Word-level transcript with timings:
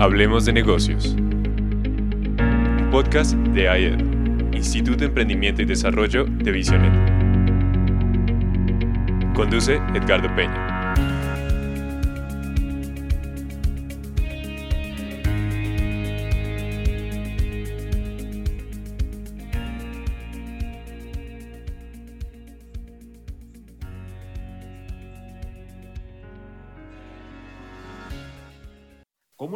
Hablemos 0.00 0.44
de 0.44 0.52
negocios. 0.52 1.06
Un 1.16 2.88
podcast 2.92 3.32
de 3.34 3.68
AED, 3.68 3.98
Instituto 4.54 4.98
de 4.98 5.06
Emprendimiento 5.06 5.60
y 5.62 5.64
Desarrollo 5.64 6.24
de 6.24 6.52
Visionet. 6.52 6.92
Conduce 9.34 9.80
Edgardo 9.96 10.32
Peña. 10.36 10.77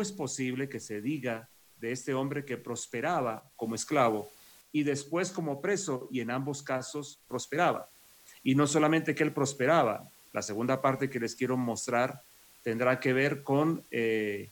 ¿Cómo 0.03 0.11
es 0.11 0.19
posible 0.19 0.69
que 0.69 0.81
se 0.81 1.01
diga 1.01 1.49
de 1.81 1.93
este 1.93 2.13
hombre 2.13 2.45
que 2.45 2.57
prosperaba 2.57 3.45
como 3.55 3.77
esclavo 3.77 4.29
y 4.73 4.83
después 4.83 5.31
como 5.31 5.61
preso 5.61 6.09
y 6.11 6.19
en 6.19 6.33
ambos 6.33 6.61
casos 6.65 7.21
prosperaba? 7.29 7.89
Y 8.43 8.57
no 8.57 8.67
solamente 8.67 9.15
que 9.15 9.23
él 9.23 9.33
prosperaba, 9.33 10.11
la 10.33 10.43
segunda 10.43 10.83
parte 10.83 11.09
que 11.09 11.21
les 11.21 11.37
quiero 11.37 11.57
mostrar 11.57 12.21
tendrá 12.65 12.99
que 12.99 13.13
ver 13.13 13.45
con 13.45 13.85
eh, 13.93 14.51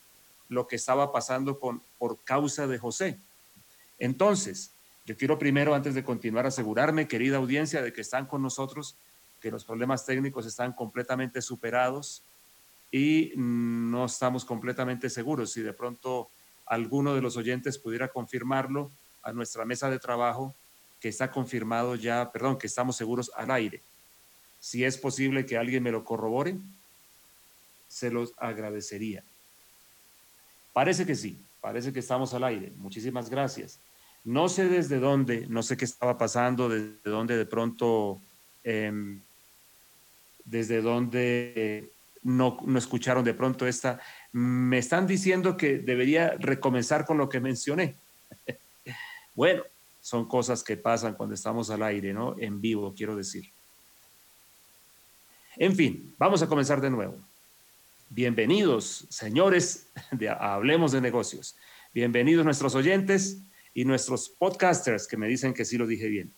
lo 0.49 0.69
que 0.69 0.77
estaba 0.77 1.11
pasando 1.11 1.59
por 1.59 2.19
causa 2.23 2.69
de 2.69 2.79
José. 2.79 3.19
Entonces, 3.99 4.71
yo 5.05 5.17
quiero 5.17 5.37
primero, 5.37 5.75
antes 5.75 5.97
de 5.97 6.05
continuar, 6.05 6.47
asegurarme, 6.47 7.09
querida 7.09 7.39
audiencia, 7.39 7.83
de 7.83 7.93
que 7.93 8.03
están 8.03 8.27
con 8.27 8.41
nosotros, 8.41 8.95
que 9.41 9.51
los 9.51 9.65
problemas 9.65 10.07
técnicos 10.07 10.47
están 10.47 10.73
completamente 10.75 11.43
superados, 11.43 12.23
y 12.91 13.33
no 13.37 14.07
estamos 14.07 14.45
completamente 14.45 15.09
seguros. 15.11 15.53
Si 15.53 15.63
de 15.63 15.73
pronto 15.73 16.31
alguno 16.67 17.15
de 17.15 17.21
los 17.21 17.37
oyentes 17.37 17.79
pudiera 17.79 18.09
confirmarlo 18.09 18.91
a 19.23 19.33
nuestra 19.33 19.65
mesa 19.65 19.91
de 19.91 19.99
trabajo, 19.99 20.55
que 21.01 21.09
está 21.09 21.31
confirmado 21.31 21.95
ya, 21.95 22.31
perdón, 22.31 22.59
que 22.59 22.67
estamos 22.67 22.97
seguros 22.97 23.31
al 23.37 23.51
aire. 23.51 23.81
Si 24.59 24.85
es 24.85 24.99
posible 24.99 25.47
que 25.47 25.57
alguien 25.57 25.83
me 25.83 25.91
lo 25.91 26.05
corrobore, 26.05 26.59
se 27.89 28.11
los 28.11 28.35
agradecería. 28.37 29.25
Parece 30.73 31.07
que 31.07 31.15
sí, 31.15 31.39
parece 31.61 31.93
que 31.93 32.01
estamos 32.01 32.35
al 32.35 32.45
aire. 32.45 32.73
Muchísimas 32.77 33.31
gracias. 33.31 33.81
No 34.25 34.49
sé 34.49 34.69
desde 34.69 35.01
dónde, 35.01 35.47
no 35.49 35.63
sé 35.63 35.77
qué 35.77 35.87
estaba 35.87 36.19
pasando, 36.19 36.69
desde 36.69 36.99
dónde 37.05 37.37
de 37.37 37.47
pronto, 37.47 38.21
em, 38.63 39.21
desde 40.45 40.83
dónde 40.83 41.91
no, 42.23 42.59
no 42.65 42.79
escucharon 42.79 43.25
de 43.25 43.35
pronto 43.35 43.67
esta. 43.67 44.01
Me 44.33 44.79
están 44.79 45.07
diciendo 45.07 45.57
que 45.57 45.79
debería 45.79 46.37
recomenzar 46.39 47.05
con 47.05 47.19
lo 47.19 47.29
que 47.29 47.41
mencioné. 47.41 47.97
bueno, 49.35 49.63
son 50.01 50.27
cosas 50.27 50.63
que 50.63 50.77
pasan 50.77 51.15
cuando 51.15 51.35
estamos 51.35 51.71
al 51.71 51.83
aire, 51.83 52.13
¿no? 52.13 52.37
En 52.39 52.61
vivo, 52.61 52.95
quiero 52.97 53.17
decir. 53.17 53.51
En 55.57 55.75
fin, 55.75 56.15
vamos 56.19 56.43
a 56.43 56.47
comenzar 56.47 56.81
de 56.81 56.91
nuevo. 56.91 57.19
Bienvenidos, 58.09 59.07
señores, 59.09 59.89
Hablemos 60.39 60.93
de 60.93 61.01
Negocios. 61.01 61.57
Bienvenidos 61.93 62.45
nuestros 62.45 62.75
oyentes 62.75 63.39
y 63.75 63.85
nuestros 63.85 64.29
podcasters 64.29 65.07
que 65.07 65.17
me 65.17 65.29
dicen 65.29 65.55
que 65.55 65.65
sí 65.65 65.77
lo 65.77 65.87
dije 65.87 66.09
bien. 66.09 66.33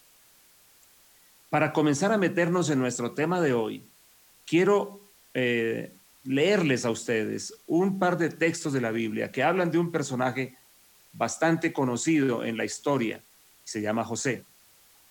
Para 1.50 1.72
comenzar 1.72 2.12
a 2.12 2.18
meternos 2.18 2.70
en 2.70 2.78
nuestro 2.78 3.12
tema 3.12 3.40
de 3.40 3.52
hoy, 3.52 3.84
quiero 4.46 5.01
eh, 5.34 5.92
leerles 6.24 6.84
a 6.84 6.90
ustedes 6.90 7.54
un 7.66 7.98
par 7.98 8.16
de 8.18 8.30
textos 8.30 8.72
de 8.72 8.80
la 8.80 8.90
Biblia 8.90 9.32
que 9.32 9.42
hablan 9.42 9.70
de 9.70 9.78
un 9.78 9.90
personaje 9.90 10.56
bastante 11.12 11.72
conocido 11.72 12.44
en 12.44 12.56
la 12.56 12.64
historia, 12.64 13.22
se 13.64 13.80
llama 13.80 14.04
José. 14.04 14.44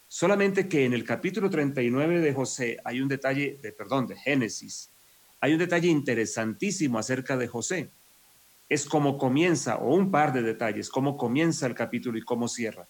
Solamente 0.08 0.68
que 0.68 0.86
en 0.86 0.94
el 0.94 1.06
capítulo 1.06 1.50
39 1.50 2.20
de 2.20 2.34
José 2.34 2.78
hay 2.84 3.02
un 3.02 3.08
detalle, 3.08 3.60
de, 3.62 3.72
perdón, 3.72 4.08
de 4.08 4.18
Génesis, 4.18 4.90
hay 5.40 5.54
un 5.54 5.60
detalle 5.60 5.88
interesantísimo 5.88 7.00
acerca 7.00 7.38
de 7.38 7.48
José. 7.48 7.90
Es 8.70 8.86
cómo 8.86 9.18
comienza, 9.18 9.78
o 9.78 9.96
un 9.96 10.12
par 10.12 10.34
de 10.34 10.44
detalles, 10.44 10.90
cómo 10.90 11.18
comienza 11.18 11.66
el 11.66 11.76
capítulo 11.76 12.18
y 12.18 12.24
cómo 12.24 12.48
cierra. 12.48 12.88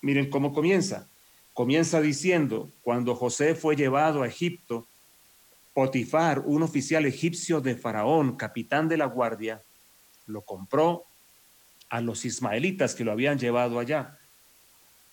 Miren 0.00 0.30
cómo 0.30 0.52
comienza. 0.52 1.08
Comienza 1.52 2.00
diciendo, 2.00 2.70
cuando 2.82 3.14
José 3.14 3.54
fue 3.54 3.76
llevado 3.76 4.22
a 4.22 4.28
Egipto, 4.28 4.86
Potifar, 5.78 6.42
un 6.44 6.64
oficial 6.64 7.06
egipcio 7.06 7.60
de 7.60 7.76
Faraón, 7.76 8.34
capitán 8.34 8.88
de 8.88 8.96
la 8.96 9.06
guardia, 9.06 9.62
lo 10.26 10.42
compró 10.42 11.04
a 11.88 12.00
los 12.00 12.24
ismaelitas 12.24 12.96
que 12.96 13.04
lo 13.04 13.12
habían 13.12 13.38
llevado 13.38 13.78
allá. 13.78 14.18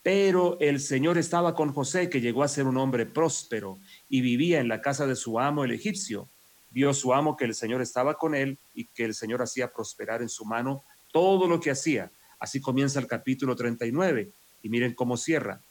Pero 0.01 0.57
el 0.59 0.79
Señor 0.79 1.19
estaba 1.19 1.53
con 1.53 1.71
José, 1.71 2.09
que 2.09 2.19
llegó 2.19 2.41
a 2.41 2.47
ser 2.47 2.65
un 2.65 2.77
hombre 2.77 3.05
próspero 3.05 3.77
y 4.09 4.21
vivía 4.21 4.59
en 4.59 4.67
la 4.67 4.81
casa 4.81 5.05
de 5.05 5.15
su 5.15 5.39
amo 5.39 5.63
el 5.63 5.71
egipcio. 5.71 6.27
Vio 6.71 6.95
su 6.95 7.13
amo 7.13 7.37
que 7.37 7.45
el 7.45 7.53
Señor 7.53 7.83
estaba 7.83 8.15
con 8.15 8.33
él 8.33 8.57
y 8.73 8.85
que 8.85 9.05
el 9.05 9.13
Señor 9.13 9.43
hacía 9.43 9.71
prosperar 9.71 10.23
en 10.23 10.29
su 10.29 10.45
mano 10.45 10.83
todo 11.13 11.47
lo 11.47 11.59
que 11.59 11.69
hacía. 11.69 12.09
Así 12.39 12.59
comienza 12.59 12.99
el 12.99 13.05
capítulo 13.05 13.55
39 13.55 14.31
y 14.63 14.69
miren 14.69 14.95
cómo 14.95 15.15
cierra. 15.15 15.61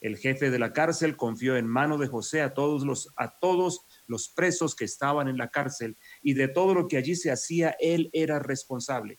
El 0.00 0.16
jefe 0.16 0.52
de 0.52 0.60
la 0.60 0.72
cárcel 0.72 1.16
confió 1.16 1.56
en 1.56 1.66
mano 1.66 1.98
de 1.98 2.06
José 2.06 2.42
a 2.42 2.54
todos 2.54 2.84
los 2.84 3.08
a 3.16 3.30
todos 3.40 3.84
los 4.06 4.28
presos 4.28 4.74
que 4.74 4.84
estaban 4.84 5.28
en 5.28 5.38
la 5.38 5.48
cárcel 5.48 5.96
y 6.22 6.34
de 6.34 6.48
todo 6.48 6.74
lo 6.74 6.88
que 6.88 6.96
allí 6.96 7.16
se 7.16 7.30
hacía, 7.30 7.76
él 7.80 8.10
era 8.12 8.38
responsable. 8.38 9.18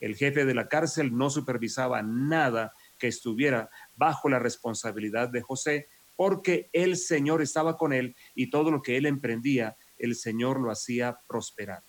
El 0.00 0.16
jefe 0.16 0.44
de 0.44 0.54
la 0.54 0.68
cárcel 0.68 1.16
no 1.16 1.30
supervisaba 1.30 2.02
nada 2.02 2.72
que 2.98 3.08
estuviera 3.08 3.70
bajo 3.96 4.28
la 4.28 4.38
responsabilidad 4.38 5.28
de 5.28 5.40
José, 5.40 5.88
porque 6.16 6.68
el 6.72 6.96
Señor 6.96 7.42
estaba 7.42 7.76
con 7.76 7.92
él 7.92 8.14
y 8.34 8.50
todo 8.50 8.70
lo 8.70 8.82
que 8.82 8.96
él 8.96 9.06
emprendía, 9.06 9.76
el 9.98 10.14
Señor 10.14 10.60
lo 10.60 10.70
hacía 10.70 11.18
prosperar. 11.26 11.82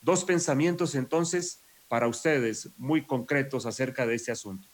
Dos 0.00 0.24
pensamientos 0.24 0.94
entonces 0.94 1.62
para 1.88 2.08
ustedes 2.08 2.70
muy 2.76 3.06
concretos 3.06 3.66
acerca 3.66 4.06
de 4.06 4.14
este 4.14 4.32
asunto. 4.32 4.68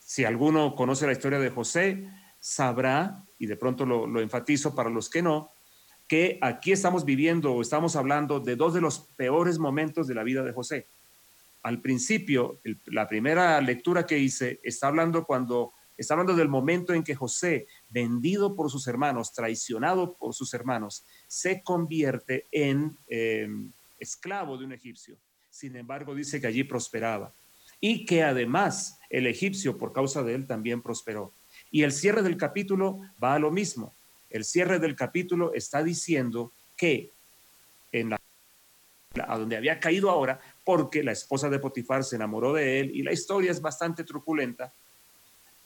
Si 0.00 0.24
alguno 0.24 0.74
conoce 0.74 1.06
la 1.06 1.12
historia 1.12 1.38
de 1.38 1.50
José, 1.50 2.08
sabrá, 2.40 3.24
y 3.38 3.46
de 3.46 3.56
pronto 3.56 3.86
lo, 3.86 4.06
lo 4.06 4.20
enfatizo 4.20 4.74
para 4.74 4.90
los 4.90 5.08
que 5.08 5.22
no, 5.22 5.50
que 6.08 6.38
aquí 6.40 6.72
estamos 6.72 7.04
viviendo 7.04 7.52
o 7.52 7.60
estamos 7.60 7.94
hablando 7.94 8.40
de 8.40 8.56
dos 8.56 8.72
de 8.72 8.80
los 8.80 9.00
peores 9.16 9.58
momentos 9.58 10.06
de 10.06 10.14
la 10.14 10.24
vida 10.24 10.42
de 10.42 10.52
José. 10.52 10.86
Al 11.62 11.80
principio, 11.82 12.60
la 12.86 13.06
primera 13.06 13.60
lectura 13.60 14.06
que 14.06 14.18
hice 14.18 14.58
está 14.62 14.88
hablando 14.88 15.24
cuando 15.24 15.74
está 15.98 16.14
hablando 16.14 16.34
del 16.34 16.48
momento 16.48 16.94
en 16.94 17.02
que 17.02 17.14
José, 17.14 17.66
vendido 17.90 18.54
por 18.54 18.70
sus 18.70 18.86
hermanos, 18.86 19.32
traicionado 19.32 20.14
por 20.14 20.32
sus 20.32 20.54
hermanos, 20.54 21.04
se 21.26 21.62
convierte 21.62 22.46
en 22.52 22.96
em, 23.08 23.70
esclavo 23.98 24.56
de 24.56 24.64
un 24.64 24.72
egipcio. 24.72 25.16
Sin 25.50 25.76
embargo, 25.76 26.14
dice 26.14 26.40
que 26.40 26.46
allí 26.46 26.64
prosperaba 26.64 27.34
y 27.80 28.06
que 28.06 28.22
además 28.22 28.98
el 29.10 29.26
egipcio 29.26 29.76
por 29.76 29.92
causa 29.92 30.22
de 30.22 30.34
él 30.34 30.46
también 30.46 30.80
prosperó. 30.80 31.32
Y 31.70 31.82
el 31.82 31.92
cierre 31.92 32.22
del 32.22 32.36
capítulo 32.36 33.00
va 33.22 33.34
a 33.34 33.38
lo 33.38 33.50
mismo 33.50 33.92
el 34.30 34.44
cierre 34.44 34.78
del 34.78 34.96
capítulo 34.96 35.52
está 35.54 35.82
diciendo 35.82 36.52
que 36.76 37.12
en 37.92 38.10
la 38.10 38.18
a 39.26 39.38
donde 39.38 39.56
había 39.56 39.80
caído 39.80 40.10
ahora, 40.10 40.40
porque 40.64 41.02
la 41.02 41.12
esposa 41.12 41.48
de 41.48 41.58
Potifar 41.58 42.04
se 42.04 42.16
enamoró 42.16 42.52
de 42.52 42.80
él 42.80 42.90
y 42.94 43.02
la 43.02 43.12
historia 43.12 43.50
es 43.50 43.60
bastante 43.60 44.04
truculenta, 44.04 44.72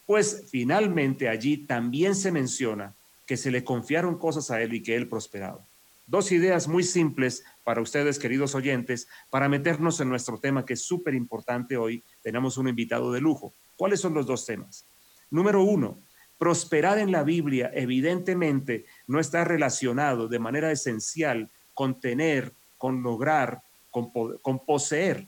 pues 0.07 0.45
finalmente 0.51 1.29
allí 1.29 1.59
también 1.59 2.15
se 2.15 2.33
menciona 2.33 2.95
que 3.27 3.37
se 3.37 3.51
le 3.51 3.65
confiaron 3.65 4.19
cosas 4.19 4.51
a 4.51 4.63
él 4.63 4.75
y 4.75 4.83
que 4.83 4.97
él 4.97 5.09
prosperaba. 5.09 5.65
Dos 6.07 6.33
ideas 6.33 6.67
muy 6.67 6.83
simples 6.83 7.45
para 7.65 7.81
ustedes, 7.81 8.19
queridos 8.19 8.55
oyentes, 8.55 9.09
para 9.31 9.49
meternos 9.49 10.01
en 10.01 10.09
nuestro 10.09 10.39
tema 10.39 10.67
que 10.67 10.75
es 10.75 10.83
súper 10.83 11.15
importante 11.15 11.77
hoy. 11.77 12.03
Tenemos 12.23 12.59
un 12.59 12.69
invitado 12.69 13.13
de 13.13 13.21
lujo. 13.21 13.55
¿Cuáles 13.77 14.01
son 14.01 14.13
los 14.13 14.27
dos 14.27 14.45
temas? 14.45 14.85
Número 15.31 15.63
uno, 15.63 15.99
Prosperar 16.43 16.99
en 16.99 17.13
la 17.13 17.23
Biblia 17.23 17.71
evidentemente 17.73 18.85
no 19.07 19.21
está 19.21 19.45
relacionado 19.45 20.27
de 20.27 20.41
manera 20.41 20.73
esencial 20.73 21.49
con 21.73 22.01
tener, 22.01 22.53
con 22.79 23.01
lograr, 23.01 23.63
con, 23.93 24.59
poseer. 24.67 25.25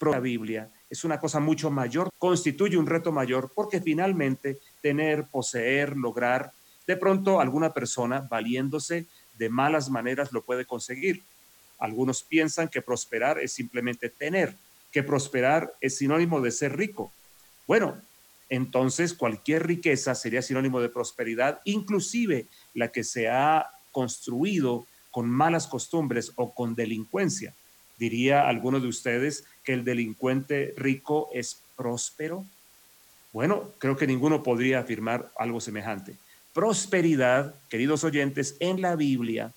La 0.00 0.18
Biblia 0.18 0.70
es 0.88 1.04
una 1.04 1.20
cosa 1.20 1.40
mucho 1.40 1.70
mayor, 1.70 2.08
constituye 2.16 2.78
un 2.78 2.86
reto 2.86 3.12
mayor 3.12 3.52
porque 3.54 3.82
finalmente 3.82 4.58
tener, 4.80 5.26
poseer, 5.26 5.94
lograr, 5.94 6.52
de 6.86 6.96
pronto 6.96 7.38
alguna 7.38 7.74
persona 7.74 8.20
valiéndose 8.20 9.04
de 9.36 9.50
malas 9.50 9.90
maneras 9.90 10.32
lo 10.32 10.40
puede 10.40 10.64
conseguir. 10.64 11.22
Algunos 11.78 12.22
piensan 12.22 12.68
que 12.68 12.80
prosperar 12.80 13.38
es 13.40 13.52
simplemente 13.52 14.08
tener, 14.08 14.56
que 14.90 15.02
prosperar 15.02 15.74
es 15.82 15.98
sinónimo 15.98 16.40
de 16.40 16.50
ser 16.50 16.78
rico. 16.78 17.12
Bueno, 17.66 18.00
entonces 18.48 19.14
cualquier 19.14 19.66
riqueza 19.66 20.14
sería 20.14 20.42
sinónimo 20.42 20.80
de 20.80 20.88
prosperidad, 20.88 21.60
inclusive 21.64 22.46
la 22.74 22.88
que 22.88 23.04
se 23.04 23.28
ha 23.28 23.66
construido 23.92 24.86
con 25.10 25.28
malas 25.28 25.66
costumbres 25.66 26.32
o 26.36 26.54
con 26.54 26.74
delincuencia. 26.74 27.54
¿Diría 27.98 28.46
alguno 28.46 28.80
de 28.80 28.88
ustedes 28.88 29.44
que 29.64 29.72
el 29.72 29.84
delincuente 29.84 30.74
rico 30.76 31.30
es 31.32 31.62
próspero? 31.76 32.44
Bueno, 33.32 33.70
creo 33.78 33.96
que 33.96 34.06
ninguno 34.06 34.42
podría 34.42 34.80
afirmar 34.80 35.30
algo 35.38 35.60
semejante. 35.60 36.16
Prosperidad, 36.52 37.54
queridos 37.68 38.04
oyentes, 38.04 38.56
en 38.60 38.80
la 38.80 38.96
Biblia 38.96 39.52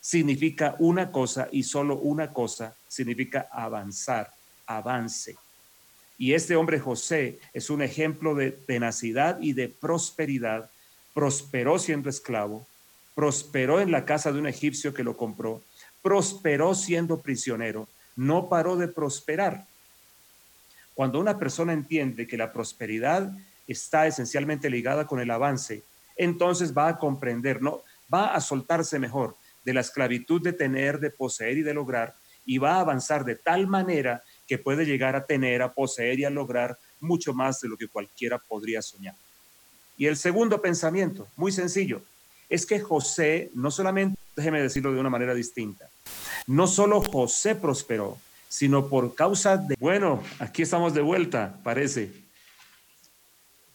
significa 0.00 0.76
una 0.78 1.12
cosa 1.12 1.48
y 1.52 1.64
solo 1.64 1.96
una 1.96 2.32
cosa, 2.32 2.74
significa 2.88 3.48
avanzar, 3.52 4.32
avance. 4.66 5.36
Y 6.20 6.34
este 6.34 6.54
hombre 6.54 6.78
José 6.78 7.38
es 7.54 7.70
un 7.70 7.80
ejemplo 7.80 8.34
de 8.34 8.50
tenacidad 8.50 9.40
y 9.40 9.54
de 9.54 9.68
prosperidad. 9.70 10.70
Prosperó 11.14 11.78
siendo 11.78 12.10
esclavo, 12.10 12.66
prosperó 13.14 13.80
en 13.80 13.90
la 13.90 14.04
casa 14.04 14.30
de 14.30 14.38
un 14.38 14.46
egipcio 14.46 14.92
que 14.92 15.02
lo 15.02 15.16
compró, 15.16 15.62
prosperó 16.02 16.74
siendo 16.74 17.22
prisionero, 17.22 17.88
no 18.16 18.50
paró 18.50 18.76
de 18.76 18.86
prosperar. 18.88 19.64
Cuando 20.92 21.18
una 21.18 21.38
persona 21.38 21.72
entiende 21.72 22.26
que 22.26 22.36
la 22.36 22.52
prosperidad 22.52 23.32
está 23.66 24.06
esencialmente 24.06 24.68
ligada 24.68 25.06
con 25.06 25.20
el 25.20 25.30
avance, 25.30 25.82
entonces 26.16 26.76
va 26.76 26.88
a 26.88 26.98
comprender, 26.98 27.62
no, 27.62 27.80
va 28.12 28.34
a 28.34 28.42
soltarse 28.42 28.98
mejor 28.98 29.36
de 29.64 29.72
la 29.72 29.80
esclavitud 29.80 30.42
de 30.42 30.52
tener, 30.52 31.00
de 31.00 31.08
poseer 31.08 31.56
y 31.56 31.62
de 31.62 31.72
lograr, 31.72 32.14
y 32.44 32.58
va 32.58 32.74
a 32.74 32.80
avanzar 32.80 33.24
de 33.24 33.36
tal 33.36 33.66
manera 33.66 34.22
que 34.50 34.58
puede 34.58 34.84
llegar 34.84 35.14
a 35.14 35.24
tener, 35.24 35.62
a 35.62 35.72
poseer 35.72 36.18
y 36.18 36.24
a 36.24 36.28
lograr 36.28 36.76
mucho 36.98 37.32
más 37.32 37.60
de 37.60 37.68
lo 37.68 37.76
que 37.76 37.86
cualquiera 37.86 38.36
podría 38.36 38.82
soñar. 38.82 39.14
Y 39.96 40.06
el 40.06 40.16
segundo 40.16 40.60
pensamiento, 40.60 41.28
muy 41.36 41.52
sencillo, 41.52 42.02
es 42.48 42.66
que 42.66 42.80
José, 42.80 43.52
no 43.54 43.70
solamente, 43.70 44.18
déjeme 44.34 44.60
decirlo 44.60 44.92
de 44.92 44.98
una 44.98 45.08
manera 45.08 45.34
distinta, 45.34 45.88
no 46.48 46.66
solo 46.66 47.00
José 47.00 47.54
prosperó, 47.54 48.18
sino 48.48 48.88
por 48.88 49.14
causa 49.14 49.56
de, 49.56 49.76
bueno, 49.78 50.20
aquí 50.40 50.62
estamos 50.62 50.94
de 50.94 51.02
vuelta, 51.02 51.56
parece. 51.62 52.10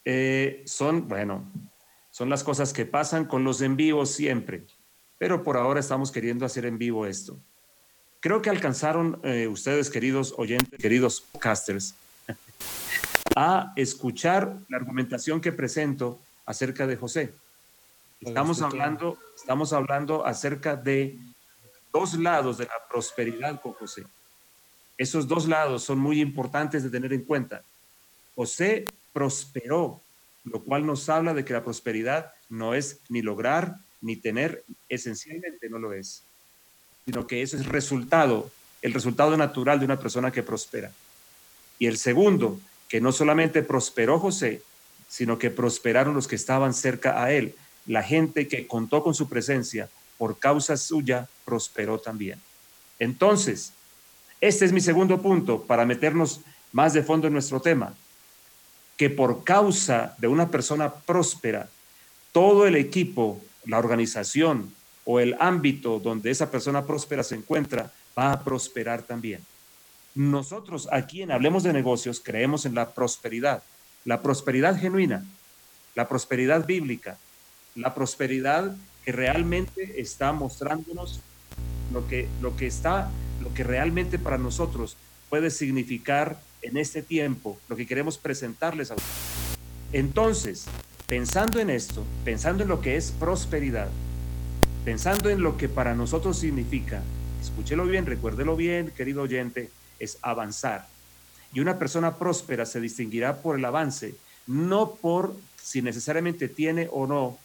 Eh, 0.04 0.62
son, 0.66 1.08
bueno, 1.08 1.50
son 2.12 2.30
las 2.30 2.44
cosas 2.44 2.74
que 2.74 2.86
pasan 2.86 3.24
con 3.24 3.46
los 3.46 3.62
en 3.62 3.78
vivo 3.78 4.06
siempre, 4.06 4.66
pero 5.18 5.42
por 5.42 5.56
ahora 5.56 5.80
estamos 5.80 6.12
queriendo 6.12 6.46
hacer 6.46 6.66
en 6.66 6.78
vivo 6.78 7.06
esto. 7.06 7.40
Creo 8.26 8.42
que 8.42 8.50
alcanzaron 8.50 9.20
eh, 9.22 9.48
ustedes, 9.48 9.92
queridos 9.92 10.34
oyentes, 10.38 10.80
queridos 10.80 11.22
podcasters, 11.22 11.94
a 13.36 13.72
escuchar 13.76 14.58
la 14.68 14.78
argumentación 14.78 15.40
que 15.40 15.52
presento 15.52 16.20
acerca 16.44 16.88
de 16.88 16.96
José. 16.96 17.36
Estamos 18.20 18.64
hablando, 18.64 19.20
estamos 19.36 19.74
hablando 19.74 20.26
acerca 20.26 20.76
de 20.76 21.20
dos 21.94 22.16
lados 22.16 22.58
de 22.58 22.66
la 22.66 22.74
prosperidad 22.90 23.62
con 23.62 23.74
José. 23.74 24.08
Esos 24.98 25.28
dos 25.28 25.48
lados 25.48 25.84
son 25.84 26.00
muy 26.00 26.20
importantes 26.20 26.82
de 26.82 26.90
tener 26.90 27.14
en 27.14 27.26
cuenta. 27.26 27.62
José 28.34 28.86
prosperó, 29.14 30.02
lo 30.46 30.64
cual 30.64 30.84
nos 30.84 31.10
habla 31.10 31.36
de 31.36 31.46
que 31.46 31.54
la 31.54 31.64
prosperidad 31.64 32.34
no 32.50 32.74
es 32.74 33.02
ni 33.08 33.22
lograr 33.22 33.76
ni 34.02 34.16
tener, 34.16 34.64
esencialmente 34.90 35.70
no 35.70 35.78
lo 35.78 35.94
es, 35.94 36.25
sino 37.06 37.28
que 37.28 37.44
eso 37.44 37.56
es 37.56 37.68
resultado, 37.68 38.50
el 38.82 38.94
resultado 38.94 39.38
natural 39.38 39.80
de 39.80 39.86
una 39.86 40.00
persona 40.00 40.32
que 40.32 40.42
prospera. 40.42 40.92
Y 41.78 41.86
el 41.86 41.98
segundo, 41.98 42.60
que 42.90 43.00
no 43.00 43.12
solamente 43.12 43.62
prosperó 43.62 44.20
José, 44.20 44.64
sino 45.08 45.38
que 45.38 45.52
prosperaron 45.52 46.16
los 46.16 46.28
que 46.28 46.36
estaban 46.36 46.74
cerca 46.74 47.24
a 47.24 47.32
él. 47.32 47.56
La 47.86 48.02
gente 48.02 48.48
que 48.48 48.66
contó 48.66 49.04
con 49.04 49.14
su 49.14 49.30
presencia 49.30 49.88
por 50.18 50.40
causa 50.40 50.78
suya 50.78 51.28
prosperó 51.44 52.00
también. 52.00 52.42
Entonces, 52.98 53.74
este 54.42 54.66
es 54.66 54.72
mi 54.72 54.82
segundo 54.82 55.22
punto 55.22 55.62
para 55.62 55.86
meternos 55.86 56.42
más 56.72 56.94
de 56.94 57.04
fondo 57.04 57.28
en 57.28 57.34
nuestro 57.34 57.60
tema, 57.62 57.94
que 58.98 59.12
por 59.12 59.44
causa 59.44 60.16
de 60.18 60.28
una 60.28 60.50
persona 60.50 60.92
próspera, 60.92 61.70
todo 62.32 62.66
el 62.66 62.76
equipo, 62.76 63.40
la 63.66 63.78
organización 63.78 64.74
o 65.06 65.20
el 65.20 65.36
ámbito 65.40 66.00
donde 66.00 66.32
esa 66.32 66.52
persona 66.52 66.86
próspera 66.86 67.24
se 67.24 67.36
encuentra 67.36 67.92
va 68.18 68.32
a 68.32 68.44
prosperar 68.44 69.04
también. 69.04 69.42
Nosotros 70.16 70.88
aquí 70.92 71.22
en 71.22 71.32
Hablemos 71.32 71.64
de 71.64 71.74
Negocios 71.74 72.22
creemos 72.24 72.66
en 72.66 72.76
la 72.76 72.90
prosperidad, 72.90 73.64
la 74.04 74.22
prosperidad 74.22 74.78
genuina, 74.78 75.26
la 75.94 76.08
prosperidad 76.08 76.66
bíblica, 76.66 77.18
la 77.76 77.94
prosperidad 77.94 78.76
que 79.04 79.12
realmente 79.12 80.02
está 80.02 80.34
mostrándonos 80.34 81.20
lo 81.94 82.08
que, 82.08 82.28
lo 82.42 82.56
que 82.58 82.68
está 82.68 83.12
lo 83.42 83.54
que 83.54 83.64
realmente 83.64 84.20
para 84.20 84.38
nosotros 84.38 84.98
puede 85.30 85.50
significar 85.50 86.40
en 86.62 86.78
este 86.78 87.02
tiempo, 87.02 87.58
lo 87.70 87.76
que 87.76 87.86
queremos 87.86 88.18
presentarles 88.18 88.92
a 88.92 88.96
ustedes. 88.96 89.58
Entonces, 89.94 90.66
pensando 91.08 91.60
en 91.60 91.70
esto, 91.70 92.04
pensando 92.24 92.64
en 92.64 92.70
lo 92.70 92.82
que 92.82 92.96
es 92.96 93.12
prosperidad, 93.12 93.90
pensando 94.86 95.32
en 95.32 95.42
lo 95.42 95.58
que 95.58 95.68
para 95.68 95.96
nosotros 95.96 96.38
significa, 96.38 97.02
escúchelo 97.42 97.86
bien, 97.86 98.06
recuérdelo 98.06 98.56
bien, 98.56 98.92
querido 98.92 99.24
oyente, 99.24 99.72
es 100.00 100.20
avanzar. 100.22 100.88
Y 101.54 101.60
una 101.60 101.80
persona 101.80 102.18
próspera 102.18 102.68
se 102.68 102.80
distinguirá 102.80 103.42
por 103.42 103.58
el 103.58 103.66
avance, 103.66 104.14
no 104.46 104.92
por 104.94 105.36
si 105.62 105.82
necesariamente 105.82 106.48
tiene 106.48 106.88
o 106.92 107.08
no 107.08 107.38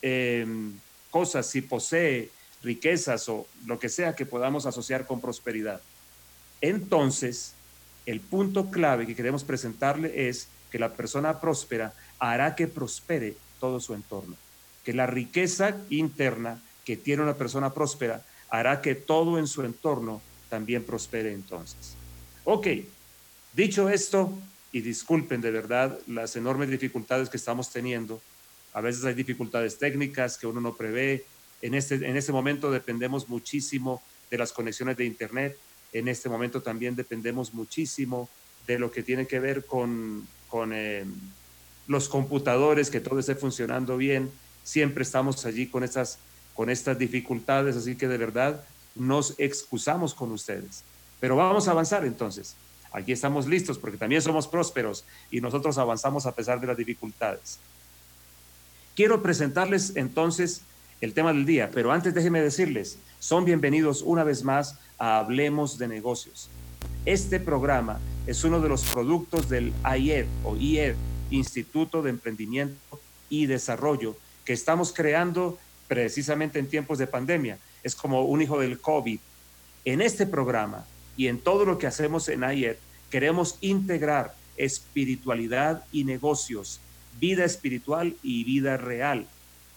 em, 0.00 0.72
cosas, 1.10 1.46
si 1.46 1.60
posee 1.60 2.30
riquezas 2.62 3.28
o 3.28 3.48
lo 3.66 3.80
que 3.80 3.88
sea 3.88 4.14
que 4.14 4.24
podamos 4.24 4.64
asociar 4.64 5.06
con 5.06 5.20
prosperidad. 5.20 5.80
Entonces, 6.60 7.54
el 8.06 8.20
punto 8.20 8.70
clave 8.70 9.06
que 9.06 9.16
queremos 9.16 9.42
presentarle 9.42 10.28
es 10.28 10.46
que 10.70 10.78
la 10.78 10.92
persona 10.92 11.40
próspera 11.40 11.94
hará 12.20 12.54
que 12.54 12.68
prospere 12.68 13.34
todo 13.58 13.80
su 13.80 13.94
entorno, 13.94 14.36
que 14.84 14.92
la 14.92 15.06
riqueza 15.06 15.76
interna 15.90 16.62
que 16.84 16.96
tiene 16.96 17.22
una 17.22 17.36
persona 17.36 17.72
próspera 17.72 18.24
hará 18.48 18.80
que 18.80 18.94
todo 18.94 19.38
en 19.38 19.46
su 19.46 19.62
entorno 19.62 20.20
también 20.48 20.84
prospere 20.84 21.32
entonces. 21.32 21.94
Ok, 22.44 22.66
dicho 23.54 23.88
esto, 23.88 24.32
y 24.72 24.80
disculpen 24.80 25.40
de 25.40 25.50
verdad 25.50 25.98
las 26.06 26.36
enormes 26.36 26.70
dificultades 26.70 27.28
que 27.28 27.36
estamos 27.36 27.70
teniendo, 27.70 28.20
a 28.72 28.80
veces 28.80 29.04
hay 29.04 29.14
dificultades 29.14 29.78
técnicas 29.78 30.38
que 30.38 30.46
uno 30.46 30.60
no 30.60 30.74
prevé, 30.74 31.24
en 31.62 31.74
este, 31.74 31.94
en 31.96 32.16
este 32.16 32.32
momento 32.32 32.70
dependemos 32.70 33.28
muchísimo 33.28 34.02
de 34.30 34.38
las 34.38 34.52
conexiones 34.52 34.96
de 34.96 35.04
Internet. 35.04 35.58
En 35.92 36.08
este 36.08 36.28
momento 36.28 36.62
también 36.62 36.96
dependemos 36.96 37.52
muchísimo 37.52 38.28
de 38.66 38.78
lo 38.78 38.90
que 38.90 39.02
tiene 39.02 39.26
que 39.26 39.40
ver 39.40 39.66
con, 39.66 40.26
con 40.48 40.72
eh, 40.72 41.04
los 41.86 42.08
computadores, 42.08 42.90
que 42.90 43.00
todo 43.00 43.18
esté 43.18 43.34
funcionando 43.34 43.96
bien. 43.96 44.30
Siempre 44.64 45.02
estamos 45.02 45.44
allí 45.46 45.66
con 45.66 45.84
estas, 45.84 46.18
con 46.54 46.70
estas 46.70 46.98
dificultades, 46.98 47.76
así 47.76 47.96
que 47.96 48.08
de 48.08 48.18
verdad 48.18 48.64
nos 48.94 49.34
excusamos 49.38 50.14
con 50.14 50.32
ustedes. 50.32 50.82
Pero 51.20 51.36
vamos 51.36 51.68
a 51.68 51.72
avanzar 51.72 52.04
entonces. 52.04 52.56
Aquí 52.92 53.12
estamos 53.12 53.46
listos 53.46 53.78
porque 53.78 53.96
también 53.96 54.22
somos 54.22 54.48
prósperos 54.48 55.04
y 55.30 55.40
nosotros 55.40 55.78
avanzamos 55.78 56.26
a 56.26 56.32
pesar 56.32 56.60
de 56.60 56.66
las 56.66 56.76
dificultades. 56.76 57.58
Quiero 58.96 59.22
presentarles 59.22 59.94
entonces 59.96 60.62
el 61.00 61.14
tema 61.14 61.32
del 61.32 61.46
día. 61.46 61.70
Pero 61.72 61.92
antes 61.92 62.14
déjenme 62.14 62.42
decirles, 62.42 62.98
son 63.18 63.44
bienvenidos 63.44 64.02
una 64.02 64.24
vez 64.24 64.44
más 64.44 64.78
a 64.98 65.18
Hablemos 65.18 65.78
de 65.78 65.88
Negocios. 65.88 66.48
Este 67.06 67.40
programa 67.40 67.98
es 68.26 68.44
uno 68.44 68.60
de 68.60 68.68
los 68.68 68.84
productos 68.84 69.48
del 69.48 69.72
IED 69.98 70.26
o 70.44 70.56
IED, 70.56 70.94
Instituto 71.30 72.02
de 72.02 72.10
Emprendimiento 72.10 73.00
y 73.28 73.46
Desarrollo, 73.46 74.16
que 74.50 74.54
estamos 74.54 74.92
creando 74.92 75.60
precisamente 75.86 76.58
en 76.58 76.66
tiempos 76.66 76.98
de 76.98 77.06
pandemia. 77.06 77.56
Es 77.84 77.94
como 77.94 78.24
un 78.24 78.42
hijo 78.42 78.58
del 78.58 78.80
COVID. 78.80 79.20
En 79.84 80.02
este 80.02 80.26
programa 80.26 80.84
y 81.16 81.28
en 81.28 81.38
todo 81.38 81.64
lo 81.64 81.78
que 81.78 81.86
hacemos 81.86 82.28
en 82.28 82.42
IED, 82.42 82.74
queremos 83.10 83.58
integrar 83.60 84.34
espiritualidad 84.56 85.84
y 85.92 86.02
negocios, 86.02 86.80
vida 87.20 87.44
espiritual 87.44 88.16
y 88.24 88.42
vida 88.42 88.76
real 88.76 89.28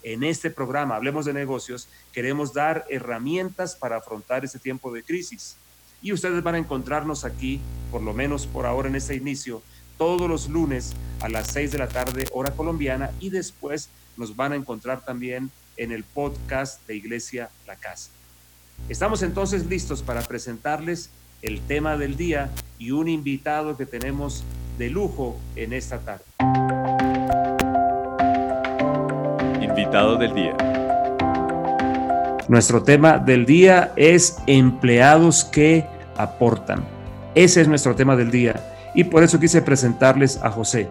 en 0.02 0.24
este 0.24 0.50
programa, 0.50 0.96
Hablemos 0.96 1.24
de 1.24 1.34
Negocios, 1.34 1.86
queremos 2.12 2.52
dar 2.52 2.84
herramientas 2.90 3.76
para 3.76 3.98
afrontar 3.98 4.44
este 4.44 4.58
tiempo 4.58 4.92
de 4.92 5.04
crisis. 5.04 5.54
Y 6.02 6.12
ustedes 6.12 6.42
van 6.42 6.56
a 6.56 6.58
encontrarnos 6.58 7.24
aquí, 7.24 7.60
por 7.92 8.02
lo 8.02 8.12
menos 8.12 8.48
por 8.48 8.66
ahora 8.66 8.88
en 8.88 8.96
este 8.96 9.14
inicio, 9.14 9.62
todos 9.98 10.28
los 10.28 10.48
lunes 10.48 10.94
a 11.20 11.28
las 11.28 11.46
6 11.52 11.70
de 11.70 11.78
la 11.78 11.86
tarde, 11.86 12.26
hora 12.32 12.50
colombiana, 12.50 13.12
y 13.20 13.30
después 13.30 13.88
nos 14.16 14.36
van 14.36 14.52
a 14.52 14.56
encontrar 14.56 15.04
también 15.04 15.50
en 15.76 15.92
el 15.92 16.04
podcast 16.04 16.86
de 16.86 16.96
Iglesia 16.96 17.50
La 17.66 17.76
Casa. 17.76 18.10
Estamos 18.88 19.22
entonces 19.22 19.66
listos 19.66 20.02
para 20.02 20.22
presentarles 20.22 21.10
el 21.42 21.60
tema 21.60 21.96
del 21.96 22.16
día 22.16 22.50
y 22.78 22.90
un 22.90 23.08
invitado 23.08 23.76
que 23.76 23.86
tenemos 23.86 24.44
de 24.78 24.90
lujo 24.90 25.38
en 25.56 25.72
esta 25.72 26.00
tarde. 26.00 26.24
Invitado 29.62 30.16
del 30.16 30.34
día. 30.34 30.56
Nuestro 32.48 32.82
tema 32.82 33.18
del 33.18 33.46
día 33.46 33.92
es 33.96 34.36
empleados 34.46 35.44
que 35.44 35.86
aportan. 36.16 36.84
Ese 37.34 37.62
es 37.62 37.68
nuestro 37.68 37.94
tema 37.96 38.16
del 38.16 38.30
día 38.30 38.92
y 38.94 39.04
por 39.04 39.22
eso 39.22 39.40
quise 39.40 39.62
presentarles 39.62 40.38
a 40.42 40.50
José. 40.50 40.88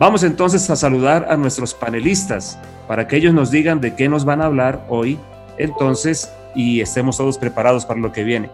Vamos 0.00 0.22
entonces 0.22 0.70
a 0.70 0.76
saludar 0.76 1.26
a 1.28 1.36
nuestros 1.36 1.74
panelistas 1.74 2.58
para 2.88 3.06
que 3.06 3.16
ellos 3.16 3.34
nos 3.34 3.50
digan 3.50 3.82
de 3.82 3.94
qué 3.94 4.08
nos 4.08 4.24
van 4.24 4.40
a 4.40 4.46
hablar 4.46 4.82
hoy, 4.88 5.18
entonces, 5.58 6.32
y 6.54 6.80
estemos 6.80 7.18
todos 7.18 7.36
preparados 7.36 7.84
para 7.84 8.00
lo 8.00 8.10
que 8.10 8.24
viene. 8.24 8.48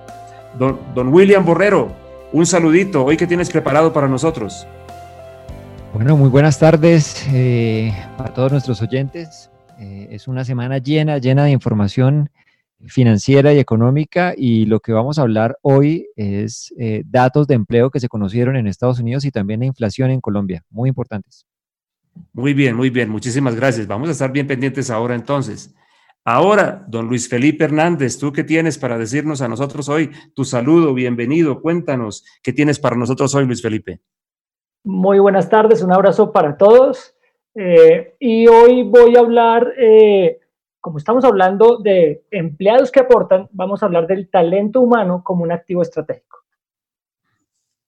Don, 0.58 1.08
William 1.14 1.44
Borrero, 1.44 1.92
un 2.32 2.46
saludito, 2.46 3.04
hoy 3.04 3.16
que 3.16 3.28
tienes 3.28 3.48
preparado 3.48 3.92
para 3.92 4.08
nosotros. 4.08 4.66
Bueno, 5.94 6.16
muy 6.16 6.30
buenas 6.30 6.58
tardes 6.58 7.24
eh, 7.32 7.94
a 8.18 8.24
todos 8.24 8.50
nuestros 8.50 8.82
oyentes. 8.82 9.48
Eh, 9.78 10.08
es 10.10 10.26
una 10.26 10.44
semana 10.44 10.78
llena, 10.78 11.18
llena 11.18 11.44
de 11.44 11.52
información 11.52 12.28
financiera 12.86 13.52
y 13.54 13.58
económica 13.58 14.34
y 14.36 14.66
lo 14.66 14.80
que 14.80 14.92
vamos 14.92 15.18
a 15.18 15.22
hablar 15.22 15.58
hoy 15.62 16.08
es 16.16 16.72
eh, 16.78 17.02
datos 17.06 17.46
de 17.46 17.54
empleo 17.54 17.90
que 17.90 18.00
se 18.00 18.08
conocieron 18.08 18.56
en 18.56 18.66
Estados 18.66 19.00
Unidos 19.00 19.24
y 19.24 19.30
también 19.30 19.60
la 19.60 19.66
inflación 19.66 20.10
en 20.10 20.20
Colombia, 20.20 20.62
muy 20.70 20.88
importantes. 20.88 21.46
Muy 22.32 22.54
bien, 22.54 22.76
muy 22.76 22.90
bien, 22.90 23.10
muchísimas 23.10 23.54
gracias. 23.54 23.86
Vamos 23.86 24.08
a 24.08 24.12
estar 24.12 24.32
bien 24.32 24.46
pendientes 24.46 24.90
ahora 24.90 25.14
entonces. 25.14 25.74
Ahora, 26.24 26.84
don 26.88 27.06
Luis 27.06 27.28
Felipe 27.28 27.64
Hernández, 27.64 28.18
¿tú 28.18 28.32
qué 28.32 28.42
tienes 28.42 28.78
para 28.78 28.98
decirnos 28.98 29.42
a 29.42 29.48
nosotros 29.48 29.88
hoy? 29.88 30.10
Tu 30.34 30.44
saludo, 30.44 30.92
bienvenido, 30.92 31.62
cuéntanos, 31.62 32.24
¿qué 32.42 32.52
tienes 32.52 32.80
para 32.80 32.96
nosotros 32.96 33.34
hoy, 33.34 33.46
Luis 33.46 33.62
Felipe? 33.62 34.00
Muy 34.82 35.18
buenas 35.18 35.48
tardes, 35.48 35.82
un 35.82 35.92
abrazo 35.92 36.32
para 36.32 36.56
todos. 36.56 37.14
Eh, 37.54 38.16
y 38.18 38.46
hoy 38.48 38.82
voy 38.82 39.16
a 39.16 39.20
hablar 39.20 39.72
eh, 39.78 40.40
como 40.86 40.98
estamos 40.98 41.24
hablando 41.24 41.78
de 41.78 42.22
empleados 42.30 42.92
que 42.92 43.00
aportan, 43.00 43.48
vamos 43.50 43.82
a 43.82 43.86
hablar 43.86 44.06
del 44.06 44.28
talento 44.30 44.80
humano 44.80 45.20
como 45.24 45.42
un 45.42 45.50
activo 45.50 45.82
estratégico. 45.82 46.44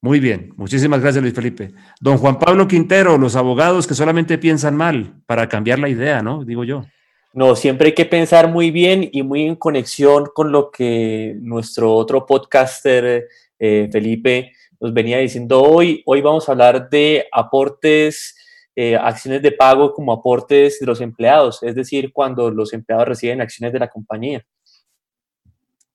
Muy 0.01 0.19
bien, 0.19 0.53
muchísimas 0.57 1.01
gracias 1.01 1.23
Luis 1.23 1.33
Felipe. 1.33 1.71
Don 2.01 2.19
Juan 2.19 2.41
Pablo 2.41 2.67
Quintero, 2.67 3.17
los 3.17 3.37
abogados 3.37 3.87
que 3.87 3.95
solamente 3.95 4.37
piensan 4.37 4.75
mal 4.75 5.15
para 5.27 5.49
cambiar 5.49 5.79
la 5.79 5.89
idea, 5.89 6.23
¿no? 6.23 6.45
Digo 6.45 6.65
yo. 6.65 6.87
No, 7.33 7.55
siempre 7.55 7.87
hay 7.87 7.95
que 7.95 8.05
pensar 8.05 8.49
muy 8.49 8.73
bien 8.73 9.09
y 9.13 9.23
muy 9.23 9.43
en 9.43 9.55
conexión 9.55 10.27
con 10.35 10.51
lo 10.51 10.73
que 10.73 11.37
nuestro 11.41 11.95
otro 11.95 12.27
podcaster, 12.27 13.29
eh, 13.61 13.89
Felipe, 13.93 14.51
nos 14.81 14.93
venía 14.93 15.19
diciendo 15.19 15.63
hoy. 15.63 16.03
Hoy 16.05 16.21
vamos 16.21 16.49
a 16.49 16.53
hablar 16.53 16.91
de 16.91 17.29
aportes 17.31 18.35
eh, 18.81 18.95
acciones 18.95 19.43
de 19.43 19.51
pago 19.51 19.93
como 19.93 20.13
aportes 20.13 20.79
de 20.79 20.87
los 20.87 21.01
empleados, 21.01 21.61
es 21.65 21.75
decir, 21.75 22.13
cuando 22.13 22.49
los 22.49 22.73
empleados 22.73 23.09
reciben 23.09 23.41
acciones 23.41 23.73
de 23.73 23.81
la 23.81 23.89
compañía. 23.89 24.47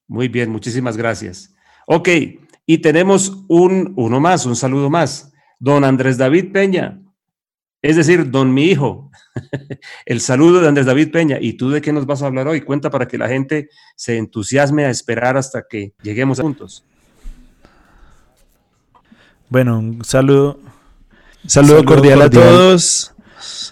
Muy 0.05 0.27
bien, 0.27 0.49
muchísimas 0.49 0.97
gracias. 0.97 1.55
Ok, 1.87 2.09
y 2.65 2.79
tenemos 2.79 3.45
un, 3.47 3.93
uno 3.95 4.19
más, 4.19 4.45
un 4.45 4.57
saludo 4.57 4.89
más. 4.89 5.31
Don 5.59 5.85
Andrés 5.85 6.17
David 6.17 6.51
Peña, 6.51 7.01
es 7.81 7.95
decir, 7.95 8.29
don 8.29 8.53
mi 8.53 8.65
hijo. 8.65 9.09
El 10.05 10.19
saludo 10.19 10.59
de 10.59 10.67
Andrés 10.67 10.85
David 10.85 11.09
Peña. 11.09 11.37
¿Y 11.39 11.53
tú 11.53 11.69
de 11.69 11.79
qué 11.79 11.93
nos 11.93 12.05
vas 12.05 12.21
a 12.21 12.25
hablar 12.25 12.49
hoy? 12.49 12.59
Cuenta 12.59 12.89
para 12.89 13.07
que 13.07 13.17
la 13.17 13.29
gente 13.29 13.69
se 13.95 14.17
entusiasme 14.17 14.83
a 14.83 14.89
esperar 14.89 15.37
hasta 15.37 15.63
que 15.69 15.93
lleguemos 16.01 16.41
juntos. 16.41 16.83
Bueno, 19.47 19.79
un 19.79 20.03
saludo 20.03 20.59
Saludo, 21.45 21.83
cordial, 21.83 22.21
a 22.21 22.29
todos. 22.29 23.13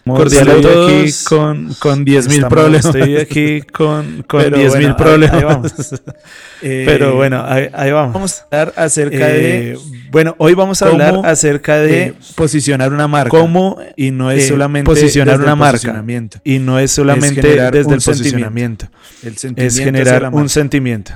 Cordial 0.05 0.49
a 0.49 0.61
todos. 0.61 0.91
aquí 0.91 1.11
con, 1.25 1.73
con 1.79 2.05
10 2.05 2.27
mil 2.27 2.45
problemas. 2.47 2.85
Estoy 2.85 3.17
aquí 3.17 3.61
con, 3.61 4.23
con 4.27 4.51
10 4.51 4.75
mil 4.77 4.95
problemas. 4.95 6.01
Pero 6.61 7.15
bueno, 7.15 7.43
ahí, 7.45 7.91
vamos. 7.91 8.13
Vamos 8.13 8.39
a 8.39 8.43
hablar 8.43 8.73
acerca 8.75 9.27
de. 9.27 9.73
Eh, 9.73 9.77
bueno, 10.11 10.35
hoy 10.37 10.53
vamos 10.53 10.81
a 10.81 10.87
hablar 10.87 11.21
acerca 11.23 11.77
de 11.77 12.13
posicionar 12.35 12.91
una 12.91 13.07
marca. 13.07 13.29
Cómo 13.29 13.77
y 13.95 14.11
no 14.11 14.31
es 14.31 14.45
eh, 14.45 14.47
solamente 14.49 14.89
posicionar 14.89 15.39
una 15.39 15.55
marca. 15.55 16.03
Y 16.43 16.59
no 16.59 16.79
es 16.79 16.91
solamente 16.91 17.41
desde 17.71 17.93
el 17.93 18.01
posicionamiento. 18.01 18.87
El 19.23 19.35
es 19.55 19.77
generar 19.77 20.29
un 20.33 20.49
sentimiento. 20.49 21.13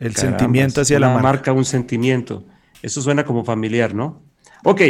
El 0.00 0.16
sentimiento 0.16 0.80
hacia 0.80 0.98
la 0.98 1.08
marca. 1.08 1.22
marca. 1.22 1.52
Un 1.52 1.64
sentimiento. 1.64 2.44
Eso 2.82 3.00
suena 3.00 3.24
como 3.24 3.44
familiar, 3.44 3.94
¿no? 3.94 4.20
Ok. 4.64 4.80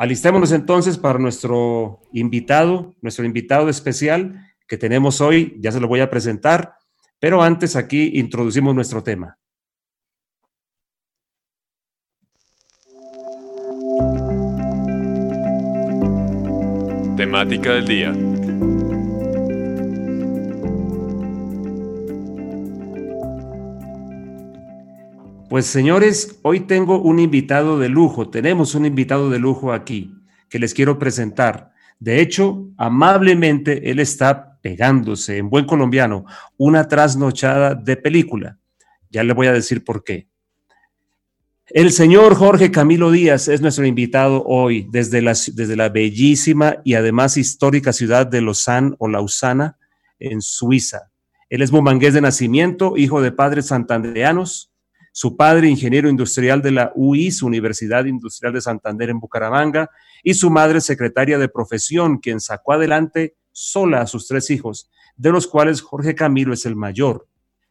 Alistémonos 0.00 0.50
entonces 0.52 0.96
para 0.96 1.18
nuestro 1.18 2.00
invitado, 2.12 2.94
nuestro 3.02 3.26
invitado 3.26 3.68
especial 3.68 4.50
que 4.66 4.78
tenemos 4.78 5.20
hoy, 5.20 5.58
ya 5.60 5.72
se 5.72 5.78
lo 5.78 5.88
voy 5.88 6.00
a 6.00 6.08
presentar, 6.08 6.72
pero 7.18 7.42
antes 7.42 7.76
aquí 7.76 8.12
introducimos 8.14 8.74
nuestro 8.74 9.02
tema. 9.02 9.36
Temática 17.18 17.74
del 17.74 17.86
día. 17.86 18.29
Pues 25.50 25.66
señores, 25.66 26.38
hoy 26.42 26.60
tengo 26.60 27.02
un 27.02 27.18
invitado 27.18 27.76
de 27.80 27.88
lujo, 27.88 28.30
tenemos 28.30 28.76
un 28.76 28.86
invitado 28.86 29.30
de 29.30 29.40
lujo 29.40 29.72
aquí 29.72 30.14
que 30.48 30.60
les 30.60 30.72
quiero 30.72 30.96
presentar. 30.96 31.72
De 31.98 32.20
hecho, 32.20 32.68
amablemente 32.76 33.90
él 33.90 33.98
está 33.98 34.60
pegándose 34.62 35.38
en 35.38 35.50
buen 35.50 35.64
colombiano 35.64 36.24
una 36.56 36.86
trasnochada 36.86 37.74
de 37.74 37.96
película. 37.96 38.58
Ya 39.10 39.24
le 39.24 39.32
voy 39.32 39.48
a 39.48 39.52
decir 39.52 39.82
por 39.82 40.04
qué. 40.04 40.28
El 41.66 41.90
señor 41.90 42.36
Jorge 42.36 42.70
Camilo 42.70 43.10
Díaz 43.10 43.48
es 43.48 43.60
nuestro 43.60 43.84
invitado 43.84 44.44
hoy 44.46 44.86
desde 44.92 45.20
la, 45.20 45.32
desde 45.32 45.74
la 45.74 45.88
bellísima 45.88 46.76
y 46.84 46.94
además 46.94 47.36
histórica 47.36 47.92
ciudad 47.92 48.24
de 48.24 48.40
Lausanne 48.40 48.94
o 49.00 49.08
Lausana, 49.08 49.76
en 50.20 50.42
Suiza. 50.42 51.10
Él 51.48 51.62
es 51.62 51.72
bumangués 51.72 52.14
de 52.14 52.20
nacimiento, 52.20 52.96
hijo 52.96 53.20
de 53.20 53.32
padres 53.32 53.66
santandereanos, 53.66 54.69
su 55.20 55.36
padre 55.36 55.68
ingeniero 55.68 56.08
industrial 56.08 56.62
de 56.62 56.70
la 56.70 56.92
UIS, 56.94 57.42
Universidad 57.42 58.06
Industrial 58.06 58.54
de 58.54 58.62
Santander 58.62 59.10
en 59.10 59.20
Bucaramanga, 59.20 59.90
y 60.22 60.32
su 60.32 60.48
madre 60.48 60.80
secretaria 60.80 61.36
de 61.36 61.50
profesión, 61.50 62.16
quien 62.16 62.40
sacó 62.40 62.72
adelante 62.72 63.36
sola 63.52 64.00
a 64.00 64.06
sus 64.06 64.26
tres 64.26 64.48
hijos, 64.48 64.90
de 65.18 65.30
los 65.30 65.46
cuales 65.46 65.82
Jorge 65.82 66.14
Camilo 66.14 66.54
es 66.54 66.64
el 66.64 66.74
mayor. 66.74 67.28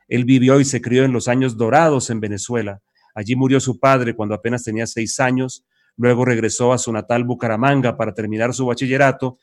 Él 0.07 0.25
vivió 0.25 0.59
y 0.59 0.63
se 0.63 0.79
crió 0.79 1.03
en 1.03 1.11
los 1.11 1.27
años 1.27 1.57
dorados 1.57 2.11
en 2.11 2.19
Venezuela. 2.19 2.83
Allí 3.15 3.35
murió 3.35 3.59
su 3.59 3.79
padre 3.79 4.15
cuando 4.15 4.35
apenas 4.35 4.63
tenía 4.63 4.85
seis 4.85 5.19
años. 5.19 5.65
Luego 5.97 6.25
regresó 6.25 6.71
a 6.71 6.77
su 6.77 6.93
natal 6.93 7.23
Bucaramanga 7.23 7.97
para 7.97 8.13
terminar 8.13 8.53
su 8.53 8.67
bachillerato 8.67 9.39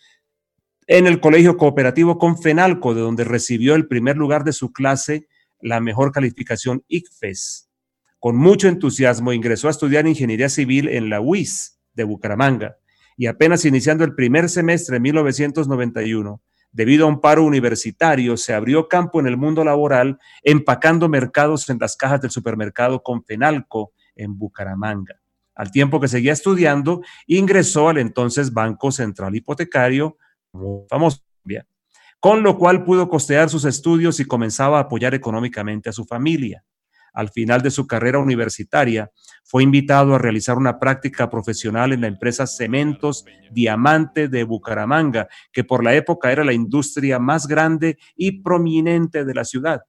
en 0.86 1.08
el 1.08 1.18
Colegio 1.18 1.56
Cooperativo 1.56 2.18
Confenalco, 2.18 2.94
de 2.94 3.00
donde 3.00 3.24
recibió 3.24 3.74
el 3.74 3.88
primer 3.88 4.16
lugar 4.16 4.44
de 4.44 4.52
su 4.52 4.72
clase, 4.72 5.26
la 5.60 5.80
mejor 5.80 6.12
calificación 6.12 6.84
ICFES. 6.86 7.65
Con 8.26 8.38
mucho 8.38 8.66
entusiasmo 8.66 9.32
ingresó 9.32 9.68
a 9.68 9.70
estudiar 9.70 10.04
ingeniería 10.08 10.48
civil 10.48 10.88
en 10.88 11.10
la 11.10 11.20
UIS 11.20 11.78
de 11.94 12.02
Bucaramanga 12.02 12.76
y 13.16 13.26
apenas 13.26 13.64
iniciando 13.64 14.02
el 14.02 14.16
primer 14.16 14.48
semestre 14.48 14.94
de 14.94 15.00
1991, 15.00 16.42
debido 16.72 17.06
a 17.06 17.08
un 17.08 17.20
paro 17.20 17.44
universitario, 17.44 18.36
se 18.36 18.52
abrió 18.52 18.88
campo 18.88 19.20
en 19.20 19.28
el 19.28 19.36
mundo 19.36 19.62
laboral 19.62 20.18
empacando 20.42 21.08
mercados 21.08 21.70
en 21.70 21.78
las 21.80 21.96
cajas 21.96 22.20
del 22.20 22.32
supermercado 22.32 23.00
Confenalco 23.00 23.92
en 24.16 24.36
Bucaramanga. 24.36 25.20
Al 25.54 25.70
tiempo 25.70 26.00
que 26.00 26.08
seguía 26.08 26.32
estudiando, 26.32 27.02
ingresó 27.28 27.90
al 27.90 27.98
entonces 27.98 28.52
Banco 28.52 28.90
Central 28.90 29.36
Hipotecario, 29.36 30.16
famoso, 30.88 31.22
con 32.18 32.42
lo 32.42 32.58
cual 32.58 32.82
pudo 32.82 33.08
costear 33.08 33.48
sus 33.50 33.64
estudios 33.64 34.18
y 34.18 34.24
comenzaba 34.24 34.78
a 34.78 34.80
apoyar 34.80 35.14
económicamente 35.14 35.90
a 35.90 35.92
su 35.92 36.04
familia 36.04 36.64
al 37.16 37.30
final 37.30 37.62
de 37.62 37.70
su 37.70 37.86
carrera 37.86 38.18
universitaria, 38.18 39.10
fue 39.42 39.62
invitado 39.62 40.14
a 40.14 40.18
realizar 40.18 40.58
una 40.58 40.78
práctica 40.78 41.30
profesional 41.30 41.94
en 41.94 42.02
la 42.02 42.08
empresa 42.08 42.46
Cementos 42.46 43.24
Diamante 43.50 44.28
de 44.28 44.44
Bucaramanga, 44.44 45.26
que 45.50 45.64
por 45.64 45.82
la 45.82 45.94
época 45.94 46.30
era 46.30 46.44
la 46.44 46.52
industria 46.52 47.18
más 47.18 47.48
grande 47.48 47.96
y 48.16 48.42
prominente 48.42 49.24
de 49.24 49.34
la 49.34 49.44
ciudad. 49.44 49.80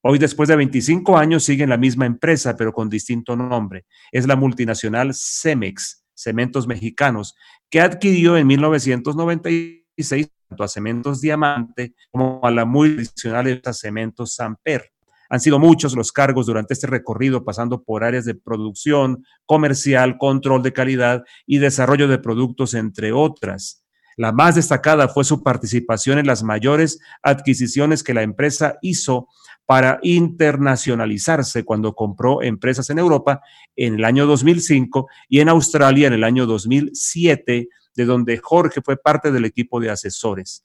Hoy, 0.00 0.18
después 0.18 0.48
de 0.48 0.56
25 0.56 1.18
años, 1.18 1.44
sigue 1.44 1.64
en 1.64 1.70
la 1.70 1.76
misma 1.76 2.06
empresa, 2.06 2.56
pero 2.56 2.72
con 2.72 2.88
distinto 2.88 3.36
nombre. 3.36 3.84
Es 4.10 4.26
la 4.26 4.36
multinacional 4.36 5.12
Cemex, 5.14 6.04
Cementos 6.14 6.66
Mexicanos, 6.66 7.34
que 7.68 7.80
adquirió 7.80 8.38
en 8.38 8.46
1996 8.46 10.30
tanto 10.48 10.64
a 10.64 10.68
Cementos 10.68 11.20
Diamante 11.20 11.94
como 12.10 12.40
a 12.42 12.50
la 12.50 12.64
muy 12.64 12.94
tradicional 12.94 13.60
Cementos 13.72 14.34
Samper. 14.34 14.93
Han 15.34 15.40
sido 15.40 15.58
muchos 15.58 15.96
los 15.96 16.12
cargos 16.12 16.46
durante 16.46 16.74
este 16.74 16.86
recorrido, 16.86 17.44
pasando 17.44 17.82
por 17.82 18.04
áreas 18.04 18.24
de 18.24 18.36
producción, 18.36 19.26
comercial, 19.46 20.16
control 20.16 20.62
de 20.62 20.72
calidad 20.72 21.24
y 21.44 21.58
desarrollo 21.58 22.06
de 22.06 22.20
productos, 22.20 22.72
entre 22.72 23.10
otras. 23.10 23.82
La 24.16 24.30
más 24.30 24.54
destacada 24.54 25.08
fue 25.08 25.24
su 25.24 25.42
participación 25.42 26.20
en 26.20 26.28
las 26.28 26.44
mayores 26.44 27.00
adquisiciones 27.20 28.04
que 28.04 28.14
la 28.14 28.22
empresa 28.22 28.78
hizo 28.80 29.26
para 29.66 29.98
internacionalizarse 30.02 31.64
cuando 31.64 31.96
compró 31.96 32.40
empresas 32.40 32.88
en 32.90 33.00
Europa 33.00 33.40
en 33.74 33.94
el 33.94 34.04
año 34.04 34.26
2005 34.26 35.08
y 35.28 35.40
en 35.40 35.48
Australia 35.48 36.06
en 36.06 36.12
el 36.12 36.22
año 36.22 36.46
2007, 36.46 37.68
de 37.96 38.04
donde 38.04 38.38
Jorge 38.38 38.82
fue 38.82 38.96
parte 38.96 39.32
del 39.32 39.46
equipo 39.46 39.80
de 39.80 39.90
asesores. 39.90 40.64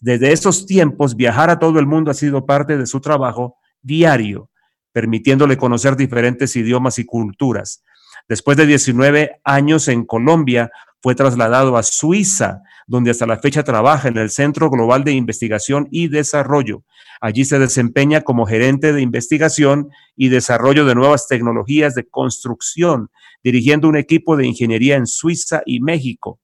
Desde 0.00 0.32
esos 0.32 0.66
tiempos, 0.66 1.14
viajar 1.14 1.50
a 1.50 1.60
todo 1.60 1.78
el 1.78 1.86
mundo 1.86 2.10
ha 2.10 2.14
sido 2.14 2.44
parte 2.46 2.76
de 2.76 2.86
su 2.86 3.00
trabajo 3.00 3.58
diario, 3.88 4.50
permitiéndole 4.92 5.56
conocer 5.56 5.96
diferentes 5.96 6.54
idiomas 6.54 7.00
y 7.00 7.04
culturas. 7.04 7.82
Después 8.28 8.56
de 8.56 8.66
19 8.66 9.40
años 9.42 9.88
en 9.88 10.04
Colombia, 10.04 10.70
fue 11.00 11.14
trasladado 11.14 11.76
a 11.76 11.82
Suiza, 11.82 12.62
donde 12.86 13.12
hasta 13.12 13.26
la 13.26 13.38
fecha 13.38 13.62
trabaja 13.62 14.08
en 14.08 14.16
el 14.16 14.30
Centro 14.30 14.68
Global 14.68 15.04
de 15.04 15.12
Investigación 15.12 15.88
y 15.90 16.08
Desarrollo. 16.08 16.84
Allí 17.20 17.44
se 17.44 17.58
desempeña 17.58 18.22
como 18.22 18.46
gerente 18.46 18.92
de 18.92 19.00
investigación 19.00 19.90
y 20.16 20.28
desarrollo 20.28 20.84
de 20.84 20.94
nuevas 20.94 21.28
tecnologías 21.28 21.94
de 21.94 22.08
construcción, 22.08 23.10
dirigiendo 23.44 23.88
un 23.88 23.96
equipo 23.96 24.36
de 24.36 24.46
ingeniería 24.46 24.96
en 24.96 25.06
Suiza 25.06 25.62
y 25.64 25.80
México. 25.80 26.40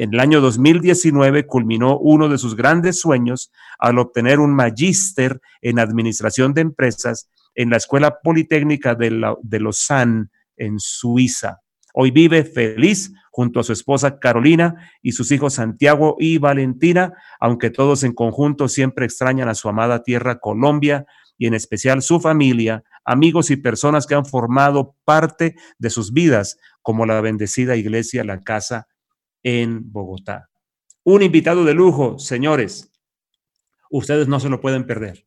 En 0.00 0.14
el 0.14 0.20
año 0.20 0.40
2019 0.40 1.48
culminó 1.48 1.98
uno 1.98 2.28
de 2.28 2.38
sus 2.38 2.54
grandes 2.54 3.00
sueños 3.00 3.50
al 3.80 3.98
obtener 3.98 4.38
un 4.38 4.54
magíster 4.54 5.40
en 5.60 5.80
administración 5.80 6.54
de 6.54 6.60
empresas 6.60 7.28
en 7.56 7.70
la 7.70 7.78
Escuela 7.78 8.20
Politécnica 8.22 8.94
de, 8.94 9.10
Lausanne, 9.58 10.28
en 10.56 10.78
Suiza. 10.78 11.62
Hoy 11.94 12.12
vive 12.12 12.44
feliz 12.44 13.12
junto 13.32 13.58
a 13.58 13.64
su 13.64 13.72
esposa 13.72 14.20
Carolina 14.20 14.88
y 15.02 15.10
sus 15.10 15.32
hijos 15.32 15.54
Santiago 15.54 16.14
y 16.20 16.38
Valentina, 16.38 17.14
aunque 17.40 17.70
todos 17.70 18.04
en 18.04 18.12
conjunto 18.12 18.68
siempre 18.68 19.04
extrañan 19.04 19.48
a 19.48 19.56
su 19.56 19.68
amada 19.68 20.04
tierra 20.04 20.38
Colombia 20.38 21.06
y 21.36 21.48
en 21.48 21.54
especial 21.54 22.02
su 22.02 22.20
familia, 22.20 22.84
amigos 23.04 23.50
y 23.50 23.56
personas 23.56 24.06
que 24.06 24.14
han 24.14 24.26
formado 24.26 24.94
parte 25.04 25.56
de 25.80 25.90
sus 25.90 26.12
vidas, 26.12 26.56
como 26.82 27.04
la 27.04 27.20
bendecida 27.20 27.74
iglesia 27.74 28.22
La 28.22 28.44
Casa 28.44 28.86
en 29.42 29.92
Bogotá. 29.92 30.48
Un 31.04 31.22
invitado 31.22 31.64
de 31.64 31.74
lujo, 31.74 32.18
señores. 32.18 32.92
Ustedes 33.90 34.28
no 34.28 34.40
se 34.40 34.48
lo 34.48 34.60
pueden 34.60 34.86
perder. 34.86 35.26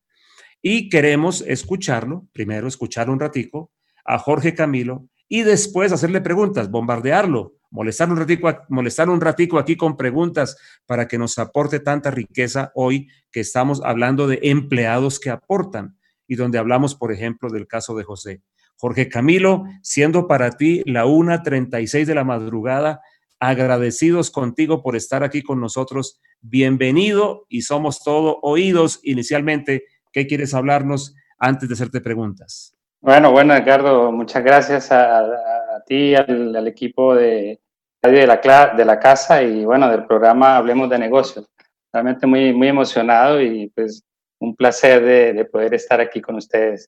Y 0.62 0.90
queremos 0.90 1.42
escucharlo, 1.42 2.28
primero 2.34 2.68
escuchar 2.68 3.10
un 3.10 3.20
ratico 3.20 3.72
a 4.06 4.20
Jorge 4.20 4.54
Camilo 4.54 5.08
y 5.28 5.42
después 5.42 5.92
hacerle 5.92 6.22
preguntas, 6.22 6.70
bombardearlo, 6.70 7.56
molestar 7.72 8.12
un 8.12 8.18
ratico, 8.18 8.52
molestar 8.70 9.10
un 9.10 9.22
ratico 9.22 9.58
aquí 9.58 9.76
con 9.76 9.98
preguntas 9.98 10.58
para 10.86 11.08
que 11.08 11.18
nos 11.18 11.40
aporte 11.40 11.80
tanta 11.80 12.12
riqueza 12.12 12.72
hoy 12.76 13.08
que 13.32 13.40
estamos 13.40 13.82
hablando 13.84 14.28
de 14.28 14.40
empleados 14.44 15.20
que 15.20 15.30
aportan 15.30 15.98
y 16.28 16.36
donde 16.36 16.60
hablamos, 16.60 16.96
por 16.96 17.12
ejemplo, 17.12 17.50
del 17.50 17.68
caso 17.68 17.96
de 17.96 18.04
José. 18.04 18.42
Jorge 18.76 19.10
Camilo, 19.10 19.64
siendo 19.82 20.28
para 20.28 20.52
ti 20.52 20.84
la 20.86 21.06
1.36 21.06 22.06
de 22.06 22.16
la 22.16 22.24
madrugada, 22.24 23.02
agradecidos 23.42 24.30
contigo 24.30 24.84
por 24.84 24.96
estar 24.96 25.24
aquí 25.24 25.42
con 25.42 25.60
nosotros. 25.60 26.22
Bienvenido 26.42 27.48
y 27.50 27.64
somos 27.64 28.04
todo 28.04 28.38
oídos. 28.44 29.00
Inicialmente, 29.02 29.86
¿qué 30.14 30.28
quieres 30.28 30.54
hablarnos 30.54 31.16
antes 31.40 31.68
de 31.68 31.74
hacerte 31.74 32.02
preguntas? 32.02 32.78
Bueno, 33.02 33.32
bueno, 33.32 33.56
Edgardo, 33.56 34.12
muchas 34.12 34.44
gracias 34.44 34.92
a, 34.92 35.84
ti, 35.88 36.14
al, 36.14 36.68
equipo 36.68 37.16
de, 37.16 37.60
de, 38.04 38.28
la, 38.28 38.74
de 38.78 38.86
la 38.86 39.00
casa 39.00 39.42
y 39.42 39.66
bueno, 39.66 39.90
del 39.90 40.06
programa 40.06 40.58
Hablemos 40.58 40.88
de 40.92 41.00
Negocios. 41.00 41.50
Realmente 41.92 42.28
muy, 42.28 42.54
muy 42.54 42.68
emocionado 42.68 43.42
y 43.42 43.70
pues 43.76 44.04
un 44.40 44.56
placer 44.56 45.34
de 45.36 45.46
poder 45.46 45.74
estar 45.74 46.00
aquí 46.00 46.22
con 46.22 46.36
ustedes. 46.36 46.88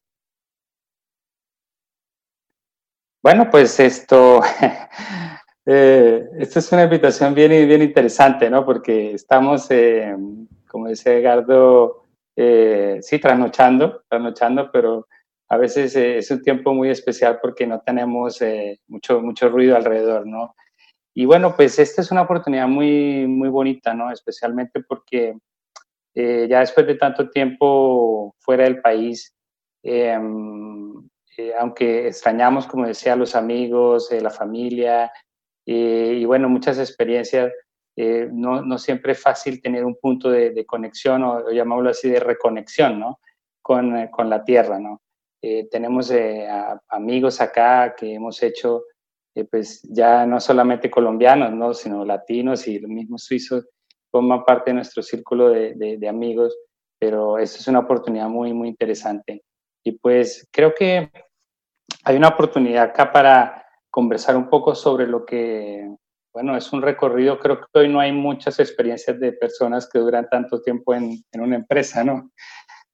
Bueno, 3.24 3.50
pues 3.50 3.80
esto, 3.80 4.42
Eh, 5.66 6.30
esta 6.40 6.60
es 6.60 6.72
una 6.74 6.84
invitación 6.84 7.34
bien, 7.34 7.52
bien 7.68 7.82
interesante, 7.82 8.50
¿no? 8.50 8.66
Porque 8.66 9.14
estamos, 9.14 9.72
eh, 9.72 10.14
como 10.68 10.90
decía 10.90 11.14
Edgardo, 11.14 12.04
eh, 12.36 12.98
sí, 13.02 13.20
trasnochando, 13.20 14.04
trasnochando, 14.10 14.70
pero 14.72 15.08
a 15.50 15.58
veces 15.58 15.96
es 15.96 16.30
un 16.32 16.42
tiempo 16.42 16.74
muy 16.74 16.90
especial 16.90 17.40
porque 17.42 17.66
no 17.66 17.80
tenemos 17.80 18.40
mucho, 18.88 19.22
mucho 19.22 19.50
ruido 19.50 19.78
alrededor, 19.78 20.26
¿no? 20.28 20.56
Y 21.14 21.26
bueno, 21.26 21.56
pues 21.56 21.78
esta 21.80 22.02
es 22.02 22.12
una 22.12 22.24
oportunidad 22.24 22.68
muy, 22.68 23.28
muy 23.28 23.50
bonita, 23.50 23.94
¿no? 23.94 24.12
Especialmente 24.12 24.82
porque 24.82 25.38
ya 26.16 26.60
después 26.60 26.88
de 26.88 26.96
tanto 26.96 27.30
tiempo 27.30 28.36
fuera 28.40 28.64
del 28.64 28.82
país, 28.82 29.36
aunque 31.60 32.08
extrañamos, 32.08 32.66
como 32.66 32.88
decía, 32.88 33.14
a 33.14 33.18
los 33.18 33.36
amigos, 33.36 34.10
la 34.12 34.32
familia, 34.32 35.12
eh, 35.66 36.18
y 36.20 36.26
bueno, 36.26 36.50
muchas 36.50 36.80
experiencias. 36.80 37.52
Eh, 37.96 38.28
no, 38.32 38.64
no, 38.64 38.80
siempre 38.80 39.12
es 39.12 39.22
fácil 39.22 39.62
tener 39.62 39.86
un 39.86 39.96
punto 39.96 40.32
de, 40.32 40.66
conexión 40.66 41.24
o, 41.24 41.52
llamámoslo 41.52 41.92
así 41.92 42.10
de 42.10 42.20
reconexión 42.20 43.00
¿no? 43.00 43.20
con, 43.62 43.96
eh, 43.96 44.10
con 44.12 44.30
la 44.30 44.44
tierra. 44.44 44.80
¿no? 44.80 45.02
tenemos 45.70 46.10
amigos 46.88 47.42
acá 47.42 47.96
que 47.98 48.14
hemos 48.14 48.42
hecho, 48.42 48.86
pues 49.52 49.82
ya 49.92 50.26
no 50.26 50.40
solamente 50.40 50.90
colombianos, 50.90 51.52
¿no? 51.52 51.74
sino 51.74 52.06
latinos 52.06 52.66
y 52.66 52.80
los 52.80 52.90
mismos 52.90 53.26
suizos 53.26 53.68
forman 54.10 54.46
parte 54.46 54.72
de 54.72 54.76
nuestro 54.76 55.04
círculo 55.04 55.50
de, 55.50 55.74
de, 55.74 55.98
de 55.98 56.08
amigos, 56.08 56.58
pero 56.98 57.38
esto 57.38 57.60
es 57.60 57.68
una 57.68 57.80
oportunidad 57.80 58.30
muy, 58.30 58.54
muy 58.54 58.70
interesante. 58.70 59.44
Y 59.84 59.92
pues 59.92 60.48
creo 60.50 60.74
que 60.74 61.12
hay 62.06 62.16
una 62.16 62.30
oportunidad 62.30 62.84
acá 62.84 63.12
para 63.12 63.63
conversar 63.94 64.36
un 64.36 64.50
poco 64.50 64.74
sobre 64.74 65.06
lo 65.06 65.24
que, 65.24 65.88
bueno, 66.34 66.58
es 66.58 66.74
un 66.74 66.82
recorrido, 66.82 67.38
creo 67.38 67.60
que 67.60 67.80
hoy 67.80 67.90
no 67.90 68.00
hay 68.00 68.12
muchas 68.12 68.60
experiencias 68.60 69.20
de 69.20 69.34
personas 69.34 69.88
que 69.88 70.00
duran 70.00 70.28
tanto 70.32 70.64
tiempo 70.64 70.96
en, 70.96 71.24
en 71.32 71.42
una 71.42 71.58
empresa, 71.58 72.04
¿no? 72.04 72.32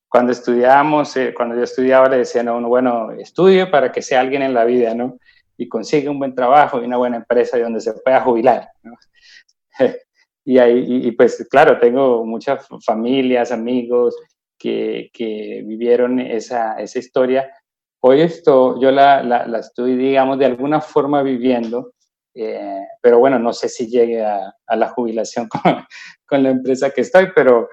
Cuando 0.10 0.34
estudiábamos, 0.34 1.16
eh, 1.16 1.34
cuando 1.34 1.56
yo 1.56 1.64
estudiaba, 1.64 2.10
le 2.10 2.18
decían 2.18 2.50
a 2.50 2.54
uno, 2.54 2.68
bueno, 2.68 3.14
estudie 3.14 3.66
para 3.68 3.94
que 3.94 4.02
sea 4.02 4.20
alguien 4.20 4.42
en 4.42 4.54
la 4.54 4.66
vida, 4.66 4.94
¿no? 4.94 5.18
Y 5.56 5.70
consigue 5.70 6.10
un 6.10 6.20
buen 6.20 6.36
trabajo 6.36 6.82
y 6.82 6.86
una 6.86 6.98
buena 6.98 7.16
empresa 7.16 7.58
y 7.58 7.62
donde 7.62 7.80
se 7.80 7.94
pueda 7.94 8.20
jubilar, 8.20 8.68
¿no? 8.84 8.98
y, 10.44 10.58
ahí, 10.58 10.84
y, 10.86 11.12
pues 11.14 11.48
claro, 11.50 11.80
tengo 11.80 12.26
muchas 12.26 12.68
familias, 12.86 13.54
amigos 13.54 14.18
que, 14.58 15.10
que 15.14 15.64
vivieron 15.66 16.20
esa, 16.20 16.78
esa 16.78 17.00
historia 17.00 17.50
Hoy 18.02 18.22
esto 18.22 18.80
yo 18.80 18.92
la, 18.92 19.22
la, 19.24 19.60
estoy, 19.60 19.96
digamos, 19.96 20.40
de 20.40 20.46
alguna 20.46 20.80
forma 20.80 21.22
viviendo, 21.22 21.94
eh, 22.34 22.86
pero 23.02 23.20
bueno, 23.20 23.38
no 23.40 23.52
sé 23.52 23.68
si 23.68 23.88
llegue 23.88 24.24
a, 24.24 24.56
a 24.66 24.76
la 24.76 24.90
jubilación 24.90 25.50
con, 25.50 25.86
con, 26.26 26.44
la 26.44 26.52
empresa 26.52 26.92
que 26.92 27.02
estoy, 27.02 27.30
pero 27.36 27.68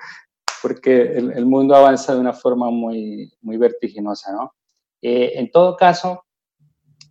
porque 0.62 1.02
el, 1.02 1.32
el, 1.32 1.46
mundo 1.46 1.76
avanza 1.76 2.14
de 2.14 2.20
una 2.20 2.32
forma 2.32 2.70
muy, 2.70 3.32
muy 3.40 3.56
vertiginosa, 3.56 4.32
¿no? 4.32 4.54
Eh, 5.00 5.32
en 5.36 5.50
todo 5.50 5.76
caso, 5.76 6.24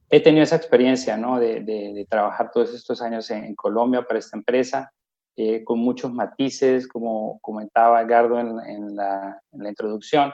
he 0.10 0.20
tenido 0.20 0.44
esa 0.44 0.58
experiencia, 0.58 1.16
¿no? 1.16 1.40
De, 1.40 1.62
de, 1.62 1.94
de 1.94 2.06
trabajar 2.10 2.52
todos 2.52 2.74
estos 2.74 3.02
años 3.02 3.30
en, 3.32 3.46
en 3.46 3.56
Colombia 3.56 4.02
para 4.02 4.20
esta 4.20 4.36
empresa, 4.36 4.92
eh, 5.38 5.64
con 5.64 5.80
muchos 5.80 6.12
matices, 6.12 6.88
como 6.88 7.40
comentaba 7.40 8.04
Gardo 8.04 8.40
en, 8.40 8.60
en, 8.60 8.96
la, 8.96 9.42
en 9.52 9.64
la 9.64 9.70
introducción, 9.70 10.34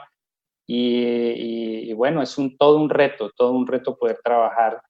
y, 0.74 1.92
bueno, 1.92 2.22
es 2.22 2.38
un, 2.38 2.56
todo 2.56 2.78
un 2.80 2.88
reto, 2.88 3.30
todo 3.36 3.52
un 3.52 3.66
reto 3.66 3.96
poder 3.96 4.20
trabajar 4.24 4.82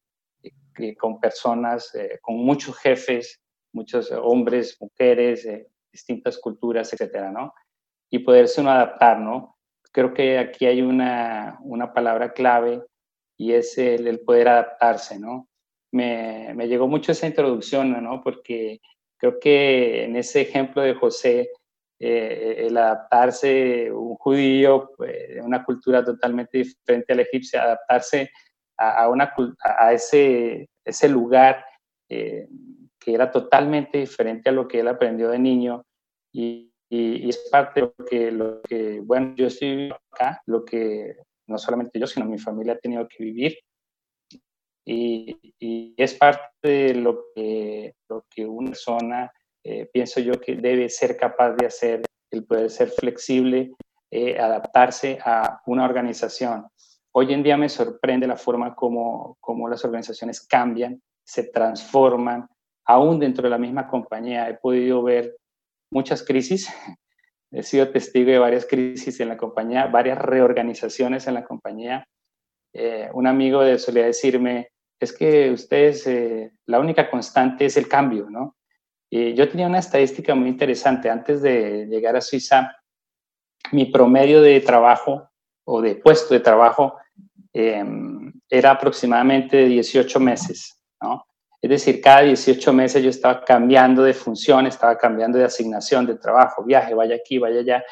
eh, 0.78 0.96
con 0.96 1.18
personas, 1.18 1.92
eh, 1.94 2.20
con 2.22 2.36
muchos 2.36 2.78
jefes, 2.78 3.40
muchos 3.72 4.12
hombres, 4.12 4.76
mujeres, 4.80 5.44
eh, 5.44 5.66
distintas 5.90 6.38
culturas, 6.38 6.92
etcétera, 6.92 7.32
¿no? 7.32 7.52
Y 8.10 8.20
poderse 8.20 8.60
uno 8.60 8.70
adaptar, 8.70 9.18
¿no? 9.18 9.56
Creo 9.90 10.14
que 10.14 10.38
aquí 10.38 10.66
hay 10.66 10.82
una, 10.82 11.58
una 11.62 11.92
palabra 11.92 12.32
clave 12.32 12.82
y 13.36 13.52
es 13.52 13.76
el, 13.76 14.06
el 14.06 14.20
poder 14.20 14.48
adaptarse, 14.48 15.18
¿no? 15.18 15.48
Me, 15.90 16.52
me, 16.54 16.68
llegó 16.68 16.86
mucho 16.86 17.12
esa 17.12 17.26
introducción, 17.26 18.02
¿no? 18.02 18.22
Porque 18.22 18.80
creo 19.18 19.40
que 19.40 20.04
en 20.04 20.16
ese 20.16 20.42
ejemplo 20.42 20.80
de 20.80 20.94
José, 20.94 21.50
eh, 22.04 22.66
el 22.66 22.76
adaptarse, 22.76 23.92
un 23.92 24.16
judío 24.16 24.80
de 24.80 24.96
pues, 24.96 25.40
una 25.40 25.64
cultura 25.64 26.04
totalmente 26.04 26.58
diferente 26.58 27.12
a 27.12 27.14
la 27.16 27.22
egipcia, 27.22 27.62
adaptarse 27.62 28.28
a, 28.76 29.08
una, 29.08 29.32
a 29.62 29.92
ese, 29.92 30.68
ese 30.84 31.08
lugar 31.08 31.64
eh, 32.08 32.48
que 32.98 33.14
era 33.14 33.30
totalmente 33.30 33.98
diferente 33.98 34.48
a 34.48 34.52
lo 34.52 34.66
que 34.66 34.80
él 34.80 34.88
aprendió 34.88 35.28
de 35.28 35.38
niño. 35.38 35.84
Y, 36.34 36.72
y, 36.90 37.28
es 37.28 37.48
parte 37.52 37.82
de 37.82 37.86
lo 37.86 38.04
que, 38.04 38.32
lo 38.32 38.62
que, 38.62 39.00
bueno, 39.00 39.36
yo 39.36 39.46
estoy 39.46 39.92
acá, 40.10 40.42
lo 40.46 40.64
que 40.64 41.14
no 41.46 41.56
solamente 41.56 42.00
yo, 42.00 42.08
sino 42.08 42.26
mi 42.26 42.38
familia 42.38 42.72
ha 42.72 42.78
tenido 42.78 43.06
que 43.06 43.22
vivir. 43.22 43.56
Y, 44.84 45.54
y 45.60 45.94
es 45.96 46.14
parte 46.14 46.48
de 46.62 46.94
lo 46.94 47.26
que, 47.32 47.94
lo 48.08 48.24
que 48.28 48.44
una 48.44 48.70
persona 48.70 49.32
eh, 49.64 49.88
pienso 49.92 50.20
yo 50.20 50.40
que 50.40 50.56
debe 50.56 50.88
ser 50.88 51.16
capaz 51.16 51.52
de 51.52 51.66
hacer, 51.66 52.02
el 52.30 52.44
poder 52.44 52.70
ser 52.70 52.88
flexible, 52.90 53.72
adaptarse 54.38 55.18
a 55.24 55.62
una 55.64 55.86
organización. 55.86 56.66
Hoy 57.12 57.32
en 57.32 57.42
día 57.42 57.56
me 57.56 57.70
sorprende 57.70 58.26
la 58.26 58.36
forma 58.36 58.74
como, 58.74 59.38
como 59.40 59.68
las 59.68 59.84
organizaciones 59.86 60.46
cambian, 60.46 61.00
se 61.24 61.44
transforman, 61.44 62.46
aún 62.84 63.18
dentro 63.18 63.44
de 63.44 63.50
la 63.50 63.58
misma 63.58 63.86
compañía. 63.88 64.48
He 64.48 64.54
podido 64.54 65.02
ver 65.02 65.36
muchas 65.90 66.22
crisis, 66.22 66.68
he 67.50 67.62
sido 67.62 67.90
testigo 67.90 68.30
de 68.30 68.38
varias 68.38 68.66
crisis 68.66 69.20
en 69.20 69.28
la 69.28 69.36
compañía, 69.36 69.86
varias 69.86 70.18
reorganizaciones 70.18 71.26
en 71.26 71.34
la 71.34 71.44
compañía. 71.44 72.06
Eh, 72.74 73.10
un 73.12 73.26
amigo 73.26 73.60
de 73.60 73.78
solía 73.78 74.06
decirme, 74.06 74.68
es 74.98 75.12
que 75.12 75.50
ustedes, 75.50 76.06
eh, 76.06 76.52
la 76.66 76.80
única 76.80 77.10
constante 77.10 77.66
es 77.66 77.76
el 77.76 77.88
cambio, 77.88 78.30
¿no? 78.30 78.56
Y 79.14 79.34
yo 79.34 79.46
tenía 79.46 79.66
una 79.66 79.80
estadística 79.80 80.34
muy 80.34 80.48
interesante. 80.48 81.10
Antes 81.10 81.42
de 81.42 81.84
llegar 81.86 82.16
a 82.16 82.22
Suiza, 82.22 82.74
mi 83.70 83.84
promedio 83.84 84.40
de 84.40 84.58
trabajo 84.60 85.28
o 85.66 85.82
de 85.82 85.96
puesto 85.96 86.32
de 86.32 86.40
trabajo 86.40 86.96
em, 87.52 88.32
era 88.48 88.70
aproximadamente 88.70 89.58
de 89.58 89.66
18 89.66 90.18
meses, 90.18 90.82
¿no? 91.02 91.26
Es 91.60 91.68
decir, 91.68 92.00
cada 92.00 92.22
18 92.22 92.72
meses 92.72 93.02
yo 93.02 93.10
estaba 93.10 93.44
cambiando 93.44 94.02
de 94.02 94.14
función, 94.14 94.66
estaba 94.66 94.96
cambiando 94.96 95.36
de 95.36 95.44
asignación 95.44 96.06
de 96.06 96.16
trabajo, 96.16 96.64
viaje, 96.64 96.94
vaya 96.94 97.16
aquí, 97.16 97.36
vaya 97.36 97.60
allá, 97.60 97.84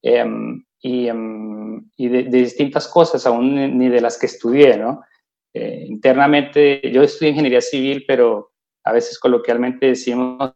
em, 0.00 0.64
y, 0.80 1.08
em, 1.08 1.90
y 1.96 2.06
de, 2.06 2.22
distintas 2.22 2.86
cosas, 2.86 3.26
aún 3.26 3.76
ni 3.76 3.88
de 3.88 4.00
las 4.00 4.16
que 4.16 4.26
estudié, 4.26 4.76
¿no? 4.76 5.02
Eh, 5.52 5.86
internamente, 5.88 6.80
yo 6.92 7.02
estudié 7.02 7.30
ingeniería 7.30 7.60
civil, 7.60 8.04
pero 8.06 8.52
a 8.84 8.92
veces 8.92 9.18
coloquialmente 9.18 9.86
decimos 9.86 10.52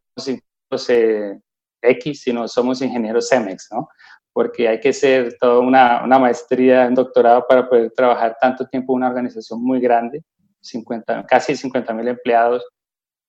eh, 0.88 1.38
X, 1.83 2.22
sino 2.22 2.48
somos 2.48 2.83
ingenieros 2.83 3.29
CEMEX, 3.29 3.68
¿no? 3.72 3.88
Porque 4.33 4.68
hay 4.68 4.81
que 4.81 4.92
ser 4.92 5.37
toda 5.38 5.59
una, 5.61 6.03
una 6.05 6.18
maestría, 6.18 6.87
un 6.87 6.94
doctorado 6.94 7.44
para 7.46 7.68
poder 7.68 7.92
trabajar 7.92 8.37
tanto 8.40 8.66
tiempo 8.66 8.92
en 8.92 8.96
una 8.98 9.09
organización 9.09 9.62
muy 9.62 9.81
grande 9.81 10.22
50, 10.62 11.27
casi 11.27 11.57
50 11.57 11.92
mil 11.92 12.09
empleados, 12.09 12.64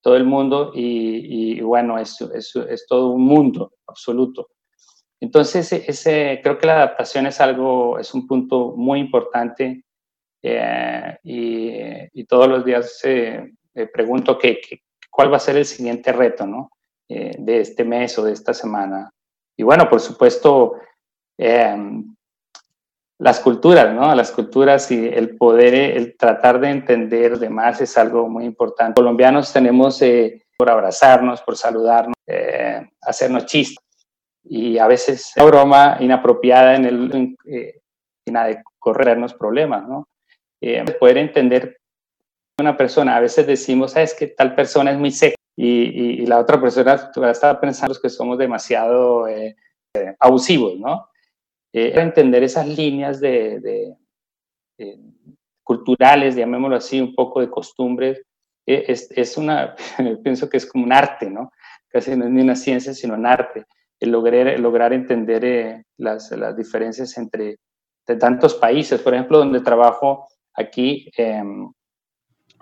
todo 0.01 0.15
el 0.15 0.25
mundo, 0.25 0.71
y, 0.73 1.61
bueno, 1.61 1.97
es, 1.97 2.19
es, 2.21 2.55
es, 2.55 2.85
todo 2.87 3.11
un 3.11 3.25
mundo 3.25 3.73
absoluto. 3.87 4.49
Entonces, 5.19 5.71
ese, 5.71 6.41
creo 6.43 6.57
que 6.57 6.67
la 6.67 6.75
adaptación 6.75 7.25
es 7.27 7.39
algo, 7.39 7.97
es 7.97 8.13
un 8.13 8.27
punto 8.27 8.73
muy 8.75 8.99
importante 8.99 9.85
eh, 10.41 11.17
y, 11.23 12.25
todos 12.25 12.49
los 12.49 12.65
días 12.65 12.99
eh, 13.05 13.53
pregunto 13.93 14.37
que, 14.37 14.59
cuál 15.13 15.31
va 15.31 15.37
a 15.37 15.39
ser 15.47 15.57
el 15.57 15.65
siguiente 15.65 16.11
reto, 16.11 16.45
¿no? 16.45 16.71
Eh, 17.07 17.35
de 17.37 17.61
este 17.61 17.83
mes 17.83 18.17
o 18.17 18.23
de 18.23 18.33
esta 18.33 18.53
semana. 18.53 19.11
Y 19.55 19.63
bueno, 19.63 19.87
por 19.89 19.99
supuesto, 19.99 20.73
las 23.19 23.39
culturas, 23.39 23.93
¿no? 23.93 24.13
Las 24.15 24.31
culturas 24.31 24.89
y 24.91 25.07
el 25.07 25.37
poder, 25.37 25.73
el 25.75 26.17
tratar 26.17 26.59
de 26.59 26.69
entender 26.69 27.37
demás 27.37 27.81
es 27.81 27.97
algo 27.97 28.27
muy 28.27 28.45
importante. 28.45 28.95
Colombianos 28.95 29.53
tenemos 29.53 30.01
eh, 30.01 30.45
por 30.57 30.69
abrazarnos, 30.69 31.41
por 31.41 31.55
saludarnos, 31.55 32.15
eh, 32.27 32.89
hacernos 33.01 33.45
chistes 33.45 33.83
y 34.43 34.77
a 34.77 34.87
veces 34.87 35.33
una 35.37 35.45
broma 35.45 35.97
inapropiada 35.99 36.75
en 36.75 36.85
el 36.85 37.35
eh, 37.45 37.81
corrernos 38.79 39.33
problemas, 39.33 39.87
¿no? 39.87 40.07
Eh, 40.61 40.83
poder 40.99 41.17
entender 41.17 41.77
una 42.59 42.77
persona, 42.77 43.15
a 43.15 43.19
veces 43.19 43.47
decimos, 43.47 43.95
es 43.95 44.13
que 44.13 44.27
tal 44.27 44.55
persona 44.55 44.91
es 44.91 44.97
muy 44.97 45.11
seca 45.11 45.35
y, 45.55 46.21
y, 46.21 46.25
la 46.25 46.39
otra 46.39 46.59
persona 46.59 47.11
está 47.31 47.59
pensando 47.59 47.95
que 47.99 48.09
somos 48.09 48.37
demasiado 48.37 49.25
abusivos, 50.19 50.77
¿no? 50.79 51.07
eh, 51.73 51.91
entender 51.95 52.43
esas 52.43 52.67
líneas 52.67 53.19
de, 53.19 53.95
culturales, 55.63 56.35
llamémoslo 56.35 56.75
así, 56.75 57.01
un 57.01 57.15
poco 57.15 57.41
de 57.41 57.49
costumbres, 57.49 58.21
eh, 58.65 58.85
es, 58.87 59.09
es, 59.11 59.37
una, 59.37 59.75
pienso 60.23 60.49
que 60.49 60.57
es 60.57 60.65
como 60.65 60.83
un 60.83 60.93
arte, 60.93 61.29
¿no? 61.29 61.51
Casi 61.87 62.15
no 62.15 62.25
es 62.25 62.31
ni 62.31 62.41
una 62.41 62.55
ciencia, 62.55 62.93
sino 62.93 63.15
un 63.15 63.25
arte, 63.25 63.65
el 63.99 64.11
lograr, 64.11 64.59
lograr 64.59 64.93
entender 64.93 65.45
eh, 65.45 65.83
las, 65.97 66.31
las, 66.31 66.55
diferencias 66.55 67.17
entre 67.17 67.57
de 68.05 68.15
tantos 68.17 68.55
países. 68.55 69.01
Por 69.01 69.13
ejemplo, 69.13 69.37
donde 69.39 69.61
trabajo 69.61 70.27
aquí, 70.53 71.09
em, 71.17 71.71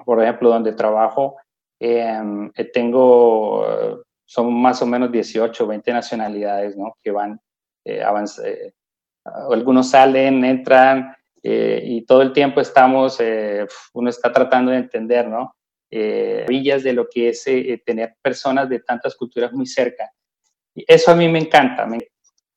por 0.06 0.22
ejemplo, 0.22 0.50
donde 0.50 0.74
trabajo, 0.74 1.38
em, 1.80 2.52
eh, 2.56 2.66
tengo, 2.66 4.04
son 4.26 4.54
más 4.54 4.82
o 4.82 4.86
menos 4.86 5.12
18 5.12 5.64
o 5.64 5.68
20 5.68 5.92
nacionalidades, 5.94 6.78
¿no? 6.78 6.98
Que 7.04 7.12
van 7.12 7.40
eh, 7.86 8.04
algunos 9.26 9.90
salen, 9.90 10.44
entran 10.44 11.16
eh, 11.44 11.82
y 11.84 12.06
todo 12.06 12.22
el 12.22 12.34
tiempo 12.34 12.62
estamos, 12.62 13.20
eh, 13.20 13.66
uno 13.94 14.10
está 14.10 14.32
tratando 14.32 14.72
de 14.72 14.78
entender, 14.78 15.28
¿no? 15.28 15.56
Eh, 15.90 16.46
villas 16.48 16.84
de 16.84 16.94
lo 16.94 17.08
que 17.10 17.30
es 17.30 17.44
tener 17.86 18.16
personas 18.22 18.70
de 18.70 18.80
tantas 18.80 19.16
culturas 19.16 19.52
muy 19.52 19.66
cerca. 19.66 20.10
Y 20.74 20.86
eso 20.88 21.12
a 21.12 21.16
mí 21.16 21.28
me 21.28 21.40
encanta. 21.40 21.88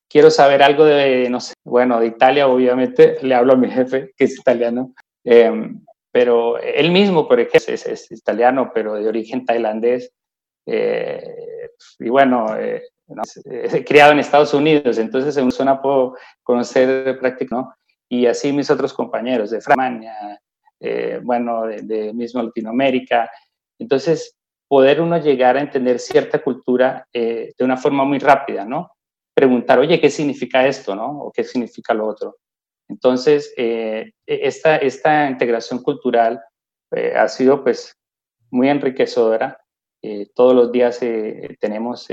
quiero 0.09 0.30
saber 0.30 0.62
algo 0.62 0.85
de, 0.85 1.28
no 1.30 1.40
sé, 1.40 1.54
bueno, 1.64 1.98
de 1.98 2.07
Italia, 2.07 2.46
obviamente, 2.46 3.16
le 3.22 3.35
hablo 3.35 3.54
a 3.54 3.57
mi 3.57 3.68
jefe, 3.68 4.12
que 4.16 4.24
es 4.24 4.38
italiano, 4.38 4.94
em, 5.24 5.85
pero 6.14 6.61
él 6.61 6.92
mismo, 6.92 7.27
por 7.27 7.40
ejemplo, 7.40 7.74
es, 7.74 7.85
es, 7.87 8.12
italiano, 8.12 8.70
pero 8.72 8.94
de 8.94 9.09
origen 9.09 9.44
tailandés. 9.44 10.12
y 10.64 12.09
bueno, 12.09 12.55
He 13.44 13.85
criado 13.85 14.12
en 14.12 14.18
Estados 14.18 14.55
Unidos, 14.55 14.98
entonces 14.98 15.37
en 15.37 15.50
zona 15.53 15.81
puedo 15.83 16.16
conocer 16.42 17.18
prácticamente, 17.18 17.55
¿no? 17.55 17.74
Y 18.09 18.27
así 18.27 18.53
mis 18.53 18.70
otros 18.70 18.92
compañeros 18.92 19.50
de 19.50 19.61
Francia, 19.61 20.14
eh, 20.81 21.20
bueno, 21.22 21.64
de, 21.66 22.12
mismo 22.14 22.42
Latinoamérica. 22.42 23.31
Entonces, 23.79 24.37
poder 24.68 25.00
uno 25.00 25.18
llegar 25.18 25.57
a 25.57 25.61
entender 25.61 25.98
cierta 25.98 26.42
cultura 26.42 27.07
eh, 27.12 27.53
de 27.59 27.64
una 27.64 27.77
forma 27.77 28.05
muy 28.05 28.18
rápida, 28.18 28.64
¿no? 28.64 28.90
Preguntar, 29.35 29.79
oye, 29.79 30.00
¿qué 30.00 30.11
significa 30.11 30.66
esto, 30.66 30.94
no? 30.94 31.24
O 31.24 31.33
¿qué 31.33 31.44
significa 31.44 31.92
lo 31.92 32.07
otro? 32.07 32.37
Entonces, 32.88 33.53
eh, 33.57 34.12
esta, 34.27 34.77
esta 34.77 35.29
integración 35.29 35.83
cultural 35.83 36.40
ha 37.16 37.29
sido, 37.29 37.64
pues, 37.64 37.97
muy 38.51 38.68
enriquecedora. 38.68 39.59
todos 40.35 40.55
los 40.55 40.70
días 40.70 41.01
tenemos 41.59 42.09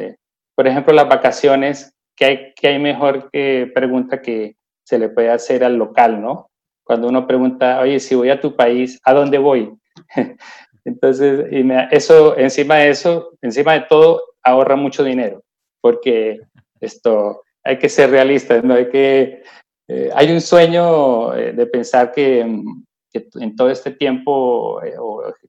por 0.55 0.67
ejemplo, 0.67 0.93
las 0.93 1.09
vacaciones, 1.09 1.93
¿qué 2.15 2.25
hay, 2.25 2.53
qué 2.55 2.67
hay 2.67 2.79
mejor 2.79 3.31
que 3.31 3.71
pregunta 3.73 4.21
que 4.21 4.57
se 4.83 4.99
le 4.99 5.09
puede 5.09 5.31
hacer 5.31 5.63
al 5.63 5.75
local, 5.75 6.21
¿no? 6.21 6.51
Cuando 6.83 7.07
uno 7.07 7.25
pregunta, 7.25 7.79
oye, 7.79 7.99
si 7.99 8.15
voy 8.15 8.29
a 8.29 8.39
tu 8.39 8.55
país, 8.55 8.99
¿a 9.03 9.13
dónde 9.13 9.37
voy? 9.37 9.73
Entonces, 10.85 11.47
y 11.51 11.67
eso, 11.91 12.37
encima 12.37 12.75
de 12.75 12.89
eso, 12.89 13.31
encima 13.41 13.73
de 13.73 13.81
todo, 13.81 14.21
ahorra 14.43 14.75
mucho 14.75 15.03
dinero, 15.03 15.41
porque 15.79 16.41
esto, 16.79 17.41
hay 17.63 17.77
que 17.77 17.89
ser 17.89 18.09
realistas, 18.09 18.63
¿no? 18.63 18.73
Hay 18.73 18.89
que, 18.89 19.43
eh, 19.93 20.09
hay 20.15 20.31
un 20.31 20.39
sueño 20.39 21.35
eh, 21.35 21.51
de 21.51 21.65
pensar 21.65 22.13
que, 22.13 22.39
en 22.39 23.55
todo 23.57 23.69
este 23.69 23.91
tiempo, 23.91 24.81
eh, 24.81 24.95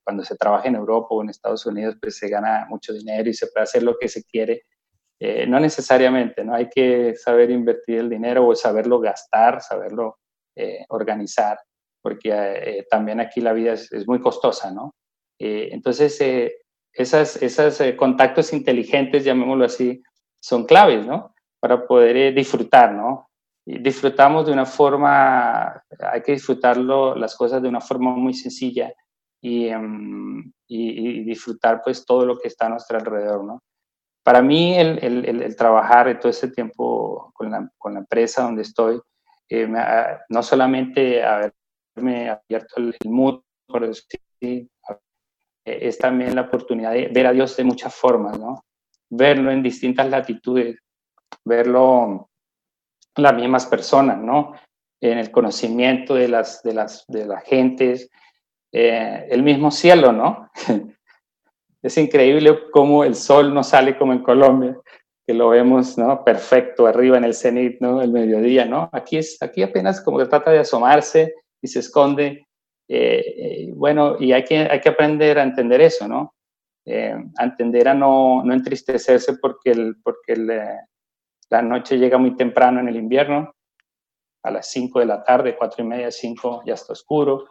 cuando 0.02 0.24
se 0.24 0.36
trabaja 0.36 0.66
en 0.66 0.74
Europa 0.74 1.06
o 1.10 1.22
en 1.22 1.28
Estados 1.28 1.64
Unidos, 1.64 1.94
pues 2.02 2.16
se 2.16 2.28
gana 2.28 2.66
mucho 2.68 2.92
dinero 2.92 3.30
y 3.30 3.34
se 3.34 3.46
puede 3.46 3.62
hacer 3.62 3.84
lo 3.84 3.96
que 3.96 4.08
se 4.08 4.24
quiere. 4.24 4.64
No 5.46 5.60
necesariamente, 5.60 6.42
¿no? 6.42 6.52
Hay 6.52 6.68
que 6.68 7.14
saber 7.14 7.52
invertir 7.52 8.00
el 8.00 8.10
dinero 8.10 8.44
o 8.44 8.56
saberlo 8.56 8.98
gastar, 8.98 9.62
saberlo 9.62 10.18
organizar, 10.88 11.60
porque 12.02 12.84
también 12.90 13.20
aquí 13.20 13.40
la 13.40 13.52
vida 13.52 13.74
es, 13.74 14.04
muy 14.08 14.20
costosa, 14.20 14.72
¿no? 14.72 14.96
entonces, 15.38 16.20
esos 16.92 17.82
contactos 17.96 18.52
inteligentes, 18.52 19.24
llamémoslo 19.24 19.64
así, 19.64 20.02
son 20.40 20.64
claves, 20.64 21.06
¿no? 21.06 21.32
Para 21.60 21.86
poder 21.86 22.34
disfrutar, 22.34 22.92
¿no? 22.92 23.28
Disfrutamos 23.64 24.46
de 24.46 24.52
una 24.52 24.66
forma, 24.66 25.82
hay 26.12 26.22
que 26.22 26.32
disfrutarlo, 26.32 27.14
las 27.14 27.36
cosas 27.36 27.62
de 27.62 27.68
una 27.68 27.80
forma 27.80 28.10
muy 28.10 28.34
sencilla 28.34 28.92
y, 29.40 29.68
em, 29.68 30.52
y, 30.66 31.20
y 31.20 31.24
disfrutar 31.24 31.80
pues 31.84 32.04
todo 32.04 32.26
lo 32.26 32.38
que 32.38 32.48
está 32.48 32.66
a 32.66 32.70
nuestro 32.70 32.98
alrededor, 32.98 33.44
¿no? 33.44 33.62
para 34.22 34.40
mí 34.40 34.74
el, 34.78 34.98
el, 35.02 35.42
el, 35.42 35.56
trabajar 35.56 36.18
todo 36.20 36.30
ese 36.30 36.48
tiempo 36.48 37.32
con 37.34 37.50
la, 37.50 37.68
con 37.76 37.94
la 37.94 38.00
empresa 38.00 38.42
donde 38.42 38.62
estoy, 38.62 39.00
eh, 39.48 39.68
no 40.28 40.42
solamente 40.42 41.22
haberme 41.22 42.30
abierto 42.30 42.76
el, 42.76 42.94
mundo, 43.04 43.44
por 43.66 43.86
decir, 43.86 44.20
eh, 44.40 44.68
es 45.64 45.98
también 45.98 46.34
la 46.34 46.42
oportunidad 46.42 46.92
de 46.92 47.08
ver 47.08 47.26
a 47.26 47.32
Dios 47.32 47.56
de 47.56 47.64
muchas 47.64 47.94
formas, 47.94 48.38
¿no? 48.38 48.64
Verlo 49.10 49.50
en 49.50 49.62
distintas 49.62 50.08
latitudes, 50.08 50.78
verlo 51.44 52.30
las 53.16 53.34
mismas 53.34 53.66
personas, 53.66 54.18
¿no? 54.18 54.52
En 55.00 55.18
el 55.18 55.30
conocimiento 55.30 56.14
de 56.14 56.28
las, 56.28 56.62
de 56.62 56.74
las, 56.74 57.04
de 57.08 57.26
las 57.26 57.44
gentes, 57.44 58.10
eh, 58.72 59.26
el 59.30 59.42
mismo 59.42 59.70
cielo, 59.70 60.12
¿no? 60.12 60.50
Es 61.82 61.98
increíble 61.98 62.70
cómo 62.70 63.02
el 63.02 63.16
sol 63.16 63.52
no 63.52 63.64
sale 63.64 63.98
como 63.98 64.12
en 64.12 64.22
Colombia. 64.22 64.76
que 65.26 65.34
lo 65.34 65.48
vemos, 65.48 65.98
¿no? 65.98 66.24
Perfecto, 66.24 66.86
arriba 66.86 67.16
en 67.16 67.24
el 67.24 67.34
cenit, 67.34 67.80
¿no? 67.80 68.02
El 68.02 68.12
mediodía, 68.12 68.64
¿no? 68.64 68.88
Aquí, 68.92 69.18
es, 69.18 69.40
aquí 69.42 69.62
apenas 69.62 70.00
como 70.00 70.18
que 70.18 70.26
trata 70.26 70.50
de 70.50 70.60
asomarse 70.60 71.34
y 71.60 71.68
se 71.68 71.80
esconde. 71.80 72.46
Eh, 72.88 73.72
bueno, 73.74 74.16
y 74.18 74.32
hay 74.32 74.44
que, 74.44 74.58
hay 74.58 74.80
que 74.80 74.88
aprender 74.88 75.38
a 75.38 75.42
entender 75.42 75.80
eso, 75.80 76.08
¿no? 76.08 76.34
Eh, 76.84 77.14
a 77.38 77.44
entender 77.44 77.88
a 77.88 77.94
no, 77.94 78.42
no 78.44 78.52
entristecerse 78.52 79.34
porque, 79.34 79.70
el, 79.70 79.96
porque 80.02 80.34
la 81.52 81.60
noche 81.60 81.98
llega 81.98 82.16
muy 82.16 82.34
temprano 82.34 82.80
en 82.80 82.88
el 82.88 82.96
invierno, 82.96 83.54
a 84.42 84.50
las 84.50 84.70
5 84.70 85.00
de 85.00 85.06
la 85.06 85.22
tarde, 85.22 85.54
cuatro 85.54 85.84
y 85.84 85.86
media, 85.86 86.10
5, 86.10 86.62
ya 86.64 86.72
está 86.72 86.94
oscuro. 86.94 87.50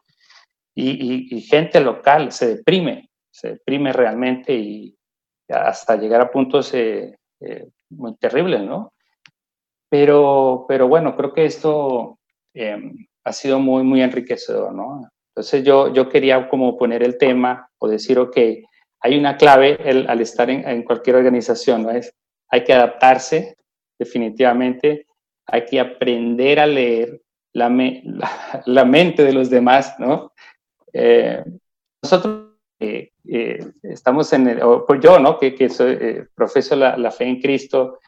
Y, 0.73 1.39
gente 1.41 1.79
local 1.79 2.31
se 2.31 2.55
deprime, 2.55 3.09
se 3.29 3.49
deprime 3.49 3.93
realmente 3.93 4.55
y 4.55 4.97
hasta 5.47 5.97
llegar 5.97 6.19
a 6.19 6.31
puntos 6.31 6.73
eh, 6.73 7.15
eh, 7.41 7.69
muy 7.91 8.15
terribles, 8.15 8.63
¿no? 8.63 8.91
Pero, 9.87 10.65
pero 10.67 10.87
bueno, 10.87 11.15
creo 11.15 11.31
que 11.31 11.45
esto 11.45 12.17
em, 12.55 13.05
ha 13.23 13.33
sido 13.33 13.59
muy, 13.59 13.83
muy 13.83 14.01
enriquecedor, 14.01 14.73
¿no? 14.73 15.07
Entonces 15.35 15.63
yo, 15.63 15.93
yo 15.93 16.09
quería 16.09 16.49
como 16.49 16.75
poner 16.75 17.03
el 17.03 17.19
tema 17.19 17.69
o 17.77 17.87
decir, 17.87 18.17
ok, 18.17 18.37
hay 19.01 19.19
una 19.19 19.37
clave 19.37 19.77
el, 19.87 20.09
al 20.09 20.21
estar 20.21 20.49
en, 20.49 20.67
en, 20.67 20.83
cualquier 20.83 21.17
organización, 21.17 21.83
¿no? 21.83 21.91
Es, 21.91 22.11
hay 22.49 22.63
que 22.63 22.73
adaptarse 22.73 23.55
definitivamente, 24.01 25.05
hay 25.45 25.63
que 25.65 25.79
aprender 25.79 26.59
a 26.59 26.65
leer 26.65 27.21
la, 27.53 27.69
la, 28.65 28.83
mente 28.83 29.23
de 29.23 29.31
los 29.31 29.51
demás, 29.51 29.93
¿no? 29.99 30.31
Eh, 30.91 31.43
nosotros 32.01 32.55
eh, 32.79 33.11
eh, 33.27 33.59
estamos 33.83 34.33
en 34.33 34.47
el, 34.47 34.63
o 34.63 34.85
pues 34.87 34.99
yo, 35.01 35.19
¿no? 35.19 35.37
Que, 35.37 35.53
que 35.53 35.69
profeso 36.33 36.75
la, 36.75 36.97
la, 36.97 37.11
fe 37.11 37.25
en 37.25 37.39
Cristo, 37.39 37.99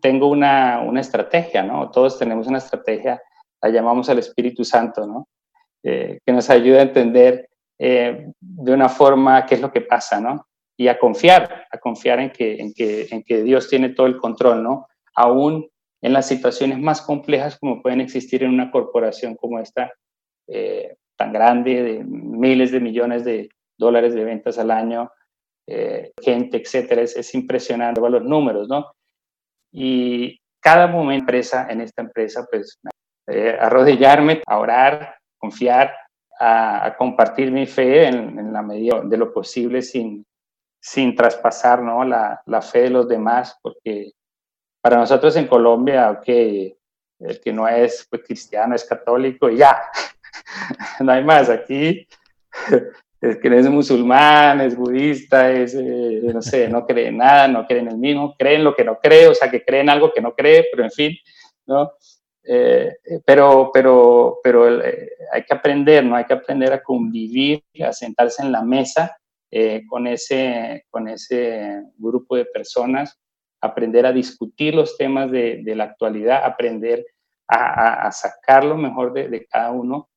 tengo 0.00 0.28
una, 0.28 0.82
una, 0.82 1.00
estrategia, 1.00 1.62
¿no? 1.62 1.90
Todos 1.90 2.18
tenemos 2.18 2.46
una 2.46 2.58
estrategia, 2.58 3.22
la 3.62 3.70
llamamos 3.70 4.10
al 4.10 4.18
Espíritu 4.18 4.64
Santo, 4.64 5.06
¿no? 5.06 5.28
que 5.82 6.32
nos 6.32 6.50
ayuda 6.50 6.80
a 6.80 6.82
entender 6.82 7.48
de 7.78 8.72
una 8.72 8.90
forma 8.90 9.46
qué 9.46 9.54
es 9.54 9.62
lo 9.62 9.72
que 9.72 9.80
pasa, 9.80 10.20
¿no? 10.20 10.47
Y 10.78 10.88
a 10.88 10.98
confiar, 10.98 11.66
a 11.70 11.78
confiar 11.78 12.20
en 12.20 12.30
que, 12.30 12.56
en 12.56 12.72
que, 12.72 13.08
en 13.10 13.22
que 13.24 13.42
Dios 13.42 13.68
tiene 13.68 13.90
todo 13.90 14.06
el 14.06 14.16
control, 14.16 14.62
¿no? 14.62 14.86
Aún 15.14 15.68
en 16.00 16.12
las 16.12 16.28
situaciones 16.28 16.78
más 16.78 17.02
complejas 17.02 17.58
como 17.58 17.82
pueden 17.82 18.00
existir 18.00 18.44
en 18.44 18.50
una 18.50 18.70
corporación 18.70 19.34
como 19.34 19.58
esta, 19.58 19.92
eh, 20.46 20.96
tan 21.16 21.32
grande, 21.32 21.82
de 21.82 22.04
miles 22.04 22.70
de 22.70 22.80
millones 22.80 23.24
de 23.24 23.48
dólares 23.76 24.14
de 24.14 24.24
ventas 24.24 24.58
al 24.58 24.70
año, 24.70 25.10
eh, 25.66 26.12
gente, 26.22 26.58
etcétera, 26.58 27.02
es, 27.02 27.16
es 27.16 27.34
impresionante 27.34 28.00
los 28.00 28.24
números, 28.24 28.68
¿no? 28.68 28.86
Y 29.72 30.40
cada 30.60 30.86
momento 30.86 31.24
empresa, 31.24 31.66
en 31.68 31.80
esta 31.80 32.02
empresa, 32.02 32.46
pues 32.50 32.78
eh, 33.26 33.56
arrodillarme, 33.60 34.42
a 34.46 34.58
orar, 34.58 35.16
confiar, 35.36 35.92
a, 36.40 36.94
compartir 36.96 37.50
mi 37.50 37.66
fe 37.66 38.06
en, 38.06 38.38
en, 38.38 38.52
la 38.52 38.62
medida 38.62 39.02
de 39.02 39.16
lo 39.16 39.32
posible 39.32 39.82
sin, 39.82 40.24
sin 40.80 41.14
traspasar 41.14 41.82
¿no? 41.82 42.04
la, 42.04 42.42
la 42.46 42.62
fe 42.62 42.82
de 42.82 42.90
los 42.90 43.08
demás, 43.08 43.58
porque 43.62 44.12
para 44.80 44.96
nosotros 44.96 45.36
en 45.36 45.46
Colombia, 45.46 46.10
ok, 46.10 46.28
el 47.20 47.40
que 47.42 47.52
no 47.52 47.66
es 47.68 48.06
pues, 48.08 48.22
cristiano 48.24 48.74
es 48.74 48.84
católico 48.84 49.50
y 49.50 49.58
ya, 49.58 49.78
no 51.00 51.12
hay 51.12 51.24
más. 51.24 51.50
Aquí, 51.50 52.06
el 53.20 53.40
que 53.40 53.50
no 53.50 53.56
es 53.56 53.68
musulmán, 53.68 54.60
es 54.60 54.76
budista, 54.76 55.50
es, 55.50 55.74
eh, 55.74 56.20
no 56.32 56.40
sé, 56.40 56.68
no 56.68 56.86
cree 56.86 57.08
en 57.08 57.18
nada, 57.18 57.48
no 57.48 57.66
cree 57.66 57.80
en 57.80 57.88
el 57.88 57.98
mismo, 57.98 58.34
cree 58.38 58.56
en 58.56 58.64
lo 58.64 58.74
que 58.74 58.84
no 58.84 58.98
cree, 58.98 59.26
o 59.26 59.34
sea, 59.34 59.50
que 59.50 59.64
cree 59.64 59.80
en 59.80 59.90
algo 59.90 60.12
que 60.12 60.20
no 60.20 60.34
cree, 60.34 60.66
pero 60.70 60.84
en 60.84 60.90
fin, 60.90 61.16
¿no? 61.66 61.92
Eh, 62.50 62.96
pero 63.26 63.70
pero, 63.74 64.38
pero 64.42 64.82
eh, 64.82 65.10
hay 65.32 65.44
que 65.44 65.54
aprender, 65.54 66.04
¿no? 66.04 66.16
Hay 66.16 66.24
que 66.24 66.32
aprender 66.32 66.72
a 66.72 66.82
convivir, 66.82 67.62
a 67.84 67.92
sentarse 67.92 68.42
en 68.42 68.52
la 68.52 68.62
mesa 68.62 69.18
con, 69.88 70.06
ese, 70.06 70.84
con 70.90 71.08
ese 71.08 71.82
grupo 71.96 72.36
de 72.36 72.44
personas 72.44 73.18
aprender 73.60 74.06
a 74.06 74.12
discutir 74.12 74.74
los 74.74 74.96
temas 74.96 75.30
de, 75.30 75.62
la 75.74 75.84
actualidad, 75.84 76.44
aprender 76.44 77.04
a, 77.48 78.10
sacar 78.12 78.64
lo 78.64 78.76
mejor 78.76 79.12
de, 79.12 79.46
cada 79.46 79.70
uno. 79.70 80.08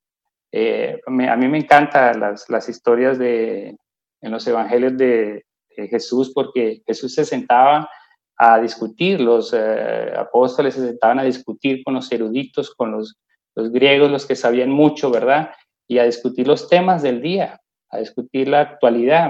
Eh, 0.52 1.00
a 1.06 1.36
mí 1.36 1.48
me 1.48 1.58
encantan 1.58 2.20
las, 2.20 2.70
historias 2.70 3.18
de, 3.18 3.78
en 4.22 4.32
los 4.32 4.46
evangelios 4.48 4.98
de, 4.98 5.46
Jesús 5.90 6.34
porque 6.36 6.84
Jesús 6.86 7.16
se 7.16 7.24
sentaba 7.24 7.90
a 8.36 8.60
discutir, 8.60 9.22
los 9.22 9.54
eh, 9.54 10.14
apóstoles 10.16 10.76
se 10.76 10.86
sentaban 10.86 11.20
a 11.20 11.24
discutir 11.24 11.82
con 11.84 11.94
los 11.94 12.12
eruditos, 12.12 12.76
con 12.76 12.92
los, 12.92 13.16
griegos, 13.56 14.12
los 14.12 14.26
que 14.26 14.36
sabían 14.36 14.70
mucho, 14.70 15.10
¿verdad? 15.10 15.52
Y 15.88 15.98
a 15.98 16.04
discutir 16.04 16.46
los 16.46 16.68
temas 16.68 17.02
del 17.02 17.22
día, 17.22 17.62
a 17.92 18.00
discutir 18.00 18.48
la 18.48 18.62
actualidad. 18.62 19.30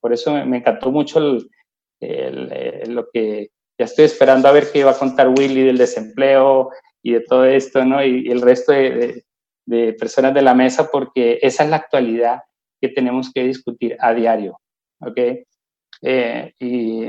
por 0.00 0.12
eso 0.12 0.32
me, 0.44 0.58
encantó 0.58 0.92
mucho 0.92 1.38
eh, 2.00 2.84
lo 2.86 3.08
que 3.12 3.50
ya 3.78 3.86
estoy 3.86 4.04
esperando 4.04 4.46
a 4.46 4.52
ver 4.52 4.70
qué 4.72 4.84
va 4.84 4.92
a 4.92 4.98
contar 4.98 5.28
Willy 5.28 5.62
del 5.62 5.78
desempleo 5.78 6.70
y 7.02 7.14
de 7.14 7.20
todo 7.20 7.44
esto, 7.44 7.84
¿no? 7.84 8.04
Y, 8.04 8.30
el 8.30 8.40
resto 8.40 8.72
de, 8.72 9.24
personas 9.98 10.34
de 10.34 10.42
la 10.42 10.54
mesa, 10.54 10.90
porque 10.90 11.38
esa 11.42 11.64
es 11.64 11.70
la 11.70 11.76
actualidad 11.76 12.42
que 12.80 12.88
tenemos 12.88 13.32
que 13.32 13.44
discutir 13.44 13.96
a 13.98 14.12
diario, 14.12 14.60
¿ok? 15.00 15.18
Eh, 16.02 16.52
y 16.58 17.04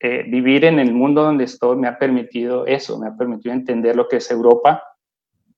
eh, 0.00 0.22
vivir 0.28 0.64
en 0.64 0.78
el 0.78 0.94
mundo 0.94 1.24
donde 1.24 1.44
estoy 1.44 1.76
me 1.76 1.88
ha 1.88 1.98
permitido 1.98 2.64
eso, 2.66 2.98
me 3.00 3.08
ha 3.08 3.16
permitido 3.16 3.52
entender 3.52 3.96
lo 3.96 4.06
que 4.06 4.18
es 4.18 4.30
Europa, 4.30 4.82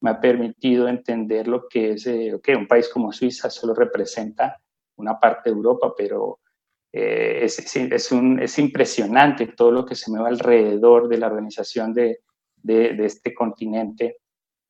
me 0.00 0.10
ha 0.10 0.20
permitido 0.20 0.88
entender 0.88 1.46
lo 1.46 1.68
que 1.68 1.92
es, 1.92 2.06
ok, 2.06 2.48
un 2.56 2.66
país 2.66 2.88
como 2.88 3.12
Suiza 3.12 3.50
solo 3.50 3.74
representa 3.74 4.60
una 4.96 5.18
parte 5.18 5.50
de 5.50 5.56
Europa, 5.56 5.92
pero 5.96 6.40
eh, 6.92 7.40
es, 7.42 7.76
es, 7.76 8.12
un, 8.12 8.40
es, 8.40 8.58
impresionante 8.58 9.46
todo 9.48 9.70
lo 9.70 9.86
que 9.86 9.94
se 9.94 10.10
me 10.10 10.20
va 10.20 10.28
alrededor 10.28 11.08
de 11.08 11.18
la 11.18 11.26
organización 11.26 11.92
de, 11.92 12.20
de, 12.56 13.04
este 13.04 13.32
continente, 13.34 14.18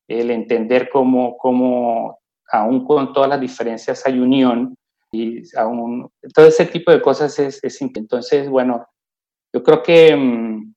el 0.07 0.31
entender 0.31 0.89
cómo, 0.89 1.37
cómo, 1.37 2.19
aún 2.51 2.85
con 2.85 3.13
todas 3.13 3.29
las 3.29 3.41
diferencias 3.41 4.05
hay 4.05 4.19
unión 4.19 4.75
y 5.11 5.41
aún 5.57 6.09
todo 6.33 6.47
ese 6.47 6.65
tipo 6.65 6.91
de 6.91 7.01
cosas 7.01 7.37
es, 7.39 7.61
es 7.63 7.81
entonces 7.81 8.49
bueno 8.49 8.85
yo 9.53 9.61
creo 9.61 9.83
que 9.83 10.15
mm, 10.15 10.70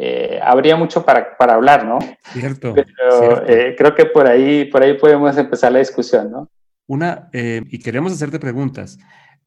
eh, 0.00 0.40
habría 0.42 0.76
mucho 0.76 1.04
para, 1.04 1.36
para, 1.36 1.54
hablar 1.54 1.84
no 1.84 1.98
cierto 2.32 2.74
pero 2.74 3.46
eh, 3.46 3.74
creo 3.76 3.94
que 3.94 4.06
por 4.06 4.26
ahí 4.26 4.64
por 4.64 4.82
ahí 4.82 4.94
podemos 4.94 5.36
empezar 5.36 5.72
la 5.72 5.80
discusión 5.80 6.30
no 6.30 6.48
una 6.86 7.28
y 7.32 7.78
queremos 7.78 8.12
hacerte 8.12 8.40
preguntas. 8.40 8.98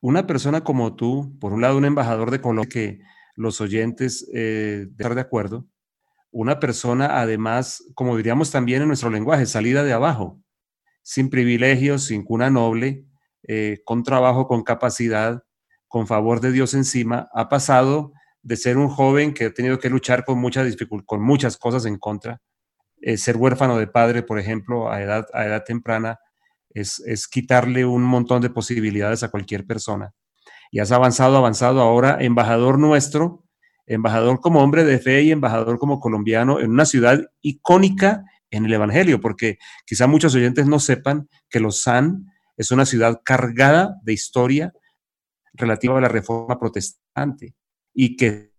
Una 0.04 0.28
persona 0.28 0.66
como 0.66 0.98
tú, 0.98 1.34
por 1.40 1.54
un 1.54 1.62
lado 1.62 1.78
un 1.78 1.86
embajador 1.86 2.30
de 2.30 2.42
Colombia, 2.42 2.70
que 2.70 3.00
los 3.36 3.62
oyentes 3.62 4.30
eh, 4.34 4.88
estar 4.92 5.16
de 5.16 5.22
acuerdo, 5.22 5.66
una 6.30 6.60
persona 6.60 7.22
además, 7.22 7.82
como 7.96 8.18
diríamos 8.18 8.52
también 8.52 8.82
en 8.82 8.90
nuestro 8.90 9.10
lenguaje, 9.10 9.46
salida 9.46 9.82
de 9.82 9.94
abajo, 9.94 10.42
sin 11.04 11.30
privilegios, 11.30 12.04
sin 12.04 12.26
cuna 12.26 12.50
noble, 12.50 13.06
eh, 13.48 13.80
con 13.86 14.04
trabajo, 14.04 14.46
con 14.46 14.64
capacidad, 14.64 15.42
con 15.88 16.06
favor 16.06 16.42
de 16.42 16.52
Dios 16.52 16.74
encima, 16.74 17.30
ha 17.34 17.48
pasado 17.48 18.12
de 18.44 18.58
ser 18.58 18.78
un 18.78 18.90
joven 18.90 19.34
que 19.34 19.46
ha 19.46 19.54
tenido 19.54 19.80
que 19.80 19.90
luchar 19.90 20.26
con, 20.26 20.38
muchas 20.38 20.76
con 21.06 21.22
muchas 21.22 21.58
cosas 21.58 21.86
en 21.86 21.98
contra, 21.98 22.42
eh, 23.02 23.18
ser 23.18 23.38
huérfano 23.38 23.78
de 23.78 23.88
padre, 23.88 24.22
por 24.22 24.38
ejemplo, 24.38 24.92
a 24.92 25.02
edad, 25.02 25.26
a 25.34 25.46
edad 25.46 25.64
temprana, 25.64 26.20
es, 26.70 27.28
quitarle 27.28 27.86
un 27.86 28.04
montón 28.04 28.42
de 28.42 28.50
posibilidades 28.50 29.24
a 29.24 29.30
cualquier 29.30 29.66
persona. 29.66 30.14
Y 30.72 30.80
has 30.80 30.92
avanzado, 30.92 31.38
avanzado. 31.38 31.82
Ahora, 31.82 32.18
embajador 32.20 32.80
nuestro, 32.80 33.44
embajador 33.86 34.40
como 34.42 34.62
hombre 34.62 34.84
de 34.84 35.00
fe 35.00 35.22
y 35.22 35.32
embajador 35.32 35.78
como 35.78 36.00
colombiano 36.00 36.60
en 36.60 36.72
una 36.72 36.86
ciudad 36.86 37.22
icónica 37.42 38.24
en 38.50 38.66
el 38.66 38.74
Evangelio, 38.74 39.22
porque 39.22 39.58
quizá 39.86 40.08
muchos 40.08 40.36
oyentes 40.36 40.68
no 40.68 40.80
sepan 40.80 41.30
que 41.50 41.60
Lausanne 41.60 42.26
es 42.58 42.72
una 42.72 42.86
ciudad 42.86 43.22
cargada 43.24 43.98
de 44.04 44.14
historia 44.14 44.74
relativa 45.54 45.98
a 45.98 46.02
la 46.02 46.08
reforma 46.08 46.60
protestante 46.60 47.56
y 47.94 48.16
que 48.16 48.54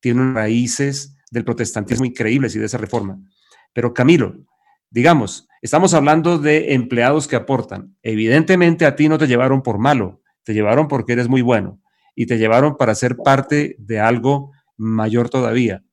tiene 0.00 0.32
raíces 0.32 1.16
del 1.30 1.44
protestantismo 1.44 2.04
increíbles 2.04 2.54
y 2.56 2.58
de 2.58 2.66
esa 2.66 2.78
reforma. 2.78 3.18
Pero 3.72 3.94
Camilo, 3.94 4.36
digamos, 4.90 5.48
Estamos 5.62 5.94
hablando 5.94 6.38
de 6.38 6.74
empleados 6.74 7.28
que 7.28 7.36
aportan. 7.36 7.96
Evidentemente 8.02 8.84
a 8.84 8.96
ti 8.96 9.08
no 9.08 9.16
te 9.16 9.28
llevaron 9.28 9.62
por 9.62 9.78
malo, 9.78 10.20
te 10.42 10.54
llevaron 10.54 10.88
porque 10.88 11.12
eres 11.12 11.28
muy 11.28 11.40
bueno 11.40 11.80
y 12.16 12.26
te 12.26 12.36
llevaron 12.36 12.76
para 12.76 12.96
ser 12.96 13.16
parte 13.16 13.76
de 13.78 14.00
algo 14.00 14.50
mayor 14.76 15.30
todavía. 15.30 15.84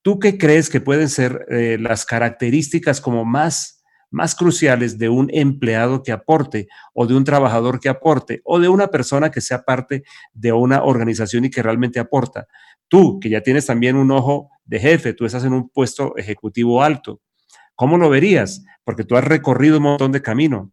¿Tú 0.00 0.18
qué 0.18 0.38
crees 0.38 0.70
que 0.70 0.80
pueden 0.80 1.10
ser 1.10 1.44
eh, 1.50 1.76
las 1.78 2.06
características 2.06 3.02
como 3.02 3.26
más, 3.26 3.75
más 4.16 4.34
cruciales 4.34 4.96
de 4.96 5.10
un 5.10 5.28
empleado 5.30 6.02
que 6.02 6.10
aporte 6.10 6.68
o 6.94 7.06
de 7.06 7.14
un 7.14 7.22
trabajador 7.22 7.80
que 7.80 7.90
aporte 7.90 8.40
o 8.44 8.58
de 8.58 8.70
una 8.70 8.86
persona 8.86 9.30
que 9.30 9.42
sea 9.42 9.62
parte 9.62 10.04
de 10.32 10.52
una 10.52 10.84
organización 10.84 11.44
y 11.44 11.50
que 11.50 11.62
realmente 11.62 12.00
aporta 12.00 12.48
Tú, 12.88 13.18
que 13.20 13.28
ya 13.28 13.42
tienes 13.42 13.66
también 13.66 13.96
un 13.96 14.10
ojo 14.10 14.50
de 14.64 14.78
jefe, 14.78 15.12
tú 15.12 15.26
estás 15.26 15.44
en 15.44 15.52
un 15.52 15.68
puesto 15.68 16.16
ejecutivo 16.16 16.82
alto. 16.82 17.20
¿Cómo 17.74 17.98
lo 17.98 18.08
verías? 18.08 18.64
Porque 18.84 19.04
tú 19.04 19.16
has 19.16 19.24
recorrido 19.24 19.78
un 19.78 19.82
montón 19.82 20.12
de 20.12 20.22
camino. 20.22 20.72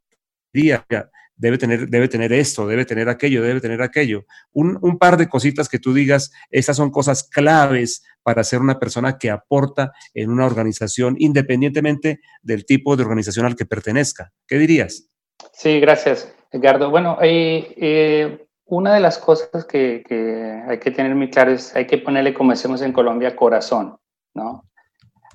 Debe 1.36 1.58
tener, 1.58 1.90
debe 1.90 2.08
tener 2.08 2.32
esto, 2.32 2.68
debe 2.68 2.86
tener 2.86 3.10
aquello, 3.10 3.42
debe 3.42 3.60
tener 3.60 3.82
aquello. 3.82 4.26
Un, 4.52 4.78
un 4.82 4.98
par 4.98 5.18
de 5.18 5.28
cositas 5.28 5.68
que 5.68 5.80
tú 5.80 5.94
digas, 5.94 6.32
estas 6.52 6.78
son 6.78 6.92
cosas 6.92 7.24
claves 7.24 8.04
para 8.24 8.44
ser 8.44 8.62
una 8.62 8.80
persona 8.80 9.18
que 9.18 9.30
aporta 9.30 9.92
en 10.14 10.30
una 10.30 10.46
organización 10.46 11.16
independientemente 11.20 12.22
del 12.42 12.66
tipo 12.66 12.96
de 12.96 13.04
organización 13.04 13.46
al 13.46 13.56
que 13.56 13.66
pertenezca. 13.66 14.32
¿Qué 14.48 14.58
dirías? 14.58 15.10
Sí, 15.52 15.80
gracias, 15.80 16.34
Edgardo. 16.52 16.90
Bueno, 16.90 17.18
eh, 17.22 17.74
eh, 17.78 18.46
una 18.66 18.94
de 18.94 19.00
las 19.02 19.18
cosas 19.18 19.66
que, 19.66 20.04
que, 20.08 20.64
hay 20.68 20.80
que 20.80 20.92
tener 20.92 21.14
muy 21.16 21.30
claro 21.30 21.52
es, 21.52 21.76
hay 21.76 21.86
que 21.86 21.98
ponerle, 21.98 22.34
como 22.34 22.52
decimos 22.52 22.82
en 22.82 22.94
Colombia, 22.94 23.36
corazón, 23.36 23.98
¿no? 24.34 24.64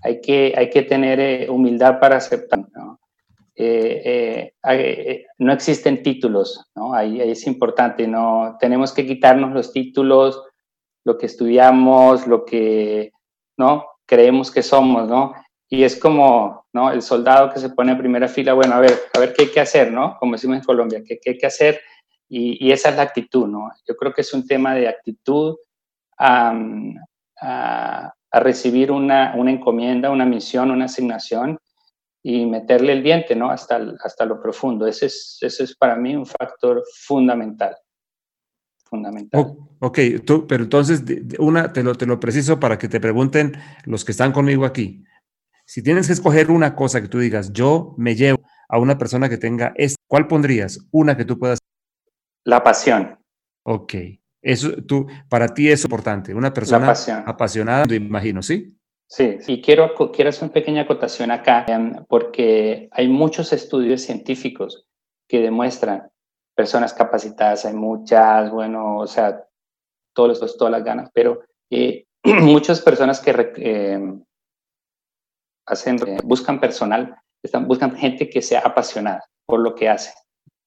Hay 0.03 0.21
que, 0.21 0.55
hay 0.57 0.71
que 0.71 0.83
tener 0.83 1.21
eh, 1.21 1.51
humildad 1.51 2.01
para 2.01 2.17
aceptar, 2.17 2.61
¿no? 2.73 2.98
No 3.59 5.53
existen 5.53 6.03
títulos, 6.03 6.65
¿no? 6.75 6.95
Ahí, 6.95 7.21
ahí, 7.21 7.31
es 7.31 7.47
importante, 7.47 8.07
¿no? 8.07 8.57
Tenemos 8.61 8.93
que 8.93 9.07
quitarnos 9.07 9.53
los 9.53 9.73
títulos, 9.73 10.43
lo 11.05 11.19
que 11.19 11.27
estudiamos, 11.27 12.27
lo 12.27 12.45
que, 12.45 13.13
¿no? 13.57 13.87
Creemos 14.07 14.51
que 14.51 14.63
somos, 14.63 15.09
¿no? 15.09 15.35
Y 15.69 15.83
es 15.83 15.97
como, 15.97 16.67
¿no? 16.73 16.91
El 16.91 17.03
soldado 17.03 17.53
que 17.53 17.61
se 17.61 17.71
pone 17.71 17.93
en 17.93 17.99
primera 17.99 18.29
fila, 18.29 18.55
bueno, 18.55 18.75
a 18.75 18.81
ver, 18.81 18.95
a 19.15 19.19
ver 19.19 19.33
qué 19.35 19.43
hay 19.43 19.51
que 19.51 19.61
hacer, 19.61 19.93
¿no? 19.93 20.17
Como 20.19 20.33
decimos 20.33 20.59
en 20.59 20.65
Colombia, 20.65 21.03
qué, 21.07 21.19
qué 21.19 21.31
hay 21.31 21.39
que 21.39 21.47
hacer 21.47 21.81
y, 22.29 22.71
esa 22.73 22.91
es 22.91 22.97
la 22.97 23.03
actitud, 23.03 23.47
¿no? 23.49 23.71
Yo 23.87 23.97
creo 23.97 24.13
que 24.13 24.21
es 24.21 24.33
un 24.35 24.47
tema 24.47 24.75
de 24.75 24.87
actitud 24.89 25.57
a, 26.19 26.53
a, 27.41 28.15
recibir 28.33 28.93
una, 28.93 29.35
una, 29.37 29.51
encomienda, 29.51 30.11
una 30.11 30.27
misión, 30.27 30.71
una 30.71 30.85
asignación 30.85 31.59
y 32.31 32.45
meterle 32.45 32.93
el 32.93 33.03
diente, 33.03 33.35
¿no? 33.35 33.51
Hasta, 33.51 33.81
hasta 34.05 34.27
lo 34.27 34.39
profundo. 34.39 34.87
Ese 34.87 35.07
es, 35.07 35.39
ese 35.41 35.65
es 35.65 35.75
para 35.75 35.97
mí 35.97 36.15
un 36.15 36.27
factor 36.27 36.85
fundamental. 37.07 37.75
Fundamental. 38.85 39.57
ok, 39.79 39.99
tú, 40.27 40.47
pero 40.47 40.65
entonces, 40.65 41.03
una, 41.39 41.73
te 41.73 41.83
lo, 41.83 41.95
te 41.95 42.05
lo 42.05 42.21
preciso 42.21 42.61
para 42.61 42.77
que 42.77 42.87
te 42.87 43.01
pregunten 43.01 43.57
los 43.87 44.05
que 44.05 44.13
están 44.13 44.33
conmigo 44.33 44.67
aquí. 44.67 45.05
Si 45.65 45.83
tienes 45.83 46.07
que 46.07 46.13
escoger 46.13 46.51
una 46.51 46.77
cosa 46.77 47.01
que 47.01 47.09
tú 47.09 47.19
digas, 47.19 47.51
yo 47.55 47.95
me 47.97 48.15
llevo 48.15 48.43
a 48.69 48.79
una 48.79 48.99
persona 48.99 49.31
que 49.31 49.39
tenga 49.39 49.73
esta, 49.77 49.97
¿cuál 50.07 50.27
pondrías? 50.27 50.87
Una 50.91 51.17
que 51.17 51.25
tú 51.25 51.39
puedas 51.39 51.59
la 52.45 52.63
pasión. 52.63 53.19
Ok. 53.63 53.95
Eso, 54.43 54.83
tú, 54.85 55.07
para 55.31 55.49
ti 55.49 55.71
es 55.71 55.83
importante, 55.83 56.35
una 56.35 56.53
persona 56.53 56.93
apasionada, 57.25 57.87
me 57.87 57.97
imagino, 57.97 58.43
¿sí? 58.43 58.79
Sí, 59.11 59.39
y 59.47 59.63
quiero, 59.63 59.95
quiero 60.13 60.29
hacer 60.29 60.45
una 60.45 60.53
pequeña 60.53 60.83
acotación 60.83 61.31
acá, 61.31 61.65
porque 62.09 62.89
hay 62.93 63.09
muchos 63.09 63.55
estudios 63.55 64.03
científicos 64.03 64.87
que 65.27 65.41
demuestran 65.41 66.11
personas 66.55 66.93
capacitadas, 66.93 67.65
hay 67.65 67.73
muchas, 67.73 68.51
bueno, 68.51 68.99
o 68.99 69.07
sea, 69.07 69.47
todos 70.15 70.41
los, 70.41 70.57
todas 70.59 70.73
las 70.73 70.85
ganas, 70.85 71.11
pero 71.15 71.41
eh, 71.71 72.05
muchas 72.25 72.83
personas 72.83 73.21
que 73.21 73.31
em, 73.57 74.23
hacen, 75.67 75.97
eh, 76.07 76.19
buscan 76.25 76.61
personal, 76.61 77.17
están, 77.43 77.67
buscan 77.67 77.97
gente 77.97 78.29
que 78.29 78.43
sea 78.43 78.61
apasionada 78.61 79.25
por 79.47 79.61
lo 79.61 79.75
que 79.75 79.89
hace, 79.89 80.13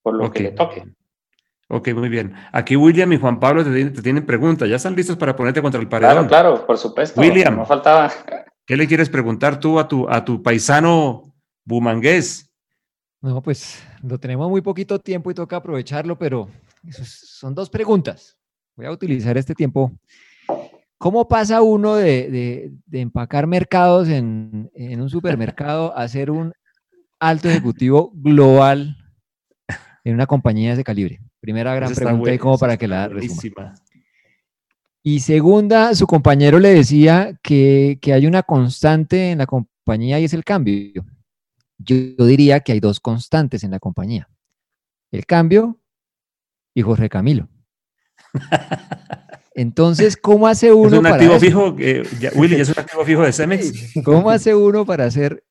por 0.01 0.15
lo 0.15 0.31
que 0.31 0.39
le 0.39 0.51
toque. 0.51 0.83
Ok, 1.73 1.93
muy 1.93 2.09
bien. 2.09 2.33
Aquí 2.51 2.75
William 2.75 3.13
y 3.13 3.17
Juan 3.17 3.39
Pablo 3.39 3.63
te, 3.63 3.91
tienen 4.01 4.25
preguntas. 4.25 4.67
¿Ya 4.67 4.75
están 4.75 4.93
listos 4.93 5.15
para 5.15 5.37
ponerte 5.37 5.61
contra 5.61 5.79
el 5.79 5.87
paredón? 5.87 6.27
Claro, 6.27 6.53
claro, 6.53 6.67
por 6.67 6.77
supuesto. 6.77 7.21
William, 7.21 7.55
no 7.55 7.65
faltaba. 7.65 8.11
¿Qué 8.67 8.75
le 8.75 8.85
quieres 8.87 9.09
preguntar 9.09 9.57
tú 9.57 9.79
a 9.79 9.87
tu, 9.87 10.05
a 10.09 10.25
tu 10.25 10.43
paisano 10.43 11.33
bumangués? 11.63 12.51
No, 13.21 13.41
pues 13.41 13.81
lo 14.03 14.19
tenemos 14.19 14.49
muy 14.49 14.59
poquito 14.59 14.99
tiempo 14.99 15.31
y 15.31 15.33
toca 15.33 15.55
aprovecharlo, 15.55 16.17
pero 16.17 16.49
son 16.89 17.55
dos 17.55 17.69
preguntas. 17.69 18.37
Voy 18.75 18.87
a 18.87 18.91
utilizar 18.91 19.37
este 19.37 19.55
tiempo. 19.55 19.93
¿Cómo 20.97 21.29
pasa 21.29 21.61
uno 21.61 21.95
de, 21.95 22.73
empacar 22.91 23.47
mercados 23.47 24.09
en, 24.09 24.69
en 24.75 24.99
un 24.99 25.09
supermercado 25.09 25.97
a 25.97 26.05
ser 26.09 26.31
un 26.31 26.51
alto 27.17 27.47
ejecutivo 27.47 28.11
global 28.13 28.97
en 30.03 30.15
una 30.15 30.27
compañía 30.27 30.71
de 30.71 30.73
ese 30.73 30.83
calibre? 30.83 31.21
Primera 31.41 31.73
gran 31.73 31.93
pregunta 31.93 32.33
y 32.33 32.37
como 32.37 32.57
para 32.59 32.77
que 32.77 32.87
la 32.87 33.07
resuma. 33.07 33.73
Y 35.03 35.21
segunda, 35.21 35.95
su 35.95 36.05
compañero 36.05 36.59
le 36.59 36.69
decía 36.69 37.39
que, 37.41 37.99
hay 38.05 38.27
una 38.27 38.43
constante 38.43 39.31
en 39.31 39.39
la 39.39 39.47
compañía 39.47 40.19
y 40.19 40.25
es 40.25 40.33
el 40.33 40.43
cambio. 40.43 41.03
Yo, 41.79 41.95
diría 42.25 42.59
que 42.59 42.73
hay 42.73 42.79
dos 42.79 42.99
constantes 42.99 43.63
en 43.63 43.71
la 43.71 43.79
compañía. 43.79 44.29
El 45.11 45.25
cambio 45.25 45.79
y 46.75 46.83
Jorge 46.83 47.09
Camilo. 47.09 47.49
Entonces, 49.55 50.15
¿cómo 50.15 50.47
hace 50.47 50.71
uno 50.71 50.93
¿Es 50.93 50.99
un 50.99 51.07
activo 51.07 51.39
fijo, 51.39 51.75
Willy, 52.35 52.61
es 52.61 52.69
un 52.69 52.79
activo 52.79 53.03
fijo 53.03 53.23
de 53.23 53.33
Cemex? 53.33 53.93
¿Cómo 54.05 54.29
hace 54.29 54.53
uno 54.53 54.85
para 54.85 55.05
hacer 55.05 55.43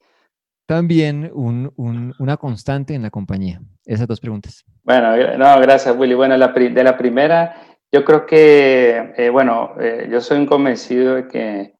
también 0.70 1.32
una 1.34 2.36
constante 2.36 2.94
en 2.94 3.02
la 3.02 3.10
compañía? 3.10 3.60
Esas 3.84 4.06
dos 4.06 4.20
preguntas. 4.20 4.64
Bueno, 4.84 5.16
no, 5.36 5.60
gracias, 5.60 5.96
Willy. 5.96 6.14
Bueno, 6.14 6.38
de 6.38 6.84
la 6.84 6.96
primera, 6.96 7.56
yo 7.90 8.04
creo 8.04 8.24
que, 8.24 9.12
eh, 9.16 9.30
bueno, 9.30 9.74
eh, 9.80 10.06
yo 10.08 10.20
soy 10.20 10.38
un 10.38 10.46
convencido 10.46 11.16
de 11.16 11.26
que, 11.26 11.74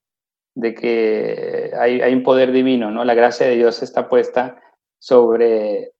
de 0.56 0.74
que 0.74 1.70
hay, 1.78 2.00
hay, 2.00 2.12
un 2.12 2.24
poder 2.24 2.50
divino, 2.50 2.90
¿no? 2.90 3.04
La 3.04 3.14
gracia 3.14 3.46
de 3.46 3.54
Dios 3.54 3.80
está 3.80 4.08
puesta 4.08 4.60
sobre... 4.98 5.92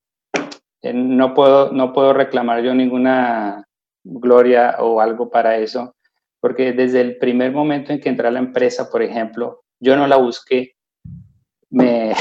Eh, 0.82 0.92
no, 0.92 1.32
puedo, 1.32 1.70
no 1.70 1.92
puedo 1.92 2.12
reclamar 2.12 2.60
yo 2.60 2.74
ninguna 2.74 3.68
gloria 4.02 4.78
o 4.80 5.00
algo 5.00 5.30
para 5.30 5.58
eso, 5.58 5.94
porque 6.40 6.72
desde 6.72 7.02
el 7.02 7.18
primer 7.18 7.52
momento 7.52 7.92
en 7.92 8.00
que 8.00 8.08
entré 8.08 8.26
a 8.26 8.32
la 8.32 8.40
empresa, 8.40 8.90
por 8.90 9.00
ejemplo, 9.00 9.60
yo 9.78 9.94
no 9.94 10.08
la 10.08 10.16
busqué, 10.16 10.72
me, 11.70 12.14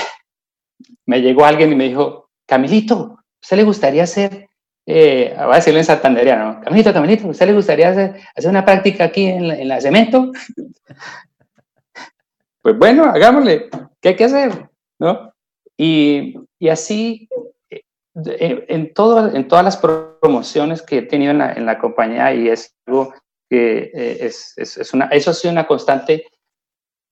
me 1.09 1.23
llegó 1.23 1.43
alguien 1.43 1.71
y 1.71 1.75
me 1.75 1.85
dijo, 1.85 2.29
Camilito, 2.45 3.17
¿usted 3.41 3.57
le 3.57 3.63
gustaría 3.63 4.03
hacer, 4.03 4.47
eh, 4.85 5.33
voy 5.35 5.53
a 5.53 5.55
decirlo 5.55 5.79
en 5.79 5.85
santanderiano, 5.85 6.61
Camilito, 6.63 6.93
Camilito, 6.93 7.27
¿usted 7.27 7.47
le 7.47 7.53
gustaría 7.53 7.89
hacer, 7.89 8.21
hacer 8.35 8.51
una 8.51 8.63
práctica 8.63 9.05
aquí 9.05 9.25
en 9.25 9.67
la, 9.67 9.81
cemento? 9.81 10.31
pues 12.61 12.77
bueno, 12.77 13.05
hagámosle, 13.05 13.69
¿qué 13.99 14.09
hay 14.09 14.15
que 14.15 14.25
hacer? 14.25 14.69
¿No? 14.99 15.33
Y, 15.75 16.35
y 16.59 16.69
así, 16.69 17.27
eh, 17.71 18.65
en, 18.67 18.93
todo, 18.93 19.35
en 19.35 19.47
todas 19.47 19.65
las 19.65 19.77
promociones 19.77 20.83
que 20.83 20.99
he 20.99 21.01
tenido 21.01 21.31
en 21.31 21.39
la, 21.39 21.53
en 21.53 21.65
la 21.65 21.79
compañía, 21.79 22.35
y 22.35 22.49
es 22.49 22.75
algo 22.85 23.15
que 23.49 23.89
eh, 23.95 24.17
es, 24.27 24.53
es, 24.57 24.77
es, 24.77 24.93
una, 24.93 25.05
eso 25.05 25.31
ha 25.31 25.33
sido 25.33 25.53
una 25.53 25.65
constante, 25.65 26.27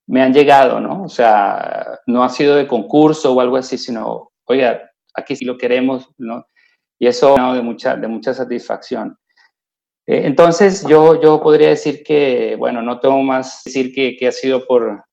me 0.08 0.22
han 0.22 0.34
llegado, 0.34 0.80
¿no? 0.80 1.04
O 1.04 1.10
sea, 1.10 2.00
no 2.08 2.24
ha 2.24 2.30
sido 2.30 2.56
de 2.56 2.67
concurso 2.67 3.34
o 3.34 3.41
algo 3.41 3.58
así, 3.58 3.78
sino, 3.78 4.32
oiga, 4.46 4.89
aquí 5.13 5.36
sí 5.36 5.46
lo 5.46 5.58
queremos, 5.58 6.10
¿no? 6.17 6.48
Y 6.98 7.08
eso 7.08 7.36
de 7.54 7.62
mucha, 7.62 7.96
de 7.96 8.08
mucha 8.08 8.34
satisfacción. 8.34 9.17
Eh, 10.08 10.22
entonces, 10.26 10.88
yo, 10.88 11.22
yo 11.22 11.41
podría 11.41 11.70
decir 11.70 12.04
que, 12.04 12.56
bueno, 12.58 12.82
no 12.82 13.00
tengo 13.00 13.22
más 13.22 13.62
decir 13.65 13.93
que, 13.93 14.15
que 14.15 14.28
ha 14.28 14.32
sido 14.32 14.65
por, 14.65 15.04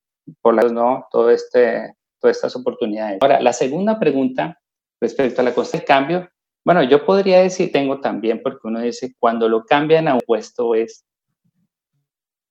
por 0.41 0.55
las, 0.55 0.73
¿no? 0.73 1.07
Todo 1.11 1.31
este, 1.31 1.97
todas 2.21 2.37
estas 2.37 2.55
oportunidades. 2.55 3.19
Ahora, 3.21 3.41
la 3.41 3.53
segunda 3.53 3.99
pregunta 3.99 4.59
respecto 5.01 5.41
a 5.41 5.45
la 5.45 5.55
costa 5.55 5.79
de 5.79 5.85
cambio, 5.85 6.29
bueno, 6.65 6.83
yo 6.85 7.05
podría 7.05 7.43
decir, 7.43 7.73
tengo 7.73 8.01
también, 8.01 8.41
porque 8.43 8.69
uno 8.69 8.81
dice, 8.81 9.15
cuando 9.19 9.49
lo 9.49 9.65
cambian 9.65 10.09
a 10.09 10.15
un 10.15 10.21
puesto 10.21 10.75
es 10.75 11.05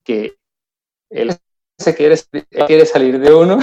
que 0.04 0.34
él 1.10 1.32
se 1.84 1.96
quiere, 1.96 2.16
quiere 2.66 2.86
salir 2.86 3.20
de 3.20 3.34
uno 3.34 3.60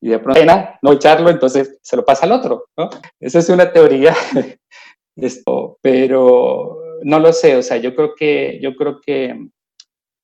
y 0.00 0.08
de 0.08 0.18
pronto 0.18 0.40
no 0.82 0.92
echarlo, 0.92 1.30
entonces 1.30 1.78
se 1.80 1.96
lo 1.96 2.04
pasa 2.04 2.26
al 2.26 2.32
otro, 2.32 2.66
¿no? 2.76 2.90
Esa 3.20 3.38
es 3.38 3.48
una 3.48 3.72
teoría, 3.72 4.14
pero 5.80 6.82
no 7.02 7.18
lo 7.20 7.32
sé, 7.32 7.56
o 7.56 7.62
sea, 7.62 7.76
yo 7.76 7.94
creo 7.94 8.14
que, 8.14 8.58
yo 8.60 8.74
creo 8.74 9.00
que 9.00 9.48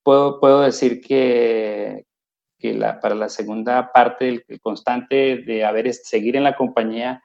puedo, 0.03 0.39
puedo 0.41 0.61
decir 0.61 0.99
que, 0.99 2.05
que 2.59 2.73
para 3.01 3.15
la 3.15 3.29
segunda 3.29 3.91
parte, 3.93 4.27
el, 4.27 4.59
constante 4.61 5.37
de 5.37 5.63
haber, 5.63 5.93
seguir 5.93 6.35
en 6.35 6.43
la 6.43 6.57
compañía, 6.57 7.23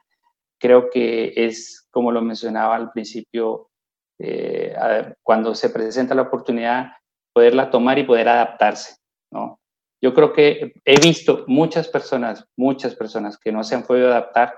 creo 0.57 0.89
que 0.89 1.33
es, 1.35 1.87
como 1.91 2.11
lo 2.11 2.21
mencionaba 2.21 2.75
al 2.75 2.91
principio, 2.91 3.69
eh, 4.17 4.73
cuando 5.21 5.53
se 5.55 5.69
presenta 5.69 6.15
la 6.15 6.23
oportunidad, 6.23 6.93
poderla 7.33 7.69
tomar 7.69 7.99
y 7.99 8.03
poder 8.03 8.29
adaptarse, 8.29 8.95
¿no? 9.29 9.59
Yo 10.01 10.13
creo 10.13 10.33
que 10.33 10.73
he 10.83 10.99
visto 10.99 11.45
muchas 11.47 11.87
personas, 11.87 12.45
muchas 12.55 12.95
personas 12.95 13.37
que 13.37 13.51
no 13.51 13.63
se 13.63 13.75
han 13.75 13.83
podido 13.83 14.07
adaptar 14.07 14.55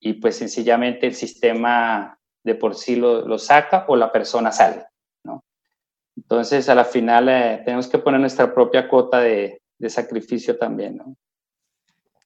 y 0.00 0.14
pues 0.14 0.36
sencillamente 0.36 1.06
el 1.06 1.14
sistema 1.14 2.18
de 2.44 2.54
por 2.54 2.74
sí 2.74 2.96
lo, 2.96 3.26
lo 3.26 3.38
saca 3.38 3.84
o 3.88 3.96
la 3.96 4.12
persona 4.12 4.52
sale, 4.52 4.84
¿no? 5.24 5.44
Entonces, 6.18 6.68
a 6.68 6.74
la 6.74 6.84
final 6.84 7.28
eh, 7.28 7.62
tenemos 7.64 7.86
que 7.86 7.98
poner 7.98 8.20
nuestra 8.20 8.52
propia 8.52 8.88
cuota 8.88 9.20
de, 9.20 9.60
sacrificio 9.88 10.58
también. 10.58 11.00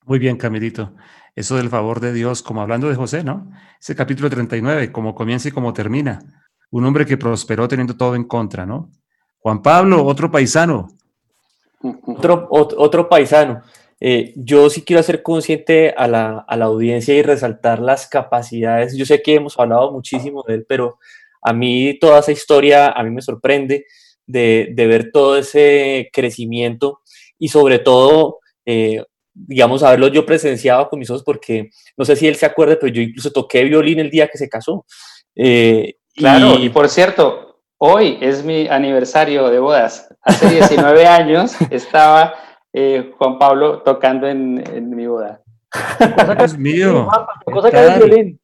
Muy 0.07 0.18
bien, 0.18 0.38
Camilito. 0.38 0.94
Eso 1.36 1.57
del 1.57 1.68
favor 1.68 2.00
de 2.00 2.14
Dios, 2.14 2.42
como 2.42 2.62
hablando 2.62 2.88
de 2.88 2.94
José, 2.94 3.22
¿no? 3.22 3.53
Ese 3.78 3.94
capítulo 3.94 4.30
39, 4.30 4.90
como 4.90 5.14
comienza 5.14 5.48
y 5.48 5.53
como 5.53 5.74
termina. 5.74 6.20
Un 6.70 6.86
hombre 6.86 7.05
que 7.05 7.18
prosperó 7.18 7.68
teniendo 7.68 7.94
todo 7.94 8.14
en 8.14 8.24
contra, 8.24 8.64
¿no? 8.64 8.90
Juan 9.40 9.61
Pablo, 9.61 10.05
otro 10.07 10.30
paisano. 10.30 10.88
Otro, 12.07 12.47
otro, 12.51 13.09
paisano. 13.09 13.62
Eh, 14.01 14.33
yo 14.37 14.68
sí 14.70 14.83
quiero 14.83 15.01
hacer 15.01 15.22
consciente 15.22 15.95
a 15.97 16.09
la, 16.09 16.45
a 16.47 16.57
la, 16.57 16.64
audiencia 16.64 17.14
y 17.14 17.22
resaltar 17.22 17.80
las 17.80 18.09
capacidades. 18.09 18.97
Yo 18.97 19.07
sé 19.07 19.22
que 19.22 19.35
hemos 19.35 19.59
hablado 19.59 19.93
muchísimo 19.93 20.45
de 20.47 20.55
él, 20.55 20.66
pero 20.68 20.99
a 21.41 21.53
mí 21.53 21.99
toda 22.01 22.20
esa 22.20 22.33
historia, 22.33 22.89
a 22.89 23.03
mí 23.03 23.11
me 23.11 23.22
sorprende 23.22 23.87
de, 24.26 24.70
de 24.72 24.87
ver 24.87 25.11
todo 25.12 25.37
ese 25.37 26.11
crecimiento 26.12 27.01
y 27.39 27.49
sobre 27.49 27.78
todo 27.78 28.41
eh, 28.64 29.03
digamos, 29.35 29.83
haberlo 29.83 30.09
yo 30.09 30.26
presenciado 30.26 30.89
con 30.89 30.99
mis 30.99 31.11
ojos, 31.11 31.22
porque 31.24 31.70
no 31.97 32.05
sé 32.05 32.16
si 32.16 32.26
él 32.28 32.37
se 32.37 32.47
acuerda, 32.47 32.76
pero 32.80 32.93
yo 32.93 33.03
incluso 33.03 33.30
toqué 33.30 33.64
violín 33.64 33.99
el 33.99 34.11
día 34.11 34.28
que 34.28 34.39
se 34.39 34.49
casó. 34.49 34.85
Eh, 35.35 35.95
claro, 36.14 36.59
y, 36.59 36.68
por 36.68 36.89
cierto, 36.89 37.62
hoy 37.78 38.18
es 38.20 38.45
mi 38.45 38.68
aniversario 38.68 39.49
de 39.49 39.59
bodas. 39.59 40.11
Hace 40.23 40.51
19 40.51 41.07
años 41.07 41.53
estaba 41.70 42.35
eh, 42.73 43.12
Juan 43.18 43.39
Pablo 43.39 43.83
tocando 43.83 44.29
en, 44.29 44.91
mi 44.95 45.07
boda. 45.07 45.43
Dios 46.39 46.57
mío. 46.57 47.09
el 47.47 47.99
violín. 47.99 48.41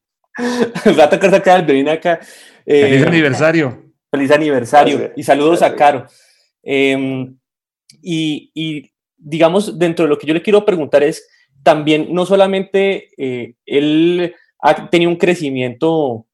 Va 0.99 1.05
a 1.05 1.09
tocar 1.09 1.31
sacar 1.31 1.59
el 1.59 1.65
violín 1.65 1.89
acá. 1.89 2.19
Eh, 2.65 2.81
feliz 2.81 3.07
aniversario. 3.07 3.83
Feliz 4.11 4.31
aniversario. 4.31 5.11
Y 5.15 5.23
saludos 5.23 5.61
a 5.61 5.75
Caro. 5.75 6.05
Em, 6.63 7.37
y, 8.01 8.51
y 8.53 8.91
digamos, 9.17 9.77
dentro 9.77 10.05
de 10.05 10.09
lo 10.09 10.17
que 10.17 10.27
yo 10.27 10.33
le 10.33 10.41
quiero 10.41 10.65
preguntar 10.65 11.03
es, 11.03 11.27
también 11.63 12.07
no 12.13 12.25
solamente 12.25 13.09
eh, 13.17 13.55
él 13.65 14.33
ha 14.61 14.89
tenido 14.89 15.11
un 15.11 15.17
crecimiento 15.17 16.25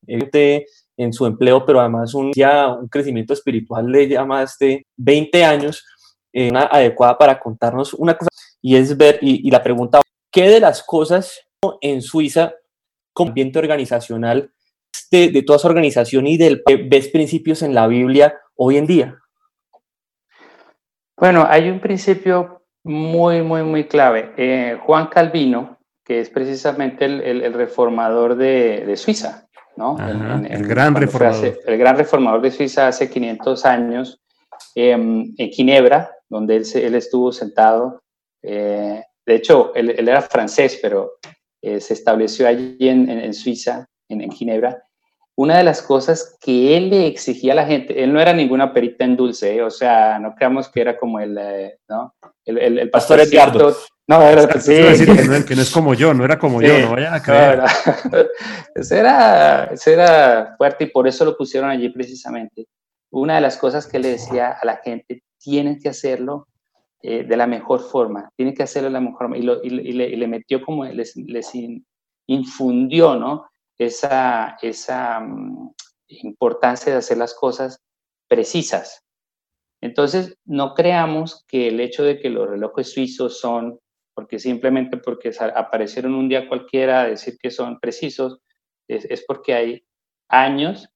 en 0.98 1.14
su 1.14 1.26
empleo, 1.26 1.66
pero 1.66 1.80
además 1.80 2.14
un, 2.14 2.32
ya 2.34 2.70
un 2.70 2.88
crecimiento 2.88 3.34
espiritual 3.34 3.92
de 3.92 4.10
ya 4.10 4.26
más 4.26 4.58
de 4.60 4.86
20 4.98 5.44
años, 5.44 5.86
eh, 6.34 6.50
una 6.50 6.64
adecuada 6.64 7.18
para 7.18 7.40
contarnos 7.40 7.94
una 7.94 8.18
cosa, 8.18 8.30
y 8.62 8.76
es 8.76 8.96
ver, 8.98 9.20
y, 9.22 9.50
la 9.52 9.62
pregunta, 9.62 10.02
¿qué 10.32 10.50
de 10.50 10.60
las 10.60 10.84
cosas 10.84 11.42
en 11.82 12.02
Suiza, 12.02 12.54
como 13.14 13.30
ambiente 13.30 13.60
organizacional, 13.60 14.52
de, 15.12 15.30
de 15.30 15.42
toda 15.44 15.58
esa 15.58 15.68
organización 15.68 16.28
y 16.28 16.38
del 16.38 16.64
ves 16.90 17.10
principios 17.10 17.62
en 17.62 17.74
la 17.74 17.88
Biblia 17.88 18.40
hoy 18.56 18.78
en 18.78 18.88
día? 18.88 19.20
Bueno, 21.18 21.46
hay 21.48 21.70
un 21.70 21.80
principio 21.80 22.66
muy, 22.84 23.42
muy, 23.42 23.64
muy 23.64 23.86
clave. 23.86 24.34
Eh, 24.38 24.78
Juan 24.86 25.08
Calvino, 25.08 25.78
que 26.04 26.20
es 26.20 26.30
precisamente 26.30 27.06
el, 27.06 27.54
reformador 27.54 28.36
de, 28.36 28.96
Suiza, 28.96 29.45
¿no? 29.78 29.98
el 30.00 30.68
gran 30.68 30.96
reformador. 30.96 31.60
el 31.66 31.78
gran 31.78 31.98
reformador 31.98 32.42
de 32.42 32.52
Suiza 32.52 32.88
hace 32.88 33.10
500 33.10 33.66
años, 33.66 34.22
em, 34.74 35.34
en 35.38 35.50
Ginebra, 35.52 36.12
donde 36.30 36.58
él, 36.58 36.66
él 36.76 36.96
estuvo 36.96 37.32
sentado. 37.32 38.04
Eh, 38.42 39.04
de 39.26 39.36
hecho, 39.36 39.74
él, 39.76 39.90
era 39.98 40.22
francés, 40.22 40.80
pero 40.82 41.14
eh, 41.62 41.80
se 41.82 41.94
estableció 41.94 42.48
allí 42.48 42.78
en, 42.80 43.34
Suiza, 43.34 43.88
en, 44.08 44.32
Ginebra, 44.32 44.85
una 45.38 45.58
de 45.58 45.64
las 45.64 45.82
cosas 45.82 46.38
que 46.40 46.78
él 46.78 46.90
le 46.90 47.08
exigía 47.08 47.52
a 47.52 47.58
la 47.58 47.66
gente, 47.66 48.02
él 48.02 48.14
no 48.14 48.22
era 48.22 48.34
ninguna 48.34 48.74
perita 48.74 49.04
en 49.04 49.18
dulce, 49.18 49.62
o 49.62 49.70
sea, 49.70 50.18
no 50.18 50.34
creamos 50.34 50.70
que 50.70 50.82
era 50.82 50.98
como 50.98 51.20
el, 51.20 51.38
¿no? 51.90 52.16
el, 52.46 52.80
el, 52.80 52.90
pastor 52.90 53.20
Edgardo. 53.20 53.76
No, 54.08 54.22
era, 54.22 54.48
sí. 54.60 54.74
decir 54.74 55.08
que, 55.08 55.24
no, 55.24 55.46
que, 55.46 55.56
no, 55.56 55.62
es 55.64 55.72
como 55.72 55.94
yo, 55.94 56.14
no 56.14 56.24
era 56.24 56.38
como 56.38 56.62
yo, 56.62 56.80
no 56.80 56.92
vayan 56.92 57.16
a 57.16 57.22
creer. 57.22 57.64
ese, 58.76 59.00
era, 59.00 59.72
era 59.86 60.56
fuerte 60.58 60.86
y 60.86 60.88
por 60.88 61.08
eso 61.08 61.26
lo 61.26 61.36
pusieron 61.36 61.70
allí 61.70 61.90
precisamente. 61.90 62.68
Una 63.10 63.36
de 63.36 63.42
las 63.42 63.58
cosas 63.58 63.88
que 63.88 64.00
le 64.00 64.10
decía 64.10 64.52
a 64.62 64.66
la 64.66 64.78
gente, 64.78 65.24
tienen 65.40 65.80
que 65.80 65.90
hacerlo 65.90 66.48
eh, 67.02 67.24
de 67.24 67.38
la 67.38 67.48
mejor 67.48 67.82
forma, 67.82 68.30
tienen 68.36 68.54
que 68.54 68.64
hacerlo 68.64 68.90
de 68.90 68.94
la 68.94 69.02
mejor 69.02 69.18
forma. 69.18 69.38
Y, 69.38 69.42
lo, 69.42 69.64
y, 69.64 69.70
le, 69.70 70.08
y 70.08 70.16
le, 70.16 70.28
metió 70.28 70.62
como, 70.62 70.86
les, 70.86 71.16
les 71.16 71.52
infundió, 72.28 73.16
¿no? 73.16 73.48
Esa, 73.78 74.58
esa 74.62 75.20
um, 75.20 75.74
importancia 76.08 76.92
de 76.92 77.00
hacer 77.00 77.18
las 77.18 77.34
cosas 77.34 77.82
precisas, 78.28 79.06
entonces, 79.86 80.36
no 80.46 80.74
creamos 80.74 81.46
que 81.48 81.68
el 81.68 81.80
hecho 81.80 82.04
de 82.04 82.20
que 82.20 82.32
los 82.32 82.50
relojes 82.50 82.92
suizos 82.92 83.40
son, 83.40 83.80
porque 84.16 84.40
simplemente 84.40 84.98
porque 84.98 85.32
aparecieron 85.56 86.16
un 86.16 86.28
día 86.28 86.48
cualquiera 86.48 87.02
a 87.02 87.08
decir 87.08 87.38
que 87.38 87.52
son 87.52 87.80
precisos, 87.80 88.40
es, 88.88 89.24
porque 89.28 89.54
hay 89.54 89.86
años 90.28 90.90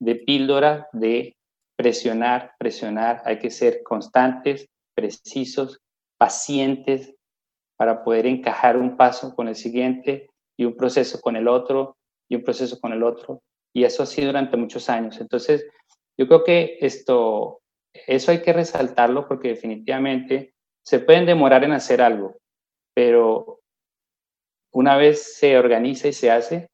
de 0.00 0.16
píldora 0.16 0.88
de 0.92 1.36
presionar, 1.76 2.54
presionar, 2.58 3.22
hay 3.24 3.38
que 3.38 3.50
ser 3.50 3.84
constantes, 3.84 4.68
precisos, 4.96 5.80
pacientes 6.18 7.14
para 7.76 8.02
poder 8.02 8.26
encajar 8.26 8.76
un 8.76 8.96
paso 8.96 9.32
con 9.36 9.46
el 9.46 9.54
siguiente 9.54 10.28
y 10.56 10.64
un 10.64 10.76
proceso 10.76 11.20
con 11.20 11.36
el 11.36 11.46
otro 11.46 11.98
un 12.34 12.44
proceso 12.44 12.78
con 12.80 12.92
el 12.92 13.02
otro. 13.02 13.42
Y 13.72 13.84
eso 13.84 14.06
sido 14.06 14.28
durante 14.28 14.56
muchos 14.56 14.88
años. 14.88 15.20
Entonces, 15.20 15.66
yo 16.16 16.26
creo 16.28 16.44
que 16.44 16.78
esto, 16.80 17.60
eso 17.92 18.30
hay 18.30 18.40
que 18.42 18.52
resaltarlo 18.52 19.26
porque 19.26 19.48
definitivamente 19.48 20.54
se 20.84 21.00
pueden 21.00 21.26
demorar 21.26 21.64
en 21.64 21.72
hacer 21.72 22.02
algo, 22.02 22.36
pero 22.94 23.60
una 24.72 24.96
vez 24.96 25.36
se 25.36 25.56
organiza 25.58 26.08
y 26.08 26.12
se 26.12 26.30
hace, 26.30 26.68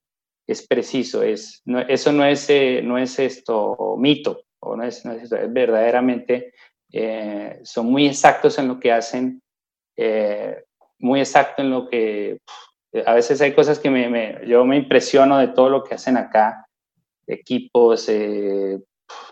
es 0.46 0.66
preciso, 0.66 1.22
es, 1.22 1.62
eso 1.88 2.12
no 2.12 2.24
es, 2.24 2.50
eh, 2.50 2.80
no 2.82 2.98
es 2.98 3.18
esto 3.18 3.96
mito, 3.98 4.42
o 4.60 4.76
no 4.76 4.82
es, 4.82 5.04
es, 5.04 5.30
verdaderamente, 5.30 6.52
eh, 6.92 7.60
son 7.62 7.86
muy 7.86 8.06
exactos 8.06 8.58
en 8.58 8.68
lo 8.68 8.80
que 8.80 8.90
hacen, 8.90 9.40
eh, 9.96 10.64
muy 10.98 11.20
exacto 11.20 11.62
en 11.62 11.70
lo 11.70 11.88
que, 11.88 12.40
a 13.06 13.14
veces 13.14 13.40
hay 13.40 13.54
cosas 13.54 13.78
que 13.78 13.90
me, 13.90 14.40
yo 14.46 14.64
me 14.64 14.76
impresiono 14.76 15.38
de 15.38 15.48
todo 15.48 15.68
lo 15.68 15.84
que 15.84 15.94
hacen 15.94 16.16
acá, 16.16 16.66
equipos, 17.26 18.10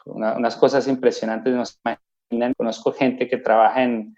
unas 0.04 0.56
cosas 0.56 0.86
impresionantes, 0.88 1.52
no 1.54 1.64
se 1.64 1.76
imaginan. 1.84 2.54
Conozco 2.56 2.92
gente 2.92 3.28
que 3.28 3.38
trabaja 3.38 3.82
en, 3.82 4.16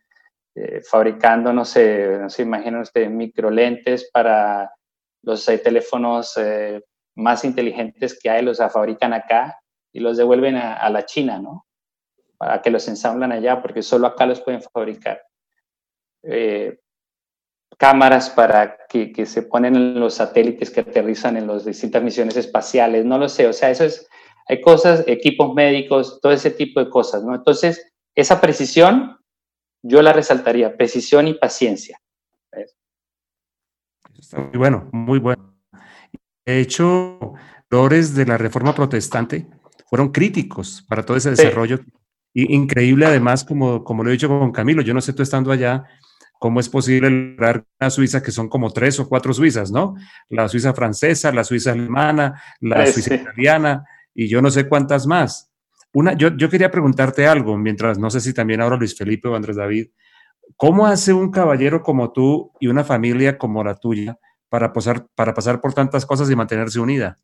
eh, 0.55 0.82
fabricando, 0.82 1.53
no 1.53 1.64
sé, 1.64 2.18
no 2.18 2.28
se 2.28 2.43
imaginan 2.43 2.80
ustedes, 2.80 3.11
microlentes 3.11 4.11
para 4.12 4.70
los 5.22 5.45
teléfonos 5.45 6.36
eh, 6.36 6.82
más 7.14 7.45
inteligentes 7.45 8.18
que 8.18 8.30
hay, 8.30 8.43
los 8.43 8.59
fabrican 8.59 9.12
acá 9.12 9.61
y 9.93 10.01
los 10.01 10.16
devuelven 10.16 10.57
a, 10.57 10.88
la 10.91 11.05
China, 11.05 11.38
¿no? 11.38 11.66
Para 12.36 12.62
que 12.62 12.70
los 12.70 12.86
ensamblan 12.88 13.32
allá, 13.32 13.61
porque 13.62 13.82
solo 13.82 14.07
acá 14.07 14.26
los 14.26 14.41
pueden 14.41 14.62
fabricar. 14.62 15.22
Eh, 16.22 16.78
cámaras 17.79 18.31
para 18.31 18.77
que, 18.89 19.12
que, 19.12 19.27
se 19.27 19.43
ponen 19.43 19.75
en 19.77 20.01
los 20.01 20.14
satélites 20.14 20.71
que 20.71 20.81
aterrizan 20.81 21.37
en 21.37 21.47
las 21.47 21.64
distintas 21.64 22.03
misiones 22.03 22.37
espaciales, 22.37 23.05
no 23.05 23.18
lo 23.18 23.29
sé, 23.29 23.47
o 23.47 23.53
sea, 23.53 23.71
eso 23.71 23.85
es 23.85 24.07
hay 24.51 24.61
cosas, 24.61 25.05
equipos 25.07 25.55
médicos, 25.55 26.18
todo 26.21 26.33
ese 26.33 26.51
tipo 26.51 26.81
de 26.81 26.91
cosas, 26.91 27.23
¿no? 27.23 27.37
Entonces, 27.37 27.93
esa 28.16 28.41
precisión, 28.41 29.16
yo 29.81 30.03
la 30.03 30.12
resaltaría, 30.12 30.77
precisión 30.77 31.29
y 31.29 31.35
paciencia. 31.35 32.01
muy 34.37 34.59
bueno, 34.59 34.89
muy 34.91 35.21
bueno. 35.21 35.55
De 36.45 36.61
hecho, 36.61 37.35
los 37.71 38.14
de 38.14 38.27
la 38.27 38.39
Reforma 38.39 38.75
Protestante 38.75 39.47
fueron 39.89 40.11
críticos 40.11 40.85
para 40.89 41.05
todo 41.05 41.16
ese 41.16 41.31
desarrollo. 41.31 41.79
increíble 42.35 43.07
además, 43.07 43.45
como, 43.45 43.85
como 43.85 44.03
lo 44.03 44.11
he 44.11 44.14
dicho 44.14 44.29
con 44.29 44.51
Camilo, 44.51 44.83
yo 44.83 44.95
no 44.95 45.01
sé 45.01 45.12
tú 45.12 45.23
estando 45.23 45.53
allá, 45.53 45.85
cómo 46.41 46.59
es 46.59 46.70
posible 46.70 47.11
lograr 47.11 47.66
una 47.78 47.91
Suiza 47.91 48.22
que 48.22 48.30
son 48.30 48.49
como 48.49 48.70
tres 48.70 48.99
o 48.99 49.07
cuatro 49.07 49.34
Suizas, 49.34 49.70
¿no? 49.70 49.95
La 50.30 50.49
Suiza 50.49 50.72
francesa, 50.72 51.30
la 51.32 51.45
Suiza 51.45 51.72
alemana, 51.72 52.43
la 52.61 52.86
Suiza 52.86 53.14
italiana, 53.14 53.84
y 54.14 54.26
yo 54.26 54.41
no 54.41 54.51
sé 54.51 54.66
cuántas 54.66 55.07
más. 55.07 55.53
Una, 55.93 56.14
yo, 56.14 56.34
yo 56.34 56.49
quería 56.49 56.70
preguntarte 56.70 57.26
algo, 57.26 57.59
mientras 57.59 57.99
no 57.99 58.09
sé 58.09 58.20
si 58.22 58.32
también 58.32 58.62
ahora 58.62 58.76
Luis 58.76 58.97
Felipe 58.97 59.28
o 59.28 59.36
Andrés 59.36 59.57
David, 59.57 59.88
¿cómo 60.57 60.86
hace 60.86 61.12
un 61.12 61.30
caballero 61.30 61.82
como 61.82 62.11
tú 62.11 62.53
y 62.59 62.68
una 62.68 62.84
familia 62.84 63.36
como 63.36 63.62
la 63.62 63.74
tuya 63.74 64.18
para 64.49 64.72
pasar, 64.72 65.09
para 65.14 65.34
pasar 65.34 65.61
por 65.61 65.74
tantas 65.74 66.07
cosas 66.07 66.30
y 66.30 66.36
mantenerse 66.36 66.80
unida? 66.80 67.18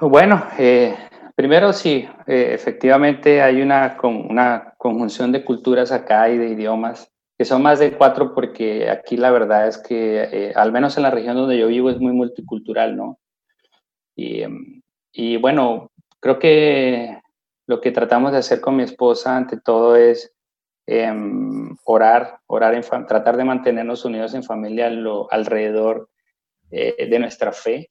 Bueno, 0.00 0.44
eh, 0.58 0.96
primero 1.34 1.72
sí, 1.72 2.08
eh, 2.26 2.50
efectivamente 2.52 3.42
hay 3.42 3.62
una, 3.62 3.96
una 4.02 4.74
conjunción 4.78 5.32
de 5.32 5.44
culturas 5.44 5.92
acá 5.92 6.28
y 6.30 6.38
de 6.38 6.48
idiomas 6.48 7.10
que 7.36 7.44
son 7.44 7.62
más 7.62 7.78
de 7.78 7.96
cuatro 7.96 8.34
porque 8.34 8.88
aquí 8.88 9.16
la 9.16 9.30
verdad 9.30 9.66
es 9.66 9.78
que, 9.78 10.22
eh, 10.22 10.52
al 10.54 10.72
menos 10.72 10.96
en 10.96 11.02
la 11.02 11.10
región 11.10 11.36
donde 11.36 11.58
yo 11.58 11.66
vivo, 11.66 11.90
es 11.90 11.98
muy 11.98 12.12
multicultural, 12.12 12.96
¿no? 12.96 13.18
Y, 14.14 14.42
em, 14.42 14.82
y 15.12 15.36
bueno, 15.38 15.90
creo 16.20 16.38
que 16.38 17.18
lo 17.66 17.80
que 17.80 17.90
tratamos 17.90 18.32
de 18.32 18.38
hacer 18.38 18.60
con 18.60 18.76
mi 18.76 18.84
esposa 18.84 19.36
ante 19.36 19.60
todo 19.60 19.96
es 19.96 20.32
em, 20.86 21.74
orar, 21.84 22.40
orar 22.46 22.74
en 22.74 22.82
tratar 23.06 23.36
de 23.36 23.44
mantenernos 23.44 24.04
unidos 24.04 24.34
en 24.34 24.42
familia 24.42 24.90
lo, 24.90 25.32
alrededor 25.32 26.10
eh, 26.70 27.08
de 27.08 27.18
nuestra 27.18 27.52
fe, 27.52 27.90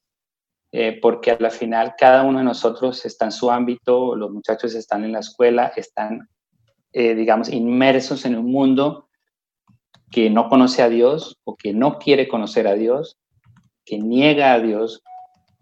eh, 0.76 0.98
porque 1.00 1.30
a 1.30 1.38
la 1.40 1.52
final 1.52 1.94
cada 1.96 2.24
uno 2.24 2.40
de 2.40 2.46
nosotros 2.46 3.06
está 3.06 3.26
en 3.26 3.32
su 3.32 3.52
ámbito, 3.52 4.16
los 4.16 4.32
muchachos 4.32 4.74
están 4.74 5.04
en 5.04 5.12
la 5.12 5.20
escuela, 5.20 5.72
están, 5.76 6.28
eh, 6.92 7.14
digamos, 7.14 7.50
inmersos 7.50 8.26
en 8.26 8.36
un 8.36 8.52
mundo 8.52 9.08
que 10.10 10.32
no 10.32 10.50
conoce 10.50 10.82
a 10.82 10.90
Dios 10.90 11.40
o 11.44 11.56
que 11.56 11.74
no 11.74 12.00
quiere 12.00 12.28
conocer 12.28 12.68
a 12.68 12.74
Dios, 12.74 13.20
que 13.86 14.00
niega 14.00 14.54
a 14.54 14.60
Dios 14.60 15.04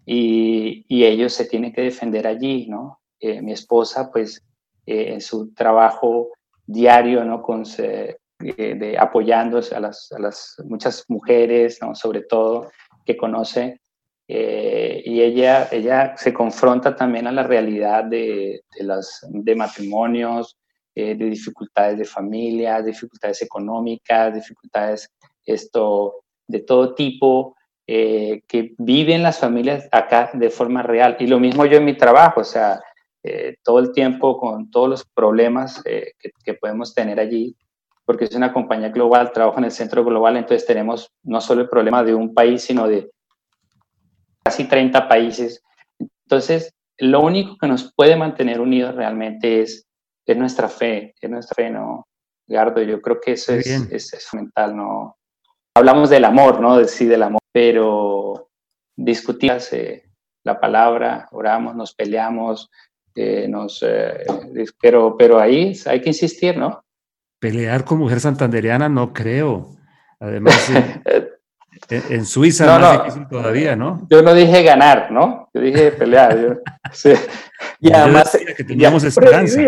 y, 0.06 0.86
y 0.88 1.04
ellos 1.04 1.34
se 1.34 1.44
tienen 1.44 1.74
que 1.74 1.82
defender 1.82 2.26
allí, 2.26 2.66
¿no? 2.68 3.02
Eh, 3.20 3.42
mi 3.42 3.52
esposa, 3.52 4.10
pues, 4.10 4.42
en 4.86 5.20
su 5.20 5.52
trabajo 5.52 6.30
diario, 6.64 7.22
¿no? 7.22 7.42
Con, 7.42 7.64
de, 7.64 8.96
apoyando 8.98 9.58
a 9.58 9.80
las, 9.80 10.56
muchas 10.64 11.04
mujeres, 11.08 11.80
¿no? 11.82 11.94
Sobre 11.94 12.22
todo, 12.22 12.70
que 13.04 13.18
conoce 13.18 13.81
eh, 14.34 15.02
y 15.04 15.20
ella, 15.20 15.68
ella 15.70 16.16
se 16.16 16.32
confronta 16.32 16.96
también 16.96 17.26
a 17.26 17.32
la 17.32 17.42
realidad 17.42 18.04
de, 18.04 18.62
de 18.74 18.82
las, 18.82 19.26
de 19.28 19.54
matrimonios, 19.54 20.56
eh, 20.94 21.14
de 21.14 21.26
dificultades 21.26 21.98
de 21.98 22.06
familia, 22.06 22.80
dificultades 22.80 23.42
económicas, 23.42 24.32
dificultades 24.32 25.12
esto, 25.44 26.24
de 26.46 26.60
todo 26.60 26.94
tipo, 26.94 27.56
eh, 27.86 28.40
que 28.48 28.72
viven 28.78 29.22
las 29.22 29.38
familias 29.38 29.86
acá 29.92 30.30
de 30.32 30.48
forma 30.48 30.82
real. 30.82 31.14
Y 31.20 31.26
lo 31.26 31.38
mismo 31.38 31.66
yo 31.66 31.76
en 31.76 31.84
mi 31.84 31.94
trabajo, 31.94 32.40
o 32.40 32.44
sea, 32.44 32.80
todo 33.62 33.80
el 33.80 33.92
tiempo 33.92 34.38
con 34.38 34.70
todos 34.70 34.88
los 34.88 35.04
problemas 35.04 35.82
que, 35.82 36.12
que, 36.42 36.54
podemos 36.54 36.94
tener 36.94 37.20
allí, 37.20 37.54
porque 38.06 38.24
es 38.24 38.34
una 38.34 38.52
compañía 38.52 38.88
global, 38.88 39.30
trabajo 39.30 39.58
en 39.58 39.66
el 39.66 39.70
centro 39.70 40.02
global, 40.04 40.38
entonces 40.38 40.66
tenemos 40.66 41.12
no 41.22 41.40
solo 41.40 41.60
el 41.60 41.68
problema 41.68 42.02
de 42.02 42.14
un 42.14 42.32
país, 42.32 42.62
sino 42.62 42.88
de 42.88 43.10
casi 44.42 44.64
30 44.64 45.08
países. 45.08 45.62
Entonces, 45.98 46.74
lo 46.98 47.20
único 47.20 47.56
que 47.58 47.66
nos 47.66 47.92
puede 47.94 48.16
mantener 48.16 48.60
unidos 48.60 48.94
realmente 48.94 49.62
es, 49.62 49.86
es 50.26 50.36
nuestra 50.36 50.68
fe, 50.68 51.14
es 51.20 51.30
nuestra 51.30 51.54
fe, 51.54 51.70
¿no? 51.70 52.06
Gardo, 52.46 52.82
yo 52.82 53.00
creo 53.00 53.20
que 53.20 53.32
eso 53.32 53.54
es, 53.54 53.66
es, 53.90 54.26
fundamental, 54.26 54.76
¿no? 54.76 55.16
Hablamos 55.74 56.10
del 56.10 56.24
amor, 56.24 56.60
¿no? 56.60 56.76
De, 56.76 56.86
sí, 56.86 57.06
del 57.06 57.22
amor, 57.22 57.40
pero 57.52 58.50
discutimos 58.96 59.72
eh, 59.72 60.04
la 60.44 60.60
palabra, 60.60 61.28
oramos, 61.32 61.74
nos 61.74 61.94
peleamos, 61.94 62.70
eh, 63.14 63.46
nos, 63.48 63.82
eh, 63.82 64.24
pero, 64.80 65.16
pero 65.16 65.38
ahí 65.38 65.72
hay 65.86 66.00
que 66.00 66.10
insistir, 66.10 66.56
¿no? 66.56 66.84
Pelear 67.38 67.84
con 67.84 67.98
mujer 67.98 68.20
santanderiana 68.20 68.88
no 68.88 69.12
creo. 69.12 69.76
Además, 70.20 70.70
En, 71.88 72.24
Suiza 72.24 72.66
no, 72.66 72.78
más 72.78 73.04
difícil 73.04 73.28
todavía, 73.28 73.76
¿no? 73.76 74.06
Yo 74.08 74.22
no 74.22 74.32
dije 74.34 74.62
ganar, 74.62 75.10
¿no? 75.10 75.50
Yo 75.52 75.60
dije 75.60 75.92
pelear. 75.92 76.60
Y 77.80 77.92
además 77.92 78.36
que 78.56 78.64
teníamos 78.64 79.04
esperanza. 79.04 79.60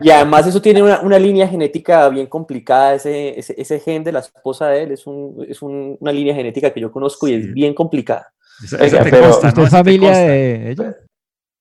Y 0.00 0.10
además 0.10 0.46
eso 0.46 0.60
tiene 0.62 0.82
una, 0.82 1.18
línea 1.18 1.46
genética 1.46 2.08
bien 2.08 2.26
complicada, 2.26 2.94
ese, 2.94 3.38
ese, 3.38 3.80
gen 3.80 4.04
de 4.04 4.12
la 4.12 4.20
esposa 4.20 4.68
de 4.68 4.84
él 4.84 4.92
es, 4.92 5.06
un, 5.06 5.44
es 5.48 5.60
una 5.60 6.12
línea 6.12 6.34
genética 6.34 6.70
que 6.70 6.80
yo 6.80 6.90
conozco 6.90 7.28
y 7.28 7.34
es 7.34 7.52
bien 7.52 7.74
complicada. 7.74 8.32
Esa, 8.62 9.02
pero, 9.02 9.32
familia 9.68 10.12
de 10.12 10.70
ella? 10.70 10.96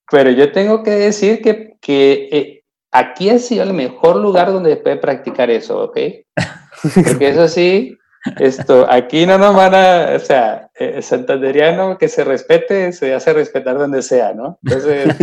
Pero 0.09 0.29
yo 0.31 0.51
tengo 0.51 0.83
que 0.83 0.91
decir 0.91 1.41
que, 1.41 1.75
que 1.81 2.29
eh, 2.31 2.63
aquí 2.91 3.29
ha 3.29 3.39
sido 3.39 3.63
el 3.63 3.73
mejor 3.73 4.17
lugar 4.17 4.51
donde 4.51 4.77
puede 4.77 4.97
practicar 4.97 5.49
eso, 5.49 5.83
¿ok? 5.85 5.97
Porque 7.07 7.29
eso 7.29 7.47
sí, 7.47 7.97
esto, 8.39 8.89
aquí 8.89 9.26
no 9.26 9.38
nos 9.38 9.55
van 9.55 9.76
a, 9.76 10.15
o 10.15 10.19
sea, 10.19 10.69
eh, 10.76 11.01
santanderiano 11.01 11.97
que 11.97 12.07
se 12.07 12.24
respete, 12.24 12.93
se 12.93 13.13
hace 13.13 13.34
respetar 13.34 13.78
donde 13.78 14.01
sea, 14.01 14.34
¿no? 14.34 14.59
Entonces... 14.63 15.15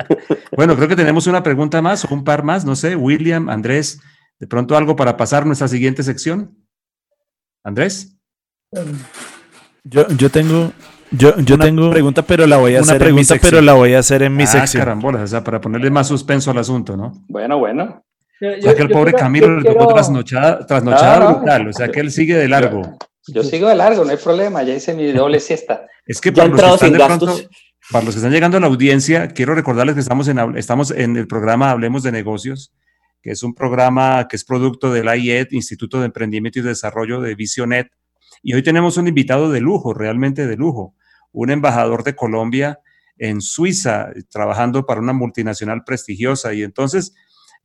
bueno, 0.56 0.76
creo 0.76 0.88
que 0.88 0.96
tenemos 0.96 1.26
una 1.26 1.42
pregunta 1.42 1.80
más 1.80 2.04
o 2.04 2.14
un 2.14 2.24
par 2.24 2.42
más, 2.42 2.64
no 2.64 2.76
sé, 2.76 2.94
William, 2.94 3.48
Andrés, 3.48 4.00
de 4.38 4.46
pronto 4.46 4.76
algo 4.76 4.96
para 4.96 5.16
pasar 5.16 5.46
nuestra 5.46 5.68
siguiente 5.68 6.02
sección. 6.02 6.56
Andrés. 7.64 8.16
Yo, 9.84 10.06
yo 10.08 10.30
tengo, 10.30 10.72
yo, 11.10 11.38
yo 11.38 11.58
tengo 11.58 11.90
pregunta, 11.90 12.22
pero 12.22 12.46
la 12.46 12.58
voy 12.58 12.76
a 12.76 12.80
hacer 12.80 12.98
pregunta, 12.98 13.34
en 13.34 13.40
mi 13.40 13.48
pero 13.48 13.60
la 13.60 13.72
voy 13.72 13.94
a 13.94 14.00
hacer 14.00 14.22
en 14.22 14.36
mi 14.36 14.44
ah, 14.44 14.46
sección. 14.46 14.82
carambolas, 14.82 15.22
o 15.22 15.26
sea, 15.26 15.42
para 15.42 15.60
ponerle 15.60 15.90
más 15.90 16.08
suspenso 16.08 16.50
al 16.50 16.58
asunto, 16.58 16.96
¿no? 16.96 17.12
Bueno, 17.28 17.58
bueno. 17.58 18.05
O 18.40 18.62
sea 18.62 18.74
que 18.74 18.82
el 18.82 18.90
pobre 18.90 19.12
Camilo 19.12 19.60
le 19.60 19.68
tocó 19.68 19.92
trasnochada, 19.92 20.66
trasnochada 20.66 21.32
brutal, 21.32 21.68
o 21.68 21.72
sea 21.72 21.88
que 21.88 22.00
él 22.00 22.10
sigue 22.10 22.36
de 22.36 22.48
largo. 22.48 22.98
Yo, 23.28 23.42
sigo 23.42 23.68
de 23.68 23.74
largo, 23.74 24.04
no 24.04 24.10
hay 24.10 24.18
problema, 24.18 24.62
ya 24.62 24.74
hice 24.74 24.94
mi 24.94 25.10
doble 25.12 25.40
siesta. 25.40 25.86
Es 26.06 26.20
que 26.20 26.30
para 26.30 26.48
los, 26.48 26.60
que 26.60 26.86
están 26.86 26.92
de 26.92 27.04
pronto, 27.04 27.36
para 27.90 28.04
los 28.04 28.14
que 28.14 28.18
están 28.18 28.32
llegando 28.32 28.56
a 28.56 28.60
la 28.60 28.66
audiencia, 28.68 29.28
quiero 29.28 29.54
recordarles 29.54 29.94
que 29.94 30.00
estamos 30.00 30.28
en, 30.28 30.38
estamos 30.56 30.90
en 30.92 31.16
el 31.16 31.26
programa 31.26 31.70
Hablemos 31.70 32.04
de 32.04 32.12
Negocios, 32.12 32.72
que 33.22 33.32
es 33.32 33.42
un 33.42 33.54
programa 33.54 34.28
que 34.28 34.36
es 34.36 34.44
producto 34.44 34.92
del 34.92 35.06
IED, 35.06 35.48
Instituto 35.50 35.98
de 35.98 36.06
Emprendimiento 36.06 36.60
y 36.60 36.62
Desarrollo 36.62 37.20
de 37.20 37.34
Visionet. 37.34 37.88
Y 38.42 38.54
hoy 38.54 38.62
tenemos 38.62 38.96
un 38.96 39.08
invitado 39.08 39.50
de 39.50 39.60
lujo, 39.60 39.94
realmente 39.94 40.46
de 40.46 40.56
lujo, 40.56 40.94
un 41.32 41.50
embajador 41.50 42.04
de 42.04 42.14
Colombia 42.14 42.78
en 43.18 43.40
Suiza, 43.40 44.10
trabajando 44.30 44.86
para 44.86 45.00
una 45.00 45.12
multinacional 45.12 45.82
prestigiosa. 45.84 46.54
Y 46.54 46.62
entonces 46.62 47.14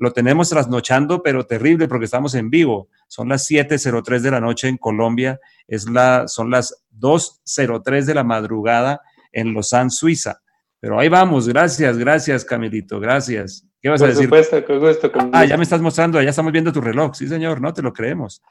lo 0.01 0.11
tenemos 0.11 0.49
trasnochando, 0.49 1.21
pero 1.21 1.45
terrible 1.45 1.87
porque 1.87 2.05
estamos 2.05 2.33
en 2.33 2.49
vivo. 2.49 2.89
Son 3.07 3.29
las 3.29 3.47
7.03 3.47 4.19
de 4.21 4.31
la 4.31 4.41
noche 4.41 4.67
en 4.67 4.77
Colombia, 4.77 5.39
es 5.67 5.87
la, 5.87 6.27
son 6.27 6.49
las 6.49 6.83
2.03 6.99 8.05
de 8.05 8.15
la 8.15 8.23
madrugada 8.23 8.99
en 9.31 9.53
Lausanne, 9.53 9.91
Suiza. 9.91 10.41
Pero 10.79 10.99
ahí 10.99 11.07
vamos, 11.07 11.47
gracias, 11.47 11.99
gracias 11.99 12.43
Camilito, 12.43 12.99
gracias. 12.99 13.63
¿Qué 13.79 13.89
vas 13.89 14.01
a 14.01 14.07
decir? 14.07 14.27
Por 14.27 14.43
supuesto, 14.43 15.11
con 15.11 15.25
gusto. 15.25 15.37
Ah, 15.37 15.45
ya 15.45 15.55
me 15.55 15.63
estás 15.63 15.81
mostrando, 15.81 16.19
ya 16.19 16.31
estamos 16.31 16.51
viendo 16.51 16.73
tu 16.73 16.81
reloj. 16.81 17.13
Sí, 17.13 17.27
señor, 17.27 17.61
no 17.61 17.71
te 17.71 17.83
lo 17.83 17.93
creemos. 17.93 18.41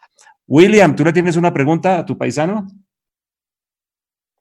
William, 0.47 0.95
¿tú 0.95 1.05
le 1.05 1.13
tienes 1.13 1.35
una 1.35 1.53
pregunta 1.53 1.99
a 1.99 2.07
tu 2.07 2.17
paisano? 2.17 2.69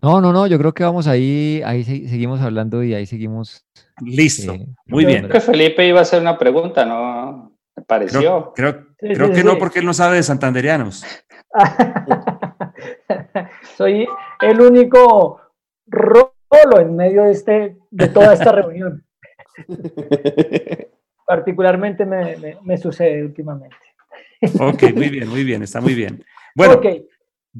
No, 0.01 0.21
no, 0.21 0.31
no, 0.31 0.47
yo 0.47 0.57
creo 0.57 0.73
que 0.73 0.83
vamos 0.83 1.07
ahí, 1.07 1.61
ahí 1.65 1.83
seguimos 1.83 2.39
hablando 2.39 2.83
y 2.83 2.93
ahí 2.93 3.05
seguimos. 3.05 3.65
Listo, 4.01 4.53
eh, 4.53 4.65
muy 4.85 5.05
bien. 5.05 5.27
Creo 5.27 5.33
que 5.33 5.41
Felipe 5.41 5.85
iba 5.85 5.99
a 5.99 6.03
hacer 6.03 6.21
una 6.21 6.37
pregunta, 6.37 6.85
¿no? 6.85 7.51
Me 7.75 7.83
pareció. 7.83 8.53
Creo, 8.55 8.87
creo, 8.97 9.33
que 9.33 9.43
no, 9.43 9.57
porque 9.57 9.79
él 9.79 9.85
no 9.85 9.93
sabe 9.93 10.15
de 10.15 10.23
santanderianos. 10.23 11.03
Soy 13.77 14.07
el 14.41 14.61
único 14.61 15.41
rolo 15.87 16.79
en 16.79 16.95
medio 16.95 17.23
de, 17.23 17.31
este, 17.31 17.77
de 17.91 18.07
toda 18.07 18.33
esta 18.33 18.53
reunión. 18.53 19.05
Particularmente 21.25 22.05
me, 22.05 22.57
me, 22.63 22.77
sucede 22.77 23.23
últimamente. 23.23 23.75
ok, 24.59 24.93
muy 24.95 25.09
bien, 25.09 25.27
muy 25.27 25.43
bien, 25.43 25.61
está 25.61 25.81
muy 25.81 25.93
bien. 25.93 26.23
Bueno, 26.55 26.75
okay. 26.75 27.05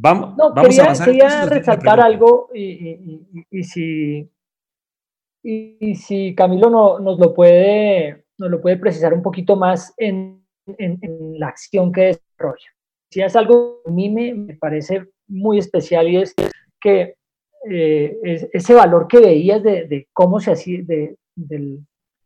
Vamos, 0.02 0.36
quería, 0.62 0.92
a 0.92 1.06
Quería 1.06 1.46
resaltar 1.46 2.00
algo 2.00 2.50
y, 2.54 3.46
y, 3.52 3.64
si, 3.64 4.30
y, 5.44 5.96
si 5.96 6.34
Camilo 6.34 6.70
no, 6.70 7.00
nos, 7.00 7.20
lo 7.20 7.34
puede, 7.34 8.24
nos 8.38 8.50
lo 8.50 8.62
puede 8.62 8.78
precisar 8.78 9.14
un 9.14 9.22
poquito 9.22 9.58
más 9.58 9.94
en, 9.98 10.42
en, 10.78 11.38
la 11.38 11.48
acción 11.50 11.92
que 11.92 12.02
desarrolla. 12.02 12.70
Si 13.12 13.22
es 13.22 13.36
algo 13.36 13.82
que 13.84 13.90
a 13.90 13.94
mí 13.94 14.10
me, 14.10 14.56
parece 14.56 15.10
muy 15.28 15.58
especial 15.58 16.08
y 16.08 16.18
es 16.18 16.34
que 16.80 17.16
eh, 17.70 18.50
ese 18.54 18.74
valor 18.74 19.06
que 19.06 19.20
veías 19.20 19.62
de, 19.62 19.86
de 19.86 20.08
cómo 20.14 20.40
se 20.40 20.54
hacía, 20.54 20.80
de, 20.82 21.18
de, 21.36 21.80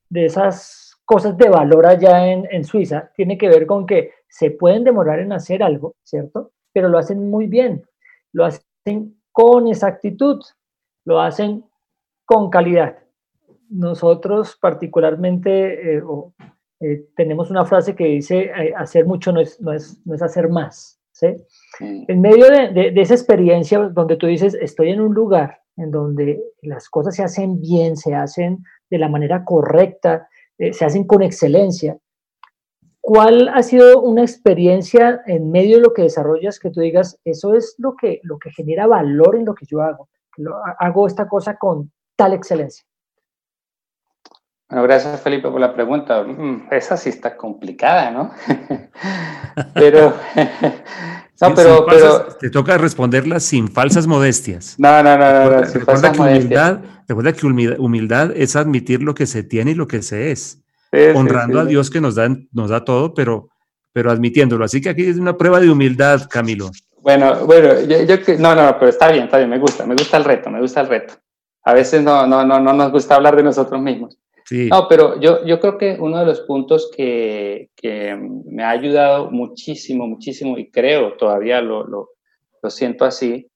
de, 0.09 0.25
esas 0.25 0.95
cosas 1.05 1.35
de 1.37 1.49
valor 1.49 1.87
allá 1.87 2.31
en, 2.31 2.47
en 2.51 2.63
Suiza, 2.65 3.11
tiene 3.15 3.35
que 3.35 3.49
ver 3.49 3.65
con 3.65 3.87
que 3.87 4.11
se 4.27 4.51
pueden 4.51 4.83
demorar 4.83 5.17
en 5.19 5.33
hacer 5.33 5.63
algo, 5.63 5.95
¿cierto? 6.03 6.52
Pero 6.73 6.89
lo 6.89 6.97
hacen 6.97 7.29
muy 7.29 7.47
bien, 7.47 7.83
lo 8.33 8.45
hacen 8.45 9.15
con 9.31 9.67
exactitud, 9.67 10.41
lo 11.05 11.21
hacen 11.21 11.63
con 12.25 12.49
calidad. 12.49 12.97
Nosotros 13.69 14.57
particularmente 14.61 15.97
eh, 15.97 16.03
eh, 16.81 17.05
tenemos 17.15 17.49
una 17.49 17.65
frase 17.65 17.95
que 17.95 18.05
dice, 18.05 18.51
eh, 18.55 18.73
hacer 18.75 19.05
mucho 19.05 19.31
no 19.31 19.39
es, 19.39 19.59
no 19.61 19.73
es, 19.73 20.01
no 20.05 20.15
es 20.15 20.21
hacer 20.21 20.49
más. 20.49 20.99
¿sí? 21.11 21.27
En 21.79 22.21
medio 22.21 22.47
de, 22.47 22.91
de, 22.91 23.01
esa 23.01 23.13
experiencia 23.13 23.79
donde 23.79 24.17
tú 24.17 24.27
dices, 24.27 24.55
estoy 24.55 24.89
en 24.89 25.01
un 25.01 25.13
lugar 25.13 25.59
en 25.77 25.91
donde 25.91 26.43
las 26.61 26.89
cosas 26.89 27.15
se 27.15 27.23
hacen 27.23 27.59
bien, 27.59 27.97
se 27.97 28.13
hacen 28.13 28.63
de 28.89 28.97
la 28.97 29.09
manera 29.09 29.43
correcta, 29.43 30.27
se 30.71 30.85
hacen 30.85 31.05
con 31.05 31.23
excelencia, 31.23 31.97
¿Cuál 33.05 33.49
ha 33.49 33.61
sido 33.63 33.99
una 33.99 34.21
experiencia 34.21 35.21
en 35.25 35.51
medio 35.51 35.75
de 35.75 35.83
lo 35.83 35.93
que 35.93 36.03
desarrollas 36.03 36.57
que 36.57 36.69
tú 36.69 36.79
digas, 36.79 37.19
eso 37.25 37.53
es 37.53 37.75
lo 37.77 37.97
que, 37.97 38.21
lo 38.23 38.39
que 38.39 38.49
genera 38.49 38.87
valor 38.87 39.35
en 39.35 39.43
lo 39.43 39.53
que 39.55 39.65
yo 39.65 39.81
hago? 39.81 40.07
hago 40.79 41.05
esta 41.05 41.27
cosa 41.27 41.57
con 41.57 41.91
tal 42.15 42.31
excelencia. 42.31 42.85
Bueno, 44.69 44.83
gracias 44.83 45.19
Felipe 45.19 45.49
por 45.49 45.59
la 45.59 45.73
pregunta. 45.73 46.23
Mm, 46.23 46.69
esa 46.71 46.95
sí 46.95 47.09
está 47.09 47.35
complicada, 47.35 48.09
¿no? 48.09 48.31
pero, 49.73 50.13
no, 51.41 51.53
pero, 51.53 51.85
pero, 51.85 52.27
te 52.39 52.49
toca 52.49 52.77
responderla 52.77 53.41
sin 53.41 53.67
falsas 53.67 54.07
modestias. 54.07 54.75
No, 54.79 55.03
no, 55.03 55.17
no, 55.17 55.49
no, 55.49 55.61
recuerda, 55.61 56.13
que 56.13 56.21
humildad, 56.21 56.79
recuerda 57.05 57.33
que 57.33 57.45
humildad 57.45 58.31
es 58.33 58.55
admitir 58.55 59.03
lo 59.03 59.13
que 59.13 59.25
se 59.25 59.43
tiene 59.43 59.71
y 59.71 59.75
lo 59.75 59.89
que 59.89 60.01
se 60.01 60.31
es, 60.31 60.62
honrando 61.15 61.59
a 61.59 61.65
Dios 61.65 61.89
que 61.89 62.01
nos 62.01 62.15
da, 62.15 62.29
nos 62.51 62.69
da 62.69 62.83
todo, 62.83 63.13
pero, 63.13 63.49
pero 63.91 64.11
admitiéndolo. 64.11 64.65
Así 64.65 64.81
que 64.81 64.89
aquí 64.89 65.05
es 65.05 65.17
una 65.17 65.37
prueba 65.37 65.59
de 65.59 65.69
humildad, 65.69 66.27
Camilo. 66.29 66.71
Bueno, 67.01 67.45
bueno, 67.45 67.81
yo, 67.81 68.03
yo 68.03 68.15
no, 68.39 68.55
no, 68.55 68.77
pero 68.79 68.89
está 68.89 69.11
bien, 69.11 69.25
está 69.25 69.37
bien, 69.37 69.49
me 69.49 69.59
gusta, 69.59 69.85
me 69.85 69.95
gusta 69.95 70.17
el 70.17 70.23
reto, 70.23 70.49
me 70.49 70.61
gusta 70.61 70.81
el 70.81 70.87
reto. 70.87 71.15
A 71.63 71.73
veces 71.73 72.01
no, 72.01 72.25
no, 72.27 72.45
no, 72.45 72.59
no 72.59 72.73
nos 72.73 72.91
gusta 72.91 73.15
hablar 73.15 73.35
de 73.35 73.43
nosotros 73.43 73.81
mismos. 73.81 74.17
No, 74.69 74.87
pero 74.87 75.19
yo, 75.19 75.45
yo 75.45 75.59
creo 75.59 75.77
que 75.77 75.97
uno 75.99 76.19
de 76.19 76.25
los 76.25 76.41
puntos 76.41 76.91
que, 76.95 77.69
que 77.75 78.15
me 78.45 78.63
ha 78.63 78.69
ayudado 78.69 79.31
muchísimo, 79.31 80.05
muchísimo, 80.05 80.57
y 80.57 80.69
creo 80.69 81.13
todavía 81.13 81.61
lo, 81.61 81.87
lo, 81.87 82.09
lo 82.61 82.69
siento 82.69 83.05
así, 83.05 83.47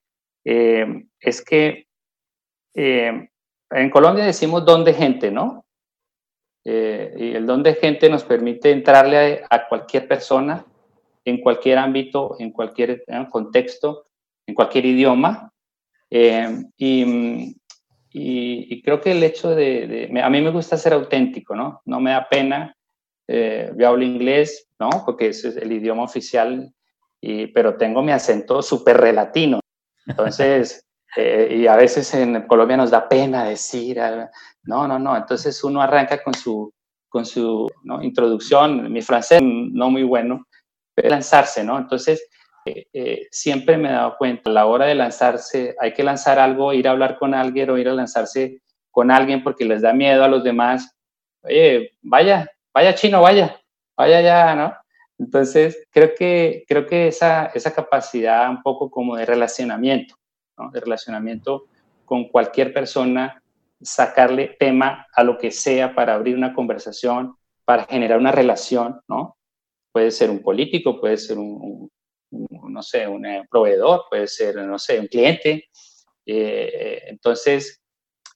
eh, 0.46 1.06
es 1.20 1.44
que 1.44 1.88
eh, 2.74 3.30
en 3.72 3.90
Colombia 3.90 4.26
decimos 4.26 4.66
don 4.66 4.86
de 4.86 4.94
gente, 4.94 5.30
¿no? 5.30 5.66
Eh, 6.70 7.14
y 7.18 7.34
el 7.34 7.46
don 7.46 7.64
de 7.64 7.76
gente 7.76 8.10
nos 8.10 8.26
permite 8.26 8.72
entrarle 8.72 9.46
a, 9.50 9.56
a, 9.56 9.68
cualquier 9.70 10.06
persona, 10.06 10.66
en 11.24 11.40
cualquier 11.40 11.78
ámbito, 11.78 12.36
en 12.40 12.52
cualquier 12.52 13.06
contexto, 13.32 14.08
en 14.46 14.54
cualquier 14.54 14.86
idioma. 14.86 15.50
y, 16.10 17.56
y, 18.12 18.82
creo 18.82 19.00
que 19.00 19.12
el 19.12 19.24
hecho 19.24 19.56
de, 19.56 20.12
a 20.22 20.30
mí 20.30 20.42
me 20.42 20.52
gusta 20.52 20.76
ser 20.78 20.92
auténtico, 20.92 21.56
¿no? 21.56 21.82
No 21.86 22.02
me 22.02 22.12
da 22.12 22.28
pena. 22.28 22.76
Eh, 23.30 23.72
yo 23.78 23.88
hablo 23.88 24.04
inglés, 24.04 24.68
¿no? 24.78 24.90
Porque 25.06 25.28
ese 25.28 25.50
es 25.50 25.58
el 25.58 25.72
idioma 25.72 26.04
oficial, 26.04 26.74
y, 27.22 27.48
pero 27.48 27.78
tengo 27.78 28.04
mi 28.04 28.12
acento 28.12 28.62
súper 28.62 28.98
relatino. 28.98 29.62
Entonces, 30.06 30.86
eh, 31.16 31.58
y 31.62 31.68
a 31.68 31.76
veces 31.76 32.14
en 32.14 32.46
Colombia 32.48 32.78
nos 32.78 32.92
da 32.92 33.08
pena 33.08 33.46
decir, 33.46 34.00
ah, 34.00 34.30
no, 34.64 34.88
no, 34.88 35.00
no. 35.00 35.16
Entonces 35.16 35.64
uno 35.64 35.82
arranca 35.82 36.22
con 36.22 36.34
su, 36.34 36.72
con 37.10 37.26
su 37.26 37.70
introducción, 38.02 38.92
mi 38.92 39.02
francés 39.02 39.42
no 39.42 39.90
muy 39.90 40.04
bueno, 40.04 40.46
pero 40.94 41.10
lanzarse, 41.10 41.64
¿no? 41.64 41.78
Entonces, 41.78 42.28
eh, 42.66 43.28
siempre 43.32 43.78
me 43.78 43.90
he 43.90 43.94
dado 43.94 44.16
cuenta, 44.18 44.50
a 44.50 44.54
la 44.54 44.66
hora 44.66 44.86
de 44.86 44.96
lanzarse, 44.96 45.76
hay 45.80 45.94
que 45.94 46.04
lanzar 46.04 46.40
algo, 46.40 46.74
ir 46.74 46.88
a 46.88 46.92
hablar 46.92 47.18
con 47.18 47.34
alguien 47.34 47.70
o 47.70 47.78
ir 47.78 47.88
a 47.88 47.94
lanzarse 47.94 48.62
con 48.92 49.12
alguien 49.12 49.44
porque 49.44 49.64
les 49.66 49.82
da 49.82 49.94
miedo 49.94 50.24
a 50.24 50.28
los 50.28 50.44
demás. 50.44 50.96
Oye, 51.44 51.92
vaya, 52.02 52.50
vaya 52.74 52.96
chino, 52.96 53.22
vaya, 53.22 53.60
vaya 53.96 54.22
ya, 54.22 54.56
¿no? 54.56 54.74
Entonces, 55.20 55.88
creo 55.92 56.14
que, 56.16 56.66
creo 56.68 56.86
que 56.86 57.08
esa, 57.08 57.48
esa 57.48 57.74
capacidad 57.74 58.50
un 58.50 58.62
poco 58.62 58.90
como 58.92 59.16
de 59.16 59.26
relacionamiento, 59.26 60.16
¿no? 60.58 60.72
Relacionamiento 60.72 61.66
con 62.06 62.30
cualquier 62.30 62.74
persona, 62.74 63.42
sacarle 63.82 64.56
tema 64.60 65.08
a 65.14 65.24
lo 65.24 65.38
que 65.38 65.52
sea 65.52 65.94
para 65.94 66.16
abrir 66.16 66.36
una 66.36 66.54
conversación, 66.54 67.36
para 67.66 67.86
generar 67.86 68.20
una 68.20 68.32
relación, 68.32 69.02
¿no? 69.08 69.38
Puede 69.92 70.12
ser 70.12 70.30
un 70.30 70.42
político, 70.42 71.00
puede 71.00 71.18
ser 71.18 71.38
un, 71.38 71.90
no 72.32 72.82
sé, 72.82 73.08
un 73.08 73.26
eh, 73.26 73.46
proveedor, 73.50 74.06
puede 74.10 74.28
ser, 74.28 74.56
no 74.56 74.80
sé, 74.80 75.00
un 75.00 75.08
cliente. 75.08 75.66
Eh, 76.26 77.04
entonces, 77.08 77.82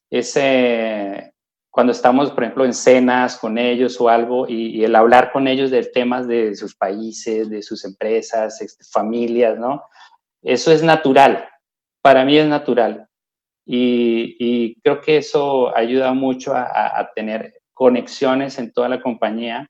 ese, 0.09 1.34
cuando 1.69 1.93
estamos, 1.93 2.32
por 2.32 2.43
ejemplo, 2.43 2.65
en 2.65 2.74
cenas 2.74 3.38
con 3.38 3.57
ellos 3.57 3.99
o 4.01 4.09
algo, 4.09 4.47
y, 4.47 4.84
el 4.84 4.95
hablar 4.95 5.32
con 5.32 5.47
ellos 5.47 5.72
de 5.72 5.84
temas 5.84 6.28
de 6.28 6.55
sus 6.55 6.76
países, 6.76 7.49
de 7.49 7.61
sus 7.61 7.86
empresas, 7.86 8.61
este, 8.61 8.84
familias, 8.84 9.57
¿no? 9.57 9.84
Eso 10.41 10.72
es 10.72 10.84
natural. 10.84 11.47
Para 12.02 12.26
mí 12.26 12.38
es 12.38 12.47
natural. 12.47 13.08
Y, 13.66 14.76
creo 14.82 14.99
que 15.02 15.18
eso 15.18 15.76
ayuda 15.76 16.14
mucho 16.14 16.54
a, 16.56 17.10
tener 17.16 17.54
conexiones 17.74 18.58
en 18.60 18.72
toda 18.74 18.89
la 18.89 19.02
compañía. 19.02 19.68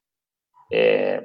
Eh, 0.69 1.21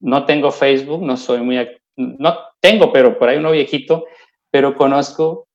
no 0.00 0.24
tengo 0.24 0.50
Facebook, 0.50 1.02
no 1.02 1.16
soy 1.16 1.40
muy, 1.40 1.58
no 1.96 2.36
tengo, 2.60 2.92
pero 2.92 3.18
por 3.18 3.28
ahí 3.28 3.38
uno 3.38 3.50
viejito, 3.50 4.06
pero 4.50 4.76
conozco 4.76 5.48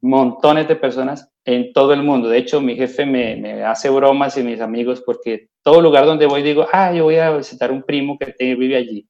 montones 0.00 0.68
de 0.68 0.76
personas 0.76 1.30
en 1.44 1.72
todo 1.72 1.92
el 1.92 2.02
mundo. 2.02 2.28
De 2.28 2.38
hecho, 2.38 2.60
mi 2.60 2.76
jefe 2.76 3.06
me, 3.06 3.64
hace 3.64 3.90
bromas 3.90 4.36
y 4.36 4.42
mis 4.42 4.60
amigos 4.60 5.02
porque 5.04 5.48
todo 5.62 5.80
lugar 5.80 6.06
donde 6.06 6.26
voy 6.26 6.42
digo, 6.42 6.66
ah, 6.72 6.92
yo 6.92 7.04
voy 7.04 7.16
a 7.16 7.30
visitar 7.36 7.72
un 7.72 7.82
primo 7.82 8.18
que 8.18 8.54
vive 8.54 8.76
allí. 8.76 9.08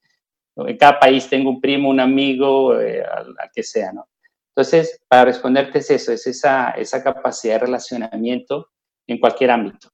En 0.56 0.76
cada 0.76 1.00
país 1.00 1.28
tengo 1.28 1.50
un 1.50 1.60
primo, 1.60 1.90
un 1.90 2.00
amigo, 2.00 2.80
eh, 2.80 3.02
al, 3.02 3.34
que 3.52 3.62
sea, 3.62 3.92
¿no? 3.92 4.06
Entonces, 4.56 5.00
para 5.08 5.24
responderte 5.24 5.80
es 5.80 5.90
eso, 5.90 6.12
es 6.12 6.26
esa, 6.26 6.70
esa 6.70 7.02
capacidad 7.02 7.54
de 7.54 7.66
relacionamiento 7.66 8.70
en 9.06 9.18
cualquier 9.18 9.50
ámbito. 9.50 9.88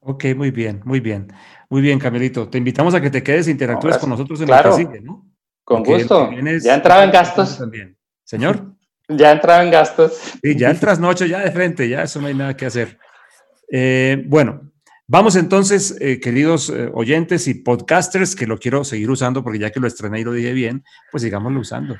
Ok, 0.00 0.24
muy 0.36 0.50
bien, 0.50 0.80
muy 0.84 1.00
bien. 1.00 1.28
Muy 1.68 1.82
bien, 1.82 1.98
Camilito. 1.98 2.48
Te 2.48 2.58
invitamos 2.58 2.94
a 2.94 3.00
que 3.00 3.10
te 3.10 3.22
quedes 3.22 3.48
e 3.48 3.50
interactúes 3.50 3.98
con 3.98 4.08
nosotros 4.08 4.40
en 4.40 4.46
claro, 4.46 4.76
que 4.76 5.00
¿no? 5.00 5.26
Con 5.64 5.82
gusto. 5.82 6.30
ya 6.62 6.76
entraba 6.76 7.04
en 7.04 7.10
gastos. 7.10 7.58
También. 7.58 7.96
Señor. 8.24 8.72
Ya 9.08 9.30
entraba 9.30 9.62
en 9.62 9.70
gastos. 9.70 10.14
Sí, 10.42 10.56
ya 10.56 10.68
el 10.68 10.80
trasnocho 10.80 11.26
ya 11.26 11.38
de 11.38 11.52
frente, 11.52 11.88
ya 11.88 12.02
eso 12.02 12.20
no 12.20 12.26
hay 12.26 12.34
nada 12.34 12.56
que 12.56 12.66
hacer. 12.66 12.98
Eh, 13.70 14.20
bueno, 14.26 14.72
vamos 15.06 15.36
entonces, 15.36 15.96
eh, 16.00 16.18
queridos 16.18 16.70
eh, 16.70 16.90
oyentes 16.92 17.46
y 17.46 17.54
podcasters, 17.54 18.34
que 18.34 18.48
lo 18.48 18.58
quiero 18.58 18.82
seguir 18.82 19.08
usando 19.08 19.44
porque 19.44 19.60
ya 19.60 19.70
que 19.70 19.78
lo 19.78 19.86
estrené 19.86 20.18
y 20.18 20.24
lo 20.24 20.32
dije 20.32 20.52
bien, 20.52 20.82
pues 21.12 21.22
sigámoslo 21.22 21.60
usando. 21.60 21.96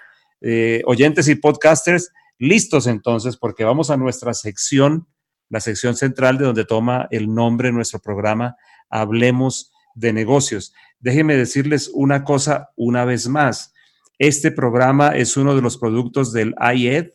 Oyentes 0.84 1.28
y 1.28 1.34
podcasters, 1.34 2.12
listos 2.38 2.86
entonces 2.86 3.36
porque 3.36 3.64
vamos 3.64 3.90
a 3.90 3.96
nuestra 3.96 4.34
sección, 4.34 5.08
la 5.48 5.60
sección 5.60 5.96
central 5.96 6.38
de 6.38 6.44
donde 6.44 6.64
toma 6.64 7.08
el 7.10 7.32
nombre 7.32 7.72
nuestro 7.72 8.00
programa, 8.00 8.56
Hablemos 8.88 9.72
de 9.94 10.12
negocios. 10.12 10.72
Déjenme 11.00 11.36
decirles 11.36 11.90
una 11.92 12.24
cosa 12.24 12.70
una 12.76 13.04
vez 13.04 13.28
más. 13.28 13.72
Este 14.18 14.50
programa 14.50 15.08
es 15.08 15.36
uno 15.36 15.54
de 15.54 15.62
los 15.62 15.76
productos 15.76 16.32
del 16.32 16.54
IED, 16.74 17.10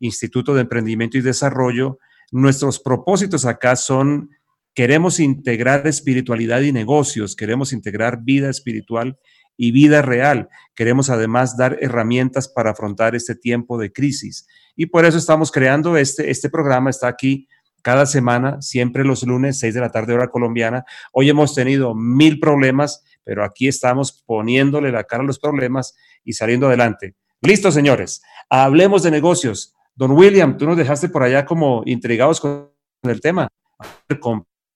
Instituto 0.00 0.54
de 0.54 0.62
Emprendimiento 0.62 1.16
y 1.16 1.22
Desarrollo. 1.22 1.98
Nuestros 2.32 2.80
propósitos 2.80 3.46
acá 3.46 3.76
son, 3.76 4.30
queremos 4.74 5.20
integrar 5.20 5.86
espiritualidad 5.86 6.60
y 6.62 6.72
negocios, 6.72 7.36
queremos 7.36 7.72
integrar 7.72 8.22
vida 8.22 8.50
espiritual 8.50 9.18
y 9.56 9.72
vida 9.72 10.02
real. 10.02 10.48
Queremos 10.74 11.10
además 11.10 11.56
dar 11.56 11.78
herramientas 11.80 12.48
para 12.48 12.70
afrontar 12.70 13.14
este 13.14 13.34
tiempo 13.34 13.78
de 13.78 13.92
crisis. 13.92 14.46
Y 14.76 14.86
por 14.86 15.04
eso 15.04 15.18
estamos 15.18 15.52
creando 15.52 15.96
este, 15.96 16.30
este 16.30 16.50
programa, 16.50 16.90
está 16.90 17.08
aquí 17.08 17.48
cada 17.82 18.06
semana, 18.06 18.62
siempre 18.62 19.04
los 19.04 19.24
lunes, 19.24 19.58
6 19.58 19.74
de 19.74 19.80
la 19.80 19.90
tarde 19.90 20.14
hora 20.14 20.28
colombiana. 20.28 20.84
Hoy 21.12 21.28
hemos 21.28 21.54
tenido 21.54 21.94
mil 21.94 22.40
problemas, 22.40 23.04
pero 23.24 23.44
aquí 23.44 23.68
estamos 23.68 24.24
poniéndole 24.26 24.90
la 24.90 25.04
cara 25.04 25.22
a 25.22 25.26
los 25.26 25.38
problemas 25.38 25.94
y 26.24 26.32
saliendo 26.32 26.68
adelante. 26.68 27.14
Listo, 27.42 27.70
señores. 27.70 28.22
Hablemos 28.48 29.02
de 29.02 29.10
negocios. 29.10 29.74
Don 29.94 30.12
William, 30.12 30.56
tú 30.56 30.66
nos 30.66 30.78
dejaste 30.78 31.10
por 31.10 31.22
allá 31.22 31.44
como 31.44 31.82
intrigados 31.84 32.40
con 32.40 32.70
el 33.02 33.20
tema. 33.20 33.48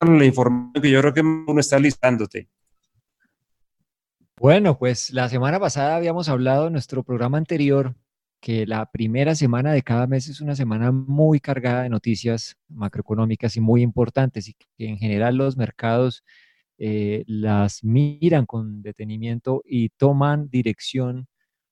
La 0.01 0.24
información 0.24 0.83
que 0.83 0.91
yo 0.91 1.01
creo 1.01 1.14
que 1.14 1.22
uno 1.22 1.61
está 1.61 1.79
listándote. 1.79 2.49
Bueno, 4.41 4.78
pues 4.78 5.12
la 5.12 5.28
semana 5.28 5.59
pasada 5.59 5.97
habíamos 5.97 6.28
hablado 6.28 6.68
en 6.68 6.72
nuestro 6.72 7.03
programa 7.03 7.39
anterior 7.39 7.97
que 8.41 8.66
la 8.66 8.89
primera 8.89 9.34
semana 9.34 9.72
de 9.72 9.82
cada 9.82 10.07
mes 10.07 10.28
es 10.28 10.41
una 10.41 10.55
semana 10.55 10.93
muy 10.93 11.41
cargada 11.41 11.82
de 11.82 11.89
noticias 11.89 12.57
macroeconómicas 12.68 13.57
y 13.57 13.61
muy 13.61 13.82
importantes 13.82 14.49
y 14.49 14.55
que 14.55 14.66
en 14.78 14.97
general 14.97 15.36
los 15.36 15.57
mercados 15.57 16.22
eh, 16.78 17.24
las 17.26 17.82
miran 17.82 18.47
con 18.47 18.80
detenimiento 18.80 19.62
y 19.64 19.89
toman 19.89 20.49
dirección 20.49 21.26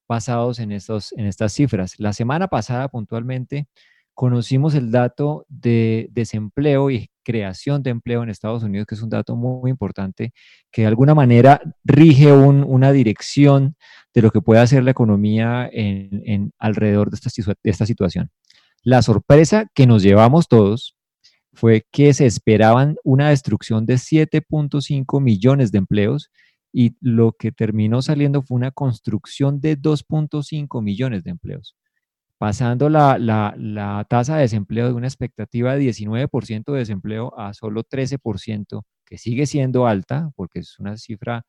basados 0.08 0.58
en, 0.58 0.72
estos, 0.72 1.12
en 1.12 1.26
estas 1.26 1.52
cifras. 1.52 2.00
La 2.00 2.12
semana 2.12 2.48
pasada 2.48 2.88
puntualmente 2.88 3.68
conocimos 4.12 4.74
el 4.74 4.90
dato 4.90 5.46
de 5.48 6.08
desempleo 6.10 6.90
y 6.90 7.10
creación 7.26 7.82
de 7.82 7.90
empleo 7.90 8.22
en 8.22 8.30
Estados 8.30 8.62
Unidos, 8.62 8.86
que 8.86 8.94
es 8.94 9.02
un 9.02 9.10
dato 9.10 9.34
muy, 9.34 9.68
importante, 9.68 10.32
que 10.70 10.82
de 10.82 10.88
alguna 10.88 11.12
manera 11.12 11.60
rige 11.82 12.32
una 12.32 12.92
dirección 12.92 13.74
de 14.14 14.22
lo 14.22 14.30
que 14.30 14.40
puede 14.40 14.60
hacer 14.60 14.84
la 14.84 14.92
economía 14.92 15.68
en, 15.72 16.52
alrededor 16.60 17.10
de 17.10 17.16
esta, 17.16 17.30
de 17.64 17.70
esta 17.70 17.84
situación. 17.84 18.30
La 18.84 19.02
sorpresa 19.02 19.66
que 19.74 19.88
nos 19.88 20.04
llevamos 20.04 20.46
todos 20.46 20.94
fue 21.52 21.84
que 21.90 22.14
se 22.14 22.26
esperaban 22.26 22.94
una 23.02 23.30
destrucción 23.30 23.86
de 23.86 23.94
7.5 23.94 25.20
millones 25.20 25.72
de 25.72 25.78
empleos 25.78 26.30
y 26.72 26.94
lo 27.00 27.32
que 27.32 27.50
terminó 27.50 28.02
saliendo 28.02 28.42
fue 28.42 28.54
una 28.54 28.70
construcción 28.70 29.60
de 29.60 29.76
2.5 29.76 30.80
millones 30.80 31.24
de 31.24 31.30
empleos. 31.30 31.74
Pasando 32.38 32.88
la, 32.88 33.18
la, 33.18 34.06
tasa 34.08 34.36
de 34.36 34.42
desempleo 34.42 34.88
de 34.88 34.92
una 34.92 35.06
expectativa 35.06 35.74
de 35.74 35.80
19% 35.80 36.72
de 36.72 36.78
desempleo 36.78 37.38
a 37.38 37.54
solo 37.54 37.82
13%, 37.84 38.82
que 39.06 39.18
sigue 39.18 39.46
siendo 39.46 39.86
alta, 39.86 40.30
porque 40.36 40.60
es 40.60 40.78
una 40.78 40.96
cifra 40.96 41.44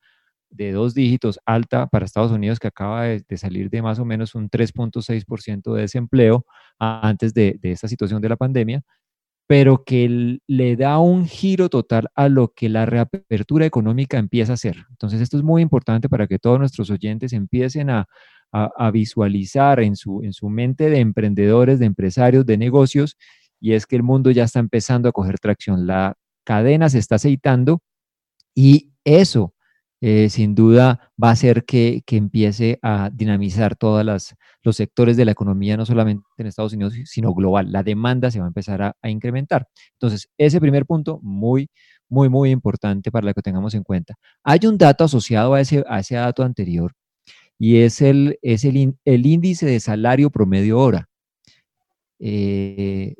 de 0.50 0.72
dos 0.72 0.94
dígitos 0.94 1.40
alta 1.44 1.88
para 1.88 2.06
Estados 2.06 2.32
Unidos, 2.32 2.58
que 2.58 2.68
acaba 2.68 3.04
de, 3.04 3.36
salir 3.36 3.68
de 3.68 3.82
más 3.82 3.98
o 3.98 4.06
menos 4.06 4.34
un 4.34 4.48
3.6% 4.48 5.74
de 5.74 5.80
desempleo 5.82 6.46
antes 6.78 7.34
de, 7.34 7.58
de, 7.60 7.72
esta 7.72 7.88
situación 7.88 8.22
de 8.22 8.30
la 8.30 8.36
pandemia, 8.36 8.82
pero 9.46 9.84
que 9.84 10.38
le 10.46 10.76
da 10.76 10.98
un 10.98 11.26
giro 11.26 11.68
total 11.68 12.08
a 12.14 12.28
lo 12.28 12.52
que 12.54 12.68
la 12.70 12.86
reapertura 12.86 13.66
económica 13.66 14.18
empieza 14.18 14.52
a 14.52 14.54
hacer. 14.54 14.86
Entonces, 14.90 15.20
esto 15.20 15.36
es 15.36 15.42
muy 15.42 15.60
importante 15.62 16.08
para 16.08 16.26
que 16.26 16.38
todos 16.38 16.58
nuestros 16.58 16.90
oyentes 16.90 17.32
empiecen 17.34 17.90
a, 17.90 18.06
a, 18.52 18.90
visualizar 18.90 19.80
en 19.80 19.96
su, 19.96 20.22
en 20.22 20.32
su 20.32 20.48
mente 20.48 20.90
de 20.90 21.00
emprendedores, 21.00 21.78
de 21.78 21.86
empresarios, 21.86 22.46
de 22.46 22.56
negocios, 22.56 23.16
y 23.60 23.72
es 23.72 23.86
que 23.86 23.96
el 23.96 24.02
mundo 24.02 24.30
ya 24.30 24.44
está 24.44 24.60
empezando 24.60 25.08
a 25.08 25.12
coger 25.12 25.38
tracción. 25.38 25.86
La 25.86 26.14
cadena 26.44 26.88
se 26.88 26.98
está 26.98 27.16
aceitando 27.16 27.80
y 28.54 28.92
eso 29.04 29.54
eh, 30.00 30.28
sin 30.30 30.54
duda 30.54 31.12
va 31.22 31.30
a 31.30 31.32
hacer 31.32 31.64
que, 31.64 32.02
que, 32.06 32.16
empiece 32.16 32.78
a 32.82 33.10
dinamizar 33.12 33.74
todos 33.74 34.04
los 34.04 34.76
sectores 34.76 35.16
de 35.16 35.24
la 35.24 35.32
economía, 35.32 35.76
no 35.76 35.84
solamente 35.86 36.24
en 36.36 36.46
Estados 36.46 36.72
Unidos, 36.72 36.94
sino 37.04 37.34
global. 37.34 37.72
La 37.72 37.82
demanda 37.82 38.30
se 38.30 38.38
va 38.38 38.46
a 38.46 38.48
empezar 38.48 38.80
a, 38.80 38.96
a, 39.02 39.10
incrementar. 39.10 39.66
Entonces, 39.94 40.28
ese 40.38 40.60
primer 40.60 40.86
punto, 40.86 41.18
muy, 41.22 41.68
muy, 42.08 42.28
muy 42.28 42.50
importante 42.50 43.10
para 43.10 43.34
que 43.34 43.42
tengamos 43.42 43.74
en 43.74 43.82
cuenta. 43.82 44.14
Hay 44.44 44.60
un 44.66 44.78
dato 44.78 45.04
asociado 45.04 45.54
a 45.54 45.60
ese, 45.60 45.84
a 45.88 45.98
ese 45.98 46.14
dato 46.14 46.44
anterior 46.44 46.92
y 47.58 47.78
es 47.78 48.00
el, 48.00 48.38
es 48.40 48.64
el, 48.64 48.96
el 49.04 49.26
índice 49.26 49.66
de 49.66 49.80
salario 49.80 50.30
promedio 50.30 50.78
hora. 50.78 51.08
Eh, 52.20 53.14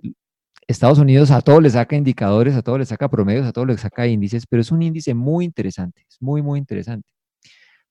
Estados 0.68 0.99
Unidos 0.99 1.30
a 1.30 1.41
todos 1.41 1.62
le 1.62 1.70
saca 1.70 1.97
indicadores, 1.97 2.55
a 2.55 2.62
todos 2.62 2.78
le 2.78 2.86
saca 2.86 3.09
promedios, 3.09 3.47
a 3.47 3.53
todos 3.53 3.66
le 3.66 3.76
saca 3.78 4.07
índices, 4.07 4.47
pero 4.47 4.61
es 4.61 4.70
un 4.70 4.82
índice 4.82 5.14
muy 5.14 5.45
interesante, 5.45 6.05
es 6.09 6.20
muy, 6.20 6.43
muy 6.43 6.59
interesante, 6.59 7.09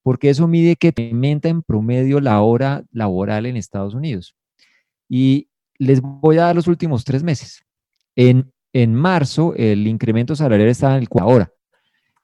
porque 0.04 0.30
eso 0.30 0.48
mide 0.48 0.76
que 0.76 0.93
aumenta 0.95 1.50
en 1.50 1.64
promedio 1.64 2.22
la 2.22 2.39
hora 2.41 2.84
laboral 2.91 3.45
en 3.48 3.58
Estados 3.58 3.93
Unidos. 3.93 4.36
Y 5.10 5.50
les 5.80 6.02
voy 6.02 6.38
a 6.38 6.43
dar 6.43 6.56
los 6.56 6.68
últimos 6.68 7.04
tres 7.04 7.24
meses. 7.24 7.64
En, 8.16 8.52
en 8.74 8.93
marzo 8.93 9.54
el 9.56 9.88
incremento 9.88 10.36
salarial 10.36 10.70
estaba 10.70 10.95
en 10.95 11.02
el 11.02 11.10
4 11.10 11.28
hora, 11.28 11.52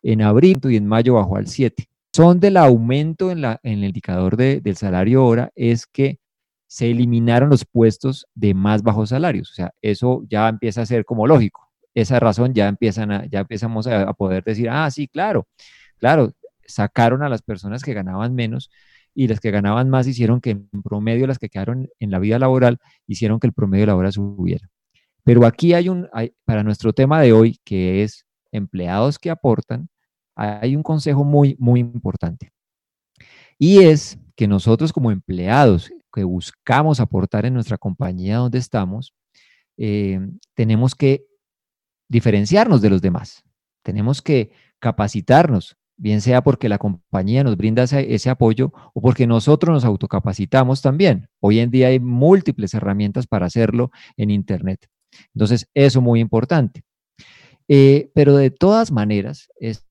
en 0.04 0.22
abril 0.22 0.60
y 0.64 0.76
en 0.76 0.86
mayo 0.86 1.16
bajó 1.16 1.38
al 1.38 1.48
7 1.48 1.90
son 2.14 2.40
del 2.40 2.58
aumento 2.58 3.32
en, 3.32 3.42
la, 3.42 3.60
en 3.64 3.80
el 3.80 3.86
indicador 3.86 4.38
del 4.38 4.76
salario 4.78 5.26
hora 5.26 5.52
es 5.56 5.88
que 5.88 6.20
se 6.68 6.90
eliminaron 6.92 7.50
los 7.50 7.66
puestos 7.66 8.28
de 8.36 8.54
más 8.54 8.84
bajos 8.84 9.10
salarios. 9.10 9.52
O 9.52 9.54
sea, 9.54 9.74
eso 9.82 10.24
ya 10.28 10.50
empieza 10.50 10.82
a 10.82 10.86
ser 10.86 11.06
como 11.06 11.28
lógico. 11.28 11.70
Esa 11.94 12.20
razón 12.20 12.54
ya 12.54 12.68
empiezan 12.68 13.12
a, 13.12 13.26
ya 13.26 13.42
empezamos 13.42 13.88
a, 13.88 14.12
poder 14.14 14.44
decir, 14.44 14.70
ah, 14.70 14.90
sí, 14.90 15.08
claro, 15.08 15.48
claro, 15.98 16.34
sacaron 16.66 17.24
a 17.24 17.30
las 17.30 17.42
personas 17.44 17.84
que 17.84 17.94
ganaban 17.94 18.34
menos 18.34 18.72
y 19.14 19.28
las 19.28 19.40
que 19.40 19.52
ganaban 19.52 19.90
más 19.90 20.08
hicieron 20.08 20.42
que 20.42 20.52
en 20.52 20.70
promedio 20.84 21.28
las 21.28 21.38
que 21.38 21.50
quedaron 21.50 21.90
en 22.00 22.10
la 22.12 22.20
vida 22.20 22.40
laboral 22.40 22.80
hicieron 23.08 23.40
que 23.40 23.48
el 23.48 23.54
promedio 23.54 23.86
laboral 23.86 24.12
subiera. 24.14 24.70
Pero 25.24 25.46
aquí 25.46 25.74
hay 25.74 25.90
un, 25.90 26.10
hay, 26.14 26.34
para 26.46 26.64
nuestro 26.64 26.94
tema 26.94 27.22
de 27.22 27.34
hoy, 27.34 27.60
que 27.64 28.04
es 28.04 28.26
empleados 28.52 29.20
que 29.20 29.30
aportan, 29.30 29.90
hay 30.36 30.76
un 30.76 30.84
consejo 30.84 31.24
muy, 31.24 31.56
muy 31.60 31.80
importante. 31.80 32.52
Y 33.60 33.80
es 33.84 34.18
que 34.36 34.48
nosotros 34.48 34.92
como 34.92 35.12
empleados 35.12 35.92
que 36.14 36.24
buscamos 36.24 37.00
aportar 37.00 37.46
en 37.46 37.54
nuestra 37.54 37.78
compañía 37.78 38.38
donde 38.38 38.60
estamos, 38.60 39.14
eh, 39.78 40.20
tenemos 40.54 40.96
que 40.96 41.26
diferenciarnos 42.10 42.82
de 42.82 42.90
los 42.90 43.02
demás. 43.02 43.44
Tenemos 43.84 44.22
que 44.22 44.52
capacitarnos, 44.80 45.76
bien 45.98 46.22
sea 46.22 46.44
porque 46.44 46.70
la 46.70 46.78
compañía 46.78 47.44
nos 47.44 47.58
brinda 47.58 47.84
ese, 47.84 48.14
ese, 48.14 48.30
apoyo 48.30 48.72
o 48.94 49.02
porque 49.02 49.26
nosotros 49.26 49.74
nos 49.74 49.86
autocapacitamos 49.86 50.82
también. 50.82 51.28
Hoy 51.40 51.60
en 51.60 51.72
día 51.72 51.88
hay 51.88 52.00
múltiples 52.00 52.74
herramientas 52.74 53.26
para 53.28 53.48
hacerlo 53.48 53.92
en 54.18 54.30
Internet. 54.30 54.88
Entonces, 55.34 55.68
eso 55.74 56.00
es 56.00 56.04
muy 56.04 56.20
importante. 56.20 56.84
Eh, 57.68 58.12
pero 58.14 58.36
de 58.36 58.52
todas 58.52 58.92
maneras, 58.92 59.50
es, 59.60 59.84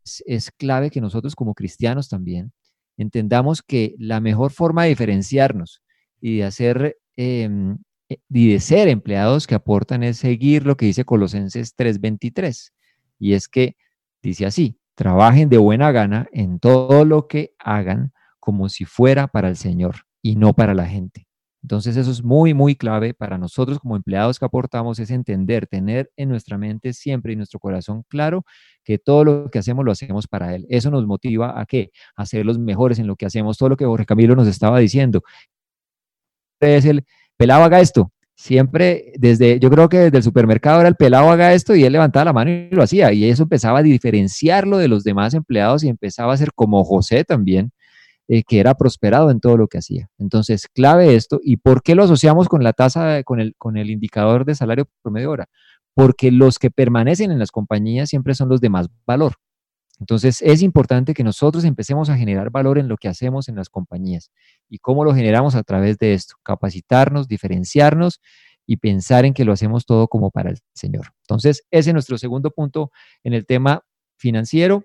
clave 0.58 0.90
que 0.90 1.00
nosotros 1.00 1.34
como 1.34 1.54
cristianos 1.54 2.08
también 2.08 2.52
entendamos 2.96 3.62
que 3.62 3.94
la 3.98 4.20
mejor 4.20 4.52
forma 4.52 4.84
de 4.84 4.90
diferenciarnos 4.90 5.82
y 6.20 6.38
de 6.38 6.44
hacer 6.44 6.98
em, 7.16 7.78
eh, 8.08 8.18
y 8.28 8.52
de 8.52 8.60
ser 8.60 8.88
empleados 8.88 9.46
que 9.46 9.54
aportan 9.54 10.02
es 10.02 10.18
seguir 10.18 10.66
lo 10.66 10.76
que 10.76 10.86
dice 10.86 11.04
Colosenses 11.04 11.74
3:23. 11.74 12.72
Y 13.18 13.34
es 13.34 13.48
que 13.48 13.76
dice 14.22 14.46
así, 14.46 14.78
trabajen 14.94 15.48
de 15.48 15.58
buena 15.58 15.92
gana 15.92 16.28
en 16.32 16.58
todo 16.58 17.04
lo 17.04 17.26
que 17.26 17.54
hagan 17.58 18.12
como 18.40 18.68
si 18.68 18.84
fuera 18.84 19.28
para 19.28 19.48
el 19.48 19.56
Señor 19.56 20.06
y 20.20 20.36
no 20.36 20.52
para 20.52 20.74
la 20.74 20.86
gente. 20.86 21.26
Entonces 21.62 21.96
eso 21.96 22.10
es 22.10 22.24
muy, 22.24 22.54
muy 22.54 22.74
clave 22.74 23.14
para 23.14 23.38
nosotros 23.38 23.78
como 23.78 23.96
empleados 23.96 24.38
que 24.38 24.44
aportamos, 24.44 24.98
es 24.98 25.10
entender, 25.10 25.66
tener 25.68 26.10
en 26.16 26.28
nuestra 26.28 26.58
mente 26.58 26.92
siempre 26.92 27.32
y 27.32 27.36
nuestro 27.36 27.60
corazón 27.60 28.02
claro 28.08 28.44
que 28.84 28.98
todo 28.98 29.24
lo 29.24 29.50
que 29.50 29.60
hacemos 29.60 29.84
lo 29.84 29.92
hacemos 29.92 30.26
para 30.26 30.54
Él. 30.54 30.66
Eso 30.68 30.90
nos 30.90 31.06
motiva 31.06 31.60
a 31.60 31.66
qué? 31.66 31.90
A 32.16 32.26
ser 32.26 32.44
los 32.44 32.58
mejores 32.58 32.98
en 32.98 33.06
lo 33.06 33.16
que 33.16 33.26
hacemos, 33.26 33.58
todo 33.58 33.70
lo 33.70 33.76
que 33.76 33.84
Jorge 33.84 34.06
Camilo 34.06 34.34
nos 34.34 34.48
estaba 34.48 34.78
diciendo. 34.80 35.22
Es 36.60 36.84
el 36.84 37.04
pelado 37.36 37.64
haga 37.64 37.80
esto. 37.80 38.12
Siempre 38.34 39.12
desde, 39.18 39.60
yo 39.60 39.70
creo 39.70 39.88
que 39.88 39.98
desde 39.98 40.16
el 40.16 40.22
supermercado 40.24 40.80
era 40.80 40.88
el 40.88 40.96
pelado 40.96 41.30
haga 41.30 41.52
esto 41.54 41.76
y 41.76 41.84
él 41.84 41.92
levantaba 41.92 42.24
la 42.24 42.32
mano 42.32 42.50
y 42.50 42.70
lo 42.70 42.82
hacía. 42.82 43.12
Y 43.12 43.24
eso 43.24 43.44
empezaba 43.44 43.80
a 43.80 43.82
diferenciarlo 43.82 44.78
de 44.78 44.88
los 44.88 45.04
demás 45.04 45.34
empleados 45.34 45.84
y 45.84 45.88
empezaba 45.88 46.32
a 46.32 46.36
ser 46.36 46.52
como 46.54 46.82
José 46.84 47.24
también, 47.24 47.72
eh, 48.28 48.42
que 48.44 48.60
era 48.60 48.74
prosperado 48.74 49.30
en 49.30 49.40
todo 49.40 49.56
lo 49.56 49.68
que 49.68 49.78
hacía. 49.78 50.08
Entonces, 50.18 50.68
clave 50.68 51.14
esto. 51.14 51.40
¿Y 51.42 51.56
por 51.58 51.82
qué 51.82 51.94
lo 51.94 52.04
asociamos 52.04 52.48
con 52.48 52.62
la 52.62 52.72
tasa, 52.72 53.22
con 53.24 53.40
el, 53.40 53.54
con 53.58 53.76
el 53.76 53.90
indicador 53.90 54.44
de 54.44 54.54
salario 54.54 54.88
promedio 55.02 55.30
hora? 55.30 55.48
Porque 55.94 56.30
los 56.30 56.58
que 56.58 56.70
permanecen 56.70 57.30
en 57.30 57.38
las 57.38 57.50
compañías 57.50 58.08
siempre 58.08 58.34
son 58.34 58.48
los 58.48 58.60
de 58.60 58.70
más 58.70 58.88
valor. 59.06 59.34
Entonces, 60.02 60.42
es 60.42 60.62
importante 60.62 61.14
que 61.14 61.22
nosotros 61.22 61.64
empecemos 61.64 62.10
a 62.10 62.16
generar 62.16 62.50
valor 62.50 62.78
en 62.78 62.88
lo 62.88 62.96
que 62.96 63.08
hacemos 63.08 63.48
en 63.48 63.56
las 63.56 63.68
compañías. 63.68 64.32
¿Y 64.68 64.78
cómo 64.78 65.04
lo 65.04 65.14
generamos? 65.14 65.54
A 65.54 65.62
través 65.62 65.96
de 65.98 66.14
esto, 66.14 66.34
capacitarnos, 66.42 67.28
diferenciarnos 67.28 68.20
y 68.66 68.78
pensar 68.78 69.24
en 69.24 69.34
que 69.34 69.44
lo 69.44 69.52
hacemos 69.52 69.86
todo 69.86 70.08
como 70.08 70.30
para 70.30 70.50
el 70.50 70.58
Señor. 70.74 71.12
Entonces, 71.22 71.64
ese 71.70 71.90
es 71.90 71.94
nuestro 71.94 72.18
segundo 72.18 72.50
punto 72.50 72.90
en 73.22 73.34
el 73.34 73.46
tema 73.46 73.84
financiero. 74.16 74.84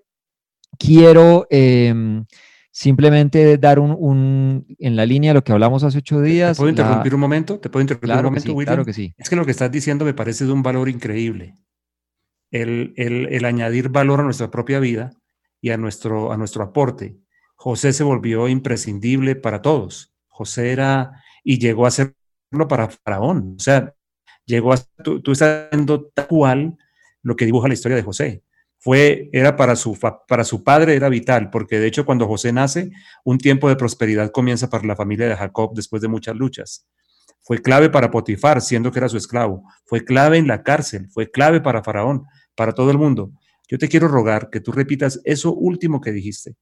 Quiero 0.77 1.47
em, 1.49 2.25
simplemente 2.71 3.57
dar 3.57 3.79
un, 3.79 4.65
en 4.79 4.95
la 4.95 5.05
línea 5.05 5.31
de 5.31 5.35
lo 5.35 5.43
que 5.43 5.51
hablamos 5.51 5.83
hace 5.83 5.97
ocho 5.97 6.21
días. 6.21 6.57
¿Te 6.57 6.61
puedo 6.61 6.69
interrumpir 6.69 7.15
un 7.15 7.21
momento? 7.21 7.59
¿Te 7.59 7.69
puedo 7.69 7.81
interrumpir 7.81 8.11
un 8.11 8.23
momento, 8.23 8.53
William? 8.53 8.75
Claro 8.75 8.85
que 8.85 8.93
sí. 8.93 9.13
Es 9.17 9.29
que 9.29 9.35
lo 9.35 9.45
que 9.45 9.51
estás 9.51 9.71
diciendo 9.71 10.05
me 10.05 10.13
parece 10.13 10.45
de 10.45 10.51
un 10.51 10.63
valor 10.63 10.89
increíble. 10.89 11.55
El, 12.51 12.93
el, 12.95 13.45
añadir 13.45 13.89
valor 13.89 14.21
a 14.21 14.23
nuestra 14.23 14.49
propia 14.49 14.79
vida 14.79 15.11
y 15.59 15.71
a 15.71 15.77
nuestro, 15.77 16.31
a 16.31 16.37
nuestro 16.37 16.63
aporte. 16.63 17.17
José 17.55 17.93
se 17.93 18.03
volvió 18.03 18.47
imprescindible 18.47 19.35
para 19.35 19.61
todos. 19.61 20.13
José 20.27 20.71
era 20.71 21.23
y 21.43 21.59
llegó 21.59 21.87
a 21.87 21.91
serlo 21.91 22.67
para 22.69 22.89
Faraón. 22.89 23.55
O 23.57 23.59
sea, 23.59 23.93
llegó 24.45 24.71
a, 24.71 24.77
tú, 25.03 25.21
tú 25.21 25.31
estás 25.31 25.69
viendo 25.71 26.05
tal 26.13 26.27
cual 26.27 26.77
lo 27.23 27.35
que 27.35 27.45
dibuja 27.45 27.67
la 27.67 27.73
historia 27.73 27.97
de 27.97 28.03
José 28.03 28.43
fue, 28.87 29.29
era 29.33 29.57
para 29.57 29.75
su, 29.75 29.99
para 29.99 30.45
su 30.45 30.63
padre 30.63 30.95
era 30.95 31.09
vital, 31.09 31.49
porque 31.49 31.77
de 31.77 31.87
hecho 31.87 32.05
cuando 32.05 32.25
José 32.25 32.53
nace, 32.53 32.89
un 33.25 33.37
tiempo 33.37 33.67
de 33.67 33.75
prosperidad 33.75 34.31
comienza 34.31 34.69
para 34.69 34.87
la 34.87 34.95
familia 34.95 35.27
de 35.27 35.35
Jacob 35.35 35.73
después 35.75 36.01
de 36.01 36.07
muchas 36.07 36.37
luchas. 36.37 36.87
Fue 37.41 37.61
clave 37.61 37.89
para 37.89 38.11
Potifar, 38.11 38.61
siendo 38.61 38.89
que 38.93 38.99
era 38.99 39.09
su 39.09 39.17
esclavo. 39.17 39.65
Fue 39.83 40.05
clave 40.05 40.37
en 40.37 40.47
la 40.47 40.63
cárcel, 40.63 41.09
fue 41.09 41.29
clave 41.29 41.59
para 41.59 41.83
Faraón, 41.83 42.27
para 42.55 42.71
todo 42.71 42.89
el 42.89 42.97
mundo. 42.97 43.33
Yo 43.67 43.77
te 43.77 43.89
quiero 43.89 44.07
rogar 44.07 44.49
que 44.49 44.61
tú 44.61 44.71
repitas 44.71 45.19
eso 45.25 45.53
último 45.53 45.99
que 45.99 46.13
dijiste, 46.13 46.55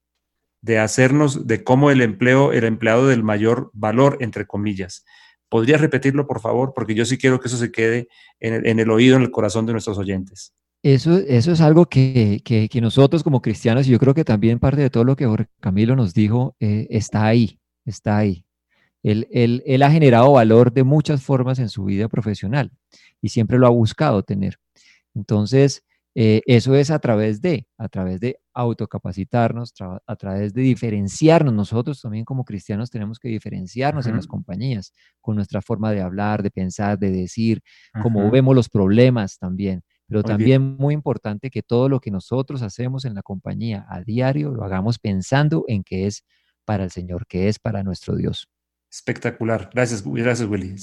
de 0.61 0.79
hacernos, 0.79 1.45
de 1.45 1.63
cómo 1.63 1.91
el 1.91 2.01
empleo, 2.01 2.53
el 2.53 2.63
empleado 2.63 3.05
del 3.05 3.21
mayor 3.21 3.69
valor, 3.71 4.17
entre 4.19 4.47
comillas. 4.47 5.05
¿Podrías 5.47 5.79
repetirlo, 5.79 6.25
por 6.25 6.41
favor? 6.41 6.73
Porque 6.73 6.95
yo 6.95 7.05
sí 7.05 7.19
quiero 7.19 7.39
que 7.39 7.49
eso 7.49 7.57
se 7.57 7.71
quede 7.71 8.07
en 8.39 8.79
el 8.79 8.89
oído, 8.89 9.15
en 9.15 9.21
el 9.21 9.29
corazón 9.29 9.67
de 9.67 9.73
nuestros 9.73 9.99
oyentes. 9.99 10.55
Eso, 10.85 11.17
eso 11.17 11.51
es 11.51 11.61
algo 11.61 11.87
que, 11.87 12.69
nosotros 12.79 13.23
como 13.23 13.41
cristianos, 13.41 13.87
y 13.87 13.91
yo 13.91 13.97
creo 13.97 14.13
que 14.13 14.23
también 14.23 14.59
parte 14.59 14.81
de 14.81 14.91
todo 14.91 15.03
lo 15.03 15.15
que 15.15 15.25
Jorge 15.25 15.47
Camilo 15.59 15.95
nos 15.95 16.13
dijo, 16.13 16.55
eh, 16.59 16.85
está 16.91 17.25
ahí, 17.25 17.59
está 17.85 18.17
ahí. 18.17 18.45
Él, 19.01 19.27
él, 19.31 19.81
ha 19.81 19.89
generado 19.89 20.33
valor 20.33 20.71
de 20.71 20.83
muchas 20.83 21.23
formas 21.23 21.57
en 21.57 21.69
su 21.69 21.85
vida 21.85 22.07
profesional 22.07 22.71
y 23.19 23.29
siempre 23.29 23.57
lo 23.57 23.65
ha 23.65 23.71
buscado 23.71 24.21
tener. 24.21 24.59
Entonces, 25.15 25.83
Eh, 26.17 26.41
eso 26.45 26.75
es 26.75 26.91
a 26.91 26.99
través 26.99 27.41
de, 27.41 27.67
a 27.77 27.89
través 27.89 28.21
de 28.21 28.39
autocapacitarnos, 28.53 29.73
a 30.07 30.15
través 30.15 30.53
de 30.53 30.61
diferenciarnos. 30.61 31.53
Nosotros 31.53 32.01
también 32.01 32.23
como 32.23 32.45
cristianos 32.45 32.89
tenemos 32.89 33.19
que 33.19 33.27
diferenciarnos 33.27 34.07
en 34.07 34.15
las 34.15 34.25
compañías 34.25 34.93
con 35.19 35.35
nuestra 35.35 35.61
forma 35.61 35.91
de 35.91 36.01
hablar, 36.01 36.41
de 36.41 36.51
pensar, 36.51 36.97
de 36.97 37.11
decir, 37.11 37.61
cómo 38.01 38.31
vemos 38.31 38.55
los 38.55 38.69
problemas 38.69 39.37
también. 39.37 39.83
Pero 40.07 40.23
también 40.23 40.75
muy 40.77 40.93
importante 40.93 41.49
que 41.49 41.63
todo 41.63 41.89
lo 41.89 41.99
que 41.99 42.11
nosotros 42.11 42.61
hacemos 42.61 43.05
en 43.05 43.15
la 43.15 43.23
compañía 43.23 43.85
a 43.89 44.01
diario 44.01 44.51
lo 44.51 44.63
hagamos 44.63 44.99
pensando 44.99 45.65
en 45.67 45.83
que 45.83 46.05
es 46.05 46.23
para 46.63 46.83
el 46.83 46.91
Señor, 46.91 47.25
que 47.27 47.47
es 47.47 47.59
para 47.59 47.83
nuestro 47.83 48.15
Dios. 48.15 48.49
Espectacular. 48.91 49.69
Gracias, 49.73 50.03
gracias 50.05 50.47
Willy. 50.47 50.75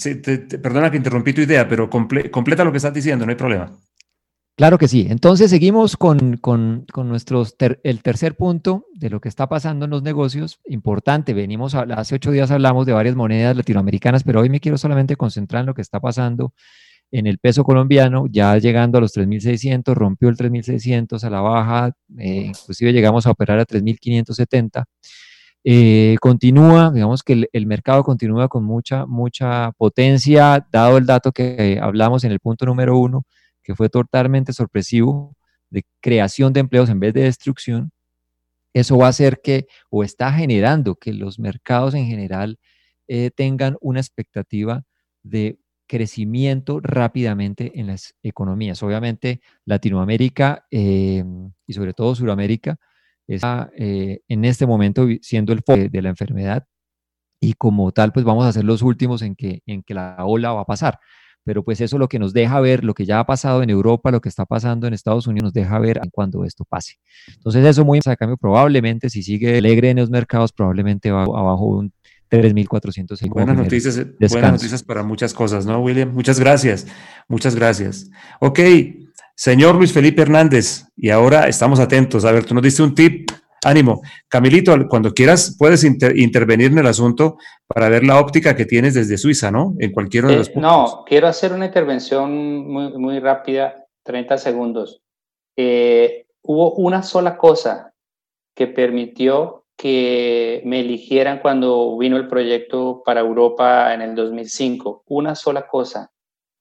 perdona 0.58 0.90
que 0.90 0.96
interrumpí 0.96 1.32
tu 1.32 1.40
idea, 1.40 1.68
pero 1.68 1.88
completa 1.88 2.64
lo 2.64 2.72
que 2.72 2.78
estás 2.78 2.92
diciendo, 2.92 3.24
no 3.24 3.30
hay 3.30 3.36
problema. 3.36 3.72
Claro 4.54 4.76
que 4.76 4.86
sí. 4.86 5.06
Entonces 5.08 5.50
seguimos 5.50 5.96
con, 5.96 6.36
con, 6.36 6.84
nuestros 6.94 7.56
el 7.82 8.02
tercer 8.02 8.36
punto 8.36 8.86
de 8.94 9.08
lo 9.08 9.20
que 9.20 9.30
está 9.30 9.48
pasando 9.48 9.86
en 9.86 9.90
los 9.90 10.02
negocios. 10.02 10.60
Importante, 10.66 11.32
venimos, 11.32 11.74
hace 11.74 12.16
ocho 12.16 12.30
días 12.30 12.50
hablamos 12.50 12.84
de 12.84 12.92
varias 12.92 13.16
monedas 13.16 13.56
latinoamericanas, 13.56 14.24
pero 14.24 14.40
hoy 14.40 14.50
me 14.50 14.60
quiero 14.60 14.76
solamente 14.76 15.16
concentrar 15.16 15.60
en 15.60 15.66
lo 15.66 15.74
que 15.74 15.80
está 15.80 16.00
pasando 16.00 16.52
en 17.12 17.26
el 17.26 17.38
peso 17.38 17.62
colombiano, 17.62 18.26
ya 18.30 18.56
llegando 18.58 18.98
a 18.98 19.00
los 19.02 19.14
3.600, 19.14 19.94
rompió 19.94 20.30
el 20.30 20.36
3.600 20.36 21.22
a 21.22 21.30
la 21.30 21.40
baja, 21.42 21.92
eh, 22.18 22.46
inclusive 22.46 22.92
llegamos 22.92 23.26
a 23.26 23.30
operar 23.30 23.58
a 23.58 23.66
3.570. 23.66 24.84
Eh, 25.64 26.16
continúa, 26.20 26.90
digamos 26.90 27.22
que 27.22 27.46
el, 27.52 27.66
mercado 27.66 28.02
continúa 28.02 28.48
con 28.48 28.64
mucha, 28.64 29.06
mucha 29.06 29.72
potencia, 29.72 30.66
dado 30.72 30.96
el 30.96 31.06
dato 31.06 31.30
que 31.32 31.78
hablamos 31.80 32.24
en 32.24 32.32
el 32.32 32.40
punto 32.40 32.66
número 32.66 32.98
uno, 32.98 33.24
que 33.62 33.76
fue 33.76 33.88
totalmente 33.88 34.52
sorpresivo 34.52 35.36
de 35.70 35.84
creación 36.00 36.52
de 36.52 36.60
empleos 36.60 36.88
en 36.90 36.98
vez 36.98 37.14
de 37.14 37.22
destrucción, 37.24 37.92
eso 38.74 38.96
va 38.96 39.06
a 39.06 39.10
hacer 39.10 39.40
que, 39.42 39.66
o 39.90 40.02
está 40.02 40.32
generando 40.32 40.94
que 40.96 41.12
los 41.12 41.38
mercados 41.38 41.94
en 41.94 42.06
general 42.06 42.58
eh, 43.06 43.30
tengan 43.34 43.76
una 43.80 44.00
expectativa 44.00 44.82
de 45.22 45.58
crecimiento 45.92 46.80
rápidamente 46.80 47.78
en 47.78 47.88
las 47.88 48.14
economías. 48.22 48.82
Obviamente 48.82 49.42
Latinoamérica 49.66 50.64
eh, 50.70 51.22
y 51.66 51.72
sobre 51.74 51.92
todo 51.92 52.14
Sudamérica 52.14 52.78
está 53.26 53.70
eh, 53.76 54.20
en 54.26 54.46
este 54.46 54.66
momento 54.66 55.06
siendo 55.20 55.52
el 55.52 55.58
foco 55.58 55.90
de 55.90 56.00
la 56.00 56.08
enfermedad 56.08 56.66
y 57.38 57.52
como 57.52 57.92
tal 57.92 58.10
pues 58.10 58.24
vamos 58.24 58.46
a 58.46 58.52
ser 58.52 58.64
los 58.64 58.80
últimos 58.80 59.20
en 59.20 59.36
que, 59.36 59.60
en 59.66 59.82
que 59.82 59.92
la 59.92 60.16
ola 60.24 60.52
va 60.54 60.62
a 60.62 60.64
pasar 60.64 60.98
pero 61.44 61.62
pues 61.64 61.80
eso 61.80 61.98
lo 61.98 62.08
que 62.08 62.20
nos 62.20 62.32
deja 62.32 62.60
ver, 62.60 62.84
lo 62.84 62.94
que 62.94 63.04
ya 63.04 63.18
ha 63.18 63.26
pasado 63.26 63.64
en 63.64 63.70
Europa, 63.70 64.12
lo 64.12 64.20
que 64.20 64.28
está 64.28 64.46
pasando 64.46 64.86
en 64.86 64.94
Estados 64.94 65.26
Unidos, 65.26 65.46
nos 65.46 65.52
deja 65.52 65.76
ver 65.80 66.00
cuando 66.12 66.44
esto 66.44 66.64
pase. 66.64 66.98
Entonces 67.34 67.66
eso 67.66 67.84
muy 67.84 67.98
a 68.06 68.14
cambio, 68.14 68.36
probablemente 68.36 69.10
si 69.10 69.24
sigue 69.24 69.58
alegre 69.58 69.90
en 69.90 69.96
los 69.96 70.08
mercados, 70.08 70.52
probablemente 70.52 71.10
va 71.10 71.24
abajo 71.24 71.64
un 71.64 71.92
3.400. 72.40 73.28
Buenas 73.28 73.56
noticias, 73.56 73.98
eh, 73.98 74.06
buenas 74.30 74.52
noticias 74.52 74.82
para 74.82 75.02
muchas 75.02 75.34
cosas, 75.34 75.66
¿no, 75.66 75.80
William? 75.80 76.12
Muchas 76.12 76.40
gracias, 76.40 76.86
muchas 77.28 77.54
gracias. 77.54 78.10
Ok, 78.40 78.60
señor 79.34 79.74
Luis 79.74 79.92
Felipe 79.92 80.22
Hernández, 80.22 80.86
y 80.96 81.10
ahora 81.10 81.48
estamos 81.48 81.80
atentos. 81.80 82.24
A 82.24 82.32
ver, 82.32 82.44
tú 82.44 82.54
nos 82.54 82.62
diste 82.62 82.82
un 82.82 82.94
tip 82.94 83.30
Ánimo. 83.64 84.02
Camilito, 84.28 84.76
cuando 84.88 85.14
quieras 85.14 85.54
puedes 85.56 85.84
intervenir 85.84 86.72
en 86.72 86.78
el 86.78 86.86
asunto 86.86 87.36
para 87.68 87.88
ver 87.88 88.02
la 88.04 88.18
óptica 88.18 88.56
que 88.56 88.66
tienes 88.66 88.94
desde 88.94 89.16
Suiza, 89.16 89.52
¿no? 89.52 89.74
En 89.78 89.92
cualquiera 89.92 90.28
de 90.28 90.36
los 90.36 90.50
puntos. 90.50 90.62
No, 90.62 91.04
quiero 91.06 91.28
hacer 91.28 91.52
una 91.52 91.66
intervención 91.66 92.66
muy, 92.66 92.98
muy 92.98 93.20
rápida, 93.20 93.86
30 94.02 94.36
segundos. 94.38 95.00
Eh, 95.56 96.26
hubo 96.42 96.74
una 96.74 97.04
sola 97.04 97.36
cosa 97.36 97.94
que 98.54 98.66
permitió 98.66 99.61
que 99.76 100.62
me 100.64 100.80
eligieran 100.80 101.40
cuando 101.40 101.96
vino 101.98 102.16
el 102.16 102.28
proyecto 102.28 103.02
para 103.04 103.20
Europa 103.20 103.92
en 103.94 104.02
el 104.02 104.14
2005. 104.14 105.04
Una 105.06 105.34
sola 105.34 105.66
cosa. 105.66 106.12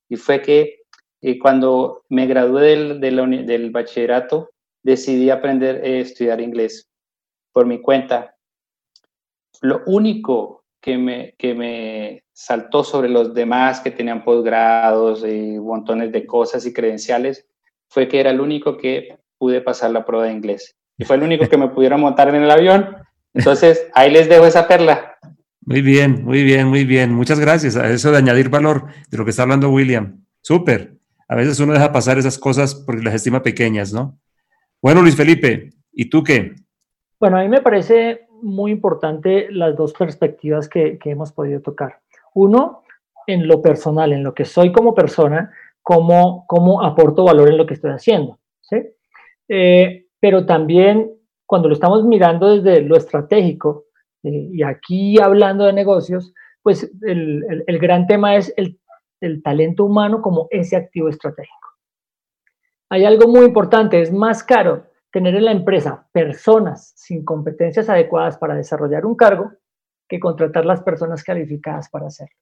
Y 0.09 0.15
fue 0.15 0.41
que 0.41 0.81
eh, 1.21 1.37
cuando 1.37 2.03
me 2.09 2.25
gradué 2.25 2.97
del, 2.97 2.99
del, 3.45 3.69
bachillerato, 3.69 4.49
decidí 4.81 5.29
aprender 5.29 5.77
a 5.77 5.85
eh, 5.85 5.99
estudiar 5.99 6.41
inglés 6.41 6.89
por 7.51 7.65
mi 7.65 7.79
cuenta. 7.79 8.35
Lo 9.61 9.83
único 9.85 10.63
que 10.81 10.97
me, 10.97 11.35
que 11.37 11.53
me 11.53 12.23
saltó 12.33 12.83
sobre 12.83 13.07
los 13.07 13.35
demás 13.35 13.81
que 13.81 13.91
tenían 13.91 14.23
posgrados 14.23 15.23
y 15.23 15.59
montones 15.59 16.11
de 16.11 16.25
cosas 16.25 16.65
y 16.65 16.73
credenciales 16.73 17.47
fue 17.87 18.07
que 18.07 18.19
era 18.19 18.31
el 18.31 18.41
único 18.41 18.77
que 18.77 19.19
pude 19.37 19.61
pasar 19.61 19.91
la 19.91 20.05
prueba 20.05 20.25
de 20.25 20.33
inglés. 20.33 20.75
Y 21.01 21.03
fue 21.05 21.15
el 21.15 21.23
único 21.23 21.49
que 21.49 21.57
me 21.57 21.69
pudieron 21.69 22.01
montar 22.01 22.29
en 22.29 22.43
el 22.43 22.51
avión. 22.51 22.95
Entonces, 23.33 23.87
ahí 23.93 24.11
les 24.11 24.29
dejo 24.29 24.45
esa 24.45 24.67
perla. 24.67 25.17
Muy 25.65 25.81
bien, 25.81 26.23
muy 26.23 26.43
bien, 26.43 26.67
muy 26.67 26.85
bien. 26.85 27.13
Muchas 27.13 27.39
gracias 27.39 27.75
a 27.75 27.89
eso 27.89 28.11
de 28.11 28.17
añadir 28.17 28.49
valor 28.49 28.85
de 29.09 29.17
lo 29.17 29.23
que 29.23 29.31
está 29.31 29.43
hablando 29.43 29.69
William. 29.69 30.23
Súper. 30.41 30.97
A 31.27 31.35
veces 31.35 31.59
uno 31.59 31.73
deja 31.73 31.91
pasar 31.91 32.17
esas 32.17 32.37
cosas 32.37 32.75
porque 32.75 33.03
las 33.03 33.13
estima 33.13 33.41
pequeñas, 33.41 33.93
¿no? 33.93 34.19
Bueno, 34.81 35.01
Luis 35.01 35.15
Felipe, 35.15 35.69
¿y 35.91 36.09
tú 36.09 36.23
qué? 36.23 36.55
Bueno, 37.19 37.37
a 37.37 37.41
mí 37.41 37.47
me 37.47 37.61
parece 37.61 38.27
muy 38.41 38.71
importante 38.71 39.47
las 39.51 39.75
dos 39.75 39.93
perspectivas 39.93 40.67
que, 40.67 40.99
hemos 41.05 41.31
podido 41.31 41.61
tocar. 41.61 41.99
Uno, 42.33 42.83
en 43.27 43.47
lo 43.47 43.61
personal, 43.61 44.11
en 44.13 44.23
lo 44.23 44.33
que 44.33 44.45
soy 44.45 44.71
como 44.71 44.93
persona, 44.93 45.51
cómo, 45.81 46.45
cómo 46.47 46.83
aporto 46.83 47.23
valor 47.23 47.49
en 47.49 47.57
lo 47.57 47.65
que 47.65 47.75
estoy 47.75 47.91
haciendo. 47.91 48.39
¿sí? 48.61 48.77
Eh, 49.47 50.00
pero 50.21 50.45
también 50.45 51.11
cuando 51.45 51.67
lo 51.67 51.73
estamos 51.73 52.05
mirando 52.05 52.55
desde 52.55 52.81
lo 52.81 52.95
estratégico, 52.95 53.87
eh, 54.23 54.49
y 54.53 54.63
aquí 54.63 55.19
hablando 55.19 55.65
de 55.65 55.73
negocios, 55.73 56.33
pues 56.63 56.89
el, 57.01 57.63
el, 57.67 57.79
gran 57.79 58.07
tema 58.07 58.37
es 58.37 58.53
el, 58.55 58.79
el 59.19 59.43
talento 59.43 59.83
humano 59.83 60.21
como 60.21 60.47
ese 60.51 60.77
activo 60.77 61.09
estratégico. 61.09 61.57
Hay 62.89 63.03
algo 63.03 63.27
muy 63.27 63.45
importante, 63.45 64.01
es 64.01 64.13
más 64.13 64.43
caro 64.43 64.85
tener 65.11 65.35
en 65.35 65.45
la 65.45 65.51
empresa 65.51 66.07
personas 66.13 66.93
sin 66.95 67.25
competencias 67.25 67.89
adecuadas 67.89 68.37
para 68.37 68.55
desarrollar 68.55 69.05
un 69.05 69.15
cargo 69.15 69.51
que 70.07 70.19
contratar 70.19 70.65
las 70.65 70.81
personas 70.83 71.23
calificadas 71.23 71.89
para 71.89 72.07
hacerlo. 72.07 72.35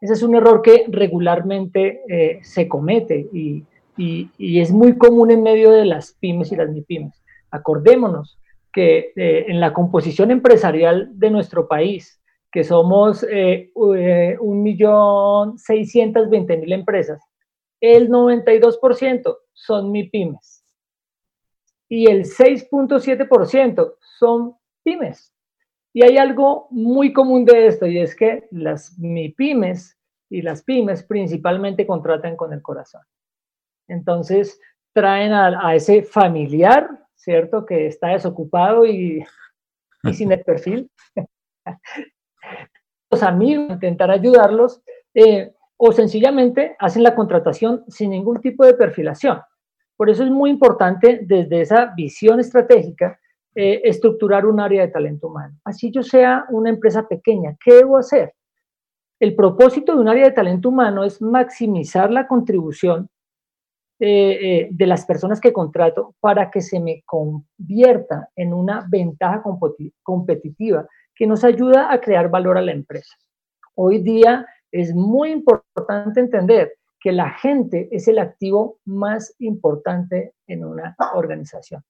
Ese 0.00 0.12
es 0.12 0.22
un 0.22 0.34
error 0.34 0.60
que 0.62 0.84
regularmente 0.88 2.02
eh, 2.08 2.40
se 2.42 2.68
comete 2.68 3.28
y, 3.32 3.64
es 3.96 4.72
muy 4.72 4.98
común 4.98 5.30
en 5.30 5.42
medio 5.42 5.70
de 5.70 5.84
las 5.84 6.12
pymes 6.12 6.50
y 6.52 6.56
las 6.56 6.70
MIPYMES. 6.70 7.22
Acordémonos 7.50 8.38
que 8.72 9.12
eh, 9.14 9.44
en 9.48 9.60
la 9.60 9.72
composición 9.72 10.32
empresarial 10.32 11.10
de 11.18 11.30
nuestro 11.30 11.68
país, 11.68 12.20
que 12.50 12.64
somos 12.64 13.24
eh, 13.30 13.70
1.620.000 13.74 16.50
eh, 16.50 16.74
empresas, 16.74 17.22
el 17.80 18.10
92% 18.10 19.38
son 19.52 19.92
MIPYMES 19.92 20.64
y 21.88 22.10
el 22.10 22.24
6.7% 22.24 23.94
son 24.18 24.56
pymes. 24.82 25.32
Y 25.92 26.02
hay 26.02 26.18
algo 26.18 26.66
muy 26.70 27.12
común 27.12 27.44
de 27.44 27.68
esto 27.68 27.86
y 27.86 27.98
es 27.98 28.16
que 28.16 28.48
las 28.50 28.98
MIPYMES 28.98 29.96
y 30.30 30.42
las 30.42 30.64
pymes 30.64 31.04
principalmente 31.04 31.86
contratan 31.86 32.34
con 32.36 32.52
el 32.52 32.60
corazón. 32.62 33.02
Entonces 33.88 34.60
traen 34.92 35.32
a, 35.32 35.74
ese 35.74 36.02
familiar, 36.02 36.88
¿cierto? 37.14 37.66
Que 37.66 37.86
está 37.88 38.08
desocupado 38.08 38.86
y, 38.86 39.24
sin 40.12 40.32
el 40.32 40.42
perfil. 40.42 40.90
Los 43.10 43.22
amigos 43.22 43.72
intentar 43.72 44.10
ayudarlos 44.10 44.82
eh, 45.14 45.52
o 45.76 45.92
sencillamente 45.92 46.76
hacen 46.78 47.02
la 47.02 47.14
contratación 47.14 47.84
sin 47.88 48.10
ningún 48.10 48.40
tipo 48.40 48.64
de 48.64 48.74
perfilación. 48.74 49.40
Por 49.96 50.10
eso 50.10 50.24
es 50.24 50.30
muy 50.30 50.50
importante 50.50 51.20
desde 51.22 51.60
esa 51.60 51.92
visión 51.96 52.40
estratégica 52.40 53.18
eh, 53.54 53.82
estructurar 53.84 54.46
un 54.46 54.58
área 54.58 54.82
de 54.82 54.88
talento 54.88 55.28
humano. 55.28 55.56
Así 55.64 55.90
yo 55.92 56.02
sea 56.02 56.44
una 56.50 56.70
empresa 56.70 57.06
pequeña, 57.06 57.56
¿qué 57.64 57.74
debo 57.74 57.96
hacer? 57.96 58.34
El 59.20 59.36
propósito 59.36 59.94
de 59.94 60.00
un 60.00 60.08
área 60.08 60.24
de 60.24 60.32
talento 60.32 60.70
humano 60.70 61.04
es 61.04 61.22
maximizar 61.22 62.10
la 62.10 62.26
contribución 62.26 63.08
eh, 64.06 64.38
eh, 64.42 64.68
de 64.70 64.86
las 64.86 65.06
personas 65.06 65.40
que 65.40 65.50
contrato 65.50 66.14
para 66.20 66.50
que 66.50 66.60
se 66.60 66.78
me 66.78 67.02
convierta 67.06 68.28
en 68.36 68.52
una 68.52 68.84
ventaja 68.86 69.42
competitiva 70.02 70.86
que 71.14 71.26
nos 71.26 71.42
ayuda 71.42 71.90
a 71.90 71.98
crear 72.02 72.28
valor 72.28 72.58
a 72.58 72.60
la 72.60 72.72
empresa. 72.72 73.16
Hoy 73.74 74.00
día 74.00 74.44
es 74.70 74.94
muy 74.94 75.30
importante 75.30 76.20
entender 76.20 76.74
que 77.00 77.12
la 77.12 77.30
gente 77.30 77.88
es 77.92 78.06
el 78.06 78.18
activo 78.18 78.76
más 78.84 79.34
importante 79.38 80.34
en 80.48 80.66
una 80.66 80.94
organización. 81.14 81.82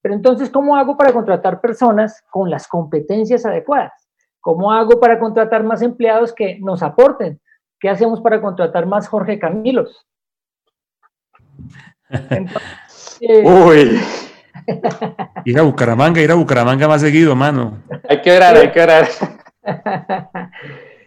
Pero 0.00 0.16
entonces, 0.16 0.50
¿cómo 0.50 0.74
hago 0.74 0.96
para 0.96 1.12
contratar 1.12 1.60
personas 1.60 2.24
con 2.32 2.50
las 2.50 2.66
competencias 2.66 3.46
adecuadas? 3.46 3.92
¿Cómo 4.40 4.72
hago 4.72 4.98
para 4.98 5.20
contratar 5.20 5.62
más 5.62 5.80
empleados 5.80 6.34
que 6.34 6.58
nos 6.58 6.82
aporten? 6.82 7.40
¿Qué 7.78 7.88
hacemos 7.88 8.20
para 8.20 8.40
contratar 8.40 8.84
más 8.84 9.06
Jorge 9.06 9.38
Camilos? 9.38 10.04
Eh, 13.20 13.44
Uy. 13.44 14.00
Ir 15.44 15.58
a 15.58 15.62
Bucaramanga, 15.62 16.20
ir 16.20 16.30
a 16.30 16.34
Bucaramanga 16.34 16.88
más 16.88 17.00
seguido, 17.00 17.34
mano. 17.34 17.78
Hay 18.08 18.20
que 18.20 18.36
orar, 18.36 18.56
hay 18.56 18.70
que 18.70 18.80
orar. 18.80 19.06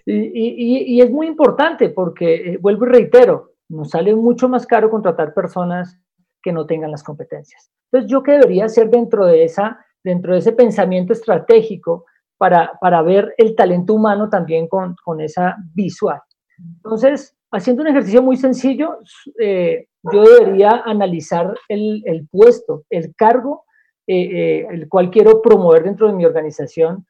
y, 0.06 1.02
es 1.02 1.12
muy 1.12 1.28
importante 1.28 1.89
porque, 1.89 2.36
eh, 2.36 2.58
vuelvo 2.58 2.86
y 2.86 2.89
reitero, 2.89 3.54
nos 3.70 3.89
sale 3.91 4.16
mucho 4.16 4.50
más 4.50 4.66
caro 4.66 4.89
contratar 4.89 5.34
personas 5.34 6.00
que 6.41 6.52
no 6.52 6.66
tengan 6.66 6.91
las 6.91 7.04
competencias. 7.04 7.72
Entonces, 7.91 8.12
¿yo 8.12 8.24
qué 8.24 8.34
debería 8.34 8.66
hacer 8.66 8.89
dentro 8.89 9.26
de, 9.26 9.43
esa, 9.43 9.80
dentro 10.04 10.34
de 10.34 10.39
ese 10.39 10.52
pensamiento 10.52 11.14
estratégico 11.14 12.06
para, 12.38 12.74
para 12.80 13.02
ver 13.02 13.34
el 13.38 13.56
talento 13.56 13.93
humano 13.93 14.30
también 14.30 14.68
con, 14.68 14.96
con 15.04 15.22
esa 15.22 15.56
visual? 15.74 16.22
Entonces, 16.58 17.36
haciendo 17.52 17.82
un 17.82 17.88
ejercicio 17.88 18.22
muy 18.22 18.38
sencillo, 18.38 19.00
eh, 19.39 19.88
yo 20.12 20.24
debería 20.24 20.82
analizar 20.86 21.53
el, 21.70 22.03
el 22.06 22.28
puesto, 22.28 22.84
el 22.89 23.14
cargo, 23.16 23.66
eh, 24.08 24.22
eh, 24.22 24.68
el 24.72 24.88
cual 24.88 25.10
quiero 25.10 25.41
promover 25.41 25.84
dentro 25.84 26.08
de 26.08 26.14
mi 26.14 26.26
organización, 26.26 27.06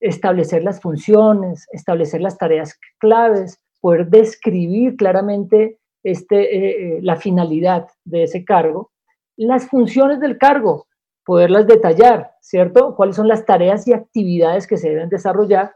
establecer 0.00 0.62
las 0.62 0.80
funciones, 0.80 1.66
establecer 1.72 2.20
las 2.20 2.38
tareas 2.38 2.78
claves, 2.98 3.60
poder 3.80 4.08
describir 4.08 4.96
claramente 4.96 5.78
este, 6.04 7.00
la 7.02 7.16
finalidad 7.16 7.88
de 8.04 8.24
ese 8.24 8.44
cargo, 8.44 8.92
las 9.36 9.68
funciones 9.68 10.20
del 10.20 10.38
cargo, 10.38 10.86
poderlas 11.24 11.66
detallar, 11.66 12.30
¿cierto? 12.40 12.94
¿Cuáles 12.94 13.16
son 13.16 13.28
las 13.28 13.44
tareas 13.44 13.86
y 13.88 13.92
actividades 13.92 14.66
que 14.66 14.76
se 14.76 14.90
deben 14.90 15.08
desarrollar? 15.08 15.72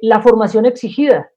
la 0.00 0.22
formación 0.22 0.64
exigida, 0.64 1.28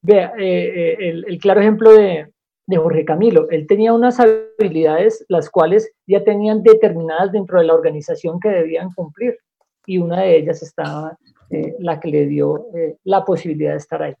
Vea, 0.00 0.32
eh, 0.38 0.96
eh, 0.98 1.22
el, 1.26 1.38
claro 1.38 1.60
ejemplo 1.60 1.92
de, 1.92 2.32
Jorge 2.76 3.04
Camilo, 3.04 3.48
él 3.50 3.66
tenía 3.66 3.92
unas 3.94 4.20
habilidades 4.20 5.24
las 5.28 5.48
cuales 5.48 5.90
ya 6.06 6.22
tenían 6.22 6.62
determinadas 6.62 7.32
dentro 7.32 7.58
de 7.58 7.66
la 7.66 7.74
organización 7.74 8.38
que 8.40 8.50
debían 8.50 8.92
cumplir 8.92 9.38
y 9.86 9.98
una 9.98 10.20
de 10.20 10.36
ellas 10.36 10.62
estaba 10.62 11.16
eh, 11.50 11.74
la 11.78 11.98
que 11.98 12.08
le 12.08 12.26
dio 12.26 12.66
la 13.04 13.24
posibilidad 13.24 13.72
de 13.72 13.78
estar 13.78 14.02
ahí. 14.02 14.14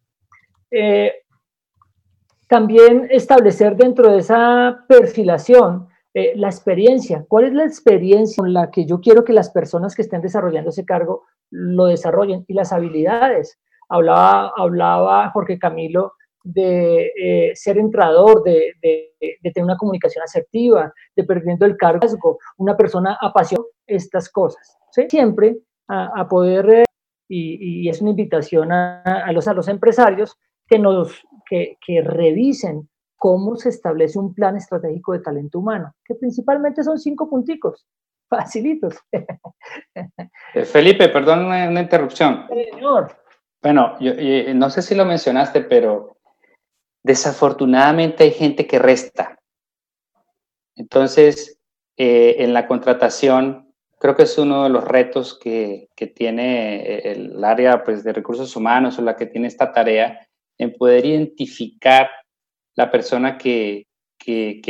también 2.48 3.06
establecer 3.10 3.76
dentro 3.76 4.10
de 4.10 4.20
esa 4.20 4.84
perfilación 4.88 5.88
la 6.14 6.48
experiencia. 6.48 7.24
¿Cuál 7.28 7.44
es 7.44 7.52
la 7.52 7.64
experiencia 7.64 8.40
con 8.40 8.52
la 8.52 8.70
que 8.70 8.86
yo 8.86 9.00
quiero 9.00 9.24
que 9.24 9.32
las 9.32 9.50
personas 9.50 9.94
que 9.94 10.02
estén 10.02 10.20
desarrollando 10.20 10.70
ese 10.70 10.84
cargo 10.84 11.24
lo 11.50 11.84
desarrollen? 11.84 12.44
Y 12.48 12.54
las 12.54 12.72
habilidades. 12.72 13.58
Hablaba, 13.88 14.52
hablaba 14.56 15.30
Jorge 15.30 15.58
Camilo 15.58 16.14
de 16.48 17.12
eh, 17.14 17.52
ser 17.54 17.76
entrador, 17.76 18.42
de, 18.42 18.74
tener 19.42 19.64
una 19.64 19.76
comunicación 19.76 20.22
asertiva, 20.22 20.92
de 21.14 21.24
perdiendo 21.24 21.66
el 21.66 21.76
cargo, 21.76 22.38
una 22.56 22.76
persona 22.76 23.18
apasiona 23.20 23.64
estas 23.86 24.30
cosas. 24.30 24.78
Siempre 24.90 25.58
a, 25.88 26.26
poder, 26.26 26.70
eh, 26.70 26.84
y, 27.28 27.88
es 27.88 28.00
una 28.00 28.10
invitación 28.10 28.72
a, 28.72 29.30
los, 29.32 29.46
a 29.46 29.52
los 29.52 29.68
empresarios 29.68 30.38
que, 30.66 30.78
nos, 30.78 31.22
que, 31.48 31.76
que 31.86 32.00
revisen 32.00 32.88
cómo 33.16 33.56
se 33.56 33.68
establece 33.68 34.18
un 34.18 34.32
plan 34.32 34.56
estratégico 34.56 35.12
de 35.12 35.20
talento 35.20 35.58
humano, 35.58 35.94
que 36.04 36.14
principalmente 36.14 36.82
son 36.82 36.98
cinco 36.98 37.28
punticos, 37.28 37.86
facilitos. 38.30 38.98
Eh, 40.54 40.64
Felipe, 40.64 41.10
perdón 41.10 41.44
una, 41.44 41.80
interrupción. 41.80 42.46
Señor. 42.48 43.12
Bueno, 43.60 43.98
yo, 43.98 44.12
no 44.54 44.70
sé 44.70 44.82
si 44.82 44.94
lo 44.94 45.04
mencionaste, 45.04 45.62
pero 45.62 46.17
desafortunadamente 47.08 48.24
hay 48.24 48.32
gente 48.32 48.66
que 48.66 48.78
resta. 48.78 49.40
Entonces, 50.76 51.58
eh, 51.96 52.36
en 52.40 52.52
la 52.52 52.66
contratación, 52.66 53.72
creo 53.98 54.14
que 54.14 54.24
es 54.24 54.36
uno 54.36 54.64
de 54.64 54.68
los 54.68 54.84
retos 54.84 55.38
que, 55.42 55.88
tiene 56.14 56.98
el 56.98 57.42
área 57.42 57.82
pues, 57.82 58.04
de 58.04 58.12
recursos 58.12 58.54
humanos 58.54 58.98
o 58.98 59.02
la 59.02 59.16
que 59.16 59.24
tiene 59.24 59.48
esta 59.48 59.72
tarea 59.72 60.28
en 60.58 60.74
poder 60.74 61.06
identificar 61.06 62.10
la 62.76 62.90
persona 62.90 63.38
que, 63.38 63.86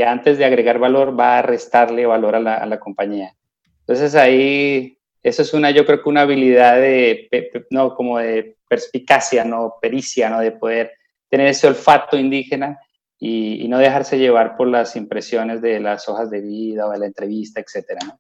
antes 0.07 0.39
de 0.39 0.45
agregar 0.45 0.79
valor 0.79 1.19
va 1.19 1.39
a 1.39 1.43
restarle 1.43 2.07
valor 2.07 2.37
a 2.37 2.41
la, 2.41 2.55
a 2.55 2.67
la 2.67 2.79
compañía. 2.79 3.35
Entonces 3.81 4.15
ahí 4.15 4.97
eso 5.25 5.43
es 5.43 5.53
una, 5.53 5.73
yo 5.73 5.85
creo 5.85 6.01
que 6.01 6.09
una 6.09 6.21
habilidad 6.21 6.77
de, 6.77 7.29
no, 7.71 7.97
como 7.97 8.19
de 8.19 8.57
perspicacia, 8.69 9.45
no, 9.45 9.75
pericia, 9.83 10.31
no, 10.31 10.39
de 10.39 10.53
poder 10.53 10.93
tener 11.29 11.49
ese 11.49 11.67
olfato 11.67 12.17
indígena 12.17 12.79
y, 13.19 13.67
no 13.69 13.79
dejarse 13.79 14.19
llevar 14.19 14.57
por 14.57 14.69
las 14.69 14.97
impresiones 14.97 15.61
de 15.61 15.81
las 15.81 16.09
hojas 16.09 16.31
de 16.31 16.41
vida 16.41 16.87
o 16.87 16.91
de 16.91 16.99
la 16.99 17.07
entrevista, 17.07 17.61
etcétera, 17.61 18.01
¿no? 18.07 18.19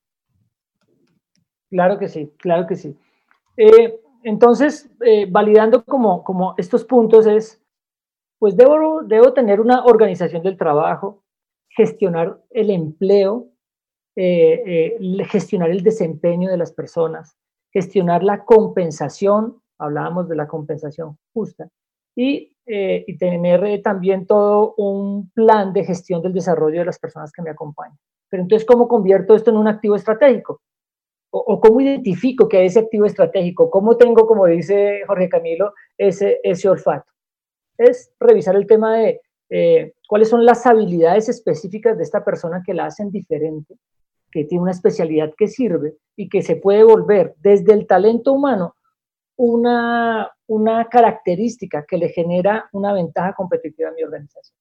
Claro 1.70 1.98
que 1.98 2.08
sí, 2.08 2.32
claro 2.38 2.66
que 2.66 2.76
sí. 2.76 2.96
Eh, 3.56 4.00
entonces, 4.22 4.90
eh, 5.04 5.26
validando 5.30 5.84
como, 5.84 6.24
como 6.24 6.54
estos 6.56 6.84
puntos 6.84 7.26
es, 7.26 7.62
pues 8.38 8.56
debo, 8.56 9.02
debo 9.02 9.32
tener 9.32 9.60
una 9.60 9.84
organización 9.84 10.42
del 10.42 10.56
trabajo, 10.56 11.22
gestionar 11.68 12.40
el 12.50 12.70
empleo, 12.70 13.48
eh, 14.16 14.96
eh, 14.98 15.24
gestionar 15.26 15.70
el 15.70 15.82
desempeño 15.82 16.50
de 16.50 16.56
las 16.56 16.72
personas, 16.72 17.36
gestionar 17.72 18.24
la 18.24 18.44
compensación, 18.44 19.62
hablábamos 19.78 20.28
de 20.28 20.36
la 20.36 20.48
compensación 20.48 21.16
justa, 21.32 21.68
y, 22.16 22.56
eh, 22.68 23.04
tener 23.18 23.82
también 23.82 24.26
todo 24.26 24.74
un 24.76 25.30
plan 25.30 25.72
de 25.72 25.84
gestión 25.84 26.22
del 26.22 26.32
desarrollo 26.32 26.80
de 26.80 26.86
las 26.86 26.98
personas 26.98 27.32
que 27.32 27.42
me 27.42 27.50
acompañan. 27.50 27.98
Pero 28.28 28.42
entonces, 28.42 28.66
¿cómo 28.66 28.88
convierto 28.88 29.34
esto 29.34 29.50
en 29.50 29.56
un 29.56 29.68
activo 29.68 29.96
estratégico? 29.96 30.60
O, 31.30 31.60
cómo 31.60 31.80
identifico 31.80 32.48
que 32.48 32.58
hay 32.58 32.66
ese 32.66 32.80
activo 32.80 33.04
estratégico? 33.04 33.70
¿Cómo 33.70 33.96
tengo, 33.96 34.26
como 34.26 34.46
dice 34.46 35.02
Jorge 35.06 35.28
Camilo, 35.28 35.74
ese, 35.98 36.40
ese 36.42 36.68
olfato? 36.68 37.10
Es 37.76 38.12
revisar 38.18 38.56
el 38.56 38.66
tema 38.66 38.96
de 38.96 39.20
cuáles 40.06 40.28
son 40.28 40.44
las 40.44 40.66
habilidades 40.66 41.28
específicas 41.28 41.96
de 41.96 42.02
esta 42.02 42.24
persona 42.24 42.62
que 42.64 42.74
la 42.74 42.86
hacen 42.86 43.10
diferente 43.10 43.76
que 44.30 44.44
tiene 44.44 44.62
una 44.62 44.72
especialidad 44.72 45.32
que 45.36 45.48
sirve 45.48 45.96
y 46.16 46.28
que 46.28 46.42
se 46.42 46.56
puede 46.56 46.84
volver 46.84 47.34
desde 47.38 47.72
el 47.72 47.86
talento 47.86 48.32
humano 48.32 48.74
una, 49.36 50.30
una 50.48 50.88
característica 50.88 51.84
que 51.86 51.98
le 51.98 52.08
genera 52.08 52.68
una 52.72 52.92
ventaja 52.92 53.34
competitiva 53.34 53.90
a 53.90 53.92
mi 53.92 54.02
organización. 54.02 54.56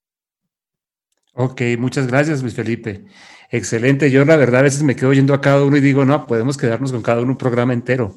Ok, 1.33 1.61
muchas 1.79 2.07
gracias, 2.07 2.41
Luis 2.41 2.55
Felipe. 2.55 3.05
Excelente. 3.49 4.11
Yo 4.11 4.25
la 4.25 4.35
verdad 4.35 4.61
a 4.61 4.63
veces 4.63 4.83
me 4.83 4.95
quedo 4.95 5.09
oyendo 5.09 5.33
a 5.33 5.41
cada 5.41 5.63
uno 5.63 5.77
y 5.77 5.81
digo, 5.81 6.03
no, 6.03 6.27
podemos 6.27 6.57
quedarnos 6.57 6.91
con 6.91 7.01
cada 7.01 7.21
uno 7.21 7.31
un 7.31 7.37
programa 7.37 7.73
entero. 7.73 8.15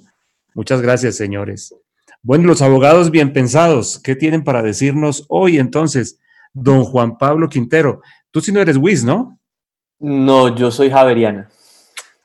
Muchas 0.55 0.83
gracias, 0.83 1.17
señores. 1.17 1.75
Bueno, 2.23 2.47
los 2.47 2.61
abogados 2.61 3.11
bien 3.11 3.33
pensados, 3.33 3.99
¿qué 3.99 4.17
tienen 4.17 4.43
para 4.43 4.63
decirnos 4.63 5.25
hoy 5.29 5.59
entonces? 5.59 6.19
Don 6.53 6.85
Juan 6.85 7.17
Pablo 7.19 7.49
Quintero, 7.49 8.03
tú 8.31 8.41
sí 8.41 8.53
no 8.53 8.61
eres 8.61 8.77
Wiz, 8.77 9.05
¿no? 9.05 9.39
No, 10.01 10.55
yo 10.57 10.71
soy 10.71 10.91
Javeriana. 10.91 11.49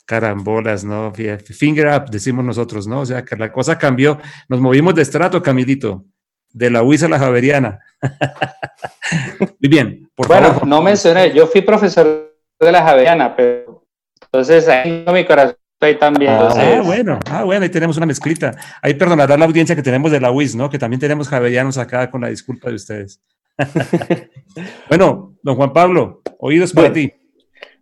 Carambolas, 0.05 0.83
¿no? 0.83 1.11
Finger 1.13 1.87
up, 1.87 2.09
decimos 2.09 2.45
nosotros, 2.45 2.87
¿no? 2.87 3.01
O 3.01 3.05
sea, 3.05 3.23
que 3.23 3.35
la 3.35 3.51
cosa 3.51 3.77
cambió. 3.77 4.19
Nos 4.47 4.61
movimos 4.61 4.95
de 4.95 5.01
estrato, 5.01 5.41
Camilito. 5.41 6.05
De 6.53 6.69
la 6.69 6.83
UIS 6.83 7.03
a 7.03 7.09
la 7.09 7.19
Javeriana. 7.19 7.79
Muy 9.39 9.69
bien, 9.69 10.09
por 10.15 10.27
bueno, 10.27 10.61
no 10.65 10.81
mencioné, 10.81 11.33
yo 11.33 11.47
fui 11.47 11.61
profesor 11.61 12.33
de 12.59 12.71
la 12.71 12.81
Javeriana, 12.81 13.35
pero 13.35 13.85
entonces 14.21 14.67
ahí 14.69 15.03
no 15.05 15.11
mi 15.11 15.25
corazón 15.25 15.57
estoy 15.75 15.99
también. 15.99 16.31
Ah, 16.31 16.81
bueno, 16.83 17.19
ah, 17.29 17.43
bueno, 17.43 17.63
ahí 17.63 17.69
tenemos 17.69 17.97
una 17.97 18.05
mezclita. 18.05 18.55
Ahí 18.81 18.93
perdonará 18.93 19.37
la 19.37 19.45
audiencia 19.45 19.75
que 19.75 19.83
tenemos 19.83 20.11
de 20.11 20.19
la 20.19 20.31
UIS, 20.31 20.55
¿no? 20.55 20.69
Que 20.69 20.79
también 20.79 20.99
tenemos 20.99 21.27
javerianos 21.27 21.77
acá 21.77 22.09
con 22.09 22.21
la 22.21 22.29
disculpa 22.29 22.69
de 22.69 22.75
ustedes. 22.75 23.21
bueno, 24.89 25.35
don 25.43 25.55
Juan 25.55 25.73
Pablo, 25.73 26.21
oídos 26.39 26.73
para 26.73 26.91
ti. 26.91 27.13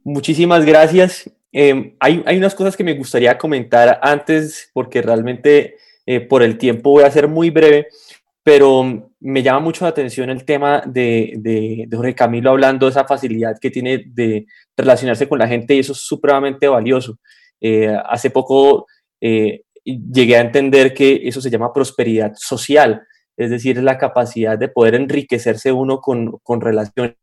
Muchísimas 0.03 0.65
gracias. 0.65 1.29
Em, 1.55 1.95
hay, 1.99 2.23
unas 2.35 2.55
cosas 2.55 2.75
que 2.75 2.83
me 2.83 2.95
gustaría 2.95 3.37
comentar 3.37 3.99
antes, 4.01 4.71
porque 4.73 5.03
realmente 5.03 5.75
eh, 6.05 6.19
por 6.19 6.41
el 6.41 6.57
tiempo 6.57 6.89
voy 6.89 7.03
a 7.03 7.11
ser 7.11 7.27
muy 7.27 7.51
breve, 7.51 7.87
pero 8.41 9.11
me 9.19 9.43
llama 9.43 9.59
mucho 9.59 9.85
la 9.85 9.89
atención 9.89 10.31
el 10.31 10.45
tema 10.45 10.81
de, 10.85 11.33
de, 11.37 11.87
Jorge 11.95 12.15
Camilo 12.15 12.49
hablando 12.49 12.87
de 12.87 12.91
esa 12.91 13.05
facilidad 13.05 13.57
que 13.61 13.69
tiene 13.69 14.03
de 14.07 14.47
relacionarse 14.75 15.29
con 15.29 15.37
la 15.39 15.47
gente 15.47 15.75
y 15.75 15.79
eso 15.79 15.93
es 15.93 15.99
supremamente 15.99 16.67
valioso. 16.67 17.19
Eh, 17.61 17.95
hace 18.05 18.31
poco 18.31 18.87
eh, 19.21 19.61
llegué 19.85 20.37
a 20.37 20.41
entender 20.41 20.93
que 20.93 21.21
eso 21.23 21.39
se 21.39 21.51
llama 21.51 21.71
prosperidad 21.71 22.33
social, 22.35 23.03
es 23.37 23.51
decir, 23.51 23.81
la 23.81 23.97
capacidad 23.99 24.57
de 24.57 24.69
poder 24.69 24.95
enriquecerse 24.95 25.71
uno 25.71 25.99
con, 26.01 26.39
con 26.43 26.61
relaciones 26.61 27.15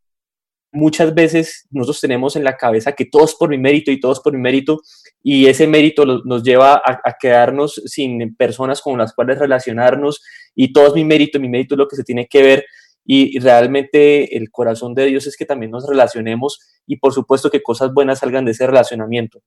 muchas 0.73 1.15
veces 1.15 1.67
nosotros 1.71 2.01
tenemos 2.01 2.37
en 2.37 2.45
la 2.45 2.57
cabeza 2.57 2.93
que 2.93 3.05
todo 3.05 3.25
es 3.25 3.35
por 3.35 3.49
mi 3.49 3.59
mérito 3.59 3.91
y 3.91 4.01
todo 4.01 4.13
es 4.13 4.21
por 4.21 4.33
mi 4.33 4.39
mérito 4.39 4.81
y 5.23 5.47
ese 5.47 5.67
mérito 5.67 6.05
nos 6.05 6.43
lleva 6.43 6.81
a, 6.85 7.17
quedarnos 7.19 7.83
sin 7.87 8.35
personas 8.37 8.81
con 8.81 8.99
las 8.99 9.13
cuales 9.13 9.39
relacionarnos 9.39 10.23
y 10.55 10.73
todo 10.73 10.89
es 10.89 10.95
mi 10.95 11.05
mérito, 11.05 11.41
mi 11.41 11.49
mérito 11.49 11.75
es 11.75 11.79
lo 11.79 11.89
que 11.89 11.97
se 11.97 12.05
tiene 12.05 12.27
que 12.27 12.43
ver 12.43 12.65
y 13.05 13.39
realmente 13.41 14.37
el 14.37 14.51
corazón 14.51 14.95
de 14.95 15.07
Dios 15.07 15.27
es 15.27 15.37
que 15.37 15.47
también 15.47 15.73
nos 15.73 15.89
relacionemos 15.89 16.61
y 16.87 16.97
por 16.97 17.13
supuesto 17.13 17.51
que 17.51 17.63
cosas 17.63 17.93
buenas 17.93 18.21
salgan 18.21 18.45
de 18.45 18.53
ese 18.53 18.67
relacionamiento. 18.67 19.43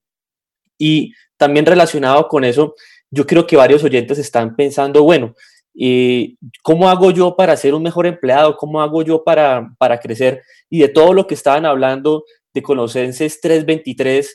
Y 0.77 1.13
también 1.37 1.65
relacionado 1.65 2.27
con 2.27 2.43
eso, 2.43 2.75
yo 3.09 3.25
creo 3.25 3.45
que 3.45 3.55
varios 3.55 3.83
oyentes 3.83 4.17
están 4.17 4.55
pensando, 4.55 5.03
bueno, 5.03 5.35
¿y 5.73 6.37
¿cómo 6.61 6.89
hago 6.89 7.11
yo 7.11 7.35
para 7.35 7.57
ser 7.57 7.73
un 7.73 7.83
mejor 7.83 8.05
empleado? 8.05 8.57
¿Cómo 8.57 8.81
hago 8.81 9.01
yo 9.01 9.23
para, 9.23 9.73
para 9.77 9.99
crecer? 9.99 10.43
Y 10.69 10.79
de 10.79 10.89
todo 10.89 11.13
lo 11.13 11.27
que 11.27 11.33
estaban 11.33 11.65
hablando 11.65 12.23
de 12.53 12.61
Colosenses 12.61 13.41
3:23 13.41 14.27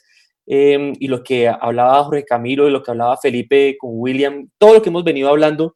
em, 0.47 0.93
y 0.99 1.09
lo 1.09 1.23
que 1.23 1.49
hablaba 1.49 2.05
Jorge 2.05 2.25
Camilo 2.25 2.67
y 2.67 2.71
lo 2.71 2.83
que 2.83 2.91
hablaba 2.91 3.17
Felipe 3.17 3.77
con 3.79 3.91
William, 3.95 4.49
todo 4.59 4.75
lo 4.75 4.83
que 4.83 4.89
hemos 4.89 5.05
venido 5.05 5.29
hablando, 5.29 5.75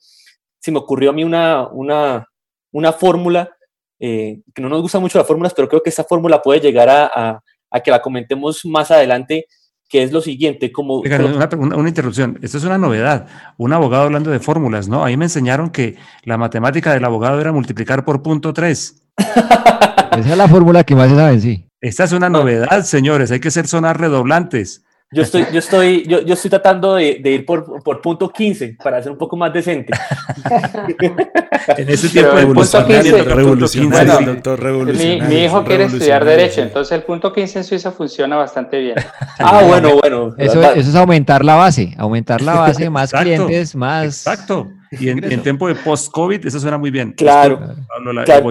se 0.58 0.72
me 0.72 0.78
ocurrió 0.78 1.10
a 1.10 1.12
mí 1.12 1.24
una, 1.24 1.68
una, 1.68 2.26
una 2.72 2.92
fórmula, 2.92 3.50
eh, 3.98 4.40
que 4.54 4.62
no 4.62 4.68
nos 4.68 4.82
gusta 4.82 4.98
mucho 4.98 5.18
las 5.18 5.26
fórmulas, 5.26 5.54
pero 5.54 5.68
creo 5.68 5.82
que 5.82 5.90
esta 5.90 6.04
fórmula 6.04 6.40
puede 6.40 6.60
llegar 6.60 6.88
a, 6.88 7.42
a, 7.70 7.80
que 7.80 7.90
la 7.90 8.02
comentemos 8.02 8.64
más 8.64 8.90
adelante, 8.90 9.46
que 9.92 10.02
es 10.02 10.10
lo 10.10 10.22
siguiente, 10.22 10.72
como... 10.72 11.00
Una, 11.00 11.50
una, 11.76 11.88
interrupción, 11.88 12.38
esto 12.40 12.56
es 12.56 12.64
una 12.64 12.78
novedad, 12.78 13.26
un 13.58 13.74
abogado 13.74 14.04
hablando 14.04 14.30
de 14.30 14.40
fórmulas, 14.40 14.88
¿no? 14.88 15.04
A 15.04 15.08
mí 15.08 15.18
me 15.18 15.26
enseñaron 15.26 15.68
que 15.68 15.96
la 16.24 16.38
matemática 16.38 16.94
del 16.94 17.04
abogado 17.04 17.38
era 17.38 17.52
multiplicar 17.52 18.02
por 18.02 18.22
punto 18.22 18.54
3. 18.54 19.02
Esa 19.18 20.18
es 20.18 20.38
la 20.38 20.48
fórmula 20.48 20.82
que 20.84 20.96
más 20.96 21.10
se 21.10 21.16
sabe, 21.16 21.40
sí. 21.40 21.68
Esta 21.82 22.04
es 22.04 22.12
una 22.12 22.30
novedad, 22.30 22.84
señores, 22.84 23.30
hay 23.32 23.40
que 23.40 23.50
ser 23.50 23.68
sonar 23.68 24.00
redoblantes. 24.00 24.82
Yo 25.12 25.22
estoy, 25.22 25.46
yo 25.52 25.58
estoy, 25.58 26.04
yo, 26.06 26.22
yo 26.22 26.32
estoy 26.32 26.48
tratando 26.50 26.94
de, 26.94 27.20
de 27.22 27.30
ir 27.32 27.44
por, 27.44 27.82
por, 27.82 28.00
punto 28.00 28.30
15 28.30 28.78
para 28.82 29.02
ser 29.02 29.12
un 29.12 29.18
poco 29.18 29.36
más 29.36 29.52
decente. 29.52 29.92
en 31.76 31.88
ese 31.90 32.08
tiempo 32.08 32.38
el 32.38 32.46
punto 32.46 32.86
15, 32.86 34.08
mi, 35.28 35.44
hijo 35.44 35.62
quiere 35.64 35.84
estudiar 35.84 36.24
Derecho, 36.24 36.62
entonces 36.62 36.92
el 36.92 37.02
punto 37.02 37.30
15 37.30 37.58
en 37.58 37.64
Suiza 37.64 37.92
funciona 37.92 38.36
bastante 38.36 38.78
bien. 38.78 38.96
ah, 39.38 39.62
bueno, 39.66 39.96
bueno. 40.00 40.34
Eso, 40.38 40.62
eso, 40.62 40.90
es 40.90 40.94
aumentar 40.94 41.44
la 41.44 41.56
base, 41.56 41.94
aumentar 41.98 42.40
la 42.40 42.54
base, 42.60 42.88
más 42.88 43.12
clientes, 43.12 43.76
más... 43.76 44.06
Exacto. 44.06 44.70
Y 44.92 45.10
en, 45.10 45.30
en 45.30 45.42
tiempo 45.42 45.68
de 45.68 45.74
post-COVID, 45.74 46.46
eso 46.46 46.58
suena 46.58 46.78
muy 46.78 46.90
bien. 46.90 47.12
Claro. 47.12 47.58
claro. 48.24 48.50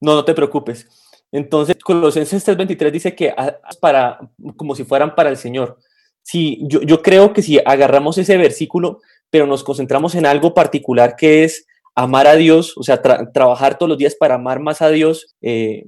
No, 0.00 0.14
no 0.14 0.24
te 0.24 0.34
preocupes. 0.34 0.86
Entonces, 1.32 1.76
Colosenses 1.76 2.46
3:23 2.46 2.90
dice 2.90 3.14
que 3.14 3.34
para, 3.80 4.18
como 4.56 4.74
si 4.74 4.84
fueran 4.84 5.14
para 5.14 5.30
el 5.30 5.36
Señor. 5.36 5.78
Si, 6.22 6.60
yo, 6.62 6.82
yo 6.82 7.02
creo 7.02 7.32
que 7.32 7.42
si 7.42 7.58
agarramos 7.58 8.18
ese 8.18 8.36
versículo, 8.36 9.00
pero 9.30 9.46
nos 9.46 9.64
concentramos 9.64 10.14
en 10.14 10.26
algo 10.26 10.54
particular 10.54 11.16
que 11.16 11.44
es 11.44 11.66
amar 11.94 12.26
a 12.26 12.36
Dios, 12.36 12.76
o 12.76 12.82
sea, 12.82 13.00
trabajar 13.00 13.78
todos 13.78 13.90
los 13.90 13.98
días 13.98 14.14
para 14.14 14.34
amar 14.34 14.60
más 14.60 14.82
a 14.82 14.90
Dios, 14.90 15.34
eh, 15.40 15.86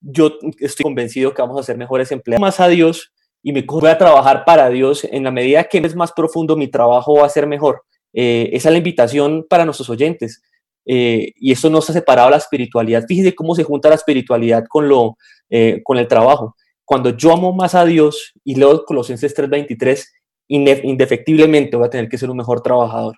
yo 0.00 0.38
estoy 0.58 0.84
convencido 0.84 1.32
que 1.34 1.42
vamos 1.42 1.58
a 1.58 1.62
ser 1.62 1.76
mejores 1.76 2.10
empleados 2.12 2.40
más 2.40 2.60
a 2.60 2.68
Dios 2.68 3.12
y 3.42 3.52
me 3.52 3.62
voy 3.62 3.90
a 3.90 3.98
trabajar 3.98 4.44
para 4.44 4.70
Dios 4.70 5.04
en 5.04 5.24
la 5.24 5.30
medida 5.30 5.64
que 5.64 5.78
es 5.78 5.94
más 5.94 6.12
profundo 6.12 6.56
mi 6.56 6.68
trabajo 6.68 7.16
va 7.18 7.26
a 7.26 7.30
ser 7.30 7.46
mejor. 7.46 7.82
Eh, 8.12 8.50
esa 8.52 8.68
es 8.68 8.72
la 8.72 8.78
invitación 8.78 9.46
para 9.48 9.64
nuestros 9.64 9.90
oyentes. 9.90 10.42
Eh, 10.86 11.32
y 11.36 11.52
eso 11.52 11.70
no 11.70 11.80
se 11.80 11.92
ha 11.92 11.94
separado 11.94 12.30
la 12.30 12.36
espiritualidad. 12.36 13.04
Fíjese 13.06 13.34
cómo 13.34 13.54
se 13.54 13.64
junta 13.64 13.88
la 13.88 13.94
espiritualidad 13.94 14.64
con, 14.68 14.88
lo, 14.88 15.16
eh, 15.50 15.80
con 15.82 15.98
el 15.98 16.08
trabajo. 16.08 16.56
Cuando 16.84 17.10
yo 17.10 17.32
amo 17.32 17.52
más 17.52 17.74
a 17.74 17.84
Dios 17.84 18.32
y 18.44 18.56
leo 18.56 18.84
Colosenses 18.84 19.34
3:23, 19.34 20.06
indefectiblemente 20.48 21.76
voy 21.76 21.86
a 21.86 21.90
tener 21.90 22.08
que 22.08 22.18
ser 22.18 22.30
un 22.30 22.36
mejor 22.36 22.60
trabajador. 22.62 23.16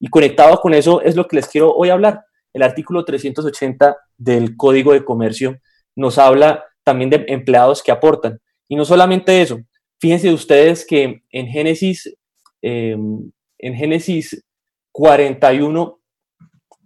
Y 0.00 0.08
conectado 0.08 0.58
con 0.60 0.74
eso 0.74 1.02
es 1.02 1.14
lo 1.14 1.28
que 1.28 1.36
les 1.36 1.46
quiero 1.46 1.72
hoy 1.74 1.90
hablar. 1.90 2.24
El 2.52 2.62
artículo 2.62 3.04
380 3.04 3.96
del 4.16 4.56
Código 4.56 4.92
de 4.92 5.04
Comercio 5.04 5.58
nos 5.94 6.18
habla 6.18 6.64
también 6.82 7.10
de 7.10 7.24
empleados 7.28 7.82
que 7.82 7.92
aportan. 7.92 8.40
Y 8.68 8.76
no 8.76 8.84
solamente 8.84 9.40
eso, 9.40 9.60
fíjense 10.00 10.32
ustedes 10.32 10.86
que 10.86 11.22
en 11.30 11.46
Génesis, 11.46 12.14
eh, 12.62 12.96
en 13.58 13.74
Génesis 13.74 14.42
41 14.92 16.01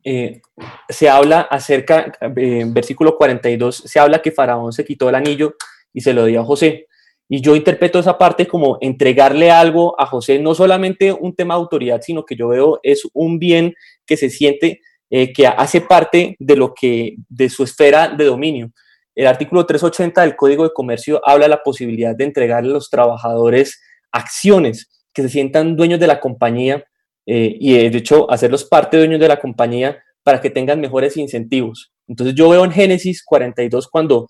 eh, 0.09 0.41
se 0.89 1.09
habla 1.09 1.41
acerca, 1.41 2.13
eh, 2.21 2.61
en 2.61 2.73
versículo 2.73 3.17
42, 3.17 3.75
se 3.87 3.99
habla 3.99 4.23
que 4.23 4.31
Faraón 4.31 4.73
se 4.73 4.85
quitó 4.85 5.09
el 5.09 5.17
anillo 5.17 5.57
y 5.93 6.01
se 6.01 6.13
lo 6.13 6.27
dio 6.27 6.43
a 6.43 6.45
José. 6.45 6.87
Y 7.29 7.41
yo 7.41 7.57
interpreto 7.57 7.99
esa 7.99 8.17
parte 8.17 8.47
como 8.47 8.79
entregarle 8.81 9.51
algo 9.51 10.01
a 10.01 10.07
José, 10.07 10.39
no 10.39 10.55
solamente 10.55 11.13
un 11.13 11.35
tema 11.35 11.55
de 11.55 11.61
autoridad, 11.61 12.01
sino 12.03 12.25
que 12.25 12.37
yo 12.37 12.47
veo 12.47 12.79
es 12.85 13.03
un 13.15 13.41
bien 13.41 13.75
que 14.07 14.17
se 14.17 14.31
siente 14.31 14.81
eh, 15.11 15.33
que 15.33 15.49
hace 15.49 15.81
parte 15.81 16.37
de 16.39 16.55
lo 16.55 16.73
que, 16.73 17.17
de 17.29 17.51
su 17.51 17.65
esfera 17.65 18.07
de 18.07 18.27
dominio. 18.27 18.71
El 19.13 19.27
artículo 19.27 19.67
380 19.67 20.21
del 20.21 20.37
Código 20.37 20.63
de 20.63 20.73
Comercio 20.73 21.21
habla 21.25 21.47
de 21.47 21.51
la 21.51 21.63
posibilidad 21.65 22.15
de 22.15 22.25
entregarle 22.27 22.71
a 22.71 22.75
los 22.75 22.91
trabajadores 22.91 23.83
acciones, 24.13 24.89
que 25.13 25.23
se 25.23 25.31
sientan 25.31 25.75
dueños 25.75 25.99
de 25.99 26.07
la 26.07 26.21
compañía 26.21 26.85
eh, 27.27 27.57
y 27.59 27.73
de 27.75 27.99
hecho 27.99 28.31
hacerlos 28.31 28.65
parte 28.65 28.97
dueños 28.97 29.19
de 29.19 29.27
la 29.27 29.41
compañía 29.41 30.01
para 30.23 30.41
que 30.41 30.49
tengan 30.49 30.81
mejores 30.81 31.17
incentivos. 31.17 31.93
Entonces 32.07 32.37
yo 32.37 32.49
veo 32.49 32.65
en 32.65 32.71
Génesis 32.71 33.25
42, 33.25 33.89
cuando, 33.89 34.29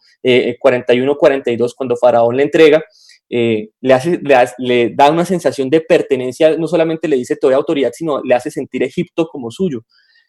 41, 0.59 1.12
eh, 1.12 1.16
42, 1.18 1.74
cuando 1.74 1.97
Faraón 1.97 2.36
le 2.36 2.42
entrega, 2.42 2.82
eh, 3.28 3.68
le, 3.80 3.94
hace, 3.94 4.20
le, 4.59 4.94
da 4.94 5.11
una 5.11 5.26
sensación 5.26 5.68
de 5.68 5.82
pertenencia, 5.82 6.57
no 6.57 6.66
solamente 6.66 7.07
le 7.07 7.16
dice 7.16 7.36
toda 7.36 7.57
autoridad, 7.57 7.90
sino 7.92 8.22
le 8.22 8.34
hace 8.34 8.51
sentir 8.51 8.82
Egipto 8.82 9.28
como 9.28 9.51
suyo. 9.51 9.82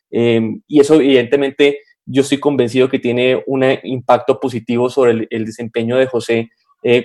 y 0.09 0.79
eso 0.79 0.95
evidentemente 0.95 1.79
yo 2.05 2.21
estoy 2.21 2.39
convencido 2.39 2.89
que 2.89 2.99
tiene 2.99 3.43
un 3.47 3.63
impacto 3.83 4.39
positivo 4.39 4.89
sobre 4.89 5.11
el, 5.11 5.27
el 5.29 5.45
desempeño 5.45 5.97
de 5.97 6.07
José 6.07 6.49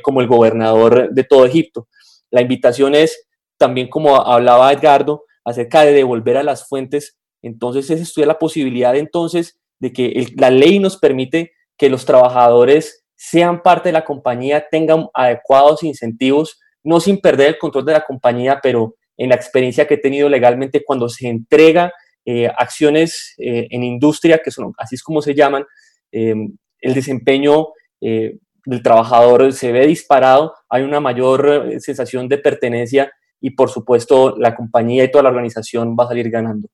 como 0.02 0.20
el 0.20 0.28
gobernador 0.28 1.12
de 1.12 1.24
todo 1.24 1.44
Egipto. 1.44 1.88
La 2.30 2.40
invitación 2.40 2.94
es, 2.94 3.26
también 3.58 3.88
como 3.88 4.16
hablaba 4.16 4.72
Edgardo, 4.72 5.24
acerca 5.44 5.82
de 5.82 5.92
devolver 5.92 6.36
a 6.36 6.42
las 6.42 6.68
fuentes, 6.68 7.18
entonces 7.42 7.90
es 7.90 8.00
estudiar 8.00 8.28
la 8.28 8.38
posibilidad 8.38 8.96
entonces 8.96 9.58
de 9.80 9.92
que 9.92 10.26
la 10.36 10.50
ley 10.50 10.78
nos 10.78 10.96
permite 10.96 11.52
que 11.76 11.90
los 11.90 12.04
trabajadores 12.04 13.04
sean 13.16 13.62
parte 13.62 13.88
de 13.88 13.92
la 13.92 14.04
compañía, 14.04 14.66
tengan 14.70 15.06
adecuados 15.14 15.82
incentivos, 15.82 16.58
no 16.84 17.00
sin 17.00 17.20
perder 17.20 17.48
el 17.48 17.58
control 17.58 17.84
de 17.84 17.92
la 17.92 18.04
compañía, 18.04 18.60
pero 18.62 18.96
en 19.16 19.28
la 19.28 19.34
experiencia 19.34 19.86
que 19.86 19.94
he 19.94 19.98
tenido 19.98 20.28
legalmente 20.28 20.84
cuando 20.84 21.08
se 21.08 21.28
entrega 21.28 21.92
eh, 22.24 22.48
acciones 22.56 23.34
eh, 23.38 23.66
en 23.70 23.82
industria, 23.82 24.38
que 24.38 24.50
son 24.50 24.72
así 24.78 24.94
es 24.94 25.02
como 25.02 25.22
se 25.22 25.34
llaman, 25.34 25.64
eh, 26.12 26.34
el 26.80 26.94
desempeño 26.94 27.68
del 28.00 28.82
trabajador 28.82 29.52
se 29.52 29.70
ve 29.70 29.86
disparado, 29.86 30.54
hay 30.68 30.82
una 30.82 30.98
mayor 30.98 31.76
sensación 31.78 32.28
de 32.28 32.38
pertenencia 32.38 33.12
y 33.42 33.50
por 33.50 33.68
supuesto 33.68 34.36
la 34.38 34.54
compañía 34.54 35.04
y 35.04 35.10
toda 35.10 35.24
la 35.24 35.30
organización 35.30 35.94
va 35.98 36.04
a 36.04 36.08
salir 36.08 36.30
ganando. 36.30 36.68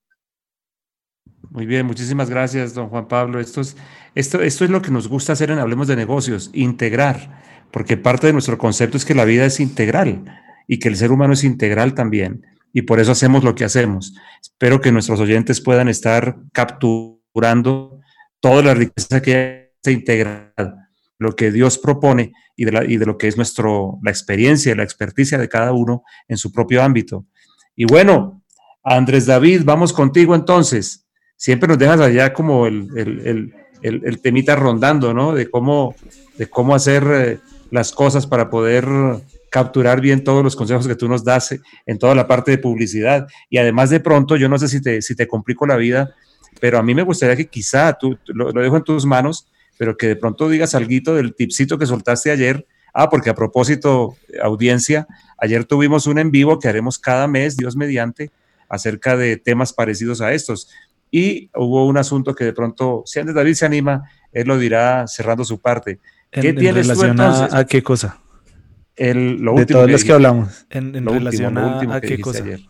Muy 1.50 1.64
bien, 1.64 1.86
muchísimas 1.86 2.28
gracias, 2.28 2.74
don 2.74 2.88
Juan 2.88 3.08
Pablo. 3.08 3.40
Esto 3.40 3.62
es, 3.62 3.76
esto, 4.14 4.42
esto 4.42 4.64
es 4.64 4.70
lo 4.70 4.82
que 4.82 4.90
nos 4.90 5.08
gusta 5.08 5.32
hacer 5.32 5.50
en 5.50 5.58
Hablemos 5.58 5.88
de 5.88 5.96
Negocios, 5.96 6.50
integrar, 6.52 7.42
porque 7.72 7.96
parte 7.96 8.26
de 8.26 8.34
nuestro 8.34 8.58
concepto 8.58 8.98
es 8.98 9.06
que 9.06 9.14
la 9.14 9.24
vida 9.24 9.46
es 9.46 9.58
integral 9.58 10.24
y 10.68 10.78
que 10.78 10.88
el 10.88 10.96
ser 10.96 11.10
humano 11.10 11.32
es 11.32 11.44
integral 11.44 11.94
también, 11.94 12.44
y 12.74 12.82
por 12.82 13.00
eso 13.00 13.12
hacemos 13.12 13.44
lo 13.44 13.54
que 13.54 13.64
hacemos. 13.64 14.14
Espero 14.42 14.82
que 14.82 14.92
nuestros 14.92 15.20
oyentes 15.20 15.62
puedan 15.62 15.88
estar 15.88 16.36
capturando 16.52 17.98
toda 18.40 18.62
la 18.62 18.74
riqueza 18.74 19.22
que 19.22 19.72
se 19.82 19.92
integral, 19.92 20.52
lo 21.18 21.34
que 21.34 21.50
Dios 21.50 21.78
propone 21.78 22.32
y 22.56 22.64
de, 22.64 22.86
y 22.88 22.96
de 22.96 23.06
lo 23.06 23.18
que 23.18 23.28
es 23.28 23.36
nuestro, 23.36 23.98
la 24.02 24.10
experiencia 24.10 24.72
y 24.72 24.74
la 24.76 24.84
experticia 24.84 25.38
de 25.38 25.48
cada 25.48 25.72
uno 25.72 26.02
en 26.28 26.36
su 26.36 26.52
propio 26.52 26.82
ámbito. 26.82 27.26
Y 27.76 27.84
bueno, 27.84 28.42
Andrés 28.84 29.26
David, 29.26 29.62
vamos 29.64 29.92
contigo 29.92 30.34
entonces. 30.34 31.06
Siempre 31.36 31.68
nos 31.68 31.78
dejas 31.78 32.00
allá 32.00 32.32
como 32.32 32.66
el, 32.66 32.88
el, 32.96 33.54
el, 33.82 34.02
el 34.04 34.20
temita 34.20 34.56
rondando, 34.56 35.12
¿no? 35.14 35.32
De 35.32 35.50
cómo, 35.50 35.94
de 36.36 36.48
cómo 36.48 36.74
hacer 36.74 37.04
eh, 37.12 37.38
las 37.70 37.92
cosas 37.92 38.26
para 38.26 38.50
poder 38.50 38.86
capturar 39.50 40.00
bien 40.00 40.24
todos 40.24 40.42
los 40.42 40.56
consejos 40.56 40.86
que 40.86 40.96
tú 40.96 41.08
nos 41.08 41.24
das 41.24 41.54
en 41.86 41.98
toda 41.98 42.14
la 42.14 42.26
parte 42.26 42.50
de 42.50 42.58
publicidad. 42.58 43.26
Y 43.50 43.58
además 43.58 43.90
de 43.90 44.00
pronto, 44.00 44.36
yo 44.36 44.48
no 44.48 44.58
sé 44.58 44.68
si 44.68 44.80
te, 44.80 45.02
si 45.02 45.14
te 45.14 45.28
complico 45.28 45.66
la 45.66 45.76
vida, 45.76 46.14
pero 46.60 46.78
a 46.78 46.82
mí 46.82 46.94
me 46.94 47.02
gustaría 47.02 47.36
que 47.36 47.46
quizá 47.46 47.92
tú, 47.92 48.18
lo 48.26 48.52
dejo 48.52 48.76
en 48.76 48.82
tus 48.82 49.06
manos, 49.06 49.48
pero 49.78 49.96
que 49.96 50.08
de 50.08 50.16
pronto 50.16 50.48
digas 50.48 50.74
algo 50.74 51.14
del 51.14 51.34
tipcito 51.34 51.78
que 51.78 51.86
soltaste 51.86 52.30
ayer. 52.30 52.66
Ah, 52.92 53.08
porque 53.08 53.30
a 53.30 53.34
propósito, 53.34 54.16
audiencia, 54.42 55.06
ayer 55.38 55.64
tuvimos 55.64 56.06
un 56.06 56.18
en 56.18 56.30
vivo 56.30 56.58
que 56.58 56.68
haremos 56.68 56.98
cada 56.98 57.28
mes, 57.28 57.56
Dios 57.56 57.76
mediante, 57.76 58.30
acerca 58.68 59.16
de 59.16 59.36
temas 59.36 59.72
parecidos 59.72 60.20
a 60.20 60.32
estos. 60.32 60.68
Y 61.10 61.50
hubo 61.54 61.86
un 61.86 61.96
asunto 61.96 62.34
que 62.34 62.44
de 62.44 62.52
pronto, 62.52 63.02
si 63.06 63.20
Andrés 63.20 63.36
David 63.36 63.54
se 63.54 63.66
anima, 63.66 64.10
él 64.32 64.48
lo 64.48 64.58
dirá 64.58 65.06
cerrando 65.06 65.44
su 65.44 65.60
parte. 65.60 66.00
¿Qué 66.30 66.52
tienes 66.52 66.88
tú 66.92 67.04
entonces? 67.04 67.54
A, 67.54 67.64
qué 67.64 67.82
cosa? 67.82 68.20
El, 68.96 69.36
lo 69.36 69.54
de 69.54 69.60
último 69.60 69.78
todos 69.78 69.90
los 69.92 70.04
que 70.04 70.12
hablamos. 70.12 70.66
En, 70.70 71.06
relación 71.06 71.56
a, 71.56 72.00
qué 72.00 72.20
cosa. 72.20 72.42
Ayer. 72.42 72.60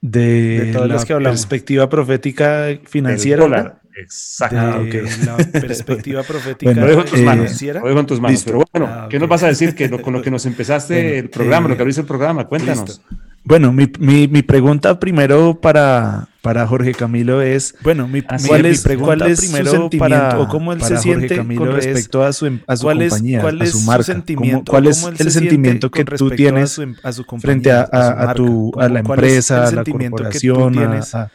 De, 0.00 0.70
todas 0.72 0.88
las 0.88 1.04
que 1.04 1.12
hablamos. 1.12 1.38
perspectiva 1.38 1.88
profética 1.88 2.66
financiera. 2.84 3.80
Exacto. 3.96 4.56
la 4.56 5.36
perspectiva 5.60 6.22
profética. 6.28 6.72
Bueno, 6.72 6.80
lo 6.82 6.88
dejo 6.88 7.00
en 7.02 7.06
tus 7.10 7.20
manos. 7.20 7.62
Lo 7.62 7.88
dejo 7.88 8.00
en 8.00 8.06
tus 8.06 8.20
manos. 8.20 8.42
Pero 8.44 8.64
bueno, 8.72 8.86
ah, 8.90 9.06
¿qué 9.10 9.18
nos 9.18 9.28
vas 9.28 9.42
a 9.42 9.48
decir 9.48 9.74
que 9.74 9.90
con 9.90 10.12
lo 10.12 10.22
que 10.22 10.30
nos 10.30 10.46
empezaste 10.46 11.18
el 11.18 11.30
programa, 11.30 11.68
lo 11.68 11.76
que 11.76 11.82
abriste 11.82 12.00
el 12.00 12.06
programa? 12.06 12.46
Cuéntanos. 12.46 13.00
Bueno, 13.44 13.72
mi, 13.72 13.90
mi, 13.98 14.28
mi, 14.28 14.42
pregunta 14.42 15.00
primero 15.00 15.60
para, 15.60 16.28
para 16.42 16.64
Jorge 16.64 16.94
Camilo 16.94 17.42
es, 17.42 17.74
bueno, 17.82 18.06
mi, 18.06 18.22
¿cuál, 18.22 18.66
es, 18.66 18.86
¿cuál 18.96 19.22
es 19.22 19.40
primero 19.40 19.64
su 19.64 19.76
sentimiento 19.78 19.98
para, 19.98 20.38
o 20.38 20.46
cómo 20.46 20.72
él 20.72 20.80
se 20.80 20.96
siente 20.98 21.36
con 21.36 21.72
respecto 21.72 22.22
a 22.22 22.32
su, 22.32 22.46
em, 22.46 22.60
a 22.68 22.76
su 22.76 22.86
compañía, 22.86 23.40
cuál 23.40 23.62
es 23.62 23.70
a 23.70 23.72
su 23.72 23.80
marca? 23.80 24.04
Sentimiento, 24.04 24.70
¿Cuál 24.70 24.86
es 24.86 25.04
el 25.18 25.30
sentimiento 25.32 25.90
que 25.90 26.04
tú 26.04 26.30
tienes 26.30 26.80
a 27.02 27.12
su, 27.12 27.24
frente 27.40 27.72
a, 27.72 27.80
a, 27.90 28.30
a, 28.30 28.34
tu, 28.34 28.72
a 28.78 28.88
la 28.88 29.00
empresa, 29.00 29.66
a 29.66 29.72
la 29.72 29.82
corporación, 29.82 30.78
a, 30.78 31.30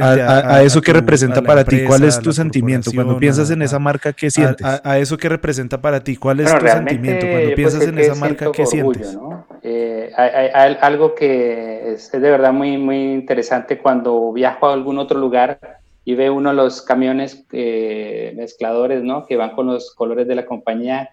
a, 0.00 0.62
eso 0.62 0.80
que 0.82 0.92
representa 0.92 1.42
para 1.42 1.64
ti, 1.64 1.84
¿cuál 1.84 2.04
es 2.04 2.18
tu 2.20 2.32
sentimiento? 2.32 2.90
Cuando 2.94 3.18
piensas 3.18 3.50
en 3.50 3.62
esa 3.62 3.78
marca, 3.78 4.12
¿qué 4.12 4.30
sientes? 4.30 4.66
A, 4.66 4.98
eso 4.98 5.16
que 5.16 5.28
representa 5.28 5.80
para 5.80 6.00
ti, 6.00 6.16
¿cuál 6.16 6.40
es 6.40 6.52
tu 6.58 6.66
sentimiento? 6.66 7.26
Cuando 7.26 7.54
piensas 7.54 7.82
en 7.82 7.98
esa 7.98 8.14
marca, 8.14 8.50
¿qué 8.52 8.66
sientes? 8.66 9.16
Eh, 9.62 10.10
hay, 10.16 10.76
algo 10.80 11.14
que 11.14 11.92
es, 11.92 12.10
de 12.10 12.18
verdad 12.18 12.52
muy, 12.52 12.78
muy 12.78 13.12
interesante 13.12 13.78
cuando 13.78 14.32
viajo 14.32 14.68
a 14.68 14.72
algún 14.72 14.98
otro 14.98 15.18
lugar 15.20 15.58
y 16.04 16.14
ve 16.14 16.30
uno 16.30 16.52
los 16.52 16.82
camiones 16.82 17.44
eh, 17.52 18.32
mezcladores, 18.36 19.02
¿no? 19.02 19.24
Que 19.24 19.36
van 19.36 19.50
con 19.50 19.66
los 19.66 19.94
colores 19.94 20.26
de 20.26 20.34
la 20.34 20.46
compañía. 20.46 21.10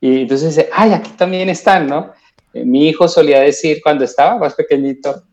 Y 0.00 0.22
entonces 0.22 0.54
dice, 0.54 0.68
ay, 0.72 0.92
aquí 0.92 1.10
también 1.16 1.48
están, 1.48 1.86
¿no? 1.86 2.12
Eh, 2.52 2.64
mi 2.64 2.88
hijo 2.88 3.08
solía 3.08 3.40
decir 3.40 3.78
cuando 3.82 4.04
estaba 4.04 4.36
más 4.38 4.54
pequeñito, 4.54 5.24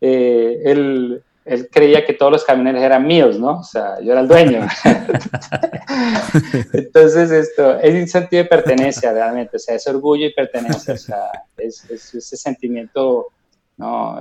él 0.00 1.22
él 1.46 1.68
creía 1.70 2.04
que 2.04 2.12
todos 2.12 2.32
los 2.32 2.44
camiones 2.44 2.82
eran 2.82 3.06
míos, 3.06 3.38
¿no? 3.38 3.60
O 3.60 3.62
sea, 3.62 4.00
yo 4.00 4.12
era 4.12 4.20
el 4.20 4.28
dueño. 4.28 4.66
Entonces, 6.72 7.30
esto 7.30 7.78
es 7.78 7.94
un 7.94 8.08
sentido 8.08 8.42
de 8.42 8.48
pertenencia 8.48 9.12
realmente, 9.12 9.56
o 9.56 9.60
sea, 9.60 9.76
es 9.76 9.86
orgullo 9.86 10.26
y 10.26 10.34
pertenencia, 10.34 10.94
o 10.94 10.98
sea, 10.98 11.30
es, 11.56 11.84
ese 11.88 12.36
sentimiento 12.36 13.28
¿no? 13.76 14.18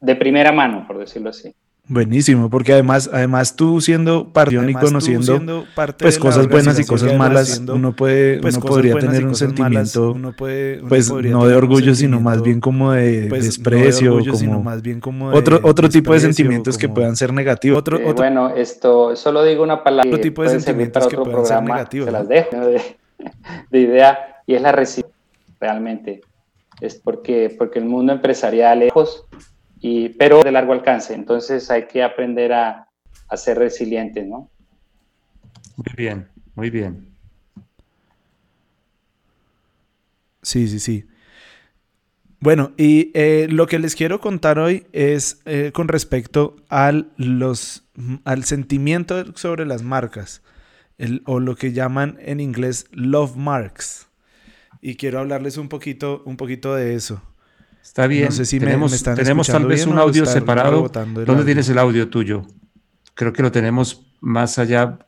de 0.00 0.16
primera 0.16 0.52
mano, 0.52 0.86
por 0.86 0.98
decirlo 0.98 1.30
así. 1.30 1.54
Buenísimo, 1.92 2.48
porque 2.48 2.72
además, 2.72 3.10
además 3.12 3.54
tú 3.54 3.82
siendo 3.82 4.32
parte 4.32 4.54
y 4.54 4.72
conociendo 4.72 5.66
pues 5.98 6.18
cosas 6.18 6.48
buenas 6.48 6.80
y 6.80 6.86
cosas 6.86 7.14
malas, 7.18 7.60
uno 7.68 7.94
puede, 7.94 8.40
pues, 8.40 8.56
uno 8.56 8.64
podría 8.64 8.96
tener 8.96 9.26
un 9.26 9.34
sentimiento, 9.34 10.16
pues 10.38 11.12
no 11.12 11.46
de 11.46 11.54
orgullo, 11.54 11.94
sino 11.94 12.18
más 12.18 12.42
bien 12.42 12.60
como 12.60 12.92
de 12.92 13.26
pues, 13.28 13.44
desprecio, 13.44 14.18
como, 14.24 14.62
más 14.62 14.80
bien 14.80 15.00
como 15.00 15.28
otro, 15.28 15.60
otro 15.64 15.90
tipo 15.90 16.14
de 16.14 16.20
sentimientos 16.20 16.78
que 16.78 16.88
puedan 16.88 17.14
ser 17.14 17.34
negativos. 17.34 17.80
Otro, 17.80 17.98
eh, 17.98 18.12
bueno, 18.14 18.48
esto, 18.56 19.14
solo 19.14 19.44
digo 19.44 19.62
una 19.62 19.84
palabra. 19.84 20.08
Otro 20.08 20.20
tipo 20.22 20.42
de 20.42 20.48
sentimientos 20.48 21.06
que 21.06 21.18
pueden 21.18 21.44
ser 21.44 21.62
negativos. 21.62 22.06
Se 22.06 22.12
las 22.12 22.26
dejo 22.26 22.56
de, 23.70 23.78
idea 23.78 24.42
y 24.46 24.54
es 24.54 24.62
la 24.62 24.72
resistencia 24.72 25.14
realmente. 25.60 26.22
Es 26.80 26.94
porque, 26.94 27.54
porque 27.58 27.80
el 27.80 27.84
mundo 27.84 28.14
empresarial 28.14 28.82
lejos 29.82 30.16
pero 30.18 30.42
de 30.42 30.52
largo 30.52 30.72
alcance. 30.72 31.14
Entonces 31.14 31.70
hay 31.70 31.86
que 31.86 32.02
aprender 32.02 32.52
a, 32.52 32.88
a 33.28 33.36
ser 33.36 33.58
resilientes, 33.58 34.26
¿no? 34.26 34.50
Muy 35.76 35.94
bien, 35.96 36.28
muy 36.54 36.70
bien. 36.70 37.08
Sí, 40.42 40.68
sí, 40.68 40.80
sí. 40.80 41.06
Bueno, 42.40 42.72
y 42.76 43.12
eh, 43.14 43.46
lo 43.48 43.68
que 43.68 43.78
les 43.78 43.94
quiero 43.94 44.20
contar 44.20 44.58
hoy 44.58 44.86
es 44.92 45.40
eh, 45.44 45.70
con 45.72 45.86
respecto 45.86 46.56
al, 46.68 47.12
los, 47.16 47.84
al 48.24 48.42
sentimiento 48.42 49.36
sobre 49.36 49.64
las 49.64 49.84
marcas, 49.84 50.42
o 51.24 51.40
lo 51.40 51.54
que 51.54 51.72
llaman 51.72 52.18
en 52.20 52.40
inglés 52.40 52.86
love 52.90 53.36
marks. 53.36 54.08
Y 54.80 54.96
quiero 54.96 55.20
hablarles 55.20 55.56
un 55.56 55.68
poquito, 55.68 56.22
un 56.26 56.36
poquito 56.36 56.74
de 56.74 56.96
eso. 56.96 57.22
Está 57.82 58.06
bien. 58.06 58.26
No 58.26 58.30
sé 58.30 58.44
si 58.46 58.58
tenemos, 58.58 59.02
tenemos 59.02 59.46
tal 59.46 59.66
vez 59.66 59.86
un 59.86 59.98
audio 59.98 60.24
separado. 60.24 60.88
¿Dónde 60.88 61.44
tienes 61.44 61.68
el 61.68 61.78
audio 61.78 62.08
tuyo? 62.08 62.46
Creo 63.14 63.32
que 63.32 63.42
lo 63.42 63.52
tenemos 63.52 64.06
más 64.20 64.58
allá. 64.58 64.98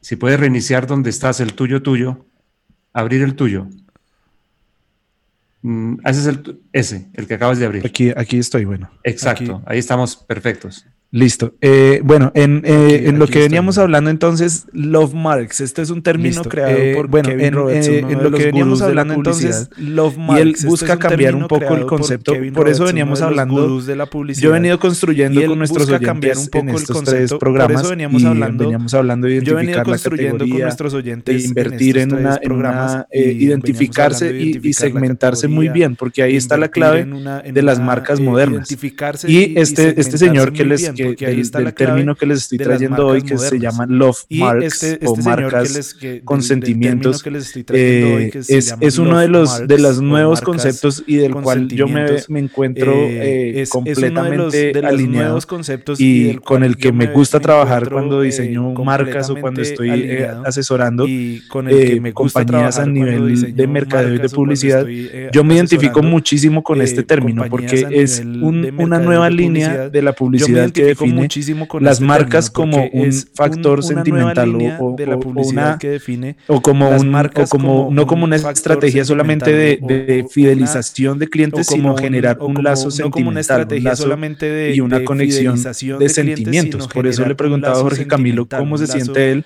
Si 0.00 0.16
puedes 0.16 0.40
reiniciar 0.40 0.86
donde 0.86 1.10
estás, 1.10 1.40
el 1.40 1.52
tuyo 1.52 1.82
tuyo, 1.82 2.24
abrir 2.92 3.22
el 3.22 3.34
tuyo. 3.34 3.66
Mm, 5.62 5.96
ese 6.06 6.20
es 6.20 6.26
el, 6.26 6.60
ese, 6.72 7.10
el 7.12 7.26
que 7.26 7.34
acabas 7.34 7.58
de 7.58 7.66
abrir. 7.66 7.86
Aquí, 7.86 8.10
aquí 8.16 8.38
estoy, 8.38 8.64
bueno. 8.64 8.90
Exacto, 9.04 9.62
ahí 9.66 9.78
estamos 9.78 10.16
perfectos. 10.16 10.86
Listo. 11.12 11.54
Eh, 11.60 12.02
bueno, 12.04 12.30
en, 12.36 12.62
eh, 12.64 13.08
en 13.08 13.18
lo 13.18 13.26
que 13.26 13.40
veníamos 13.40 13.78
hablando 13.78 14.10
entonces, 14.10 14.66
Love 14.72 15.12
Marks, 15.12 15.60
este 15.60 15.82
es 15.82 15.90
un 15.90 16.02
término 16.02 16.44
creado 16.44 16.76
eh, 16.76 16.94
por 16.94 17.08
bueno, 17.08 17.30
Kevin 17.30 17.46
en, 17.46 17.52
Roberts, 17.54 17.88
en 17.88 18.22
lo 18.22 18.30
que 18.30 18.44
veníamos 18.44 18.80
hablando 18.80 19.14
entonces, 19.14 19.70
Love 19.76 20.16
Marks, 20.18 20.38
y 20.38 20.42
él 20.42 20.54
este 20.54 20.66
busca 20.68 20.96
cambiar 21.00 21.34
un 21.34 21.48
poco 21.48 21.74
el 21.74 21.86
concepto, 21.86 22.32
por, 22.32 22.52
por 22.52 22.68
eso 22.68 22.84
veníamos 22.84 23.22
hablando, 23.22 23.80
de 23.80 23.96
la 23.96 24.06
publicidad. 24.06 24.44
yo 24.44 24.50
he 24.50 24.52
venido 24.52 24.78
construyendo 24.78 25.44
con 25.44 25.58
nuestros 25.58 25.88
oyentes 25.88 26.06
cambiar 26.06 26.38
un 26.38 26.46
poco 26.46 26.62
en 26.62 26.68
estos 26.68 26.90
el 26.90 26.94
concepto, 26.94 27.26
tres 27.26 27.40
programas, 27.40 27.72
por 27.72 27.80
eso 27.80 27.90
veníamos 27.90 28.24
hablando, 28.24 28.64
veníamos 28.64 28.94
hablando 28.94 29.26
de 29.26 29.32
identificar 29.32 29.52
yo 29.52 29.58
he 29.58 29.66
venido 29.66 29.82
construyendo 29.82 30.48
con 30.48 30.58
nuestros 30.60 30.94
oyentes, 30.94 31.42
de 31.42 31.48
invertir 31.48 31.98
en, 31.98 32.14
una, 32.14 32.38
en 32.40 32.52
una 32.52 33.06
identificarse 33.10 34.32
y, 34.40 34.72
segmentarse 34.74 35.48
muy 35.48 35.70
bien, 35.70 35.96
porque 35.96 36.22
ahí 36.22 36.36
está 36.36 36.56
la 36.56 36.68
clave 36.68 37.04
de 37.52 37.62
las 37.62 37.80
marcas 37.80 38.20
modernas. 38.20 38.68
Y 39.26 39.58
este, 39.58 40.00
este 40.00 40.16
señor 40.16 40.52
que 40.52 40.64
les 40.64 40.99
porque 41.04 41.26
ahí 41.26 41.40
está 41.40 41.58
el 41.58 41.72
término 41.74 42.14
que 42.14 42.26
les 42.26 42.38
estoy 42.38 42.58
trayendo 42.58 43.06
hoy 43.06 43.22
que 43.22 43.38
se 43.38 43.58
llama 43.58 43.86
love 43.86 44.18
marks 44.30 44.82
este, 44.82 44.92
este 44.94 45.06
o 45.06 45.16
marcas 45.16 45.96
con 46.24 46.42
sentimientos 46.42 47.22
eh, 47.72 48.30
es, 48.34 48.74
es 48.80 48.98
uno 48.98 49.18
de 49.18 49.28
los 49.28 49.66
de 49.66 49.78
los 49.78 50.00
nuevos 50.00 50.40
conceptos 50.40 51.02
y 51.06 51.16
del 51.16 51.34
cual 51.34 51.68
yo 51.68 51.86
me, 51.88 52.06
me 52.28 52.40
encuentro 52.40 52.92
eh, 52.92 53.62
eh 53.62 53.66
completamente 53.68 54.72
de 54.72 54.82
los, 54.82 54.92
alineado 54.92 55.40
conceptos 55.46 56.00
y, 56.00 56.36
con 56.36 56.62
el 56.64 56.76
que 56.76 56.92
me 56.92 57.06
gusta 57.06 57.40
trabajar 57.40 57.90
cuando 57.90 58.20
diseño 58.20 58.72
marcas 58.74 59.30
o 59.30 59.36
cuando 59.36 59.62
estoy 59.62 59.90
asesorando 60.44 61.06
y 61.06 61.42
con 61.48 61.68
el 61.68 61.88
que 61.88 62.00
me 62.00 62.12
compañías 62.12 62.78
a 62.78 62.86
nivel 62.86 63.54
de 63.54 63.66
mercadeo 63.66 64.14
y 64.14 64.18
de 64.18 64.28
publicidad. 64.28 64.86
yo 65.32 65.44
me 65.44 65.54
identifico 65.54 66.02
muchísimo 66.02 66.62
con 66.62 66.80
este 66.82 67.02
término 67.02 67.44
porque 67.48 67.86
es 67.90 68.22
una 68.24 68.98
nueva 68.98 69.30
línea 69.30 69.88
de 69.88 70.02
la 70.02 70.12
publicidad 70.12 70.70
que 70.70 70.89
define 70.90 71.14
muchísimo 71.14 71.66
con 71.66 71.82
las 71.82 71.94
este 71.94 72.04
marcas 72.04 72.50
como 72.50 72.84
un 72.92 73.12
factor 73.34 73.82
sentimental 73.82 74.54
o, 74.80 74.94
de 74.96 75.06
la 75.06 75.18
publicidad 75.18 75.78
que 75.78 75.90
define 75.90 76.36
o 76.46 76.60
como 76.60 76.88
un 76.88 77.14
o 77.14 77.46
como, 77.48 77.88
no 77.90 78.06
como 78.06 78.24
una 78.24 78.36
estrategia 78.36 79.04
solamente 79.04 79.52
de, 79.52 80.26
fidelización 80.30 81.18
de 81.18 81.28
clientes 81.28 81.66
sino 81.66 81.96
generar 81.96 82.38
un 82.40 82.62
lazo 82.62 82.90
sentimental 82.90 83.66
solamente 83.96 84.46
de, 84.46 84.74
y 84.74 84.80
una 84.80 85.04
conexión 85.04 85.60
de, 85.98 86.08
sentimientos. 86.08 86.88
Por 86.88 87.06
eso 87.06 87.24
le 87.26 87.34
preguntaba 87.34 87.78
a 87.78 87.80
Jorge 87.80 88.06
Camilo 88.06 88.46
cómo 88.46 88.78
se 88.78 88.86
siente 88.86 89.32
él 89.32 89.44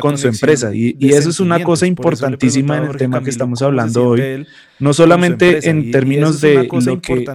con 0.00 0.18
su 0.18 0.28
empresa 0.28 0.74
y, 0.74 0.96
y 0.98 1.12
eso 1.12 1.30
es 1.30 1.40
una 1.40 1.62
cosa 1.62 1.86
importantísima 1.86 2.78
en 2.78 2.84
el 2.84 2.96
tema 2.96 3.22
que 3.22 3.30
estamos 3.30 3.62
hablando 3.62 4.08
hoy 4.08 4.46
no 4.80 4.92
solamente 4.92 5.68
en 5.68 5.90
términos 5.90 6.40
de 6.40 6.68
lo 6.70 7.00
que 7.00 7.26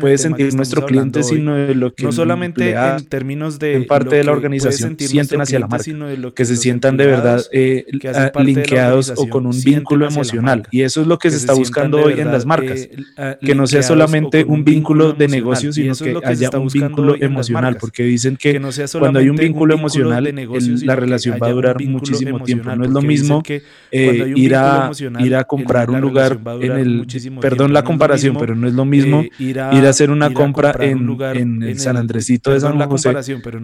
puede 0.00 0.18
sentir 0.18 0.54
nuestro 0.54 0.84
cliente, 0.86 1.22
sino 1.22 1.54
de 1.54 1.74
lo 1.74 1.94
que 1.94 2.04
no 2.04 2.12
solamente 2.12 2.72
en 2.72 3.04
términos 3.06 3.58
de 3.58 3.74
en 3.74 3.86
parte 3.86 4.16
de 4.16 4.24
la 4.24 4.32
organización 4.32 4.96
sienten 4.98 5.40
hacia 5.40 5.58
la 5.58 5.66
marca, 5.66 5.84
sino 5.84 6.06
de 6.06 6.16
lo 6.16 6.34
que, 6.34 6.44
se 6.44 6.56
sientan 6.56 6.96
de 6.96 7.06
verdad 7.06 7.42
eh, 7.52 7.86
linkeados 8.42 9.12
o 9.16 9.28
con 9.28 9.46
un 9.46 9.60
vínculo 9.62 10.06
emocional. 10.06 10.66
Y 10.70 10.82
eso 10.82 11.00
es 11.00 11.06
lo 11.06 11.18
que, 11.18 11.30
se 11.30 11.36
está 11.36 11.54
buscando 11.54 12.02
hoy 12.02 12.20
en 12.20 12.30
las 12.30 12.46
marcas, 12.46 12.88
eh, 13.16 13.36
que 13.40 13.54
no 13.54 13.66
sea 13.66 13.82
solamente 13.82 14.44
un 14.44 14.64
vínculo 14.64 15.12
de 15.12 15.28
negocio, 15.28 15.72
sino 15.72 15.94
que 15.94 16.18
haya 16.24 16.50
un 16.58 16.68
vínculo 16.68 17.16
emocional, 17.18 17.76
porque 17.78 18.02
dicen 18.04 18.36
que 18.36 18.60
cuando 18.98 19.18
hay 19.18 19.28
un 19.28 19.36
vínculo 19.36 19.74
emocional, 19.74 20.32
la 20.82 20.96
relación 20.96 21.38
va 21.42 21.46
a 21.48 21.52
durar 21.52 21.82
muchísimo 21.82 22.42
tiempo. 22.42 22.74
No 22.76 22.84
es 22.84 22.90
lo 22.90 23.02
mismo 23.02 23.42
ir 23.90 24.54
a 24.54 24.90
ir 25.18 25.36
a 25.36 25.44
comprar 25.44 25.90
un 25.90 26.00
lugar 26.00 26.38
en 26.60 26.81
perdón 27.40 27.72
la 27.72 27.84
comparación, 27.84 28.36
pero 28.38 28.54
no 28.54 28.68
es 28.68 28.74
lo 28.74 28.84
mismo 28.84 29.22
eh, 29.22 29.30
ir, 29.38 29.60
a, 29.60 29.70
hacer 29.88 30.10
una 30.10 30.32
compra 30.32 30.74
en, 30.80 31.08
en, 31.34 31.62
el 31.62 31.78
San 31.78 31.96
Andresito 31.96 32.52
de 32.52 32.60
San 32.60 32.78
José 32.88 33.14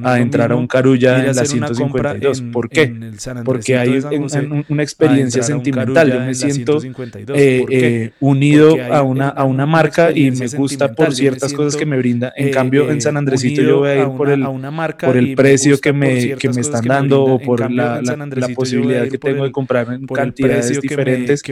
a 0.03 0.19
entrar 0.21 0.53
a 0.53 0.57
un 0.57 0.67
Carulla 0.67 1.25
en 1.25 1.37
la 1.37 1.45
152. 1.45 2.43
¿Por 2.53 2.69
qué? 2.69 2.95
Porque 3.45 3.77
hay 3.77 4.01
una 4.69 4.83
experiencia 4.83 5.43
sentimental. 5.43 6.13
Yo 6.13 6.21
me 6.21 6.35
siento 6.35 6.81
eh, 7.35 7.65
eh, 7.71 8.11
unido 8.21 8.77
a 8.91 9.03
una, 9.03 9.29
a 9.29 9.45
una 9.45 9.67
marca 9.67 10.11
y 10.13 10.31
me 10.31 10.47
gusta 10.49 10.93
por 10.93 11.15
ciertas 11.15 11.53
cosas 11.53 11.77
que 11.77 11.87
me 11.87 11.97
brinda. 11.99 12.33
En 12.37 12.51
cambio, 12.51 12.91
en 12.91 13.01
San 13.01 13.17
Andresito 13.17 13.63
yo 13.63 13.79
voy 13.79 13.91
a 13.91 13.97
ir 14.03 14.09
por 14.17 14.31
el, 14.31 14.45
por 15.01 15.17
el 15.17 15.35
precio 15.35 15.79
que 15.81 15.93
me, 15.93 16.37
que 16.37 16.49
me 16.51 16.61
están 16.61 16.85
dando 16.85 17.25
o 17.25 17.39
por 17.39 17.71
la, 17.71 18.01
la, 18.03 18.49
posibilidad 18.55 19.09
que 19.09 19.19
tengo 19.19 19.45
de 19.45 19.53
comprar 19.53 19.93
en 19.93 20.07
cantidades 20.07 20.81
diferentes. 20.81 21.43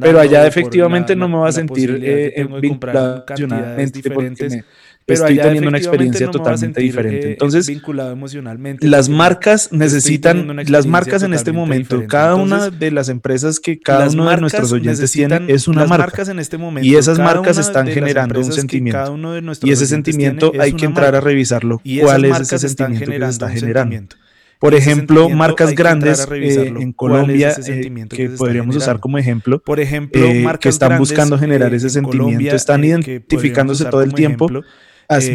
Pero 0.00 0.20
allá 0.20 0.46
efectivamente 0.46 1.15
no 1.16 1.28
me 1.28 1.36
voy 1.36 1.48
a 1.48 1.52
sentir 1.52 2.00
eh, 2.02 2.46
vinculado 2.60 3.24
emocionalmente 3.26 4.10
porque 4.10 4.64
pero 5.06 5.20
estoy 5.20 5.38
teniendo 5.38 5.68
una 5.68 5.78
experiencia 5.78 6.28
totalmente 6.30 6.80
diferente. 6.80 7.28
Eh, 7.28 7.32
Entonces, 7.32 7.68
vinculado 7.68 8.10
emocionalmente. 8.10 8.86
Las 8.88 9.08
marcas 9.08 9.72
necesitan, 9.72 10.56
las 10.66 10.86
marcas 10.86 11.22
en 11.22 11.32
este 11.32 11.52
momento, 11.52 12.04
cada 12.08 12.34
una 12.34 12.70
de 12.70 12.90
las 12.90 13.08
empresas 13.08 13.60
que 13.60 13.78
cada 13.78 14.08
uno 14.08 14.28
de 14.28 14.36
nuestros 14.38 14.72
oyentes 14.72 15.12
tiene 15.12 15.40
es 15.46 15.68
una 15.68 15.86
marca. 15.86 16.24
En 16.26 16.40
este 16.40 16.58
momento, 16.58 16.86
y 16.86 16.96
esas 16.96 17.18
marcas 17.18 17.56
están 17.58 17.86
generando 17.86 18.40
un 18.40 18.52
sentimiento. 18.52 19.16
Y 19.62 19.70
ese 19.70 19.86
sentimiento 19.86 20.52
hay 20.58 20.72
que 20.72 20.86
entrar 20.86 21.14
a 21.14 21.20
revisarlo. 21.20 21.80
¿Cuál 22.02 22.24
es 22.24 22.40
ese 22.40 22.68
sentimiento 22.68 23.12
que 23.12 23.20
se 23.20 23.26
está 23.26 23.48
generando? 23.48 24.16
Por 24.58 24.74
ejemplo, 24.74 25.28
marcas 25.28 25.74
grandes 25.74 26.26
eh, 26.32 26.66
en 26.68 26.92
Colombia 26.92 27.54
eh, 27.66 28.06
que 28.08 28.30
podríamos 28.30 28.74
usar 28.76 29.00
como 29.00 29.18
ejemplo, 29.18 29.60
por 29.60 29.80
ejemplo, 29.80 30.22
que 30.60 30.68
están 30.68 30.98
buscando 30.98 31.38
generar 31.38 31.74
ese 31.74 31.90
sentimiento, 31.90 32.56
están 32.56 32.84
identificándose 32.84 33.84
todo 33.84 34.02
el 34.02 34.14
tiempo 34.14 34.48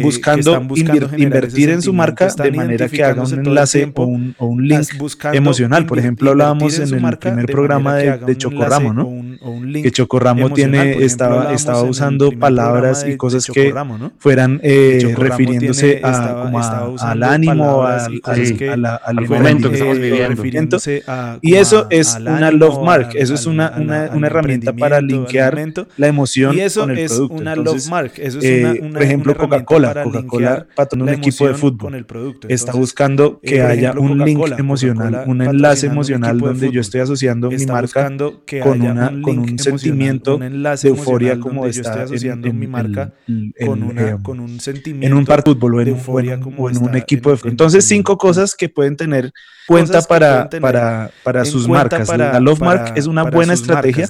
buscando, 0.02 0.60
invertir 1.16 1.70
en 1.70 1.82
su 1.82 1.92
marca 1.92 2.28
de 2.28 2.52
manera 2.52 2.88
que 2.88 3.04
haga 3.04 3.22
un 3.22 3.32
enlace 3.32 3.90
o 3.94 4.04
un, 4.04 4.34
o 4.38 4.46
un, 4.46 4.66
link 4.68 4.86
emocional. 5.32 5.86
Por 5.86 5.98
ejemplo, 5.98 6.30
hablábamos 6.30 6.78
en, 6.78 7.04
el 7.04 7.18
primer 7.18 7.46
programa 7.46 7.96
de, 7.96 8.18
de 8.18 8.36
Chocorramo, 8.36 8.92
¿no? 8.92 9.21
Que 9.82 9.90
Chocorramo 9.90 10.50
tiene, 10.52 11.04
estaba, 11.04 11.52
estaba 11.52 11.82
usando 11.82 12.32
palabras 12.32 13.06
y 13.08 13.16
cosas 13.16 13.46
que 13.46 13.74
fueran 14.18 14.60
eh, 14.62 15.14
refiriéndose 15.16 16.00
a, 16.02 16.42
como 16.44 16.60
al 16.60 17.22
ánimo, 17.22 17.84
al, 17.84 18.20
al, 18.84 19.28
momento 19.28 19.70
que 19.70 19.76
estamos 19.76 19.98
viviendo. 19.98 20.42
Y 21.40 21.54
eso 21.54 21.86
es 21.90 22.16
una 22.16 22.50
love 22.50 22.82
mark, 22.82 23.10
eso 23.14 23.34
es 23.34 23.46
una, 23.46 23.72
una, 23.76 24.10
una 24.12 24.26
herramienta 24.26 24.72
para 24.72 25.00
linkear 25.00 25.52
la 25.96 26.06
emoción 26.06 26.56
con 26.74 26.90
el 26.90 27.06
producto. 27.06 27.34
Una 27.34 27.56
love 27.56 27.88
mark, 27.88 28.12
eso 28.16 28.38
es 28.40 28.80
una, 28.80 28.92
por 28.92 29.02
ejemplo, 29.02 29.36
Coca-Cola, 29.36 30.02
Coca-Cola 30.02 30.66
para 30.74 30.88
un 30.94 31.08
equipo 31.08 31.46
de 31.46 31.54
fútbol. 31.54 32.06
está 32.48 32.72
buscando 32.72 33.40
que 33.40 33.56
eh, 33.56 33.62
haya 33.62 33.92
un 33.92 34.18
link 34.18 34.58
emocional, 34.58 35.24
un 35.26 35.42
enlace 35.42 35.86
emocional 35.86 36.38
donde 36.38 36.70
yo 36.70 36.80
estoy 36.80 37.00
asociando 37.00 37.50
mi 37.50 37.66
marca 37.66 38.10
con, 38.62 38.82
una, 38.82 39.12
con 39.22 39.38
un 39.38 39.58
sentimiento 39.58 40.38
de 40.38 40.88
euforia 40.88 41.38
como 41.40 41.66
está 41.66 42.04
en, 42.04 42.58
mi 42.58 42.66
marca 42.66 43.14
con, 43.64 44.40
un 44.40 44.60
sentimiento 44.60 45.06
en 45.06 45.14
un 45.14 45.24
par 45.24 45.42
de 45.42 45.52
fútbol 45.52 45.74
o 45.74 46.20
en, 46.20 46.76
un 46.76 46.96
equipo 46.96 47.30
de 47.30 47.36
fútbol. 47.36 47.52
Entonces, 47.52 47.84
cinco 47.86 48.18
cosas 48.18 48.54
que 48.54 48.68
pueden 48.68 48.96
tener 48.96 49.32
cuenta 49.66 50.02
para, 50.02 50.48
para, 50.48 51.10
para 51.22 51.44
sus 51.44 51.68
marcas. 51.68 52.08
la 52.08 52.40
Love 52.40 52.60
Mark 52.60 52.92
es 52.96 53.06
una 53.06 53.24
buena 53.24 53.54
estrategia 53.54 54.08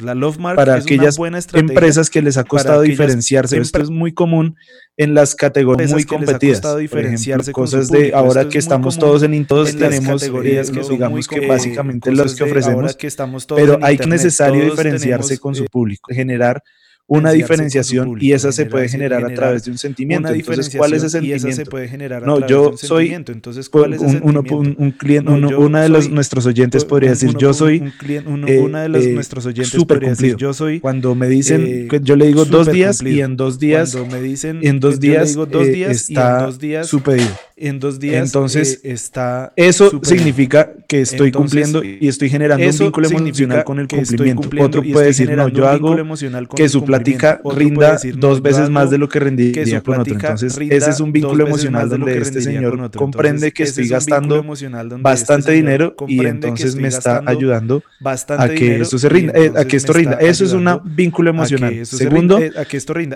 para 0.56 0.74
aquellas 0.74 1.18
empresas 1.52 2.10
que 2.10 2.22
les 2.22 2.36
ha 2.36 2.44
costado 2.44 2.82
diferenciarse. 2.82 3.58
Esto 3.58 3.80
es 3.80 3.90
muy 3.90 4.12
común 4.12 4.56
en 4.96 5.14
las 5.14 5.34
categorías 5.34 5.92
muy 5.92 6.04
competidas. 6.04 6.60
Por 6.60 7.04
ejemplo, 7.04 7.52
cosas 7.52 7.88
de 7.88 8.12
ahora 8.14 8.48
que 8.48 8.58
estamos 8.58 8.98
todos 8.98 9.22
en 9.22 9.46
todos 9.46 9.76
tenemos 9.76 10.20
categorías 10.20 10.70
que 10.70 10.80
digamos 10.80 11.26
que 11.26 11.46
básicamente 11.46 12.12
los 12.12 12.34
que 12.34 12.44
ofrecemos, 12.44 12.96
pero 13.46 13.78
hay 13.82 13.98
que 13.98 14.06
necesario 14.06 14.64
diferenciarse 14.64 15.38
con 15.38 15.54
su 15.54 15.64
público, 15.66 16.12
generar 16.12 16.62
una 17.18 17.32
diferenciación 17.32 18.16
y 18.20 18.32
esa 18.32 18.52
se 18.52 18.66
puede 18.66 18.88
generar, 18.88 19.24
a 19.24 19.34
través 19.34 19.64
de 19.64 19.70
un 19.70 19.78
sentimiento. 19.78 20.28
Entonces, 20.28 20.74
¿cuál 20.76 20.92
es 20.92 21.02
ese 21.02 21.20
sentimiento? 21.20 21.62
no, 22.24 22.46
yo 22.46 22.76
soy 22.76 23.12
Entonces, 23.12 23.68
¿cuál 23.68 23.94
es 23.94 24.00
uno, 24.00 24.42
un, 24.50 24.90
cliente, 24.92 25.30
uno, 25.30 25.80
de 25.80 25.88
los, 25.88 26.10
nuestros 26.10 26.46
oyentes 26.46 26.84
podría 26.84 27.10
decir, 27.10 27.36
yo 27.38 27.52
soy 27.52 27.92
una 28.60 28.82
de 28.82 28.88
los 28.88 29.06
nuestros 29.08 29.46
oyentes 29.46 29.84
podría 29.84 30.10
decir, 30.10 30.36
yo 30.36 30.52
soy 30.54 30.80
cuando 30.80 31.14
me 31.14 31.28
dicen, 31.28 31.88
eh, 31.90 32.00
yo 32.02 32.16
le 32.16 32.26
digo 32.26 32.44
dos 32.44 32.70
días 32.70 33.02
y 33.02 33.20
en 33.20 33.36
dos 33.36 33.58
días, 33.58 33.96
me 34.10 34.20
dicen, 34.20 34.60
en 34.62 34.80
dos 34.80 35.00
días, 35.00 35.34
dos 35.34 35.66
días 35.66 36.08
está 36.08 36.50
su 36.84 37.02
pedido 37.02 37.28
en 37.62 37.78
dos 37.78 38.00
días 38.00 38.26
entonces 38.26 38.80
eh, 38.82 38.92
está 38.92 39.52
eso 39.54 40.00
significa 40.02 40.72
que 40.88 41.00
estoy 41.00 41.30
cumpliendo 41.30 41.84
y 41.84 42.08
estoy 42.08 42.28
generando 42.28 42.66
un 42.66 42.78
vínculo 42.78 43.08
emocional 43.08 43.64
con 43.64 43.78
el 43.78 43.88
cumplimiento. 43.88 44.48
Otro 44.60 44.82
puede 44.82 45.06
decir 45.06 45.30
no 45.30 45.48
yo 45.48 45.68
hago 45.68 45.96
que 46.56 46.68
su 46.68 46.84
plática 47.02 47.40
rinda 47.44 47.98
dos 48.16 48.42
veces 48.42 48.70
más 48.70 48.90
de 48.90 48.98
lo 48.98 49.08
que 49.08 49.20
rendiría 49.20 49.80
con 49.82 50.00
otro 50.00 50.14
entonces 50.14 50.56
ese 50.58 50.90
es 50.90 51.00
un 51.00 51.12
vínculo 51.12 51.46
emocional 51.46 51.88
donde 51.88 52.18
este 52.18 52.40
señor 52.40 52.90
comprende 52.92 53.52
que 53.52 53.64
estoy 53.64 53.88
gastando 53.88 54.44
bastante 55.00 55.52
dinero 55.52 55.94
y 56.06 56.24
entonces 56.26 56.76
me 56.76 56.88
está 56.88 57.22
ayudando 57.26 57.82
a 58.38 58.48
que 58.48 58.80
esto 58.80 58.98
se 58.98 59.08
rinda. 59.08 59.32
Eh, 59.34 59.52
a 59.56 59.64
que 59.64 59.76
esto 59.76 59.92
rinda. 59.92 60.16
eso 60.16 60.44
es 60.44 60.52
un 60.52 60.68
vínculo 60.84 61.30
emocional. 61.30 61.84
segundo 61.86 62.38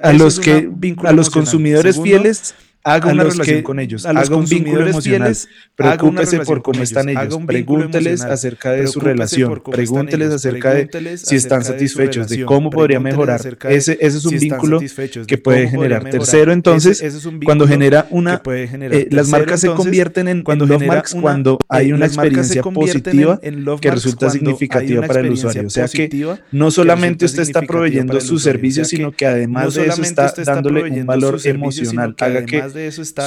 a 0.03 0.13
los 0.13 0.41
que 0.41 0.71
a 1.05 1.13
los 1.13 1.31
consumidores 1.31 2.01
fieles 2.01 2.55
haga 2.87 3.13
una 3.13 3.25
relación 3.25 3.63
con 3.63 3.81
ellos, 3.81 4.07
haga 4.07 4.37
un 4.37 4.47
vínculo 4.47 4.87
emocional, 4.87 5.37
preocúpese 5.75 6.41
por 6.41 6.63
cómo 6.63 6.83
están 6.83 7.09
ellos, 7.09 7.37
pregúnteles 7.45 8.23
acerca 8.23 8.73
de 8.73 8.87
su 8.87 9.01
relación, 9.01 9.61
pregúnteles 9.71 10.31
acerca 10.31 10.73
de 10.73 11.19
si 11.19 11.35
están 11.35 11.65
satisfechos, 11.65 12.29
de 12.29 12.45
cómo 12.45 12.71
podría 12.71 13.01
mejorar. 13.01 13.41
Ese, 13.69 13.99
ese 14.01 14.19
es 14.19 14.25
un 14.25 14.39
vínculo 14.39 14.81
que 15.27 15.39
puede 15.39 15.69
generar. 15.69 16.09
Tercero, 16.09 16.53
entonces, 16.53 17.03
cuando 17.45 17.67
genera 17.67 18.07
una, 18.11 18.41
eh, 18.47 19.09
las 19.11 19.29
marcas 19.29 19.61
se 19.61 19.69
convierten 19.69 20.29
en, 20.29 20.43
cuando 20.43 20.65
love 20.67 20.87
marks 20.87 21.15
cuando 21.15 21.59
hay 21.69 21.93
una 21.93 22.07
experiencia 22.07 22.63
positiva 22.63 23.41
que 23.81 23.91
resulta 23.91 24.31
significativa 24.31 25.07
para 25.07 25.21
el 25.21 25.33
usuario. 25.33 25.67
O 25.67 25.71
sea 25.71 25.89
que 25.89 26.37
no 26.53 26.71
solamente 26.71 27.25
usted 27.25 27.43
está 27.43 27.63
proveyendo 27.63 28.21
su 28.21 28.39
servicio, 28.39 28.85
sino 28.85 29.11
que 29.11 29.27
además 29.27 29.75
de 29.75 29.87
eso 29.87 30.03
está 30.03 30.33
dándole 30.45 30.85
un 30.85 31.05
valor 31.05 31.41
emocional. 31.45 32.15
Haga 32.21 32.45
que 32.45 32.76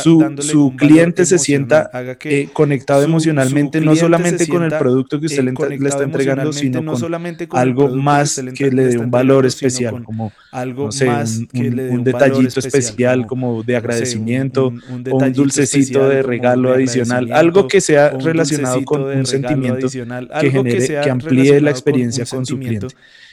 su, 0.01 0.73
cliente 0.77 1.25
se 1.25 1.39
sienta 1.39 1.89
eh, 2.23 2.49
conectado 2.53 3.03
emocionalmente, 3.03 3.81
no 3.81 3.95
solamente 3.95 4.47
con 4.47 4.63
el 4.63 4.71
producto 4.77 5.19
que 5.19 5.27
usted 5.27 5.43
le, 5.43 5.87
está 5.87 6.03
entregando, 6.03 6.53
sino 6.53 6.83
con 6.93 7.13
algo 7.51 7.89
más 7.89 8.41
que 8.55 8.71
le 8.71 8.85
dé 8.85 8.97
un 8.97 9.11
valor 9.11 9.45
especial, 9.45 10.03
como 10.03 10.31
algo 10.51 10.89
más 11.05 11.41
un, 11.53 12.03
detallito 12.03 12.59
especial 12.59 13.25
como 13.25 13.63
de 13.63 13.75
agradecimiento 13.75 14.73
o 15.11 15.17
un 15.17 15.33
dulcecito 15.33 16.07
de 16.07 16.23
regalo 16.23 16.73
adicional, 16.73 17.31
algo 17.31 17.67
que 17.67 17.81
sea 17.81 18.09
relacionado 18.09 18.83
con 18.85 19.03
un 19.03 19.25
sentimiento 19.25 19.87
que 19.89 20.51
genere, 20.51 21.01
que 21.01 21.09
amplíe 21.09 21.61
la 21.61 21.71
experiencia 21.71 22.25
con 22.25 22.45
su 22.45 22.57
cliente 22.57 22.87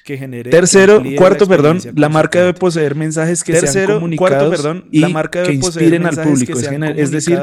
que 0.06 0.16
genere. 0.16 0.50
Tercero, 0.50 1.02
cuarto, 1.16 1.48
perdón, 1.48 1.80
la 1.96 2.08
marca 2.08 2.38
debe 2.38 2.54
poseer 2.54 2.94
mensajes 2.94 3.42
que 3.42 3.56
sean 3.56 3.86
comunicados 3.94 4.50
perdón, 4.50 4.86
y 4.92 5.00
la 5.00 5.08
marca 5.08 5.40
debe 5.42 5.58
que 5.58 5.66
inspiren 5.66 6.06
al 6.06 6.16
público. 6.16 6.56
es, 6.56 7.10
decir, 7.10 7.40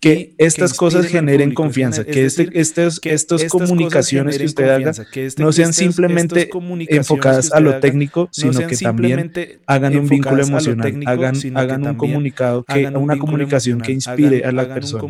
que 0.00 0.34
estas 0.38 0.72
cosas 0.72 1.06
generen 1.06 1.52
confianza, 1.52 2.04
que 2.04 2.24
este, 2.24 2.48
estos, 2.54 3.00
estas 3.04 3.44
comunicaciones 3.44 4.38
que 4.38 4.46
usted 4.46 4.68
haga 4.70 4.92
este, 4.92 5.42
no 5.42 5.52
sean 5.52 5.74
simplemente 5.74 6.48
enfocadas 6.88 7.52
a 7.52 7.60
lo 7.60 7.78
técnico, 7.80 8.30
sino 8.32 8.66
que 8.66 8.76
también 8.78 9.32
hagan 9.66 9.96
un 9.96 10.08
vínculo 10.08 10.42
emocional, 10.42 11.02
hagan, 11.04 11.34
hagan 11.54 11.86
un 11.86 11.94
comunicado, 11.96 12.64
que, 12.64 12.86
una 12.86 13.18
comunicación 13.18 13.82
que 13.82 13.92
inspire 13.92 14.44
a 14.46 14.52
la 14.52 14.72
persona, 14.72 15.04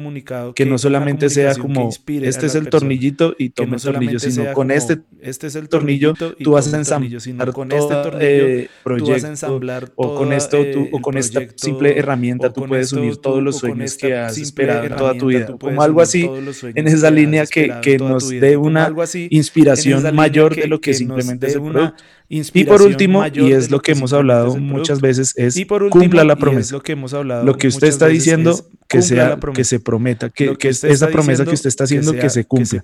que 0.57 0.66
no 0.66 0.77
solamente 0.77 1.31
sea 1.31 1.55
como, 1.55 1.91
este 2.23 2.47
es 2.47 2.55
el 2.57 2.69
tornillito 2.69 3.37
y 3.39 3.51
toma 3.51 3.77
el 3.77 3.83
tornillo, 3.83 4.19
sino 4.19 4.53
con 4.53 4.73
este, 4.73 4.99
este 5.20 5.47
es 5.47 5.55
el 5.55 5.69
tornillo, 5.69 6.15
tú 6.43 6.51
vas 6.51 6.66
a 6.66 6.70
sino 7.18 7.52
con 7.52 7.73
este 7.73 7.94
tornillo 7.94 8.47
eh, 8.47 8.70
proyecto, 8.82 9.06
tú 9.06 9.12
vas 9.12 9.24
a 9.24 9.28
ensamblar 9.28 9.93
o 9.97 10.14
con 10.14 10.32
esto 10.32 10.64
tú, 10.73 10.89
o 10.93 11.01
con 11.01 11.16
esta 11.16 11.40
simple 11.56 11.98
herramienta 11.98 12.52
tú 12.52 12.66
puedes 12.66 12.93
unir 12.93 13.16
todos 13.16 13.43
los 13.43 13.59
sueños 13.59 13.97
que 13.97 14.16
has 14.16 14.39
esperado 14.39 14.89
toda 14.97 15.14
tu 15.14 15.27
vida, 15.27 15.56
como 15.59 15.82
algo 15.82 16.01
así 16.01 16.28
en 16.74 16.89
esa 16.89 17.10
línea 17.10 17.47
que, 17.47 17.73
que 17.82 17.98
nos 17.98 18.28
dé 18.28 18.56
una 18.56 18.93
inspiración 19.31 20.14
mayor 20.14 20.55
de 20.55 20.66
lo 20.66 20.81
que 20.81 20.94
simplemente 20.94 21.47
es 21.47 21.55
el 21.55 21.62
producto. 21.62 21.94
Y 22.28 22.65
por 22.65 22.82
último, 22.82 23.24
y 23.32 23.53
es 23.53 23.70
lo 23.70 23.81
que 23.81 23.93
hemos 23.93 24.12
hablado 24.12 24.57
muchas 24.57 25.01
veces, 25.01 25.35
es 25.36 25.57
cumpla 25.90 26.24
la 26.24 26.36
promesa. 26.36 26.74
Lo 26.74 26.82
que, 26.82 26.93
hemos 26.93 27.15
hablado 27.15 27.44
lo 27.44 27.57
que 27.57 27.69
usted 27.69 27.86
está 27.86 28.09
diciendo, 28.09 28.66
que 28.89 29.03
sea, 29.03 29.39
que 29.55 29.65
se 29.65 29.81
prometa, 29.81 30.31
que, 30.31 30.57
que 30.57 30.69
esa 30.69 31.09
promesa 31.09 31.44
que 31.44 31.55
usted 31.55 31.69
está 31.69 31.85
haciendo, 31.85 32.12
que, 32.12 32.31
se 32.31 32.44
cumpla. 32.44 32.82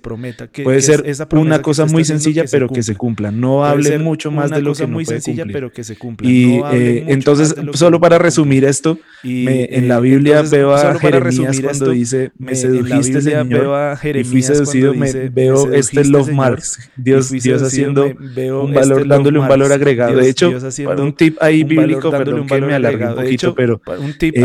Puede 0.63 0.81
ser 0.81 1.03
una 1.33 1.61
cosa 1.61 1.85
muy 1.85 2.05
sencilla, 2.05 2.45
pero 2.49 2.69
que 2.69 2.83
se 2.83 2.95
cumpla. 2.95 3.31
No 3.31 3.65
hable 3.65 3.99
mucho 3.99 4.31
más 4.31 4.49
de 4.49 4.61
lo 4.61 4.73
que 4.73 4.87
no 4.87 4.93
puede 4.93 5.21
cumplir. 5.21 5.71
que. 5.71 5.83
Y 6.23 6.61
eh, 6.71 7.05
entonces, 7.07 7.55
solo 7.73 7.99
para 7.99 8.17
resumir 8.17 8.63
esto, 8.65 8.97
en, 9.23 9.87
la 9.87 9.99
Biblia 9.99 10.41
veo 10.41 10.73
a 10.73 10.97
Jeremías 10.99 11.59
cuando 11.61 11.89
dice, 11.89 12.31
me 12.37 12.55
sedujiste, 12.55 13.21
Señor, 13.21 13.97
y 14.15 14.23
fui 14.23 14.41
seducido, 14.41 14.93
veo 15.31 15.73
este 15.73 16.05
love 16.05 16.31
marks, 16.31 16.79
Dios, 16.95 17.31
haciendo 17.61 18.05
un 18.05 18.73
valor, 18.73 19.01
este 19.01 19.32
dándole 19.33 19.39
un 19.39 19.47
valor 19.47 19.71
agregado. 19.71 20.15
de 20.15 20.29
hecho, 20.29 20.51
para 20.85 21.01
un 21.01 21.13
tip 21.13 21.37
ahí 21.41 21.63
bíblico, 21.63 22.11
perdón 22.11 22.47
que 22.47 22.61
me 22.61 22.73
alargue 22.73 23.07
un 23.07 23.15
poquito, 23.15 23.55
pero 23.55 23.81
un 23.99 24.17
tip 24.17 24.35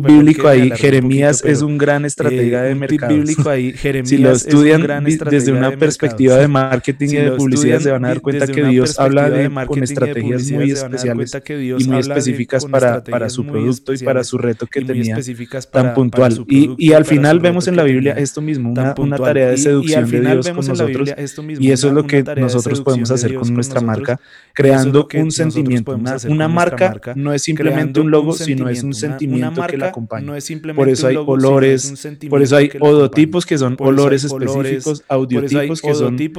bíblico 0.00 0.48
ahí, 0.48 0.70
Jeremías 0.70 1.44
es 1.44 1.62
un 1.62 1.78
gran 1.78 2.04
estratega 2.04 2.62
de 2.62 2.74
mercado. 2.74 3.14
Si 4.04 4.18
lo 4.18 4.32
estudian 4.32 5.04
desde 5.30 5.52
una 5.52 5.72
perspectiva 5.72 6.36
de 6.36 6.48
marketing 6.48 7.08
y 7.08 7.16
de 7.16 7.32
publicidad, 7.32 7.80
se 7.80 7.90
van 7.90 8.04
a 8.04 8.08
dar 8.08 8.20
cuenta 8.20 8.46
que 8.46 8.64
Dios 8.64 8.98
habla 8.98 9.30
de, 9.30 9.50
con 9.66 9.82
estrategias 9.82 10.50
muy 10.50 10.70
especiales 10.70 11.32
y 11.78 11.88
muy 11.88 12.00
específicas 12.00 12.64
para, 12.64 13.28
su 13.28 13.44
producto 13.44 13.92
y 13.92 13.98
para 13.98 14.24
su 14.24 14.38
reto 14.38 14.66
que 14.66 14.82
tenía 14.82 15.18
tan 15.70 15.94
puntual. 15.94 16.44
Y, 16.48 16.92
al 16.98 17.04
final 17.04 17.38
vemos 17.40 17.68
en 17.68 17.76
la 17.76 17.84
Biblia 17.84 18.14
esto 18.14 18.40
mismo, 18.40 18.70
una 18.70 19.16
tarea 19.16 19.50
de 19.50 19.56
seducción 19.56 20.10
de 20.10 20.20
Dios 20.20 20.48
con 20.50 20.66
nosotros. 20.66 21.14
Y 21.58 21.70
eso 21.70 21.88
es 21.88 21.94
lo 21.94 22.06
que 22.06 22.22
nosotros 22.36 22.80
podemos 22.80 23.10
hacer 23.10 23.34
con 23.34 23.52
nuestra 23.54 23.80
marca, 23.80 24.07
creando 24.54 25.08
un 25.14 25.30
sentimiento. 25.30 25.92
Una, 26.28 26.48
marca 26.48 27.00
no 27.14 27.32
es 27.32 27.42
simplemente 27.42 28.00
un 28.00 28.10
logo, 28.10 28.32
sino 28.32 28.68
es 28.68 28.82
un 28.82 28.94
sentimiento 28.94 29.66
que 29.66 29.76
la 29.76 29.88
acompaña. 29.88 30.32
Por 30.74 30.88
eso 30.88 31.06
hay 31.06 31.16
olores, 31.16 31.92
por 32.28 32.42
eso 32.42 32.56
hay 32.56 32.70
odotipos 32.80 33.46
que 33.46 33.58
son 33.58 33.76
olores 33.78 34.24
específicos, 34.24 35.04
audiotipos 35.08 35.82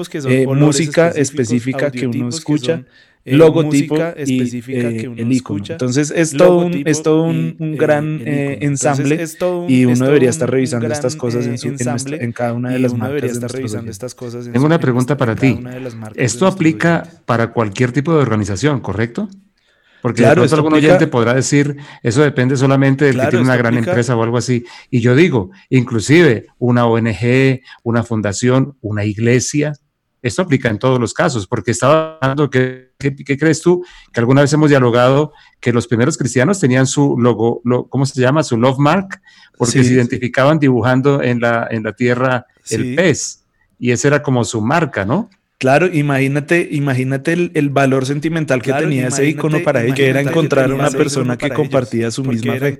que 0.09 0.21
son 0.21 0.31
eh, 0.31 0.47
música 0.47 1.09
específica 1.09 1.91
que 1.91 2.07
uno 2.07 2.29
escucha 2.29 2.83
eh, 3.29 3.37
logotipo 3.37 3.95
específica 3.95 4.89
que 4.89 5.01
eh, 5.01 5.07
uno 5.07 5.31
escucha. 5.31 5.73
Entonces 5.73 6.11
es 6.15 6.31
todo 6.31 6.65
un, 6.65 6.83
es 6.85 7.03
todo 7.03 7.23
un, 7.23 7.55
un 7.59 7.75
gran 7.75 8.21
eh, 8.25 8.59
ensamble 8.61 9.23
y 9.67 9.85
uno 9.85 10.05
debería 10.05 10.29
estar 10.29 10.49
revisando 10.49 10.87
estas 10.87 11.15
cosas 11.15 11.45
en, 11.45 11.57
su, 11.57 11.67
en, 11.69 12.21
en, 12.21 12.31
cada 12.31 12.53
una 12.53 12.71
de 12.71 12.79
las 12.79 12.93
marcas. 12.93 13.09
Debería 13.09 13.31
estar 13.31 13.51
revisando 13.51 13.91
estas 13.91 14.15
cosas 14.15 14.49
Tengo 14.51 14.65
una 14.65 14.79
pregunta 14.79 15.17
para 15.17 15.35
ti. 15.35 15.59
Esto 16.15 16.47
aplica 16.47 17.03
para 17.25 17.51
cualquier 17.51 17.91
tipo 17.91 18.13
de 18.13 18.21
organización, 18.21 18.79
¿correcto? 18.79 19.29
Porque 20.01 20.21
claro, 20.21 20.47
de 20.47 20.55
algún 20.55 20.73
oyente 20.73 21.07
podrá 21.07 21.33
decir, 21.33 21.75
eso 22.03 22.21
depende 22.21 22.55
solamente 22.55 23.05
del 23.05 23.19
que 23.19 23.27
tiene 23.27 23.43
una 23.43 23.57
gran 23.57 23.77
empresa 23.77 24.15
o 24.15 24.23
algo 24.23 24.37
así. 24.37 24.65
Y 24.89 25.01
yo 25.01 25.15
digo, 25.15 25.51
inclusive 25.69 26.47
una 26.57 26.85
ONG, 26.85 27.61
una 27.83 28.03
fundación, 28.03 28.77
una 28.81 29.03
iglesia, 29.03 29.73
esto 30.21 30.41
aplica 30.41 30.69
en 30.69 30.79
todos 30.79 30.99
los 30.99 31.13
casos, 31.13 31.47
porque 31.47 31.71
estaba 31.71 32.17
hablando 32.21 32.49
que, 32.49 32.91
¿qué, 32.97 33.37
crees 33.37 33.61
tú? 33.61 33.85
Que 34.11 34.19
alguna 34.19 34.41
vez 34.41 34.51
hemos 34.53 34.69
dialogado 34.69 35.33
que 35.59 35.71
los 35.71 35.87
primeros 35.87 36.17
cristianos 36.17 36.59
tenían 36.59 36.87
su 36.87 37.17
logo, 37.17 37.61
¿cómo 37.89 38.05
se 38.05 38.19
llama? 38.19 38.43
Su 38.43 38.57
love 38.57 38.79
mark, 38.79 39.21
porque 39.57 39.83
se 39.83 39.93
identificaban 39.93 40.59
dibujando 40.59 41.21
en 41.21 41.39
la, 41.39 41.67
en 41.69 41.83
la 41.83 41.93
tierra 41.93 42.45
el 42.69 42.95
pez. 42.95 43.45
Y 43.79 43.91
esa 43.91 44.09
era 44.09 44.23
como 44.23 44.43
su 44.43 44.61
marca, 44.61 45.05
¿no? 45.05 45.29
Claro, 45.59 45.87
imagínate, 45.87 46.69
imagínate 46.71 47.33
el, 47.33 47.69
valor 47.69 48.05
sentimental 48.05 48.61
que 48.61 48.71
tenía 48.71 49.09
ese 49.09 49.27
icono 49.27 49.61
para 49.61 49.83
ellos, 49.83 49.97
que 49.97 50.07
era 50.07 50.21
encontrar 50.21 50.71
una 50.71 50.89
persona 50.89 51.37
que 51.37 51.49
compartía 51.49 52.11
su 52.11 52.23
misma 52.23 52.55
fe. 52.55 52.77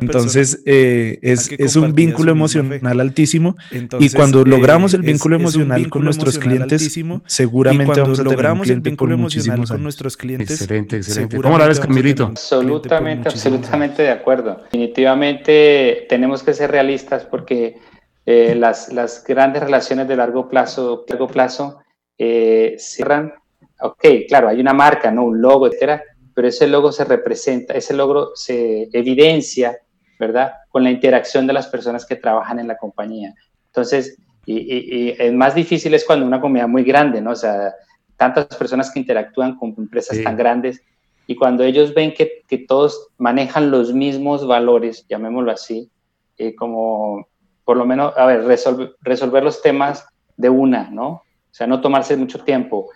Entonces, 0.00 0.62
eh, 0.64 1.18
es, 1.20 1.50
es 1.50 1.74
un 1.74 1.94
vínculo 1.94 2.30
emocional 2.30 3.00
altísimo 3.00 3.56
y 3.98 4.08
cuando 4.10 4.44
logramos 4.44 4.94
el 4.94 5.02
vínculo 5.02 5.34
emocional 5.34 5.90
con 5.90 6.04
nuestros 6.04 6.38
clientes, 6.38 6.96
seguramente 7.26 8.00
vamos 8.00 8.20
a 8.20 8.22
tener 8.22 8.52
un 8.52 8.60
cliente 8.60 8.92
por 8.92 9.16
muchísimos 9.16 9.72
con 9.72 9.82
nuestros 9.82 10.16
clientes. 10.16 10.60
Excelente, 10.60 10.98
excelente. 10.98 11.36
¿Cómo 11.40 11.58
la 11.58 11.66
ves, 11.66 11.80
Camilito? 11.80 12.26
Absolutamente, 12.26 13.30
absolutamente 13.30 14.02
de 14.02 14.10
acuerdo. 14.10 14.60
Definitivamente 14.70 16.06
tenemos 16.08 16.44
que 16.44 16.54
ser 16.54 16.70
realistas 16.70 17.24
porque 17.24 17.78
eh, 18.26 18.54
las, 18.56 18.92
las 18.92 19.24
grandes 19.24 19.64
relaciones 19.64 20.06
de 20.06 20.14
largo 20.14 20.48
plazo, 20.48 21.04
largo 21.08 21.26
plazo 21.26 21.80
eh, 22.18 22.76
cierran, 22.78 23.32
ok, 23.80 24.04
claro, 24.28 24.48
hay 24.48 24.60
una 24.60 24.72
marca, 24.72 25.10
¿no? 25.10 25.24
Un 25.24 25.40
logo, 25.40 25.66
etcétera, 25.66 26.02
pero 26.34 26.48
ese 26.48 26.66
logo 26.66 26.92
se 26.92 27.04
representa, 27.04 27.74
ese 27.74 27.94
logo 27.94 28.32
se 28.34 28.88
evidencia, 28.92 29.78
¿verdad? 30.18 30.52
Con 30.68 30.84
la 30.84 30.90
interacción 30.90 31.46
de 31.46 31.52
las 31.52 31.66
personas 31.66 32.06
que 32.06 32.16
trabajan 32.16 32.58
en 32.58 32.68
la 32.68 32.76
compañía. 32.76 33.34
Entonces, 33.66 34.18
y, 34.44 35.14
y, 35.22 35.30
más 35.32 35.54
difícil 35.54 35.94
es 35.94 36.04
cuando 36.04 36.26
una 36.26 36.40
comunidad 36.40 36.68
muy 36.68 36.84
grande, 36.84 37.20
¿no? 37.20 37.30
O 37.30 37.36
sea, 37.36 37.74
tantas 38.16 38.46
personas 38.56 38.90
que 38.90 39.00
interactúan 39.00 39.56
con 39.56 39.74
empresas 39.76 40.22
tan 40.22 40.36
grandes 40.36 40.82
y 41.26 41.36
cuando 41.36 41.64
ellos 41.64 41.94
ven 41.94 42.12
que, 42.14 42.42
que, 42.48 42.58
todos 42.58 43.08
manejan 43.18 43.70
los 43.70 43.92
mismos 43.92 44.46
valores, 44.46 45.06
llamémoslo 45.08 45.52
así, 45.52 45.90
eh, 46.36 46.54
como 46.54 47.28
por 47.64 47.76
lo 47.76 47.86
menos, 47.86 48.12
a 48.16 48.26
ver, 48.26 48.44
resolver, 48.44 48.96
resolver 49.00 49.42
los 49.44 49.62
temas 49.62 50.06
de 50.36 50.50
una, 50.50 50.90
¿no? 50.90 51.22
O 51.52 51.54
sea, 51.54 51.66
no 51.66 51.82
tomarse 51.82 52.16
mucho 52.16 52.38
tiempo, 52.38 52.88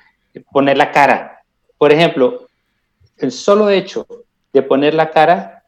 poner 0.51 0.79
la 0.79 0.91
cara. 0.91 1.43
Por 1.77 1.93
ejemplo, 1.93 2.49
el 3.19 3.31
solo 3.31 3.69
hecho 3.69 4.07
de 4.53 4.63
poner 4.63 4.95
la 4.95 5.11
cara, 5.11 5.65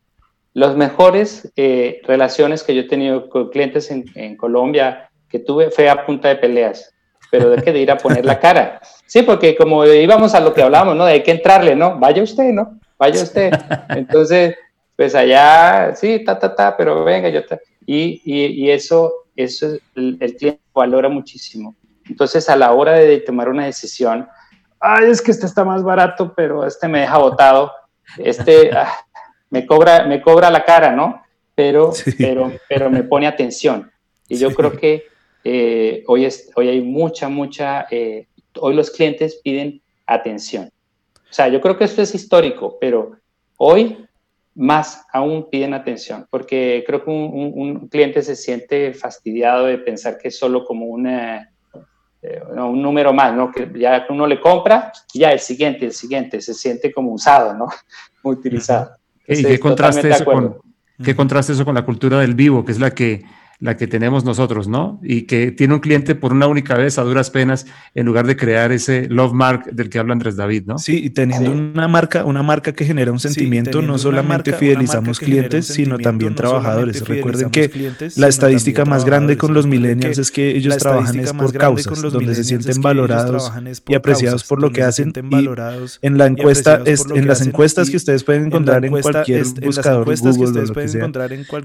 las 0.55 0.75
mejores 0.75 1.53
eh, 1.57 2.01
relaciones 2.05 2.63
que 2.63 2.75
yo 2.75 2.81
he 2.81 2.89
tenido 2.89 3.29
con 3.29 3.51
clientes 3.51 3.91
en, 3.91 4.37
Colombia 4.37 5.11
que 5.29 5.39
tuve 5.39 5.71
fue 5.71 5.91
a 5.91 6.07
punta 6.07 6.29
de 6.29 6.37
peleas, 6.37 6.95
pero 7.31 7.51
de 7.51 7.63
que 7.63 7.73
de 7.73 7.81
ir 7.81 7.91
a 7.91 7.99
poner 7.99 8.25
la 8.25 8.41
cara. 8.41 8.81
Sí, 9.07 9.21
porque 9.21 9.55
como 9.55 9.85
íbamos 9.85 10.35
a 10.35 10.41
lo 10.41 10.55
que 10.55 10.63
hablábamos, 10.63 10.97
¿no? 10.97 11.05
Hay 11.05 11.23
que 11.23 11.33
entrarle, 11.33 11.77
¿no? 11.77 11.99
Vaya 11.99 12.23
usted, 12.23 12.53
¿no? 12.53 12.81
Vaya 12.99 13.23
usted. 13.23 13.53
Entonces, 13.91 14.57
pues 14.97 15.15
allá, 15.15 15.95
sí, 15.95 16.25
ta, 16.25 16.39
ta, 16.39 16.55
ta, 16.55 16.75
pero 16.75 17.05
venga, 17.05 17.29
yo 17.29 17.45
ta. 17.45 17.61
Y, 17.85 18.23
y, 18.25 18.71
eso, 18.71 19.13
eso 19.37 19.77
el, 19.95 20.17
el 20.21 20.35
cliente 20.37 20.61
valora 20.75 21.11
muchísimo. 21.11 21.75
Entonces, 22.09 22.49
a 22.49 22.57
la 22.57 22.73
hora 22.73 22.93
de 22.93 23.19
tomar 23.21 23.49
una 23.49 23.67
decisión, 23.67 24.29
ay, 24.81 25.11
es 25.11 25.23
que 25.23 25.31
este 25.31 25.47
está 25.47 25.65
más 25.65 25.83
barato, 25.83 26.33
pero 26.37 26.67
este 26.67 26.89
me 26.89 27.01
deja 27.01 27.19
botado, 27.19 27.73
este 28.17 28.71
ah, 28.77 28.93
me, 29.51 29.67
cobra, 29.67 30.05
me 30.05 30.21
cobra 30.21 30.51
la 30.51 30.65
cara, 30.65 30.93
¿no? 30.93 31.23
Pero, 31.55 31.93
pero, 32.17 32.53
pero 32.69 32.91
me 32.91 33.03
pone 33.03 33.27
atención. 33.27 33.91
Y 34.29 34.37
yo 34.37 34.55
creo 34.55 34.73
que 34.73 35.07
eh, 35.43 36.05
hoy, 36.07 36.25
es, 36.25 36.51
hoy 36.55 36.69
hay 36.69 36.81
mucha, 36.81 37.29
mucha, 37.29 37.87
eh, 37.91 38.29
hoy 38.57 38.75
los 38.75 38.91
clientes 38.91 39.41
piden 39.43 39.83
atención. 40.07 40.71
O 41.15 41.33
sea, 41.33 41.49
yo 41.49 41.61
creo 41.61 41.77
que 41.77 41.85
esto 41.85 42.01
es 42.01 42.15
histórico, 42.15 42.79
pero 42.81 43.17
hoy 43.57 44.07
más 44.55 45.05
aún 45.13 45.49
piden 45.51 45.75
atención, 45.75 46.27
porque 46.31 46.85
creo 46.87 47.05
que 47.05 47.11
un, 47.11 47.53
un 47.55 47.89
cliente 47.89 48.23
se 48.23 48.35
siente 48.35 48.93
fastidiado 48.93 49.67
de 49.67 49.79
pensar 49.79 50.19
que 50.19 50.29
es 50.29 50.39
solo 50.39 50.65
como 50.65 50.87
una 50.87 51.51
eh, 52.23 52.43
un 52.57 52.83
número 52.83 53.13
más, 53.13 53.35
¿no? 53.35 53.53
Que 53.53 53.71
ya 53.77 54.07
uno 54.11 54.27
le 54.27 54.41
compra, 54.41 54.93
ya 55.15 55.31
el 55.31 55.39
siguiente, 55.39 55.85
el 55.85 55.93
siguiente, 55.93 56.41
se 56.41 56.55
siente 56.55 56.93
como 56.93 57.13
usado, 57.13 57.55
¿no? 57.55 57.69
Utilizado. 58.23 58.93
¿Y 59.27 59.45
qué 59.45 59.61
contraste, 59.61 60.09
eso 60.09 60.25
con, 60.25 60.59
qué 61.03 61.15
contraste 61.15 61.53
eso 61.53 61.65
con 61.65 61.75
la 61.75 61.85
cultura 61.85 62.19
del 62.19 62.35
vivo, 62.35 62.65
que 62.65 62.73
es 62.73 62.81
la 62.81 62.91
que 62.93 63.25
la 63.61 63.77
que 63.77 63.89
tenemos 63.89 64.25
nosotros, 64.25 64.69
¿no? 64.69 65.01
Y 65.03 65.23
que 65.23 65.51
tiene 65.51 65.75
un 65.75 65.81
cliente 65.81 66.15
por 66.15 66.33
una 66.33 66.47
única 66.47 66.77
vez 66.77 66.97
a 66.99 67.03
duras 67.03 67.31
penas 67.31 67.67
en 67.95 68.07
lugar 68.07 68.27
de 68.27 68.37
crear 68.37 68.71
ese 68.71 69.09
love 69.09 69.33
mark 69.33 69.65
del 69.73 69.91
que 69.91 69.99
habla 69.99 70.13
Andrés 70.13 70.37
David, 70.37 70.65
¿no? 70.67 70.79
Sí, 70.79 71.01
y 71.05 71.11
teniendo 71.11 71.51
una 71.51 71.89
marca, 71.89 72.25
una 72.25 72.45
marca 72.45 72.73
que 72.73 72.85
genera 72.85 73.11
un 73.11 73.19
sentimiento, 73.19 73.83
no 73.83 73.99
solamente 73.99 74.53
fidelizamos 74.53 75.19
clientes, 75.19 75.67
sino 75.67 75.99
también 75.99 76.37
trabajadores. 76.37 77.07
Recuerden 77.07 77.51
que 77.51 77.93
la 78.17 78.29
estadística 78.29 78.85
más 78.85 79.05
grande 79.05 79.37
con 79.37 79.55
los 79.55 79.67
millennials 79.67 80.19
es 80.19 80.31
que 80.31 80.57
ellos 80.57 80.77
trabajan 80.77 81.19
es 81.19 81.33
por 81.33 81.53
causas, 81.53 82.01
donde 82.13 82.35
se 82.37 82.45
sienten 82.45 82.81
valorados 82.81 83.53
y 83.89 83.95
apreciados 83.95 84.45
por 84.45 84.61
lo 84.61 84.71
que 84.71 84.83
hacen. 84.83 85.13
Y 85.31 85.49
en 86.03 86.17
la 86.17 86.27
encuesta, 86.27 86.81
en 86.87 87.27
las 87.27 87.45
encuestas 87.45 87.91
que 87.91 87.97
ustedes 87.97 88.23
pueden 88.23 88.47
encontrar 88.47 88.85
en 88.85 89.01
cualquier 89.01 89.45
buscador 89.65 90.05
Google 90.05 90.61
o 90.61 90.65
lo 90.65 90.75
que 90.75 90.89
sea, 90.89 91.11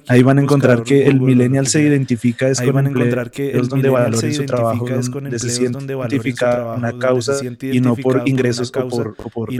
ahí 0.08 0.24
van 0.24 0.40
a 0.40 0.42
encontrar 0.42 0.82
que 0.82 1.06
el 1.06 1.22
millennial 1.22 1.68
se 1.68 1.83
identifica 1.84 2.48
es 2.48 2.62
con 2.62 2.74
van 2.74 2.88
a 2.88 2.90
encontrar 2.90 3.32
que 3.32 3.58
es 3.58 3.70
donde 3.70 3.90
valoren 3.90 4.34
su 4.34 4.46
trabajo, 4.46 4.88
es 4.88 5.10
con 5.10 5.24
donde 5.24 5.40
se 5.40 5.64
identifica 5.64 6.74
una 6.76 6.98
causa 6.98 7.34
y 7.62 7.80
no 7.80 7.96
por 7.96 8.28
ingresos 8.28 8.72
o 8.76 8.88
por, 8.88 9.16
o 9.20 9.30
por 9.30 9.54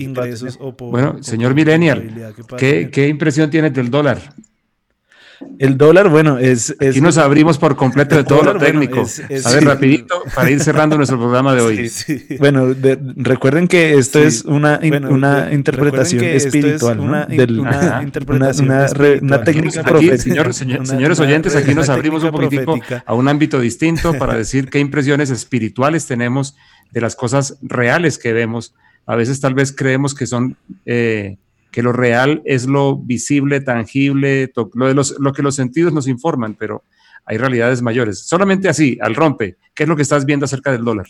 ingresos 0.00 0.58
Bueno, 0.78 1.22
señor 1.22 1.54
Millennial, 1.54 2.34
¿qué, 2.56 2.90
¿qué 2.90 3.08
impresión 3.08 3.50
tiene 3.50 3.70
del 3.70 3.90
dólar? 3.90 4.18
El 5.58 5.76
dólar, 5.76 6.08
bueno, 6.08 6.38
es... 6.38 6.74
es 6.80 6.90
Aquí 6.90 7.00
nos 7.00 7.18
abrimos 7.18 7.58
por 7.58 7.76
completo 7.76 8.16
de 8.16 8.24
todo 8.24 8.42
lo 8.42 8.58
técnico. 8.58 9.06
a 9.44 9.52
ver, 9.52 9.64
rapidito, 9.64 10.22
para 10.34 10.50
ir 10.50 10.60
cerrando 10.60 10.96
nuestro 10.96 11.18
programa 11.18 11.54
de 11.54 11.60
hoy. 11.60 11.92
Bueno, 12.38 12.74
recuerden 13.16 13.68
que 13.68 13.94
esto 13.94 14.18
es 14.18 14.44
una, 14.44 14.80
una 15.08 15.52
interpretación 15.52 16.24
espiritual, 16.24 17.00
una, 17.00 17.26
una, 17.28 19.44
técnica 19.44 19.82
profética. 19.82 20.52
señores 20.52 21.20
oyentes, 21.20 21.56
aquí 21.56 21.74
nos 21.74 21.88
abrimos 21.88 22.22
un 22.24 22.30
poquitico 22.30 22.78
a 23.04 23.14
un 23.14 23.28
ámbito 23.28 23.60
distinto 23.60 24.14
para 24.14 24.34
decir 24.34 24.70
qué 24.70 24.78
impresiones 24.78 25.30
espirituales 25.30 26.06
tenemos 26.06 26.56
de 26.90 27.00
las 27.00 27.16
cosas 27.16 27.58
reales 27.62 28.18
que 28.18 28.32
vemos. 28.32 28.74
A 29.06 29.16
veces 29.16 29.40
tal 29.40 29.54
vez 29.54 29.72
creemos 29.72 30.14
que 30.14 30.26
son... 30.26 30.56
Eh, 30.84 31.36
que 31.70 31.82
lo 31.82 31.92
real 31.92 32.42
es 32.44 32.66
lo 32.66 32.96
visible, 32.96 33.60
tangible, 33.60 34.50
lo, 34.74 34.86
de 34.86 34.94
los, 34.94 35.18
lo 35.18 35.32
que 35.32 35.42
los 35.42 35.54
sentidos 35.54 35.92
nos 35.92 36.08
informan, 36.08 36.54
pero 36.54 36.84
hay 37.24 37.36
realidades 37.36 37.82
mayores. 37.82 38.20
Solamente 38.20 38.68
así, 38.68 38.98
al 39.00 39.14
rompe, 39.14 39.56
¿qué 39.74 39.82
es 39.82 39.88
lo 39.88 39.96
que 39.96 40.02
estás 40.02 40.24
viendo 40.24 40.44
acerca 40.44 40.72
del 40.72 40.84
dólar? 40.84 41.06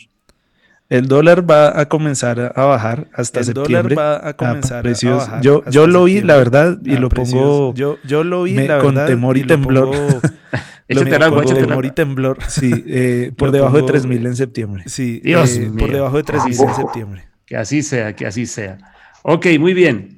El 0.89 1.07
dólar 1.07 1.49
va 1.49 1.79
a 1.79 1.87
comenzar 1.87 2.53
a 2.57 2.65
bajar 2.65 3.09
hasta 3.13 3.41
el 3.41 3.47
septiembre. 3.47 3.95
Dólar 3.95 3.99
va 3.99 4.29
a 4.29 4.33
comenzar 4.33 4.87
a, 4.87 5.17
bajar. 5.17 5.43
Yo, 5.43 5.63
yo 5.67 5.87
lo 5.87 6.05
vi, 6.05 6.23
la 6.23 6.37
verdad, 6.37 6.79
y 6.83 6.97
lo 6.97 7.11
pongo 7.11 7.75
yo, 7.75 7.99
yo 8.05 8.25
lo 8.25 8.45
vi, 8.45 8.55
la 8.55 8.79
con 8.79 8.95
temor 8.95 9.37
y, 9.37 9.45
temblor. 9.45 9.91
Pongo, 9.91 11.55
temor 11.55 11.85
y 11.85 11.91
temblor. 11.91 12.39
Sí, 12.49 12.73
eh, 12.87 13.33
por 13.37 13.51
debajo 13.51 13.77
de 13.77 13.83
3.000 13.83 14.27
en 14.27 14.37
septiembre. 14.37 14.85
Sí, 14.87 15.21
eh, 15.23 15.71
por 15.79 15.93
debajo 15.93 16.17
de 16.17 16.25
3.000 16.25 16.69
en 16.69 16.75
septiembre. 16.75 17.29
Que 17.45 17.57
así 17.57 17.83
sea, 17.83 18.17
que 18.17 18.27
así 18.27 18.47
sea. 18.47 18.79
Ok, 19.23 19.47
muy 19.61 19.75
bien. 19.75 20.18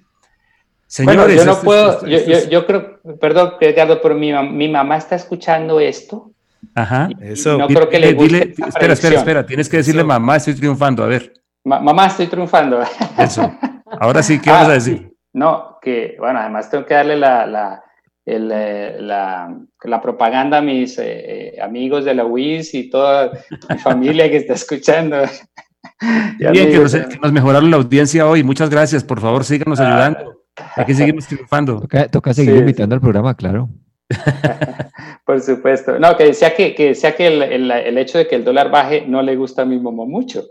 Señores, 0.91 1.37
yo 1.37 1.45
no 1.45 1.53
este 1.53 1.65
puedo, 1.65 2.05
yo, 2.05 2.19
yo, 2.19 2.49
yo, 2.49 2.67
creo, 2.67 3.01
perdón, 3.21 3.55
Ricardo, 3.61 4.01
pero 4.03 4.17
mi, 4.17 4.33
mi 4.33 4.69
mamá 4.69 4.97
está 4.97 5.15
escuchando 5.15 5.79
esto 5.79 6.33
Ajá. 6.75 7.09
Eso. 7.21 7.59
No 7.59 7.67
creo 7.67 7.89
que 7.89 7.99
le 7.99 8.12
guste. 8.12 8.55
espera, 8.67 8.93
espera, 8.93 9.17
espera. 9.17 9.47
Tienes 9.47 9.69
que 9.69 9.79
decirle, 9.79 10.05
mamá, 10.05 10.37
estoy 10.37 10.55
triunfando. 10.55 11.03
A 11.03 11.07
ver. 11.07 11.33
mamá, 11.65 12.07
estoy 12.07 12.27
triunfando. 12.27 12.81
Eso. 13.19 13.53
Ahora 14.01 14.23
sí, 14.23 14.41
¿qué 14.41 14.51
vas 14.51 14.69
a 14.69 14.71
ah, 14.71 14.75
decir? 14.75 15.12
No, 15.33 15.79
que, 15.81 16.17
bueno, 16.19 16.39
además 16.39 16.71
tengo 16.71 16.87
que 16.87 16.95
darle 16.95 17.17
la, 17.17 17.47
la, 17.47 17.83
eh, 18.25 18.97
la, 19.01 19.57
la 19.83 20.01
propaganda 20.01 20.59
a 20.59 20.62
mis 20.62 20.99
eh, 20.99 21.55
eh, 21.57 21.61
amigos 21.61 22.05
de 22.05 22.15
la 22.15 22.25
UIS 22.25 22.75
y 22.75 22.89
toda 22.89 23.33
mi 23.69 23.79
familia 23.79 24.31
que 24.31 24.39
está 24.39 24.55
escuchando. 24.55 25.23
Bien, 26.39 26.71
que 26.71 26.79
nos, 26.79 26.95
que 26.95 27.19
nos, 27.19 27.33
mejoraron 27.33 27.71
la 27.71 27.77
audiencia 27.79 28.27
hoy. 28.27 28.43
Muchas 28.43 28.71
gracias. 28.71 29.03
Por 29.03 29.21
favor, 29.21 29.45
síganos 29.45 29.81
ah. 29.81 29.87
ayudando. 29.87 30.40
Aquí 30.77 30.95
seguimos 30.95 31.27
triunfando. 31.27 31.87
Toca, 32.11 32.35
seguir 32.35 32.57
invitando 32.57 32.95
al 32.95 33.01
programa, 33.01 33.35
claro. 33.35 33.69
Por 35.24 35.41
supuesto. 35.41 35.99
No, 35.99 36.16
que 36.16 36.24
decía 36.24 36.55
que, 36.55 36.74
que, 36.74 36.95
sea 36.95 37.15
que 37.15 37.28
el, 37.28 37.43
el, 37.43 37.70
el, 37.70 37.99
hecho 37.99 38.19
de 38.19 38.27
que 38.27 38.37
el 38.37 38.45
dólar 38.45 38.70
baje 38.70 39.05
no 39.07 39.23
le 39.23 39.37
gusta 39.37 39.62
a 39.62 39.65
mi 39.65 39.78
mamá 39.78 40.05
mucho. 40.05 40.45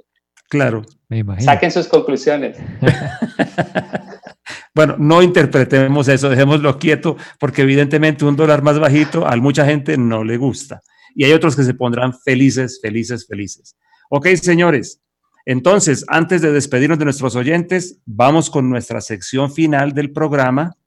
Claro. 0.50 0.84
Me 1.10 1.20
imagino. 1.20 1.46
Saquen 1.52 1.72
sus 1.72 1.88
conclusiones. 1.88 2.58
bueno, 4.76 4.96
no 4.98 5.22
interpretemos 5.22 6.08
eso, 6.08 6.30
dejémoslo 6.30 6.78
quieto, 6.78 7.18
porque 7.40 7.64
evidentemente 7.64 8.26
un 8.26 8.36
dólar 8.36 8.62
más 8.62 8.80
bajito 8.80 9.28
a 9.28 9.36
mucha 9.38 9.66
gente 9.66 9.98
no 9.98 10.24
le 10.24 10.38
gusta. 10.38 10.82
Y 11.16 11.24
hay 11.24 11.34
otros 11.34 11.56
que 11.56 11.64
se 11.64 11.74
pondrán 11.74 12.14
felices, 12.14 12.80
felices, 12.82 13.26
felices. 13.28 13.76
Ok, 14.10 14.28
señores. 14.36 15.02
Entonces, 15.50 16.06
antes 16.08 16.44
de 16.44 16.52
despedirnos 16.52 17.00
de 17.00 17.06
nuestros 17.06 17.36
oyentes, 17.36 18.00
vamos 18.06 18.52
con 18.52 18.70
nuestra 18.70 19.02
sección 19.02 19.52
final 19.52 19.94
del 19.94 20.12
programa 20.12 20.78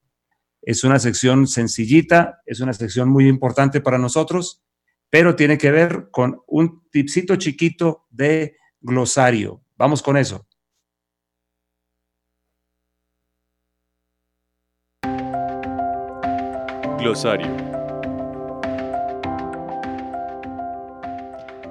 es 0.62 0.84
una 0.84 1.00
sección 1.00 1.48
sencillita, 1.48 2.40
es 2.46 2.60
una 2.60 2.72
sección 2.72 3.08
muy 3.08 3.26
importante 3.26 3.80
para 3.80 3.98
nosotros, 3.98 4.62
pero 5.10 5.34
tiene 5.34 5.58
que 5.58 5.72
ver 5.72 6.08
con 6.12 6.40
un 6.46 6.88
tipcito 6.90 7.34
chiquito 7.34 8.06
de 8.10 8.56
glosario. 8.80 9.64
Vamos 9.76 10.00
con 10.00 10.16
eso. 10.16 10.46
Glosario. 17.00 17.48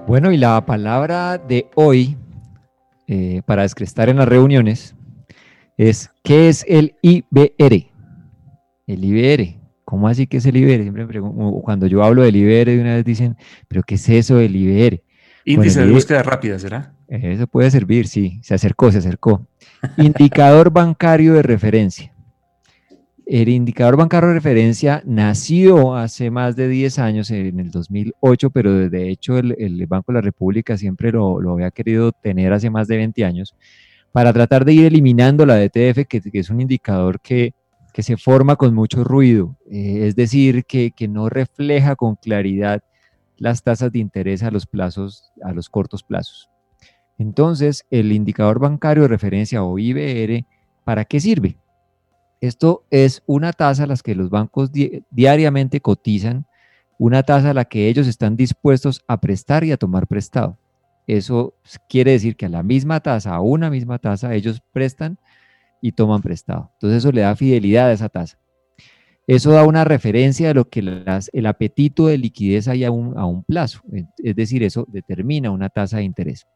Bueno, 0.05 0.33
y 0.33 0.37
la 0.37 0.65
palabra 0.65 1.37
de 1.37 1.69
hoy 1.75 2.17
eh, 3.13 3.41
para 3.45 3.63
descrestar 3.63 4.07
en 4.07 4.15
las 4.15 4.27
reuniones 4.29 4.95
es 5.75 6.11
¿qué 6.23 6.47
es 6.47 6.63
el 6.65 6.95
IBR? 7.01 7.91
El 8.87 9.03
IBR. 9.03 9.59
¿Cómo 9.83 10.07
así 10.07 10.27
que 10.27 10.37
es 10.37 10.45
el 10.45 10.55
IBR? 10.55 10.83
Siempre 10.83 11.19
cuando 11.61 11.87
yo 11.87 12.05
hablo 12.05 12.23
del 12.23 12.37
IBR, 12.37 12.71
de 12.71 12.79
una 12.79 12.95
vez 12.95 13.03
dicen, 13.03 13.35
¿pero 13.67 13.83
qué 13.83 13.95
es 13.95 14.07
eso 14.07 14.37
del 14.37 14.55
IBR? 14.55 15.03
Índice 15.43 15.85
de 15.85 15.91
búsqueda 15.91 16.23
rápida, 16.23 16.57
¿será? 16.57 16.93
Eso 17.09 17.47
puede 17.47 17.69
servir, 17.69 18.07
sí. 18.07 18.39
Se 18.43 18.53
acercó, 18.53 18.89
se 18.93 18.99
acercó. 18.99 19.45
Indicador 19.97 20.71
bancario 20.71 21.33
de 21.33 21.41
referencia. 21.41 22.10
El 23.33 23.47
indicador 23.47 23.95
bancario 23.95 24.27
de 24.27 24.35
referencia 24.35 25.01
nació 25.05 25.95
hace 25.95 26.29
más 26.29 26.57
de 26.57 26.67
10 26.67 26.99
años, 26.99 27.31
en 27.31 27.61
el 27.61 27.71
2008, 27.71 28.49
pero 28.49 28.89
de 28.89 29.09
hecho 29.09 29.37
el, 29.37 29.85
Banco 29.87 30.11
de 30.11 30.17
la 30.17 30.21
República 30.21 30.75
siempre 30.75 31.13
lo, 31.13 31.39
había 31.49 31.71
querido 31.71 32.11
tener 32.11 32.51
hace 32.51 32.69
más 32.69 32.89
de 32.89 32.97
20 32.97 33.23
años, 33.23 33.55
para 34.11 34.33
tratar 34.33 34.65
de 34.65 34.73
ir 34.73 34.85
eliminando 34.85 35.45
la 35.45 35.55
DTF, 35.55 36.07
que 36.09 36.21
es 36.33 36.49
un 36.49 36.59
indicador 36.59 37.21
que 37.21 37.53
que 37.91 38.03
se 38.03 38.17
forma 38.17 38.55
con 38.55 38.73
mucho 38.73 39.03
ruido, 39.03 39.57
eh, 39.69 40.07
es 40.07 40.15
decir, 40.15 40.65
que, 40.65 40.93
no 41.09 41.29
refleja 41.29 41.95
con 41.95 42.15
claridad 42.15 42.83
las 43.37 43.63
tasas 43.63 43.91
de 43.91 43.99
interés 43.99 44.43
a 44.43 44.51
los 44.51 44.65
plazos, 44.65 45.31
a 45.43 45.51
los 45.51 45.69
cortos 45.69 46.03
plazos. 46.03 46.49
Entonces, 47.17 47.85
el 47.89 48.11
indicador 48.11 48.59
bancario 48.59 49.03
de 49.03 49.09
referencia 49.09 49.63
o 49.63 49.77
IBR, 49.77 50.45
¿para 50.83 51.05
qué 51.05 51.19
sirve? 51.19 51.57
Esto 52.41 52.85
es 52.89 53.21
una 53.27 53.53
tasa 53.53 53.83
a 53.83 53.87
la 53.87 53.95
que 53.95 54.15
los 54.15 54.31
bancos 54.31 54.71
diariamente 55.11 55.79
cotizan, 55.79 56.47
una 56.97 57.21
tasa 57.21 57.51
a 57.51 57.53
la 57.53 57.65
que 57.65 57.87
ellos 57.87 58.07
están 58.07 58.35
dispuestos 58.35 59.01
a 59.07 59.21
prestar 59.21 59.63
y 59.63 59.71
a 59.71 59.77
tomar 59.77 60.07
prestado. 60.07 60.57
Eso 61.05 61.53
quiere 61.87 62.11
decir 62.11 62.35
que 62.35 62.47
a 62.47 62.49
la 62.49 62.63
misma 62.63 62.99
tasa, 62.99 63.35
a 63.35 63.41
una 63.41 63.69
misma 63.69 63.99
tasa, 63.99 64.33
ellos 64.33 64.61
prestan 64.71 65.19
y 65.81 65.91
toman 65.91 66.21
prestado. 66.21 66.71
Entonces 66.73 66.97
eso 66.97 67.11
le 67.11 67.21
da 67.21 67.35
fidelidad 67.35 67.89
a 67.89 67.93
esa 67.93 68.09
tasa. 68.09 68.39
Eso 69.27 69.51
da 69.51 69.63
una 69.63 69.83
referencia 69.83 70.47
de 70.47 70.53
lo 70.55 70.67
que 70.67 70.79
el 70.79 71.45
apetito 71.45 72.07
de 72.07 72.17
liquidez 72.17 72.67
hay 72.67 72.83
a 72.83 72.91
un, 72.91 73.17
a 73.17 73.25
un 73.25 73.43
plazo. 73.43 73.81
Es 74.17 74.35
decir, 74.35 74.63
eso 74.63 74.85
determina 74.89 75.51
una 75.51 75.69
tasa 75.69 75.97
de 75.97 76.03
interés. 76.03 76.47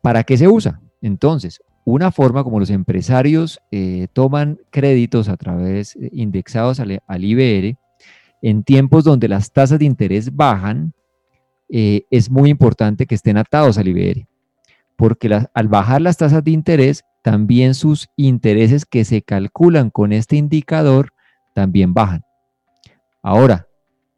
¿Para 0.00 0.24
qué 0.24 0.36
se 0.38 0.48
usa? 0.48 0.80
Entonces, 1.02 1.60
una 1.86 2.10
forma 2.10 2.42
como 2.42 2.58
los 2.58 2.70
empresarios 2.70 3.60
eh, 3.70 4.08
toman 4.12 4.58
créditos 4.70 5.28
a 5.28 5.36
través 5.36 5.94
eh, 5.94 6.10
indexados 6.12 6.80
al, 6.80 7.00
IBR 7.24 7.78
en 8.42 8.64
tiempos 8.64 9.04
donde 9.04 9.28
las 9.28 9.52
tasas 9.52 9.78
de 9.78 9.84
interés 9.84 10.34
bajan, 10.34 10.94
eh, 11.68 12.02
es 12.10 12.28
muy 12.28 12.50
importante 12.50 13.06
que 13.06 13.14
estén 13.14 13.38
atados 13.38 13.78
al 13.78 13.86
IBR, 13.86 14.26
porque 14.96 15.46
al 15.54 15.68
bajar 15.68 16.02
las 16.02 16.16
tasas 16.16 16.42
de 16.42 16.50
interés, 16.50 17.04
también 17.22 17.74
sus 17.74 18.08
intereses 18.16 18.84
que 18.84 19.04
se 19.04 19.22
calculan 19.22 19.90
con 19.90 20.12
este 20.12 20.34
indicador 20.36 21.12
también 21.54 21.94
bajan. 21.94 22.24
Ahora, 23.22 23.68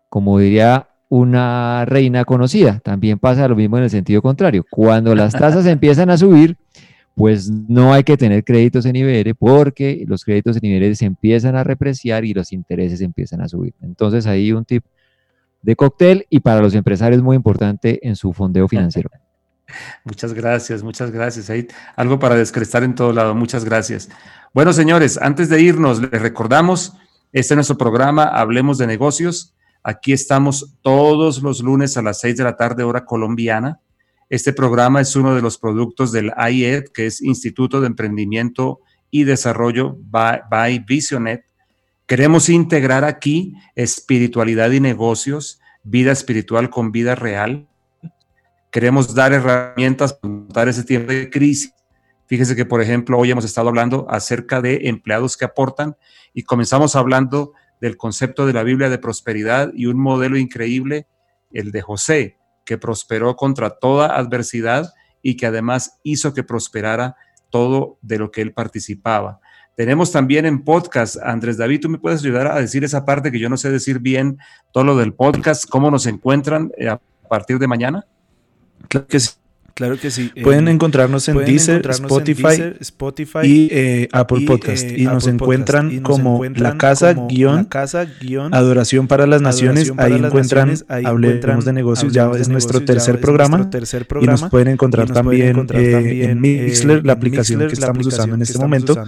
como 0.09 0.39
diría 0.39 0.89
una 1.11 1.85
reina 1.85 2.24
conocida, 2.24 2.81
también 2.81 3.19
pasa 3.19 3.49
lo 3.49 3.57
mismo 3.57 3.78
en 3.78 3.85
el 3.85 3.90
sentido 3.90 4.23
contrario. 4.23 4.65
Cuando 4.70 5.15
las 5.15 5.32
tasas 5.35 5.66
empiezan 5.66 6.11
a 6.11 6.16
subir, 6.16 6.57
pues 7.19 7.51
no 7.51 7.93
hay 7.93 8.05
que 8.05 8.16
tener 8.16 8.45
créditos 8.45 8.86
en 8.86 8.95
IBR 8.95 9.35
porque 9.35 10.05
los 10.07 10.24
créditos 10.24 10.57
en 10.57 10.65
IBR 10.66 10.95
se 10.95 11.05
empiezan 11.05 11.57
a 11.57 11.65
repreciar 11.65 12.24
y 12.24 12.32
los 12.32 12.53
intereses 12.53 13.01
empiezan 13.01 13.40
a 13.40 13.49
subir. 13.49 13.74
Entonces 13.82 14.24
ahí 14.28 14.53
un 14.53 14.65
tip 14.65 14.85
de 15.61 15.74
cóctel 15.74 16.27
y 16.31 16.39
para 16.39 16.61
los 16.61 16.74
empresarios 16.74 17.20
muy 17.20 17.35
importante 17.35 18.07
en 18.07 18.15
su 18.15 18.32
fondeo 18.32 18.69
financiero. 18.69 19.11
Muchas 20.05 20.32
gracias, 20.32 20.82
muchas 20.82 21.11
gracias. 21.11 21.51
Hay 21.51 21.69
algo 21.95 22.19
para 22.19 22.36
descrestar 22.36 22.85
en 22.85 22.95
todo 22.95 23.12
lado. 23.12 23.35
Muchas 23.35 23.66
gracias. 23.66 24.09
Bueno, 24.55 24.73
señores, 24.73 25.19
antes 25.20 25.51
de 25.51 25.61
irnos, 25.61 26.01
les 26.01 26.23
recordamos, 26.23 26.95
este 27.32 27.53
es 27.53 27.57
nuestro 27.57 27.77
programa, 27.77 28.24
Hablemos 28.24 28.78
de 28.78 28.86
Negocios. 28.86 29.55
Aquí 29.82 30.15
estamos 30.15 30.78
todos 30.81 31.43
los 31.43 31.61
lunes 31.61 31.99
a 31.99 32.03
las 32.03 32.20
seis 32.20 32.36
de 32.39 32.45
la 32.45 32.57
tarde, 32.57 32.85
hora 32.85 33.05
colombiana. 33.05 33.81
Este 34.29 34.53
programa 34.53 35.01
es 35.01 35.17
uno 35.17 35.35
de 35.35 35.43
los 35.43 35.59
productos 35.59 36.13
del 36.13 36.33
IED, 36.37 36.89
que 36.89 37.07
es 37.07 37.23
Instituto 37.23 37.81
de 37.81 37.87
Emprendimiento 37.87 38.81
y 39.11 39.25
Desarrollo 39.25 39.97
by, 39.99 40.85
Visionet. 40.87 41.45
Queremos 42.07 42.49
integrar 42.49 43.05
aquí 43.05 43.55
espiritualidad 43.75 44.71
y 44.71 44.81
negocios, 44.81 45.61
vida 45.83 46.13
espiritual 46.13 46.71
con 46.71 46.93
vida 46.93 47.15
real 47.15 47.69
Queremos 48.71 49.15
dar 49.15 49.33
herramientas 49.33 50.13
para 50.13 50.35
montar 50.35 50.69
ese 50.69 50.85
tiempo 50.85 51.11
de 51.11 51.31
crisis. 51.31 51.73
Fíjese 52.27 52.55
que, 52.55 52.67
por 52.67 52.83
ejemplo, 52.83 53.19
hoy 53.19 53.31
hemos 53.31 53.47
estado 53.47 53.69
hablando 53.69 54.07
acerca 54.11 54.61
de 54.61 54.89
empleados 54.89 55.39
que 55.39 55.47
aportan 55.47 55.97
y 56.35 56.43
comenzamos 56.43 56.95
hablando 56.95 57.55
del 57.81 57.97
concepto 57.97 58.47
de 58.47 58.53
la 58.53 58.63
Biblia 58.63 58.91
de 58.91 58.99
prosperidad 58.99 59.73
y 59.75 59.87
un 59.87 59.99
modelo 59.99 60.37
increíble, 60.37 61.07
el 61.51 61.73
de 61.73 61.81
José, 61.81 62.38
que 62.69 62.77
prosperó 62.77 63.35
contra 63.35 63.70
toda 63.70 64.15
adversidad 64.15 64.93
y 65.23 65.39
que 65.39 65.47
además 65.47 65.99
hizo 66.03 66.35
que 66.35 66.45
prosperara 66.45 67.16
todo 67.49 67.97
de 68.03 68.19
lo 68.19 68.31
que 68.31 68.43
él 68.43 68.53
participaba. 68.53 69.40
Tenemos 69.74 70.12
también 70.12 70.45
en 70.45 70.65
podcast, 70.65 71.16
Andrés 71.23 71.57
David, 71.57 71.81
¿tú 71.81 71.89
me 71.89 71.97
puedes 71.97 72.20
ayudar 72.20 72.47
a 72.49 72.61
decir 72.61 72.85
esa 72.85 73.07
parte 73.07 73.32
que 73.32 73.39
yo 73.39 73.49
no 73.49 73.57
sé 73.57 73.70
decir 73.70 74.01
bien, 74.01 74.36
todo 74.70 74.85
lo 74.85 74.99
del 74.99 75.15
podcast, 75.15 75.66
cómo 75.66 75.90
nos 75.90 76.05
encuentran 76.05 76.70
eh, 76.77 76.90
a 76.90 77.01
partir 77.31 77.59
de 77.59 77.69
mañana? 77.69 78.05
Claro 78.89 79.07
que 79.07 79.19
sí. 79.19 79.31
Claro 79.79 79.97
que 79.97 80.11
sí. 80.11 80.33
Pueden 80.43 80.67
encontrarnos 80.67 81.29
en 81.29 81.37
Deezer, 81.37 81.89
Spotify, 81.89 82.75
y 83.45 83.69
eh, 83.71 84.09
Apple 84.11 84.45
Podcast. 84.45 84.83
Eh, 84.83 84.95
y, 84.99 85.05
nos 85.05 85.29
encuentran 85.29 86.01
como 86.01 86.45
La 86.57 86.77
Casa 86.77 87.15
guion 87.15 87.69
Adoración 88.51 89.07
para 89.07 89.29
las 89.29 89.41
Naciones. 89.41 89.93
ahí 89.99 90.15
encuentran 90.15 90.75
Hablemos 90.89 91.65
de 91.65 91.73
Negocios. 91.73 92.13
Ya 92.13 92.29
es 92.33 92.49
nuestro 92.49 92.85
tercer 92.85 93.21
programa. 93.21 93.71
Y 94.21 94.27
nos 94.27 94.43
pueden 94.49 94.67
encontrar 94.67 95.13
también 95.13 95.69
eh, 95.73 96.25
en 96.25 96.41
Mixler, 96.41 97.07
la 97.07 97.13
aplicación 97.13 97.61
que 97.69 97.75
estamos 97.75 98.05
usando 98.05 98.35
en 98.35 98.43
este 98.43 98.59
momento. 98.59 99.01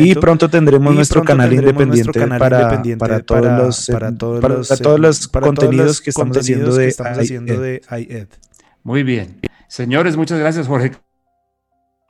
Y 0.00 0.14
pronto 0.16 0.50
tendremos 0.50 0.94
nuestro 0.94 1.24
canal 1.24 1.50
independiente 1.50 2.26
para 2.98 3.20
todos 3.22 5.00
los 5.00 5.28
contenidos 5.28 6.02
que 6.02 6.10
estamos 6.10 6.36
haciendo 6.36 6.76
de 6.76 7.80
IED. 7.90 8.26
Muy 8.82 9.02
bien. 9.02 9.40
Señores, 9.70 10.16
muchas 10.16 10.40
gracias, 10.40 10.66
Jorge. 10.66 10.90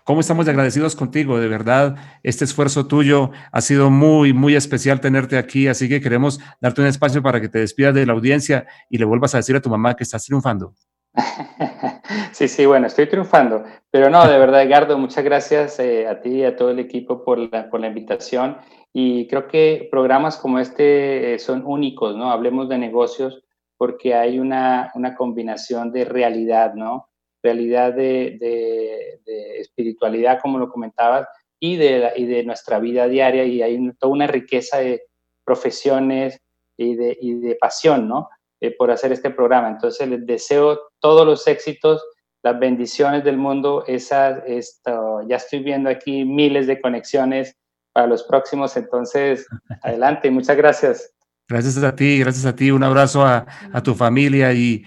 ¿Cómo 0.05 0.20
estamos 0.20 0.49
agradecidos 0.49 0.97
contigo? 0.97 1.39
De 1.39 1.47
verdad, 1.47 1.95
este 2.23 2.47
esfuerzo 2.47 2.87
tuyo 2.87 3.32
ha 3.53 3.61
sido 3.61 3.91
muy, 3.91 4.32
muy 4.32 4.57
especial 4.57 5.03
tenerte 5.03 5.37
aquí, 5.37 5.69
así 5.69 5.87
que 5.87 6.01
queremos 6.01 6.41
darte 6.62 6.81
un 6.81 6.87
espacio 6.87 7.23
para 7.23 7.39
que 7.39 7.51
te 7.51 7.59
despidas 7.59 7.95
de 7.95 8.07
la 8.07 8.15
audiencia 8.15 8.66
y 8.89 8.97
le 8.97 9.05
vuelvas 9.05 9.35
a 9.35 9.39
decir 9.39 9.57
a 9.57 9.61
tu 9.61 9.69
mamá 9.69 9.95
que 9.95 10.05
estás 10.05 10.24
triunfando. 10.24 10.73
Sí, 12.32 12.49
sí, 12.49 12.65
bueno, 12.65 12.87
estoy 12.87 13.07
triunfando, 13.07 13.65
pero 13.91 14.09
no, 14.09 14.27
de 14.27 14.39
verdad, 14.39 14.62
Edgardo, 14.62 14.97
muchas 14.97 15.23
gracias 15.23 15.78
eh, 15.78 16.09
a 16.09 16.20
ti 16.20 16.31
y 16.31 16.45
a 16.45 16.57
todo 16.57 16.70
el 16.70 16.78
equipo 16.78 17.23
por 17.23 17.39
la, 17.39 17.69
por 17.69 17.81
la 17.81 17.89
invitación 17.89 18.57
y 18.93 19.28
creo 19.28 19.47
que 19.47 19.89
programas 19.91 20.39
como 20.39 20.59
este 20.59 21.35
eh, 21.35 21.39
son 21.39 21.62
únicos, 21.66 22.16
¿no? 22.16 22.31
Hablemos 22.31 22.69
de 22.69 22.78
negocios 22.78 23.45
porque 23.77 24.15
hay 24.15 24.39
una, 24.39 24.91
una 24.95 25.15
combinación 25.15 25.93
de 25.93 26.05
realidad, 26.05 26.74
¿no? 26.74 27.10
Realidad 27.42 27.94
de, 27.94 28.36
de, 28.40 29.60
espiritualidad, 29.60 30.40
como 30.40 30.58
lo 30.58 30.70
comentabas, 30.70 31.26
y 31.58 31.76
de, 31.76 32.12
y 32.16 32.24
de 32.24 32.44
nuestra 32.44 32.78
vida 32.78 33.06
diaria, 33.08 33.44
y 33.44 33.62
hay 33.62 33.78
toda 33.98 34.12
una 34.12 34.26
riqueza 34.26 34.78
de 34.78 35.02
profesiones 35.44 36.40
y 36.76 36.96
de, 36.96 37.16
y 37.20 37.34
de 37.34 37.56
pasión, 37.56 38.08
¿no? 38.08 38.28
Eh, 38.60 38.74
por 38.76 38.90
hacer 38.90 39.12
este 39.12 39.30
programa. 39.30 39.68
Entonces, 39.68 40.08
les 40.08 40.26
deseo 40.26 40.78
todos 41.00 41.26
los 41.26 41.46
éxitos, 41.46 42.02
las 42.42 42.58
bendiciones 42.58 43.24
del 43.24 43.36
mundo. 43.36 43.84
Esa, 43.86 44.38
esto, 44.46 45.22
ya 45.28 45.36
estoy 45.36 45.62
viendo 45.62 45.88
aquí 45.88 46.24
miles 46.24 46.66
de 46.66 46.80
conexiones 46.80 47.56
para 47.92 48.06
los 48.06 48.22
próximos, 48.22 48.76
entonces, 48.76 49.46
adelante, 49.82 50.30
muchas 50.30 50.56
gracias. 50.56 51.14
Gracias 51.51 51.82
a 51.82 51.97
ti, 51.97 52.20
gracias 52.20 52.47
a 52.47 52.55
ti. 52.55 52.70
Un 52.70 52.85
abrazo 52.85 53.27
a, 53.27 53.44
tu 53.82 53.97
familia 53.97 54.52
y 54.52 54.86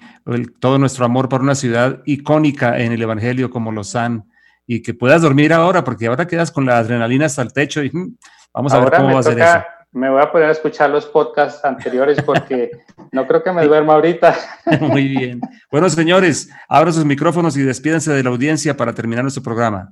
todo 0.61 0.77
nuestro 0.77 1.03
amor 1.03 1.27
por 1.27 1.41
una 1.41 1.55
ciudad 1.55 2.01
icónica 2.05 2.79
en 2.79 2.93
el 2.93 3.01
Evangelio 3.01 3.49
como 3.49 3.69
Lausanne. 3.69 4.23
Y 4.65 4.81
que 4.81 4.93
puedas 4.93 5.21
dormir 5.21 5.51
ahora, 5.51 5.83
porque 5.83 6.07
ahora 6.07 6.25
quedas 6.25 6.49
con 6.49 6.65
la 6.65 6.77
adrenalina 6.77 7.25
hasta 7.25 7.41
el 7.41 7.51
techo 7.51 7.83
y 7.83 7.89
mm, 7.91 8.15
vamos 8.53 8.73
a 8.73 8.79
ver 8.79 8.93
cómo 8.93 9.13
va 9.13 9.19
a 9.19 9.23
ser 9.23 9.39
eso. 9.39 9.63
Me 9.91 10.09
voy 10.09 10.21
a 10.21 10.31
poner 10.31 10.47
a 10.47 10.51
escuchar 10.53 10.89
los 10.89 11.05
podcasts 11.05 11.65
anteriores 11.65 12.21
porque 12.23 12.71
no 13.11 13.27
creo 13.27 13.43
que 13.43 13.51
me 13.51 13.65
duerma 13.65 13.95
ahorita. 13.95 14.33
Muy 14.79 15.09
bien. 15.09 15.41
Bueno, 15.69 15.89
señores, 15.89 16.49
abran 16.69 16.93
sus 16.93 17.03
micrófonos 17.03 17.57
y 17.57 17.61
despídense 17.61 18.13
de 18.13 18.23
la 18.23 18.29
audiencia 18.29 18.77
para 18.77 18.93
terminar 18.93 19.25
nuestro 19.25 19.43
programa. 19.43 19.91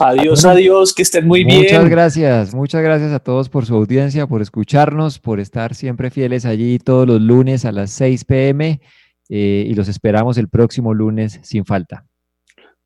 Adiós, 0.00 0.44
adiós, 0.44 0.94
que 0.94 1.02
estén 1.02 1.26
muy 1.26 1.44
bien. 1.44 1.62
Muchas 1.62 1.88
gracias, 1.88 2.54
muchas 2.54 2.82
gracias 2.82 3.12
a 3.12 3.18
todos 3.18 3.48
por 3.48 3.66
su 3.66 3.74
audiencia, 3.74 4.26
por 4.26 4.42
escucharnos, 4.42 5.18
por 5.18 5.40
estar 5.40 5.74
siempre 5.74 6.10
fieles 6.10 6.44
allí 6.44 6.78
todos 6.78 7.06
los 7.06 7.20
lunes 7.20 7.64
a 7.64 7.72
las 7.72 7.90
6 7.92 8.24
pm 8.24 8.80
eh, 9.28 9.64
y 9.68 9.74
los 9.74 9.88
esperamos 9.88 10.38
el 10.38 10.48
próximo 10.48 10.94
lunes 10.94 11.40
sin 11.42 11.64
falta. 11.64 12.04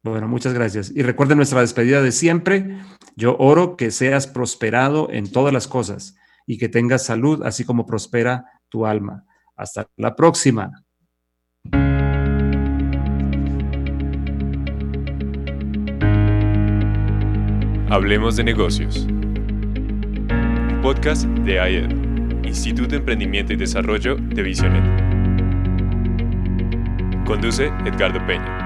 Bueno, 0.02 0.26
muchas 0.26 0.52
gracias. 0.52 0.90
Y 0.94 1.02
recuerden 1.02 1.36
nuestra 1.36 1.60
despedida 1.60 2.02
de 2.02 2.10
siempre. 2.10 2.78
Yo 3.14 3.36
oro 3.38 3.76
que 3.76 3.90
seas 3.90 4.26
prosperado 4.26 5.08
en 5.12 5.30
todas 5.30 5.52
las 5.52 5.68
cosas 5.68 6.16
y 6.46 6.58
que 6.58 6.68
tengas 6.68 7.04
salud, 7.04 7.42
así 7.44 7.64
como 7.64 7.86
prospera 7.86 8.46
tu 8.68 8.84
alma. 8.84 9.24
Hasta 9.54 9.86
la 9.96 10.16
próxima. 10.16 10.81
Hablemos 17.92 18.36
de 18.36 18.44
negocios. 18.44 19.06
Un 19.06 20.80
podcast 20.82 21.26
de 21.26 21.56
IED, 21.56 22.46
Instituto 22.46 22.88
de 22.88 22.96
Emprendimiento 22.96 23.52
y 23.52 23.56
Desarrollo 23.56 24.16
de 24.16 24.42
Visionet. 24.42 24.82
Conduce 27.26 27.66
Edgardo 27.84 28.26
Peña. 28.26 28.61